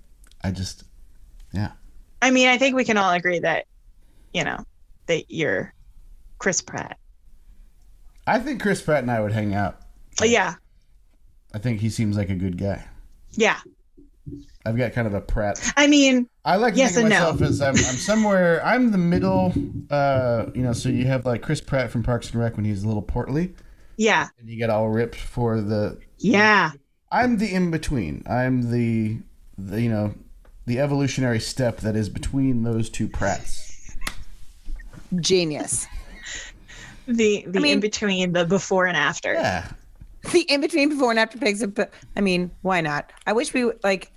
I 0.43 0.51
just, 0.51 0.85
yeah. 1.53 1.73
I 2.21 2.31
mean, 2.31 2.47
I 2.47 2.57
think 2.57 2.75
we 2.75 2.85
can 2.85 2.97
all 2.97 3.11
agree 3.11 3.39
that, 3.39 3.65
you 4.33 4.43
know, 4.43 4.57
that 5.07 5.25
you're 5.29 5.73
Chris 6.37 6.61
Pratt. 6.61 6.97
I 8.29 8.39
think 8.39 8.61
Chris 8.61 8.81
Pratt 8.81 9.01
and 9.03 9.11
I 9.11 9.19
would 9.21 9.31
hang 9.31 9.53
out. 9.53 9.79
Yeah, 10.23 10.55
I 11.53 11.59
think 11.59 11.79
he 11.79 11.89
seems 11.89 12.17
like 12.17 12.29
a 12.29 12.35
good 12.35 12.57
guy. 12.57 12.85
yeah. 13.31 13.59
I've 14.65 14.77
got 14.77 14.91
kind 14.93 15.07
of 15.07 15.13
a 15.15 15.21
Pratt. 15.21 15.73
I 15.77 15.87
mean, 15.87 16.29
I 16.45 16.57
like 16.57 16.73
to 16.73 16.79
Yes 16.79 16.93
think 16.95 17.05
of 17.07 17.11
and 17.11 17.19
no. 17.21 17.31
myself 17.33 17.41
as 17.41 17.61
I'm, 17.61 17.69
I'm 17.69 17.95
somewhere. 17.97 18.63
I'm 18.63 18.91
the 18.91 18.97
middle. 18.99 19.53
Uh, 19.89 20.47
you 20.53 20.61
know, 20.61 20.73
so 20.73 20.89
you 20.89 21.05
have 21.07 21.25
like 21.25 21.41
Chris 21.41 21.61
Pratt 21.61 21.89
from 21.89 22.03
Parks 22.03 22.29
and 22.31 22.39
Rec 22.39 22.55
when 22.57 22.65
he's 22.65 22.83
a 22.83 22.87
little 22.87 23.01
portly, 23.01 23.55
Yeah. 23.97 24.27
and 24.37 24.47
you 24.49 24.57
get 24.57 24.69
all 24.69 24.89
ripped 24.89 25.15
for 25.15 25.61
the. 25.61 25.97
Yeah. 26.19 26.71
I'm 27.11 27.37
the 27.37 27.51
in 27.51 27.71
between. 27.71 28.21
I'm 28.29 28.69
the, 28.69 29.17
the 29.57 29.81
you 29.81 29.89
know, 29.89 30.13
the 30.67 30.79
evolutionary 30.79 31.39
step 31.39 31.77
that 31.77 31.95
is 31.95 32.09
between 32.09 32.61
those 32.63 32.89
two 32.89 33.07
prats. 33.07 33.95
Genius. 35.19 35.87
The 37.09 37.43
the 37.47 37.59
mean- 37.59 37.73
in 37.73 37.79
between 37.79 38.33
the 38.33 38.45
before 38.45 38.85
and 38.85 38.95
after. 38.95 39.33
Yeah, 39.33 39.69
the 40.31 40.41
in 40.41 40.61
between 40.61 40.89
before 40.89 41.09
and 41.09 41.19
after 41.19 41.37
pics. 41.37 41.65
But 41.65 41.91
I 42.15 42.21
mean, 42.21 42.51
why 42.61 42.81
not? 42.81 43.11
I 43.25 43.33
wish 43.33 43.53
we 43.53 43.71
like. 43.83 44.11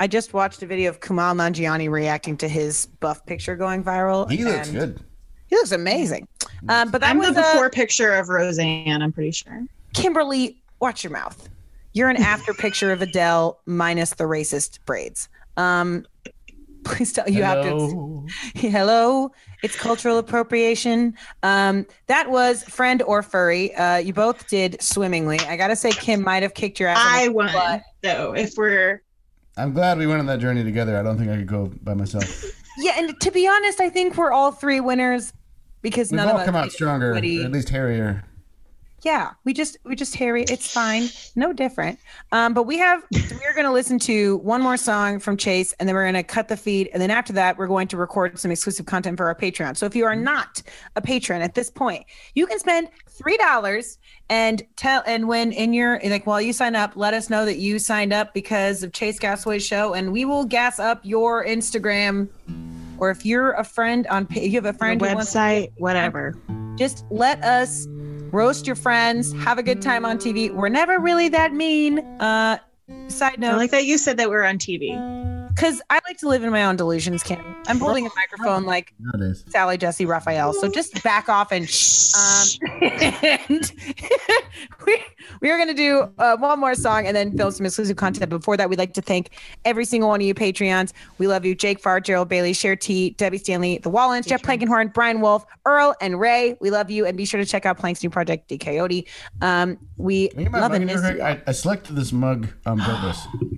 I 0.00 0.06
just 0.06 0.34
watched 0.34 0.62
a 0.62 0.66
video 0.66 0.90
of 0.90 1.00
Kumail 1.00 1.34
Nanjiani 1.36 1.88
reacting 1.90 2.36
to 2.38 2.48
his 2.48 2.86
buff 3.00 3.24
picture 3.26 3.56
going 3.56 3.82
viral. 3.82 4.30
he 4.30 4.44
looks 4.44 4.70
good. 4.70 5.00
He 5.46 5.56
looks 5.56 5.72
amazing. 5.72 6.26
Um, 6.68 6.90
but 6.90 7.00
that 7.00 7.10
I'm 7.10 7.18
the 7.18 7.28
was 7.28 7.36
uh, 7.36 7.52
before 7.52 7.70
picture 7.70 8.12
of 8.14 8.28
Roseanne, 8.28 9.02
I'm 9.02 9.12
pretty 9.12 9.30
sure. 9.30 9.64
Kimberly. 9.92 10.60
Watch 10.80 11.04
your 11.04 11.12
mouth. 11.12 11.48
You're 11.92 12.10
an 12.10 12.16
after 12.16 12.52
picture 12.52 12.92
of 12.92 13.00
Adele 13.00 13.58
minus 13.64 14.10
the 14.10 14.24
racist 14.24 14.80
braids. 14.84 15.28
Um, 15.56 16.04
please 16.84 17.12
tell 17.12 17.28
you 17.28 17.42
have 17.42 17.62
to. 17.64 17.70
Hello. 17.70 18.26
Hello, 18.54 19.32
it's 19.62 19.76
cultural 19.76 20.18
appropriation. 20.18 21.14
Um, 21.42 21.86
that 22.06 22.30
was 22.30 22.62
friend 22.64 23.02
or 23.02 23.22
furry. 23.22 23.74
Uh, 23.74 23.96
you 23.96 24.12
both 24.12 24.48
did 24.48 24.80
swimmingly. 24.82 25.40
I 25.40 25.56
gotta 25.56 25.76
say, 25.76 25.90
Kim 25.90 26.22
might 26.22 26.42
have 26.42 26.54
kicked 26.54 26.78
your 26.78 26.88
ass. 26.88 26.98
I 27.00 27.28
won 27.28 27.52
butt. 27.52 27.82
though. 28.02 28.34
If 28.34 28.54
we're 28.56 29.02
I'm 29.56 29.72
glad 29.72 29.98
we 29.98 30.06
went 30.06 30.20
on 30.20 30.26
that 30.26 30.40
journey 30.40 30.64
together. 30.64 30.96
I 30.98 31.02
don't 31.02 31.16
think 31.16 31.30
I 31.30 31.36
could 31.36 31.46
go 31.46 31.72
by 31.82 31.94
myself. 31.94 32.44
Yeah, 32.76 32.94
and 32.96 33.20
to 33.20 33.30
be 33.30 33.46
honest, 33.46 33.80
I 33.80 33.88
think 33.88 34.16
we're 34.16 34.32
all 34.32 34.50
three 34.50 34.80
winners 34.80 35.32
because 35.80 36.10
We've 36.10 36.16
none 36.16 36.26
all 36.26 36.34
of 36.34 36.40
us 36.40 36.46
come 36.46 36.56
out 36.56 36.72
stronger, 36.72 37.14
at 37.14 37.22
least 37.22 37.68
hairier. 37.68 38.24
Yeah, 39.04 39.32
we 39.44 39.52
just 39.52 39.76
we 39.84 39.94
just 39.94 40.16
Harry. 40.16 40.44
It's 40.44 40.72
fine, 40.72 41.08
no 41.36 41.52
different. 41.52 41.98
Um, 42.32 42.54
but 42.54 42.62
we 42.62 42.78
have 42.78 43.02
we're 43.12 43.52
going 43.52 43.66
to 43.66 43.72
listen 43.72 43.98
to 44.00 44.38
one 44.38 44.62
more 44.62 44.78
song 44.78 45.20
from 45.20 45.36
Chase, 45.36 45.74
and 45.78 45.86
then 45.86 45.94
we're 45.94 46.04
going 46.04 46.14
to 46.14 46.22
cut 46.22 46.48
the 46.48 46.56
feed, 46.56 46.88
and 46.92 47.02
then 47.02 47.10
after 47.10 47.34
that, 47.34 47.58
we're 47.58 47.66
going 47.66 47.86
to 47.88 47.98
record 47.98 48.38
some 48.38 48.50
exclusive 48.50 48.86
content 48.86 49.18
for 49.18 49.26
our 49.26 49.34
Patreon. 49.34 49.76
So 49.76 49.84
if 49.84 49.94
you 49.94 50.06
are 50.06 50.16
not 50.16 50.62
a 50.96 51.02
patron 51.02 51.42
at 51.42 51.54
this 51.54 51.68
point, 51.68 52.06
you 52.34 52.46
can 52.46 52.58
spend 52.58 52.88
three 53.08 53.36
dollars 53.36 53.98
and 54.30 54.62
tell 54.76 55.02
and 55.06 55.28
when 55.28 55.52
in 55.52 55.74
your 55.74 56.00
like 56.04 56.26
while 56.26 56.40
you 56.40 56.54
sign 56.54 56.74
up, 56.74 56.96
let 56.96 57.12
us 57.12 57.28
know 57.28 57.44
that 57.44 57.58
you 57.58 57.78
signed 57.78 58.14
up 58.14 58.32
because 58.32 58.82
of 58.82 58.92
Chase 58.92 59.18
Gasaway's 59.18 59.66
show, 59.66 59.92
and 59.92 60.12
we 60.12 60.24
will 60.24 60.46
gas 60.46 60.78
up 60.78 61.00
your 61.02 61.44
Instagram. 61.44 62.28
Or 62.96 63.10
if 63.10 63.26
you're 63.26 63.52
a 63.52 63.64
friend 63.64 64.06
on, 64.06 64.26
you 64.30 64.52
have 64.52 64.64
a 64.64 64.72
friend 64.72 64.98
wants 64.98 65.34
website, 65.34 65.72
whatever. 65.76 66.34
just 66.76 67.04
let 67.10 67.42
us 67.42 67.86
roast 68.34 68.66
your 68.66 68.76
friends, 68.76 69.32
have 69.32 69.58
a 69.58 69.62
good 69.62 69.80
time 69.80 70.04
on 70.04 70.18
TV. 70.18 70.52
We're 70.52 70.68
never 70.68 70.98
really 70.98 71.28
that 71.30 71.54
mean. 71.54 72.00
Uh, 72.20 72.58
side 73.08 73.34
I 73.34 73.36
note, 73.38 73.56
like 73.56 73.70
that 73.70 73.84
you 73.86 73.96
said 73.96 74.18
that 74.18 74.28
we're 74.28 74.44
on 74.44 74.58
TV. 74.58 75.33
Because 75.54 75.80
I 75.88 76.00
like 76.06 76.18
to 76.18 76.28
live 76.28 76.42
in 76.42 76.50
my 76.50 76.64
own 76.64 76.76
delusions, 76.76 77.22
Kim. 77.22 77.38
I'm 77.68 77.78
holding 77.78 78.06
a 78.06 78.10
microphone 78.16 78.64
like 78.64 78.92
Sally 79.48 79.78
Jessy 79.78 80.04
Raphael, 80.04 80.52
so 80.52 80.68
just 80.68 81.02
back 81.02 81.28
off 81.28 81.52
and 81.52 81.68
shh. 81.68 82.12
Um, 82.14 82.68
and 82.82 83.72
we 84.86 85.04
we 85.40 85.50
are 85.50 85.58
gonna 85.58 85.74
do 85.74 86.10
uh, 86.18 86.36
one 86.36 86.58
more 86.58 86.74
song 86.74 87.06
and 87.06 87.16
then 87.16 87.36
film 87.36 87.52
some 87.52 87.66
exclusive 87.66 87.96
content. 87.96 88.30
Before 88.30 88.56
that, 88.56 88.68
we'd 88.68 88.78
like 88.78 88.94
to 88.94 89.02
thank 89.02 89.30
every 89.64 89.84
single 89.84 90.08
one 90.08 90.20
of 90.20 90.26
you 90.26 90.34
Patreons. 90.34 90.92
We 91.18 91.28
love 91.28 91.44
you, 91.44 91.54
Jake 91.54 91.80
Farr, 91.80 92.00
Gerald 92.00 92.28
Bailey, 92.28 92.52
Cher 92.52 92.74
T, 92.74 93.10
Debbie 93.10 93.38
Stanley, 93.38 93.78
The 93.78 93.90
Wallens, 93.90 94.26
Jeff 94.26 94.42
Plankenhorn, 94.42 94.92
Brian 94.92 95.20
Wolf, 95.20 95.46
Earl, 95.66 95.94
and 96.00 96.18
Ray. 96.18 96.56
We 96.60 96.70
love 96.70 96.90
you, 96.90 97.06
and 97.06 97.16
be 97.16 97.24
sure 97.24 97.38
to 97.38 97.46
check 97.46 97.64
out 97.64 97.78
Plank's 97.78 98.02
new 98.02 98.10
project, 98.10 98.48
D 98.48 98.58
Coyote. 98.58 99.06
Um, 99.40 99.78
we 99.96 100.28
Can 100.28 100.40
you 100.40 100.50
mind 100.50 100.62
love 100.62 100.72
and 100.72 100.86
miss 100.86 101.02
you. 101.02 101.22
I, 101.22 101.40
I 101.46 101.52
selected 101.52 101.94
this 101.94 102.12
mug 102.12 102.48
on 102.66 102.80
purpose. 102.80 103.26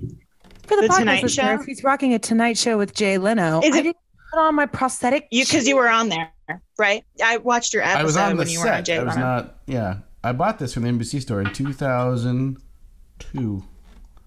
For 0.66 0.76
the, 0.76 0.82
The 0.82 0.88
podcast 0.88 0.98
Tonight 0.98 1.30
Show? 1.30 1.58
he's 1.62 1.84
rocking 1.84 2.14
a 2.14 2.18
Tonight 2.18 2.58
Show 2.58 2.78
with 2.78 2.94
Jay 2.94 3.18
Leno. 3.18 3.60
Is 3.62 3.74
I 3.74 3.78
it- 3.78 3.82
didn't 3.82 3.96
put 4.32 4.40
on 4.40 4.54
my 4.54 4.66
prosthetic. 4.66 5.26
You 5.30 5.44
because 5.44 5.66
you 5.68 5.76
were 5.76 5.88
on 5.88 6.08
there, 6.08 6.32
right? 6.78 7.04
I 7.24 7.36
watched 7.38 7.72
your 7.74 7.82
episode 7.82 8.00
I 8.00 8.04
was 8.04 8.16
on 8.16 8.30
the 8.32 8.36
when 8.38 8.48
you 8.48 8.60
were 8.60 8.66
on 8.68 8.72
set. 8.78 8.84
Jay 8.84 8.98
I 8.98 9.02
was 9.02 9.14
Leno. 9.14 9.26
not. 9.26 9.58
Yeah, 9.66 9.96
I 10.24 10.32
bought 10.32 10.58
this 10.58 10.74
from 10.74 10.82
the 10.82 10.88
NBC 10.90 11.22
store 11.22 11.40
in 11.40 11.52
2002. 11.52 13.62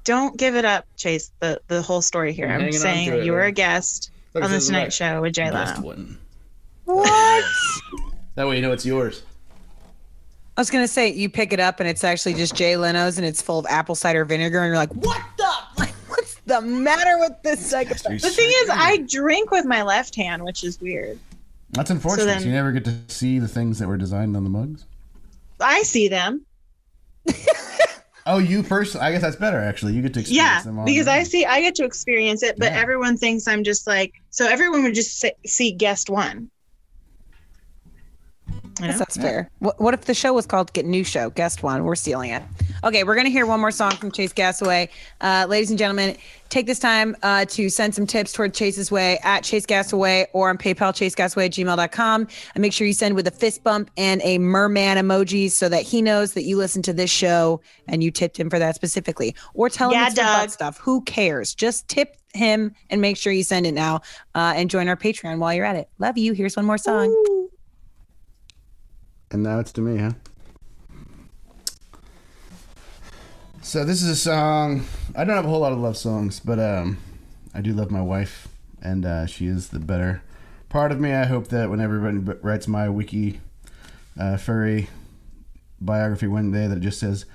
Don't 0.05 0.37
give 0.37 0.55
it 0.55 0.65
up, 0.65 0.85
Chase. 0.97 1.31
The 1.39 1.59
the 1.67 1.81
whole 1.81 2.01
story 2.01 2.33
here. 2.33 2.47
I'm 2.47 2.61
I'm, 2.61 2.71
saying 2.71 3.09
that 3.11 3.25
you 3.25 3.31
were 3.33 3.41
a 3.43 3.51
guest 3.51 4.11
Look, 4.33 4.43
on 4.43 4.51
this 4.51 4.65
the 4.67 4.71
Tonight 4.73 4.83
right. 4.83 4.93
Show 4.93 5.21
with 5.21 5.33
Jay 5.33 5.51
Leno. 5.51 5.81
one. 5.81 6.17
What? 6.85 7.43
That 8.35 8.47
way 8.47 8.55
you 8.55 8.61
know 8.61 8.71
it's 8.71 8.85
yours. 8.85 9.21
I 10.55 10.61
was 10.61 10.71
gonna 10.71 10.87
say 10.87 11.11
you 11.11 11.29
pick 11.29 11.51
it 11.51 11.59
up 11.59 11.81
and 11.81 11.89
it's 11.89 12.05
actually 12.05 12.35
just 12.35 12.55
Jay 12.55 12.77
Leno's 12.77 13.17
and 13.17 13.27
it's 13.27 13.41
full 13.41 13.59
of 13.59 13.65
apple 13.65 13.95
cider 13.95 14.23
vinegar 14.23 14.59
and 14.59 14.67
you're 14.69 14.77
like, 14.77 14.93
what 14.93 15.21
the? 15.37 15.89
Like, 16.49 16.61
what's 16.61 16.65
the 16.65 16.75
matter 16.81 17.17
with 17.19 17.33
this 17.43 17.65
psychopath? 17.65 18.21
The 18.21 18.29
thing 18.29 18.49
is, 18.63 18.69
I 18.71 18.97
drink 19.07 19.51
with 19.51 19.65
my 19.65 19.83
left 19.83 20.15
hand, 20.15 20.43
which 20.43 20.63
is 20.63 20.79
weird. 20.81 21.19
That's 21.71 21.89
unfortunate. 21.91 22.21
So 22.23 22.25
then- 22.25 22.43
you 22.45 22.51
never 22.51 22.71
get 22.71 22.85
to 22.85 22.95
see 23.07 23.39
the 23.39 23.47
things 23.47 23.79
that 23.79 23.87
were 23.87 23.97
designed 23.97 24.35
on 24.35 24.43
the 24.43 24.49
mugs. 24.49 24.85
I 25.59 25.81
see 25.83 26.07
them. 26.07 26.45
Oh, 28.25 28.37
you 28.37 28.61
personally? 28.61 29.07
I 29.07 29.11
guess 29.11 29.21
that's 29.23 29.37
better. 29.37 29.57
Actually, 29.57 29.93
you 29.93 30.03
get 30.03 30.13
to 30.13 30.19
experience 30.19 30.45
Yeah, 30.47 30.61
them. 30.61 30.77
on 30.77 30.85
because 30.85 31.07
I 31.07 31.23
see, 31.23 31.45
I 31.45 31.61
get 31.61 31.73
to 31.75 31.83
experience 31.83 32.43
it, 32.43 32.59
but 32.59 32.71
Yeah. 32.73 32.79
everyone 32.79 33.17
thinks 33.17 33.47
I'm 33.47 33.63
just 33.63 33.87
like, 33.87 34.13
so 34.29 34.45
everyone 34.47 34.83
would 34.83 34.93
just 34.93 35.17
say, 35.19 35.31
see 35.47 35.71
guest 35.71 36.11
one. 36.11 36.51
You 38.79 38.85
Yes, 38.85 38.93
know? 38.95 38.99
that's 38.99 39.17
fair. 39.17 39.49
What, 39.59 39.79
what 39.81 39.93
if 39.93 40.05
the 40.05 40.13
show 40.13 40.33
was 40.33 40.45
called 40.45 40.71
Get 40.73 40.85
New 40.85 41.03
Show? 41.03 41.29
Guest 41.31 41.63
one. 41.63 41.83
We're 41.83 41.95
stealing 41.95 42.31
it. 42.31 42.41
Okay, 42.83 43.03
we're 43.03 43.15
gonna 43.15 43.29
hear 43.29 43.45
one 43.45 43.59
more 43.59 43.71
song 43.71 43.91
from 43.91 44.11
Chase 44.11 44.31
Gasaway. 44.31 44.87
Uh, 45.19 45.45
ladies 45.49 45.69
and 45.69 45.77
gentlemen, 45.77 46.15
take 46.47 46.65
this 46.65 46.79
time 46.79 47.15
uh, 47.21 47.43
to 47.45 47.69
send 47.69 47.93
some 47.93 48.07
tips 48.07 48.31
toward 48.31 48.53
Chase's 48.53 48.89
way 48.89 49.19
at 49.23 49.43
Chase 49.43 49.65
Gasaway 49.65 50.27
or 50.31 50.49
on 50.49 50.57
PayPal 50.57 50.93
chasegasaway 50.93 51.47
at 51.47 51.51
gmail.com. 51.51 52.27
And 52.55 52.61
make 52.61 52.71
sure 52.71 52.87
you 52.87 52.93
send 52.93 53.15
with 53.15 53.27
a 53.27 53.31
fist 53.31 53.63
bump 53.65 53.91
and 53.97 54.21
a 54.23 54.37
merman 54.37 54.97
emoji 54.97 55.51
so 55.51 55.67
that 55.67 55.83
he 55.83 56.01
knows 56.01 56.33
that 56.33 56.43
you 56.43 56.55
listened 56.57 56.85
to 56.85 56.93
this 56.93 57.09
show 57.11 57.59
and 57.87 58.01
you 58.01 58.11
tipped 58.11 58.39
him 58.39 58.49
for 58.49 58.59
that 58.59 58.75
specifically. 58.75 59.35
Or 59.53 59.69
tell 59.69 59.89
him 59.89 59.95
Yeah, 59.95 60.07
it's 60.07 60.15
for 60.15 60.21
butt 60.21 60.39
Doug. 60.43 60.49
stuff. 60.51 60.77
Who 60.79 61.01
cares? 61.01 61.53
Just 61.53 61.87
tip 61.89 62.15
him 62.33 62.73
and 62.89 63.01
make 63.01 63.17
sure 63.17 63.33
you 63.33 63.43
send 63.43 63.65
it 63.67 63.73
now 63.73 63.95
uh, 64.35 64.53
and 64.55 64.69
join 64.69 64.87
our 64.87 64.95
Patreon 64.95 65.39
while 65.39 65.53
you're 65.53 65.65
at 65.65 65.75
it. 65.75 65.89
Love 65.99 66.17
you. 66.17 66.31
Here's 66.33 66.55
one 66.55 66.65
more 66.65 66.77
song. 66.77 67.38
And 69.31 69.43
now 69.43 69.59
it's 69.59 69.71
to 69.73 69.81
me, 69.81 69.97
huh? 69.97 70.11
So 73.61 73.85
this 73.85 74.01
is 74.01 74.09
a 74.09 74.15
song. 74.15 74.85
I 75.15 75.23
don't 75.23 75.35
have 75.35 75.45
a 75.45 75.49
whole 75.49 75.59
lot 75.59 75.71
of 75.71 75.77
love 75.79 75.97
songs, 75.97 76.39
but 76.39 76.59
um, 76.59 76.97
I 77.53 77.61
do 77.61 77.73
love 77.73 77.91
my 77.91 78.01
wife, 78.01 78.47
and 78.81 79.05
uh, 79.05 79.25
she 79.27 79.45
is 79.45 79.69
the 79.69 79.79
better 79.79 80.23
part 80.69 80.91
of 80.91 80.99
me. 80.99 81.13
I 81.13 81.25
hope 81.25 81.49
that 81.49 81.69
when 81.69 81.79
everybody 81.79 82.17
writes 82.41 82.67
my 82.67 82.89
wiki 82.89 83.41
uh, 84.19 84.37
furry 84.37 84.89
biography 85.79 86.25
one 86.25 86.51
day, 86.51 86.65
that 86.65 86.77
it 86.77 86.81
just 86.81 86.99
says 86.99 87.25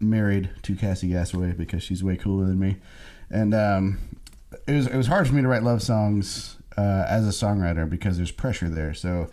married 0.00 0.50
to 0.62 0.74
Cassie 0.74 1.10
Gasaway 1.10 1.56
because 1.56 1.82
she's 1.82 2.02
way 2.02 2.16
cooler 2.16 2.46
than 2.46 2.58
me. 2.58 2.76
And 3.28 3.52
um, 3.54 3.98
it 4.66 4.72
was 4.72 4.86
it 4.86 4.96
was 4.96 5.08
hard 5.08 5.26
for 5.28 5.34
me 5.34 5.42
to 5.42 5.48
write 5.48 5.62
love 5.62 5.82
songs 5.82 6.56
uh, 6.78 7.04
as 7.08 7.26
a 7.26 7.30
songwriter 7.30 7.88
because 7.88 8.16
there's 8.16 8.30
pressure 8.30 8.68
there. 8.68 8.94
So 8.94 9.28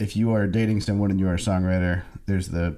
if 0.00 0.16
you 0.16 0.32
are 0.32 0.46
dating 0.46 0.80
someone 0.80 1.10
and 1.10 1.20
you 1.20 1.28
are 1.28 1.34
a 1.34 1.38
songwriter, 1.38 2.02
there's 2.26 2.48
the, 2.48 2.76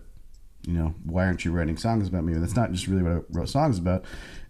you 0.66 0.74
know, 0.74 0.94
why 1.04 1.24
aren't 1.24 1.44
you 1.44 1.52
writing 1.52 1.76
songs 1.76 2.08
about 2.08 2.24
me? 2.24 2.32
And 2.32 2.42
That's 2.42 2.56
not 2.56 2.72
just 2.72 2.88
really 2.88 3.02
what 3.02 3.12
I 3.12 3.20
wrote 3.30 3.48
songs 3.48 3.78
about, 3.78 4.04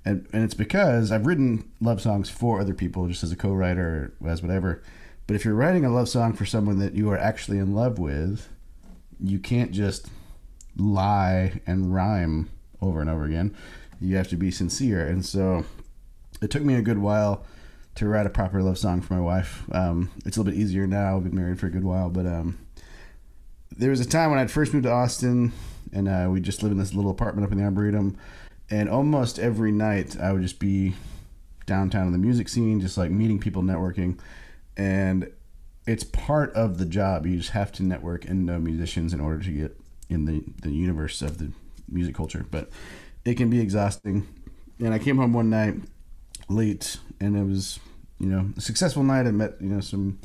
and 0.05 0.27
and 0.33 0.43
it's 0.43 0.55
because 0.55 1.13
I've 1.13 1.27
written 1.27 1.71
love 1.81 2.01
songs 2.01 2.31
for 2.31 2.61
other 2.61 2.75
people 2.75 3.07
just 3.07 3.23
as 3.23 3.31
a 3.31 3.37
co-writer 3.37 4.15
or 4.21 4.29
as 4.29 4.43
whatever. 4.43 4.83
But 5.27 5.37
if 5.37 5.45
you're 5.45 5.55
writing 5.55 5.85
a 5.85 5.91
love 5.91 6.09
song 6.09 6.33
for 6.33 6.45
someone 6.45 6.79
that 6.81 6.95
you 6.95 7.11
are 7.11 7.19
actually 7.19 7.59
in 7.59 7.75
love 7.75 7.99
with, 7.99 8.49
you 9.21 9.39
can't 9.39 9.71
just 9.71 10.09
lie 10.77 11.61
and 11.67 11.95
rhyme 11.95 12.51
over 12.81 13.01
and 13.01 13.09
over 13.09 13.25
again. 13.25 13.55
You 14.01 14.17
have 14.17 14.29
to 14.29 14.37
be 14.37 14.51
sincere, 14.51 15.07
and 15.07 15.25
so 15.25 15.65
it 16.41 16.51
took 16.51 16.63
me 16.63 16.75
a 16.75 16.83
good 16.83 16.99
while 16.99 17.45
to 17.95 18.09
write 18.09 18.27
a 18.27 18.31
proper 18.31 18.63
love 18.63 18.79
song 18.79 19.01
for 19.01 19.15
my 19.15 19.21
wife. 19.21 19.65
Um, 19.73 20.11
it's 20.25 20.37
a 20.37 20.41
little 20.41 20.53
bit 20.53 20.61
easier 20.61 20.87
now. 20.87 21.17
I've 21.17 21.25
been 21.25 21.35
married 21.35 21.61
for 21.61 21.67
a 21.67 21.71
good 21.71 21.85
while, 21.85 22.09
but 22.09 22.27
um, 22.27 22.59
there 23.77 23.91
was 23.91 24.01
a 24.01 24.07
time 24.07 24.31
when 24.31 24.39
I'd 24.39 24.51
first 24.51 24.73
moved 24.73 24.85
to 24.85 24.93
Austin, 24.93 25.53
and 25.93 26.09
uh, 26.09 26.29
we 26.31 26.41
just 26.41 26.63
lived 26.63 26.73
in 26.73 26.79
this 26.79 26.95
little 26.95 27.11
apartment 27.11 27.45
up 27.45 27.53
in 27.53 27.59
the 27.59 27.65
Arboretum, 27.65 28.17
and 28.71 28.89
almost 28.89 29.39
every 29.39 29.73
night 29.73 30.19
I 30.19 30.33
would 30.33 30.43
just 30.43 30.59
be 30.59 30.95
downtown 31.67 32.07
in 32.07 32.13
the 32.13 32.19
music 32.19 32.49
scene, 32.49 32.81
just 32.81 32.97
like 32.97 33.11
meeting 33.11 33.39
people, 33.39 33.63
networking, 33.63 34.19
and 34.77 35.31
it's 35.87 36.05
part 36.05 36.53
of 36.55 36.79
the 36.79 36.87
job. 36.87 37.27
You 37.27 37.37
just 37.37 37.51
have 37.51 37.73
to 37.73 37.83
network 37.83 38.25
and 38.25 38.47
know 38.47 38.59
musicians 38.59 39.13
in 39.13 39.21
order 39.21 39.43
to 39.43 39.51
get 39.51 39.81
in 40.09 40.25
the 40.25 40.43
the 40.63 40.71
universe 40.71 41.23
of 41.23 41.39
the 41.39 41.53
music 41.89 42.15
culture, 42.15 42.47
but 42.51 42.71
it 43.25 43.35
can 43.35 43.51
be 43.51 43.61
exhausting. 43.61 44.27
And 44.79 44.93
I 44.95 44.99
came 44.99 45.17
home 45.19 45.33
one 45.33 45.51
night 45.51 45.77
late, 46.49 46.99
and 47.23 47.37
it 47.37 47.45
was 47.45 47.79
you 48.19 48.27
know 48.27 48.51
a 48.57 48.61
successful 48.61 49.03
night. 49.03 49.27
I 49.27 49.31
met 49.31 49.55
you 49.61 49.69
know 49.69 49.81
some 49.81 50.19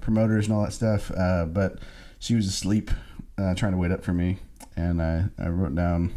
promoters 0.00 0.46
and 0.46 0.54
all 0.54 0.64
that 0.64 0.72
stuff, 0.72 1.10
uh, 1.16 1.46
but 1.46 1.78
she 2.18 2.34
was 2.34 2.46
asleep, 2.46 2.90
uh, 3.38 3.54
trying 3.54 3.72
to 3.72 3.78
wait 3.78 3.90
up 3.90 4.04
for 4.04 4.12
me, 4.12 4.38
and 4.76 5.02
I, 5.02 5.24
I 5.38 5.48
wrote 5.48 5.74
down 5.74 6.12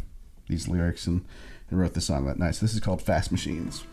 these 0.48 0.68
lyrics 0.68 1.06
and, 1.06 1.24
and 1.70 1.78
wrote 1.78 1.94
the 1.94 2.00
song 2.00 2.26
that 2.26 2.38
night. 2.38 2.56
So 2.56 2.66
this 2.66 2.74
is 2.74 2.80
called 2.80 3.02
Fast 3.02 3.32
Machines. 3.32 3.84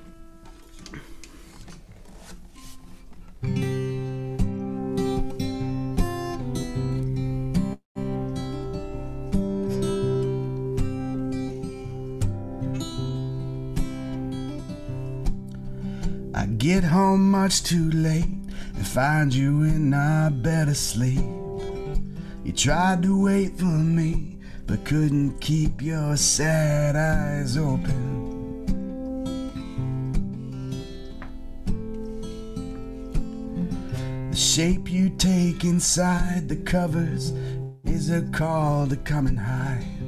Get 16.64 16.82
home 16.82 17.30
much 17.30 17.62
too 17.62 17.92
late 17.92 18.24
and 18.24 18.88
find 18.88 19.34
you 19.34 19.64
in 19.64 19.94
our 19.94 20.32
bed 20.32 20.70
asleep. 20.70 21.26
You 22.46 22.54
tried 22.56 23.04
to 23.04 23.22
wait 23.22 23.60
for 23.60 23.66
me, 23.66 24.38
but 24.66 24.86
couldn't 24.86 25.42
keep 25.42 25.82
your 25.82 26.16
sad 26.16 26.96
eyes 26.96 27.58
open. 27.58 28.64
The 34.32 34.38
shape 34.38 34.90
you 34.90 35.10
take 35.10 35.66
inside 35.66 36.48
the 36.48 36.56
covers 36.56 37.34
is 37.84 38.10
a 38.10 38.22
call 38.32 38.88
to 38.88 38.96
come 38.96 39.28
and 39.28 39.38
hide 39.38 40.03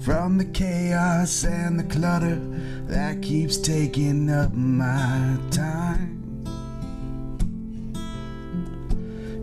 from 0.00 0.38
the 0.38 0.44
chaos 0.46 1.44
and 1.44 1.78
the 1.78 1.84
clutter 1.84 2.36
that 2.86 3.20
keeps 3.20 3.58
taking 3.58 4.30
up 4.30 4.52
my 4.54 5.36
time 5.50 6.16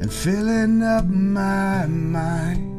and 0.02 0.12
filling 0.12 0.82
up 0.82 1.06
my 1.06 1.86
mind. 1.86 2.74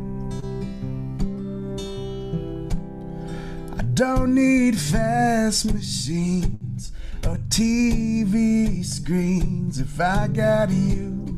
I 3.79 3.83
don't 3.95 4.35
need 4.35 4.77
fast 4.77 5.73
machines 5.73 6.93
or 7.25 7.37
TV 7.49 8.85
screens 8.85 9.79
if 9.79 10.01
I 10.01 10.27
got 10.27 10.71
you. 10.71 11.38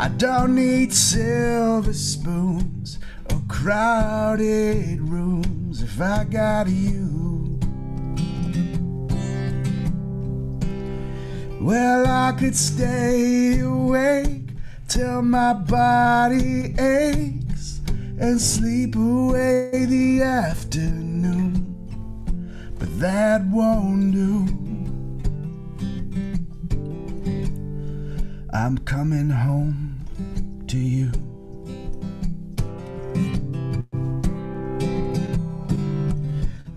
I 0.00 0.08
don't 0.08 0.54
need 0.54 0.94
silver 0.94 1.92
spoons 1.92 2.98
or 3.30 3.42
crowded 3.48 4.98
rooms 4.98 5.82
if 5.82 6.00
I 6.00 6.24
got 6.24 6.68
you. 6.68 7.58
Well, 11.60 12.06
I 12.06 12.32
could 12.32 12.56
stay 12.56 13.60
awake 13.60 14.52
till 14.88 15.20
my 15.20 15.52
body 15.52 16.74
aches 16.78 17.82
and 18.18 18.40
sleep 18.40 18.96
away 18.96 19.84
the 19.84 20.22
afternoon, 20.22 21.76
but 22.78 22.88
that 23.00 23.44
won't 23.48 24.12
do. 24.12 24.46
I'm 28.50 28.78
coming 28.78 29.28
home 29.28 29.89
to 30.70 30.78
you. 30.78 31.10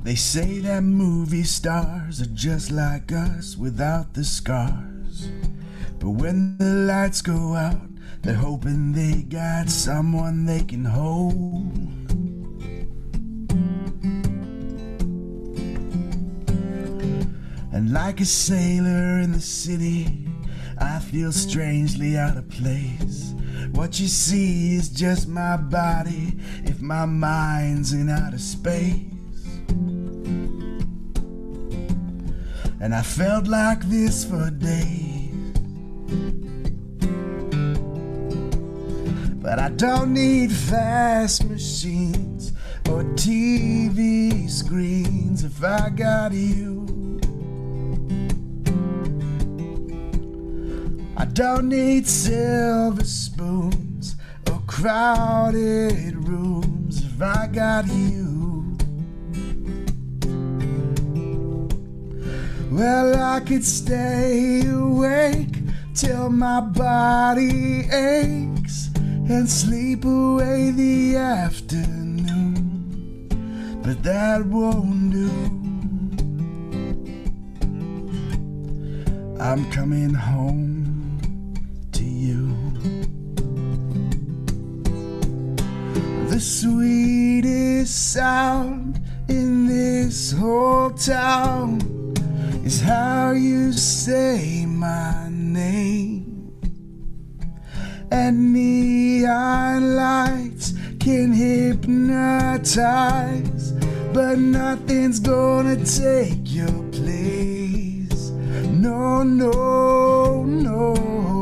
They 0.02 0.16
say 0.16 0.58
that 0.62 0.82
movie 0.82 1.44
stars 1.44 2.20
are 2.20 2.34
just 2.34 2.72
like 2.72 3.12
us 3.12 3.56
without 3.56 4.16
the 4.16 4.24
scars. 4.24 5.30
But 6.00 6.10
when 6.10 6.58
the 6.58 6.66
lights 6.66 7.22
go 7.22 7.54
out, 7.54 7.82
they're 8.24 8.34
hoping 8.34 8.94
they 8.94 9.22
got 9.22 9.70
someone 9.70 10.48
they 10.48 10.64
can 10.64 10.86
hold. 10.86 11.78
And 17.72 17.94
like 17.94 18.20
a 18.22 18.26
sailor 18.26 19.20
in 19.20 19.34
the 19.34 19.42
city, 19.42 20.23
I 20.84 21.00
feel 21.00 21.32
strangely 21.32 22.18
out 22.18 22.36
of 22.36 22.50
place. 22.50 23.34
What 23.72 24.02
you 24.02 24.08
see 24.08 24.76
is 24.76 24.90
just 24.90 25.30
my 25.30 25.56
body 25.56 26.38
if 26.66 26.82
my 26.82 27.06
mind's 27.06 27.94
in 27.94 28.10
outer 28.10 28.38
space. 28.38 29.00
And 32.82 32.94
I 32.94 33.02
felt 33.02 33.48
like 33.48 33.82
this 33.86 34.26
for 34.26 34.50
days. 34.50 35.32
But 39.42 39.60
I 39.60 39.70
don't 39.70 40.14
need 40.14 40.52
fast 40.52 41.46
machines 41.46 42.52
or 42.90 43.04
TV 43.16 44.50
screens 44.50 45.46
if 45.46 45.64
I 45.64 45.90
got 45.90 46.34
you. 46.34 47.03
I 51.16 51.26
don't 51.26 51.70
need 51.70 52.08
silver 52.08 53.04
spoons 53.04 54.16
or 54.50 54.60
crowded 54.66 56.28
rooms 56.28 57.06
if 57.06 57.22
I 57.22 57.46
got 57.48 57.86
you. 57.88 58.76
Well, 62.72 63.22
I 63.22 63.42
could 63.42 63.64
stay 63.64 64.66
awake 64.66 65.56
till 65.94 66.32
my 66.32 66.62
body 66.62 67.82
aches 67.92 68.90
and 68.96 69.48
sleep 69.48 70.06
away 70.06 70.72
the 70.72 71.18
afternoon, 71.18 73.30
but 73.84 74.02
that 74.02 74.44
won't 74.48 75.12
do. 75.12 75.30
I'm 79.40 79.70
coming 79.72 80.16
home 80.16 80.73
The 86.34 86.40
sweetest 86.40 88.12
sound 88.14 89.00
in 89.30 89.68
this 89.68 90.32
whole 90.32 90.90
town 90.90 91.80
is 92.66 92.82
how 92.82 93.34
you 93.34 93.72
say 93.72 94.66
my 94.66 95.30
name. 95.30 96.52
And 98.10 98.52
neon 98.52 99.96
lights 99.96 100.74
can 101.00 101.34
hypnotize, 101.34 102.64
but 104.12 104.40
nothing's 104.40 105.20
gonna 105.20 105.86
take 105.86 106.52
your 106.52 106.82
place. 106.92 108.32
No, 108.72 109.22
no, 109.22 110.44
no. 110.46 111.33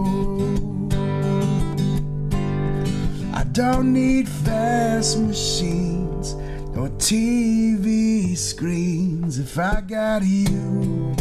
Don't 3.53 3.91
need 3.91 4.29
fast 4.29 5.19
machines 5.19 6.35
or 6.77 6.87
TV 6.99 8.37
screens 8.37 9.39
if 9.39 9.59
I 9.59 9.81
got 9.81 10.23
you. 10.23 11.13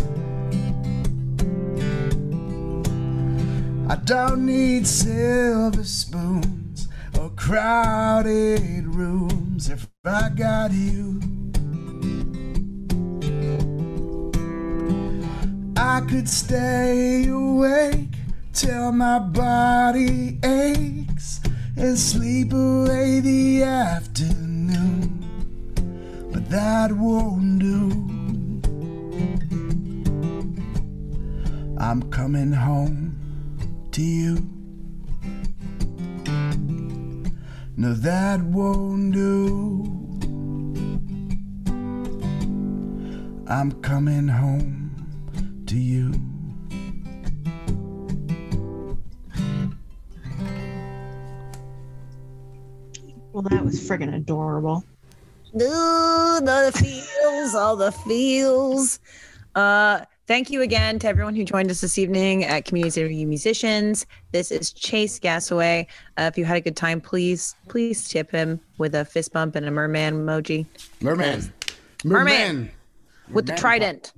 I 3.89 3.97
don't 4.05 4.47
need 4.47 4.86
silver 4.86 5.82
spoons 5.82 6.86
or 7.19 7.31
crowded 7.31 8.86
rooms 8.86 9.69
if 9.69 9.89
I 10.05 10.28
got 10.28 10.70
you. 10.70 11.20
I 15.77 16.01
could 16.02 16.28
stay 16.28 17.27
awake 17.27 18.15
till 18.52 18.93
my 18.93 19.19
body 19.19 20.39
aches 20.44 21.40
and 21.81 21.98
sleep 21.98 22.52
away 22.52 23.20
the 23.20 23.62
afternoon, 23.62 25.24
but 26.31 26.48
that 26.51 26.93
won't 26.93 27.59
do. 27.59 27.89
I'm 31.78 32.02
coming 32.11 32.52
home 32.52 33.16
to 33.93 34.02
you. 34.02 34.36
No, 37.78 37.94
that 37.94 38.43
won't 38.43 39.15
do. 39.15 40.01
I'm 43.47 43.73
coming 43.81 44.28
home 44.28 45.65
to 45.66 45.78
you. 45.78 46.30
Well, 53.41 53.49
that 53.49 53.65
was 53.65 53.81
friggin' 53.81 54.15
adorable. 54.15 54.85
Ooh, 55.55 56.41
the 56.43 56.71
feels, 56.77 57.55
all 57.55 57.75
the 57.75 57.91
feels. 57.91 59.01
Uh, 59.55 60.05
Thank 60.27 60.51
you 60.51 60.61
again 60.61 60.99
to 60.99 61.09
everyone 61.09 61.35
who 61.35 61.43
joined 61.43 61.71
us 61.71 61.81
this 61.81 61.97
evening 61.97 62.45
at 62.45 62.67
Comedians 62.67 62.99
Interview 62.99 63.27
Musicians. 63.27 64.05
This 64.31 64.53
is 64.53 64.73
Chase 64.73 65.19
Gasaway. 65.19 65.87
Uh, 66.19 66.31
if 66.31 66.37
you 66.37 66.45
had 66.45 66.59
a 66.59 66.61
good 66.61 66.77
time, 66.77 67.01
please, 67.01 67.57
please 67.67 68.09
tip 68.09 68.31
him 68.31 68.61
with 68.77 68.95
a 68.95 69.07
fist 69.07 69.33
bump 69.33 69.57
and 69.57 69.67
a 69.67 69.71
merman 69.71 70.27
emoji 70.27 70.67
Merman. 71.01 71.53
Merman. 72.05 72.71
with 73.31 73.47
the 73.47 73.57
trident. 73.57 74.12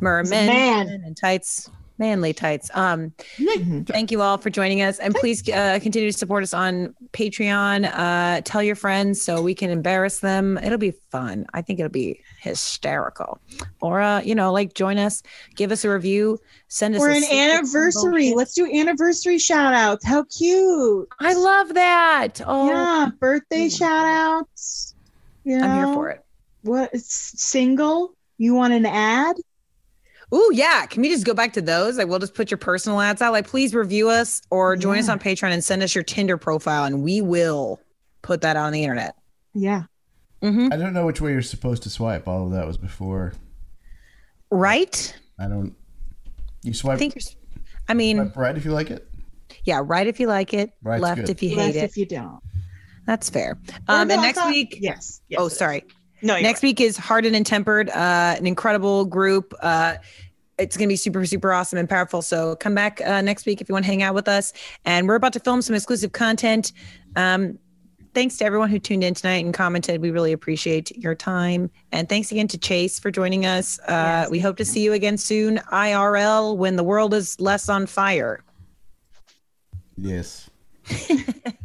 Merman 0.00 0.28
man. 0.28 0.88
and 0.88 1.16
tights, 1.16 1.70
manly 1.98 2.32
tights. 2.32 2.70
Um, 2.74 3.12
thank 3.86 4.10
you 4.10 4.20
all 4.22 4.38
for 4.38 4.50
joining 4.50 4.82
us, 4.82 4.98
and 4.98 5.14
please 5.14 5.48
uh, 5.48 5.78
continue 5.80 6.10
to 6.10 6.16
support 6.18 6.42
us 6.42 6.52
on 6.54 6.94
Patreon. 7.12 7.90
Uh, 7.92 8.40
tell 8.44 8.62
your 8.62 8.74
friends 8.76 9.22
so 9.22 9.40
we 9.42 9.54
can 9.54 9.70
embarrass 9.70 10.18
them. 10.20 10.58
It'll 10.58 10.78
be 10.78 10.92
fun. 11.10 11.46
I 11.54 11.62
think 11.62 11.78
it'll 11.78 11.90
be 11.90 12.20
hysterical. 12.40 13.38
Or 13.80 14.00
uh, 14.00 14.20
you 14.22 14.34
know, 14.34 14.52
like 14.52 14.74
join 14.74 14.98
us, 14.98 15.22
give 15.54 15.70
us 15.72 15.84
a 15.84 15.90
review, 15.90 16.38
send 16.68 16.94
us 16.94 17.00
We're 17.00 17.10
a 17.12 17.16
an 17.16 17.24
anniversary. 17.24 18.10
bullshit. 18.30 18.36
Let's 18.36 18.54
do 18.54 18.70
anniversary 18.72 19.38
shout 19.38 19.74
outs. 19.74 20.04
How 20.04 20.24
cute. 20.24 21.08
I 21.20 21.34
love 21.34 21.74
that. 21.74 22.40
Oh, 22.46 22.68
Yeah, 22.68 23.10
birthday 23.20 23.68
shout 23.68 24.06
outs. 24.06 24.94
You 25.44 25.60
I'm 25.60 25.74
here 25.76 25.94
for 25.94 26.10
it. 26.10 26.24
What 26.62 26.90
it's 26.92 27.40
single? 27.42 28.14
You 28.38 28.54
want 28.54 28.72
an 28.72 28.86
ad? 28.86 29.36
Ooh, 30.32 30.50
yeah. 30.54 30.86
Can 30.86 31.02
we 31.02 31.10
just 31.10 31.24
go 31.26 31.34
back 31.34 31.52
to 31.54 31.60
those? 31.62 31.98
Like, 31.98 32.06
we'll 32.08 32.18
just 32.18 32.34
put 32.34 32.50
your 32.50 32.58
personal 32.58 33.00
ads 33.00 33.20
out. 33.20 33.32
Like, 33.32 33.46
please 33.48 33.74
review 33.74 34.08
us 34.08 34.40
or 34.50 34.76
join 34.76 34.98
us 34.98 35.08
on 35.08 35.18
Patreon 35.18 35.50
and 35.52 35.62
send 35.64 35.82
us 35.82 35.94
your 35.94 36.04
Tinder 36.04 36.38
profile, 36.38 36.84
and 36.84 37.02
we 37.02 37.20
will 37.20 37.80
put 38.22 38.40
that 38.42 38.56
on 38.56 38.72
the 38.72 38.82
internet. 38.82 39.16
Yeah. 39.52 39.84
hmm 40.42 40.68
I 40.72 40.76
don't 40.76 40.92
know 40.94 41.06
which 41.06 41.20
way 41.20 41.32
you're 41.32 41.42
supposed 41.42 41.82
to 41.84 41.90
swipe. 41.90 42.26
All 42.26 42.46
of 42.46 42.52
that 42.52 42.66
was 42.66 42.78
before. 42.78 43.32
Right? 44.50 45.14
I 45.38 45.48
don't. 45.48 45.74
You 46.62 46.70
I 46.70 46.74
swipe, 46.74 46.98
think 46.98 47.14
you're. 47.14 47.20
s- 47.22 47.36
I 47.88 47.94
mean, 47.94 48.16
swipe 48.16 48.36
right 48.36 48.56
if 48.56 48.64
you 48.64 48.72
like 48.72 48.90
it. 48.90 49.06
yeah, 49.64 49.80
right 49.84 50.06
if 50.06 50.18
you 50.20 50.26
like 50.26 50.54
it, 50.54 50.70
Right's 50.82 51.02
left 51.02 51.20
good. 51.22 51.30
if 51.30 51.42
you 51.42 51.56
Left 51.56 51.74
hate 51.74 51.82
it. 51.82 51.84
if 51.84 51.96
you 51.96 52.06
don't. 52.06 52.40
That's 53.06 53.28
fair. 53.28 53.58
Um, 53.88 54.10
and 54.10 54.22
next 54.22 54.44
week, 54.46 54.78
Yes. 54.80 55.20
yes 55.28 55.38
oh, 55.40 55.46
it 55.46 55.52
is. 55.52 55.58
Sorry. 56.24 56.40
No, 56.40 56.40
you're 56.40 56.48
Next 56.48 56.62
week 56.62 56.80
is 56.80 56.96
Hardened 56.96 57.36
and 57.36 57.46
Tempered, 57.46 57.90
uh, 57.90 58.34
an 58.38 58.46
incredible 58.46 59.04
group. 59.04 59.54
Uh, 59.60 59.96
it's 60.58 60.76
going 60.76 60.88
to 60.88 60.92
be 60.92 60.96
super, 60.96 61.24
super 61.26 61.52
awesome 61.52 61.78
and 61.78 61.88
powerful. 61.88 62.22
So 62.22 62.56
come 62.56 62.74
back 62.74 63.00
uh, 63.00 63.20
next 63.20 63.46
week 63.46 63.60
if 63.60 63.68
you 63.68 63.72
want 63.72 63.84
to 63.84 63.90
hang 63.90 64.02
out 64.02 64.14
with 64.14 64.28
us. 64.28 64.52
And 64.84 65.08
we're 65.08 65.16
about 65.16 65.32
to 65.32 65.40
film 65.40 65.62
some 65.62 65.74
exclusive 65.74 66.12
content. 66.12 66.72
Um, 67.16 67.58
thanks 68.14 68.36
to 68.38 68.44
everyone 68.44 68.70
who 68.70 68.78
tuned 68.78 69.02
in 69.02 69.14
tonight 69.14 69.44
and 69.44 69.52
commented. 69.52 70.00
We 70.00 70.12
really 70.12 70.32
appreciate 70.32 70.96
your 70.96 71.16
time. 71.16 71.70
And 71.90 72.08
thanks 72.08 72.30
again 72.30 72.46
to 72.48 72.58
Chase 72.58 72.98
for 72.98 73.10
joining 73.10 73.44
us. 73.44 73.80
Uh, 73.80 74.22
Yes, 74.24 74.30
we 74.30 74.38
hope 74.38 74.56
to 74.58 74.64
see 74.64 74.82
you 74.82 74.92
again 74.92 75.18
soon, 75.18 75.58
IRL, 75.72 76.56
when 76.56 76.76
the 76.76 76.84
world 76.84 77.14
is 77.14 77.40
less 77.40 77.68
on 77.68 77.86
fire. 77.86 78.44
Yes. 79.96 80.48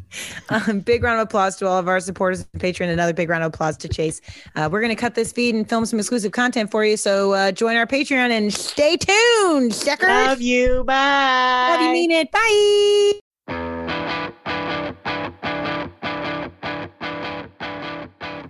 Um, 0.50 0.80
big 0.80 1.04
round 1.04 1.22
of 1.22 1.28
applause 1.28 1.56
to 1.58 1.68
all 1.68 1.78
of 1.78 1.88
our 1.88 2.00
supporters 2.00 2.48
and 2.52 2.62
patrons. 2.62 2.92
Another 2.92 3.14
big 3.14 3.30
round 3.30 3.44
of 3.44 3.54
applause 3.54 3.78
to 3.78 3.88
Chase. 3.88 4.22
Uh, 4.56 4.68
we're 4.72 4.82
going 4.82 4.90
to 4.90 5.00
cut 5.00 5.14
this 5.14 5.32
feed 5.32 5.54
and 5.54 5.70
film 5.70 5.86
some 5.86 6.00
exclusive 6.00 6.32
content 6.32 6.72
for 6.72 6.84
you. 6.84 6.98
So 6.98 7.34
uh, 7.34 7.52
join 7.52 7.76
our 7.76 7.86
Patreon 7.86 8.32
and 8.32 8.52
stay 8.52 8.98
tuned, 8.98 9.74
suckers. 9.74 10.10
Love 10.10 10.42
you. 10.42 10.84
Bye. 10.86 11.76
Love 11.78 11.82
you, 11.82 11.92
mean 11.92 12.12
it. 12.12 12.32
Bye. 12.32 13.20